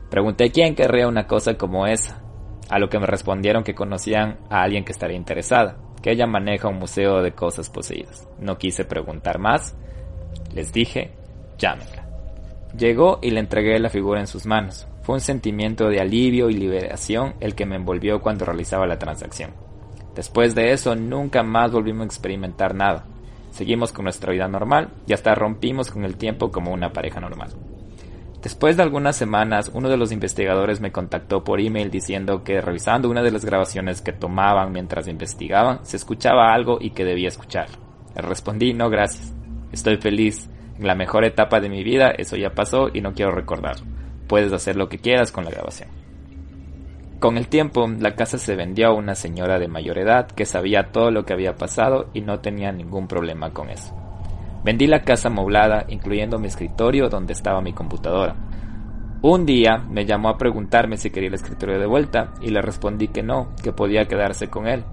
Pregunté 0.09 0.51
quién 0.51 0.73
querría 0.73 1.07
una 1.07 1.27
cosa 1.27 1.57
como 1.57 1.85
esa, 1.85 2.20
a 2.69 2.79
lo 2.79 2.89
que 2.89 2.99
me 2.99 3.07
respondieron 3.07 3.63
que 3.63 3.75
conocían 3.75 4.39
a 4.49 4.63
alguien 4.63 4.83
que 4.83 4.91
estaría 4.91 5.17
interesada, 5.17 5.77
que 6.01 6.11
ella 6.11 6.27
maneja 6.27 6.67
un 6.67 6.79
museo 6.79 7.21
de 7.21 7.33
cosas 7.33 7.69
poseídas. 7.69 8.27
No 8.39 8.57
quise 8.57 8.85
preguntar 8.85 9.39
más, 9.39 9.75
les 10.53 10.71
dije, 10.71 11.11
llámenla. 11.57 12.07
Llegó 12.77 13.19
y 13.21 13.31
le 13.31 13.39
entregué 13.39 13.77
la 13.79 13.89
figura 13.89 14.19
en 14.19 14.27
sus 14.27 14.45
manos. 14.45 14.87
Fue 15.01 15.15
un 15.15 15.21
sentimiento 15.21 15.89
de 15.89 15.99
alivio 15.99 16.49
y 16.49 16.53
liberación 16.53 17.35
el 17.39 17.55
que 17.55 17.65
me 17.65 17.75
envolvió 17.75 18.21
cuando 18.21 18.45
realizaba 18.45 18.87
la 18.87 18.99
transacción. 18.99 19.51
Después 20.15 20.55
de 20.55 20.71
eso 20.71 20.95
nunca 20.95 21.43
más 21.43 21.71
volvimos 21.71 22.03
a 22.03 22.05
experimentar 22.05 22.75
nada. 22.75 23.05
Seguimos 23.51 23.91
con 23.91 24.03
nuestra 24.03 24.31
vida 24.31 24.47
normal 24.47 24.89
y 25.07 25.13
hasta 25.13 25.35
rompimos 25.35 25.91
con 25.91 26.05
el 26.05 26.17
tiempo 26.17 26.51
como 26.51 26.71
una 26.71 26.93
pareja 26.93 27.19
normal. 27.19 27.49
Después 28.41 28.75
de 28.75 28.81
algunas 28.81 29.15
semanas, 29.15 29.69
uno 29.71 29.87
de 29.87 29.97
los 29.97 30.11
investigadores 30.11 30.81
me 30.81 30.91
contactó 30.91 31.43
por 31.43 31.61
email 31.61 31.91
diciendo 31.91 32.43
que 32.43 32.59
revisando 32.59 33.07
una 33.07 33.21
de 33.21 33.29
las 33.29 33.45
grabaciones 33.45 34.01
que 34.01 34.13
tomaban 34.13 34.71
mientras 34.71 35.07
investigaban, 35.07 35.85
se 35.85 35.97
escuchaba 35.97 36.51
algo 36.51 36.79
y 36.81 36.89
que 36.89 37.05
debía 37.05 37.27
escuchar. 37.27 37.67
Le 38.15 38.21
respondí 38.23 38.73
no 38.73 38.89
gracias. 38.89 39.31
Estoy 39.71 39.97
feliz 39.97 40.49
la 40.79 40.95
mejor 40.95 41.23
etapa 41.23 41.59
de 41.59 41.69
mi 41.69 41.83
vida, 41.83 42.09
eso 42.09 42.35
ya 42.35 42.55
pasó 42.55 42.89
y 42.91 43.01
no 43.01 43.13
quiero 43.13 43.31
recordarlo. 43.31 43.85
Puedes 44.27 44.51
hacer 44.51 44.75
lo 44.75 44.89
que 44.89 44.97
quieras 44.97 45.31
con 45.31 45.45
la 45.45 45.51
grabación. 45.51 45.89
Con 47.19 47.37
el 47.37 47.47
tiempo, 47.47 47.87
la 47.99 48.15
casa 48.15 48.39
se 48.39 48.55
vendió 48.55 48.87
a 48.87 48.93
una 48.93 49.13
señora 49.13 49.59
de 49.59 49.67
mayor 49.67 49.99
edad 49.99 50.25
que 50.25 50.45
sabía 50.45 50.91
todo 50.91 51.11
lo 51.11 51.23
que 51.23 51.33
había 51.33 51.55
pasado 51.55 52.09
y 52.15 52.21
no 52.21 52.39
tenía 52.39 52.71
ningún 52.71 53.07
problema 53.07 53.51
con 53.51 53.69
eso. 53.69 54.00
Vendí 54.63 54.85
la 54.87 55.01
casa 55.01 55.29
moblada, 55.29 55.85
incluyendo 55.87 56.37
mi 56.37 56.47
escritorio 56.47 57.09
donde 57.09 57.33
estaba 57.33 57.61
mi 57.61 57.73
computadora. 57.73 58.35
Un 59.23 59.45
día 59.45 59.77
me 59.77 60.05
llamó 60.05 60.29
a 60.29 60.37
preguntarme 60.37 60.97
si 60.97 61.09
quería 61.09 61.29
el 61.29 61.35
escritorio 61.35 61.79
de 61.79 61.85
vuelta 61.85 62.33
y 62.41 62.49
le 62.49 62.61
respondí 62.61 63.07
que 63.07 63.23
no, 63.23 63.55
que 63.63 63.71
podía 63.71 64.07
quedarse 64.07 64.49
con 64.49 64.67
él. 64.67 64.83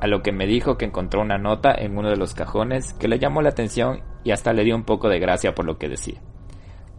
A 0.00 0.06
lo 0.06 0.22
que 0.22 0.32
me 0.32 0.46
dijo 0.46 0.76
que 0.76 0.84
encontró 0.84 1.20
una 1.20 1.38
nota 1.38 1.72
en 1.74 1.96
uno 1.96 2.10
de 2.10 2.16
los 2.16 2.34
cajones 2.34 2.92
que 2.94 3.08
le 3.08 3.18
llamó 3.18 3.42
la 3.42 3.48
atención 3.48 4.02
y 4.24 4.30
hasta 4.30 4.52
le 4.52 4.64
dio 4.64 4.76
un 4.76 4.84
poco 4.84 5.08
de 5.08 5.18
gracia 5.18 5.54
por 5.54 5.64
lo 5.64 5.78
que 5.78 5.88
decía. 5.88 6.20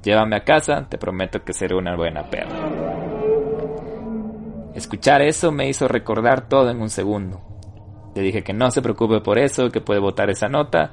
Llévame 0.04 0.36
a 0.36 0.44
casa, 0.44 0.88
te 0.90 0.98
prometo 0.98 1.44
que 1.44 1.54
seré 1.54 1.76
una 1.76 1.96
buena 1.96 2.24
perra. 2.30 2.56
Escuchar 4.74 5.22
eso 5.22 5.52
me 5.52 5.68
hizo 5.68 5.88
recordar 5.88 6.48
todo 6.48 6.70
en 6.70 6.82
un 6.82 6.90
segundo. 6.90 7.42
Le 8.16 8.22
dije 8.22 8.44
que 8.44 8.54
no 8.54 8.72
se 8.72 8.82
preocupe 8.82 9.22
por 9.22 9.38
eso, 9.38 9.70
que 9.70 9.82
puede 9.82 10.00
votar 10.00 10.30
esa 10.30 10.48
nota, 10.50 10.92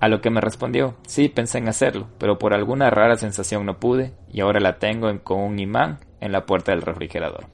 a 0.00 0.08
lo 0.08 0.20
que 0.20 0.30
me 0.30 0.40
respondió, 0.40 0.96
sí, 1.06 1.28
pensé 1.28 1.58
en 1.58 1.68
hacerlo, 1.68 2.08
pero 2.18 2.38
por 2.38 2.54
alguna 2.54 2.88
rara 2.88 3.16
sensación 3.16 3.66
no 3.66 3.80
pude 3.80 4.12
y 4.32 4.40
ahora 4.40 4.60
la 4.60 4.78
tengo 4.78 5.08
con 5.24 5.40
un 5.40 5.58
imán 5.58 5.98
en 6.20 6.30
la 6.30 6.46
puerta 6.46 6.70
del 6.70 6.82
refrigerador. 6.82 7.46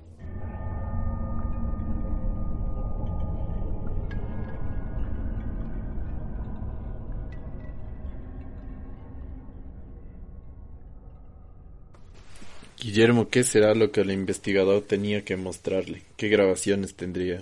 Guillermo, 12.78 13.30
¿qué 13.30 13.42
será 13.44 13.74
lo 13.74 13.90
que 13.90 14.02
el 14.02 14.10
investigador 14.10 14.82
tenía 14.82 15.24
que 15.24 15.38
mostrarle? 15.38 16.02
¿Qué 16.18 16.28
grabaciones 16.28 16.94
tendría? 16.94 17.40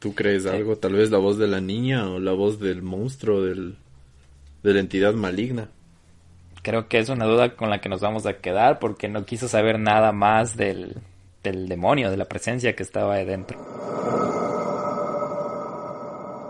¿Tú 0.00 0.16
crees 0.16 0.46
algo? 0.46 0.76
¿Tal 0.76 0.94
vez 0.94 1.12
la 1.12 1.18
voz 1.18 1.38
de 1.38 1.46
la 1.46 1.60
niña 1.60 2.10
o 2.10 2.18
la 2.18 2.32
voz 2.32 2.58
del 2.58 2.82
monstruo 2.82 3.42
del 3.42 3.76
de 4.66 4.74
la 4.74 4.80
entidad 4.80 5.14
maligna. 5.14 5.68
Creo 6.62 6.88
que 6.88 6.98
es 6.98 7.08
una 7.08 7.24
duda 7.24 7.54
con 7.54 7.70
la 7.70 7.80
que 7.80 7.88
nos 7.88 8.00
vamos 8.00 8.26
a 8.26 8.34
quedar 8.38 8.80
porque 8.80 9.08
no 9.08 9.24
quiso 9.24 9.46
saber 9.46 9.78
nada 9.78 10.10
más 10.10 10.56
del, 10.56 10.96
del 11.44 11.68
demonio, 11.68 12.10
de 12.10 12.16
la 12.16 12.24
presencia 12.24 12.74
que 12.74 12.82
estaba 12.82 13.14
ahí 13.14 13.24
dentro. 13.24 13.56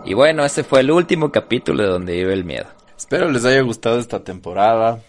Y 0.03 0.13
bueno, 0.15 0.43
ese 0.43 0.63
fue 0.63 0.79
el 0.79 0.89
último 0.89 1.31
capítulo 1.31 1.83
de 1.83 1.89
Donde 1.89 2.13
vive 2.13 2.33
el 2.33 2.45
miedo. 2.45 2.65
Espero 2.97 3.29
les 3.29 3.45
haya 3.45 3.61
gustado 3.61 3.99
esta 3.99 4.23
temporada 4.23 4.99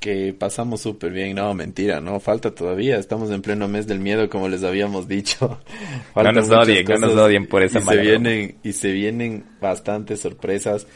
que 0.00 0.34
pasamos 0.36 0.80
súper 0.80 1.12
bien. 1.12 1.36
No, 1.36 1.54
mentira, 1.54 2.00
no, 2.00 2.18
falta 2.18 2.52
todavía. 2.52 2.96
Estamos 2.96 3.30
en 3.30 3.42
pleno 3.42 3.68
mes 3.68 3.86
del 3.86 4.00
miedo, 4.00 4.28
como 4.28 4.48
les 4.48 4.64
habíamos 4.64 5.06
dicho. 5.06 5.60
no 6.16 6.32
nos 6.32 6.50
odien, 6.50 6.84
no 6.84 6.98
nos 6.98 7.14
odien 7.14 7.46
por 7.46 7.62
esa 7.62 7.78
y 7.78 7.82
se 7.82 7.96
vienen 7.98 8.56
Y 8.64 8.72
se 8.72 8.90
vienen 8.90 9.44
bastantes 9.60 10.20
sorpresas. 10.20 10.86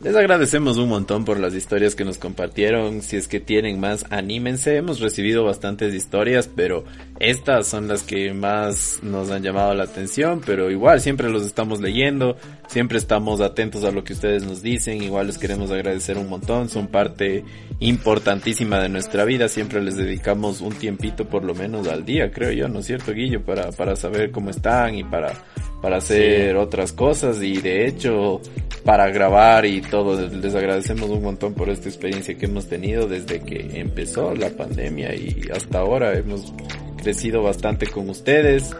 Les 0.00 0.14
agradecemos 0.14 0.76
un 0.76 0.90
montón 0.90 1.24
por 1.24 1.40
las 1.40 1.54
historias 1.54 1.96
que 1.96 2.04
nos 2.04 2.18
compartieron. 2.18 3.02
Si 3.02 3.16
es 3.16 3.26
que 3.26 3.40
tienen 3.40 3.80
más, 3.80 4.04
anímense. 4.10 4.76
Hemos 4.76 5.00
recibido 5.00 5.42
bastantes 5.42 5.92
historias, 5.92 6.48
pero 6.54 6.84
estas 7.18 7.66
son 7.66 7.88
las 7.88 8.04
que 8.04 8.32
más 8.32 9.00
nos 9.02 9.32
han 9.32 9.42
llamado 9.42 9.74
la 9.74 9.82
atención. 9.82 10.40
Pero 10.46 10.70
igual, 10.70 11.00
siempre 11.00 11.28
los 11.28 11.44
estamos 11.44 11.80
leyendo. 11.80 12.36
Siempre 12.68 12.96
estamos 12.96 13.40
atentos 13.40 13.82
a 13.82 13.90
lo 13.90 14.04
que 14.04 14.12
ustedes 14.12 14.44
nos 14.44 14.62
dicen. 14.62 15.02
Igual 15.02 15.26
les 15.26 15.38
queremos 15.38 15.72
agradecer 15.72 16.16
un 16.16 16.28
montón. 16.28 16.68
Son 16.68 16.86
parte 16.86 17.44
importantísima 17.80 18.78
de 18.78 18.90
nuestra 18.90 19.24
vida. 19.24 19.48
Siempre 19.48 19.82
les 19.82 19.96
dedicamos 19.96 20.60
un 20.60 20.74
tiempito 20.74 21.28
por 21.28 21.42
lo 21.42 21.56
menos 21.56 21.88
al 21.88 22.04
día, 22.04 22.30
creo 22.30 22.52
yo, 22.52 22.68
¿no 22.68 22.78
es 22.78 22.86
cierto, 22.86 23.12
Guillo? 23.12 23.42
Para, 23.44 23.72
para 23.72 23.96
saber 23.96 24.30
cómo 24.30 24.50
están 24.50 24.94
y 24.94 25.02
para, 25.02 25.32
para 25.80 25.98
hacer 25.98 26.56
otras 26.56 26.92
cosas. 26.92 27.42
Y 27.42 27.58
de 27.58 27.86
hecho, 27.86 28.40
para 28.84 29.10
grabar 29.10 29.66
y 29.66 29.80
todo. 29.80 30.28
Les 30.28 30.54
agradecemos 30.54 31.10
un 31.10 31.22
montón 31.22 31.54
por 31.54 31.68
esta 31.68 31.88
experiencia 31.88 32.36
que 32.36 32.46
hemos 32.46 32.68
tenido 32.68 33.06
desde 33.06 33.40
que 33.40 33.80
empezó 33.80 34.34
la 34.34 34.50
pandemia 34.50 35.14
y 35.14 35.42
hasta 35.52 35.80
ahora 35.80 36.16
hemos 36.16 36.52
crecido 36.96 37.42
bastante 37.42 37.86
con 37.86 38.08
ustedes. 38.08 38.74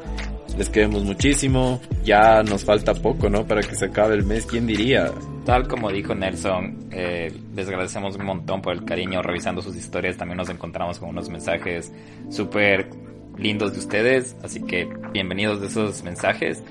Les 0.56 0.70
queremos 0.70 1.04
muchísimo. 1.04 1.80
Ya 2.04 2.42
nos 2.42 2.64
falta 2.64 2.94
poco, 2.94 3.28
¿no? 3.28 3.46
Para 3.46 3.60
que 3.60 3.76
se 3.76 3.84
acabe 3.84 4.14
el 4.14 4.24
mes. 4.24 4.46
¿Quién 4.46 4.66
diría? 4.66 5.12
Tal 5.44 5.68
como 5.68 5.90
dijo 5.90 6.14
Nelson, 6.14 6.88
eh, 6.90 7.32
les 7.54 7.68
agradecemos 7.68 8.16
un 8.16 8.24
montón 8.24 8.60
por 8.60 8.74
el 8.74 8.84
cariño. 8.84 9.22
Revisando 9.22 9.62
sus 9.62 9.76
historias 9.76 10.16
también 10.16 10.38
nos 10.38 10.48
encontramos 10.48 10.98
con 10.98 11.10
unos 11.10 11.28
mensajes 11.28 11.92
súper 12.30 12.88
lindos 13.36 13.72
de 13.74 13.78
ustedes. 13.78 14.36
Así 14.42 14.62
que 14.62 14.88
bienvenidos 15.12 15.60
de 15.60 15.68
esos 15.68 16.02
mensajes. 16.02 16.62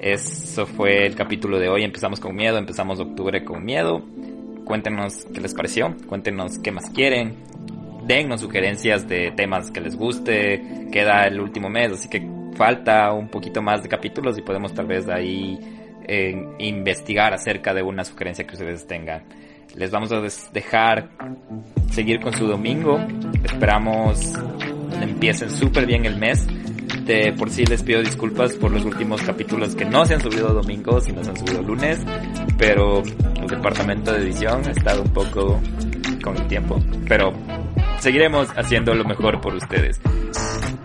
Eso 0.00 0.66
fue 0.66 1.06
el 1.06 1.14
capítulo 1.14 1.58
de 1.58 1.68
hoy. 1.68 1.82
Empezamos 1.82 2.20
con 2.20 2.34
miedo, 2.34 2.58
empezamos 2.58 3.00
octubre 3.00 3.44
con 3.44 3.64
miedo. 3.64 4.02
Cuéntenos 4.64 5.26
qué 5.32 5.40
les 5.40 5.54
pareció, 5.54 5.94
cuéntenos 6.06 6.58
qué 6.58 6.72
más 6.72 6.90
quieren. 6.90 7.36
Dennos 8.06 8.40
sugerencias 8.40 9.08
de 9.08 9.32
temas 9.32 9.70
que 9.70 9.80
les 9.80 9.96
guste. 9.96 10.88
Queda 10.92 11.26
el 11.26 11.40
último 11.40 11.68
mes, 11.68 11.92
así 11.92 12.08
que 12.08 12.26
falta 12.56 13.12
un 13.12 13.28
poquito 13.28 13.62
más 13.62 13.82
de 13.82 13.88
capítulos 13.88 14.38
y 14.38 14.42
podemos 14.42 14.74
tal 14.74 14.86
vez 14.86 15.08
ahí 15.08 15.58
eh, 16.06 16.34
investigar 16.58 17.32
acerca 17.32 17.74
de 17.74 17.82
una 17.82 18.04
sugerencia 18.04 18.46
que 18.46 18.54
ustedes 18.54 18.86
tengan. 18.86 19.24
Les 19.74 19.90
vamos 19.90 20.10
a 20.12 20.20
dejar 20.52 21.10
seguir 21.90 22.20
con 22.20 22.32
su 22.32 22.46
domingo. 22.46 22.98
Esperamos 23.44 24.34
empiecen 25.00 25.50
súper 25.50 25.86
bien 25.86 26.06
el 26.06 26.16
mes 26.16 26.46
por 27.36 27.50
sí 27.50 27.64
les 27.64 27.82
pido 27.82 28.00
disculpas 28.00 28.54
por 28.54 28.72
los 28.72 28.84
últimos 28.84 29.22
capítulos 29.22 29.76
que 29.76 29.84
no 29.84 30.04
se 30.04 30.14
han 30.14 30.20
subido 30.20 30.48
domingos, 30.48 31.04
sino 31.04 31.22
se 31.22 31.30
han 31.30 31.36
subido 31.36 31.62
lunes, 31.62 32.00
pero 32.58 33.02
el 33.02 33.46
departamento 33.46 34.12
de 34.12 34.22
edición 34.22 34.62
ha 34.66 34.72
estado 34.72 35.02
un 35.02 35.12
poco 35.12 35.60
con 36.22 36.36
el 36.36 36.48
tiempo, 36.48 36.80
pero 37.08 37.32
seguiremos 38.00 38.48
haciendo 38.56 38.92
lo 38.94 39.04
mejor 39.04 39.40
por 39.40 39.54
ustedes. 39.54 40.00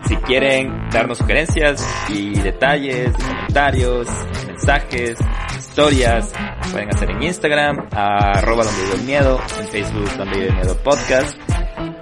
Si 0.08 0.16
quieren 0.18 0.90
darnos 0.92 1.18
sugerencias 1.18 1.84
y 2.10 2.40
detalles, 2.40 3.14
comentarios, 3.14 4.08
mensajes, 4.46 5.18
historias, 5.58 6.32
pueden 6.72 6.90
hacer 6.90 7.10
en 7.12 7.24
Instagram, 7.24 7.88
a 7.92 8.38
arroba 8.38 8.64
donde 8.64 8.84
vive 8.84 8.96
el 8.96 9.04
miedo, 9.04 9.40
en 9.60 9.68
Facebook 9.70 10.18
donde 10.18 10.38
vive 10.38 10.50
el 10.50 10.56
miedo 10.56 10.78
podcast 10.84 11.36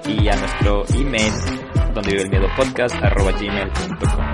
y 0.08 0.28
a 0.28 0.36
nuestro 0.36 0.84
email 0.96 1.59
donde 1.94 2.12
vive 2.12 2.24
el 2.24 2.30
miedo 2.30 2.48
podcast 2.56 2.96
arroba 2.96 3.32
gmail.com. 3.32 4.26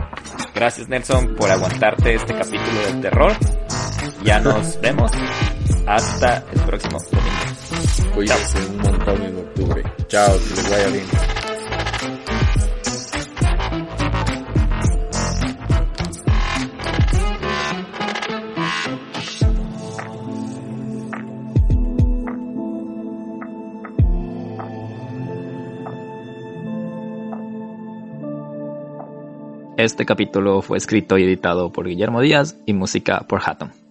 Gracias 0.54 0.88
Nelson 0.88 1.36
por 1.36 1.50
aguantarte 1.50 2.16
este 2.16 2.34
capítulo 2.34 2.82
del 2.88 3.02
terror. 3.02 3.34
Ya 4.24 4.40
nos 4.40 4.80
vemos. 4.82 5.12
Hasta 5.88 6.44
el 6.52 6.62
próximo 6.62 6.98
domingo. 7.00 8.14
Cuídense 8.16 8.58
un 8.58 8.78
montón 8.78 9.22
en 9.22 9.38
octubre. 9.38 9.84
Chao, 10.08 10.40
que 10.40 10.56
les 10.56 10.70
vaya 10.70 10.88
bien. 10.88 11.06
Este 29.78 30.06
capítulo 30.06 30.62
fue 30.62 30.78
escrito 30.78 31.18
y 31.18 31.24
editado 31.24 31.72
por 31.72 31.88
Guillermo 31.88 32.22
Díaz 32.22 32.58
y 32.66 32.72
música 32.72 33.26
por 33.28 33.42
Hatton. 33.44 33.85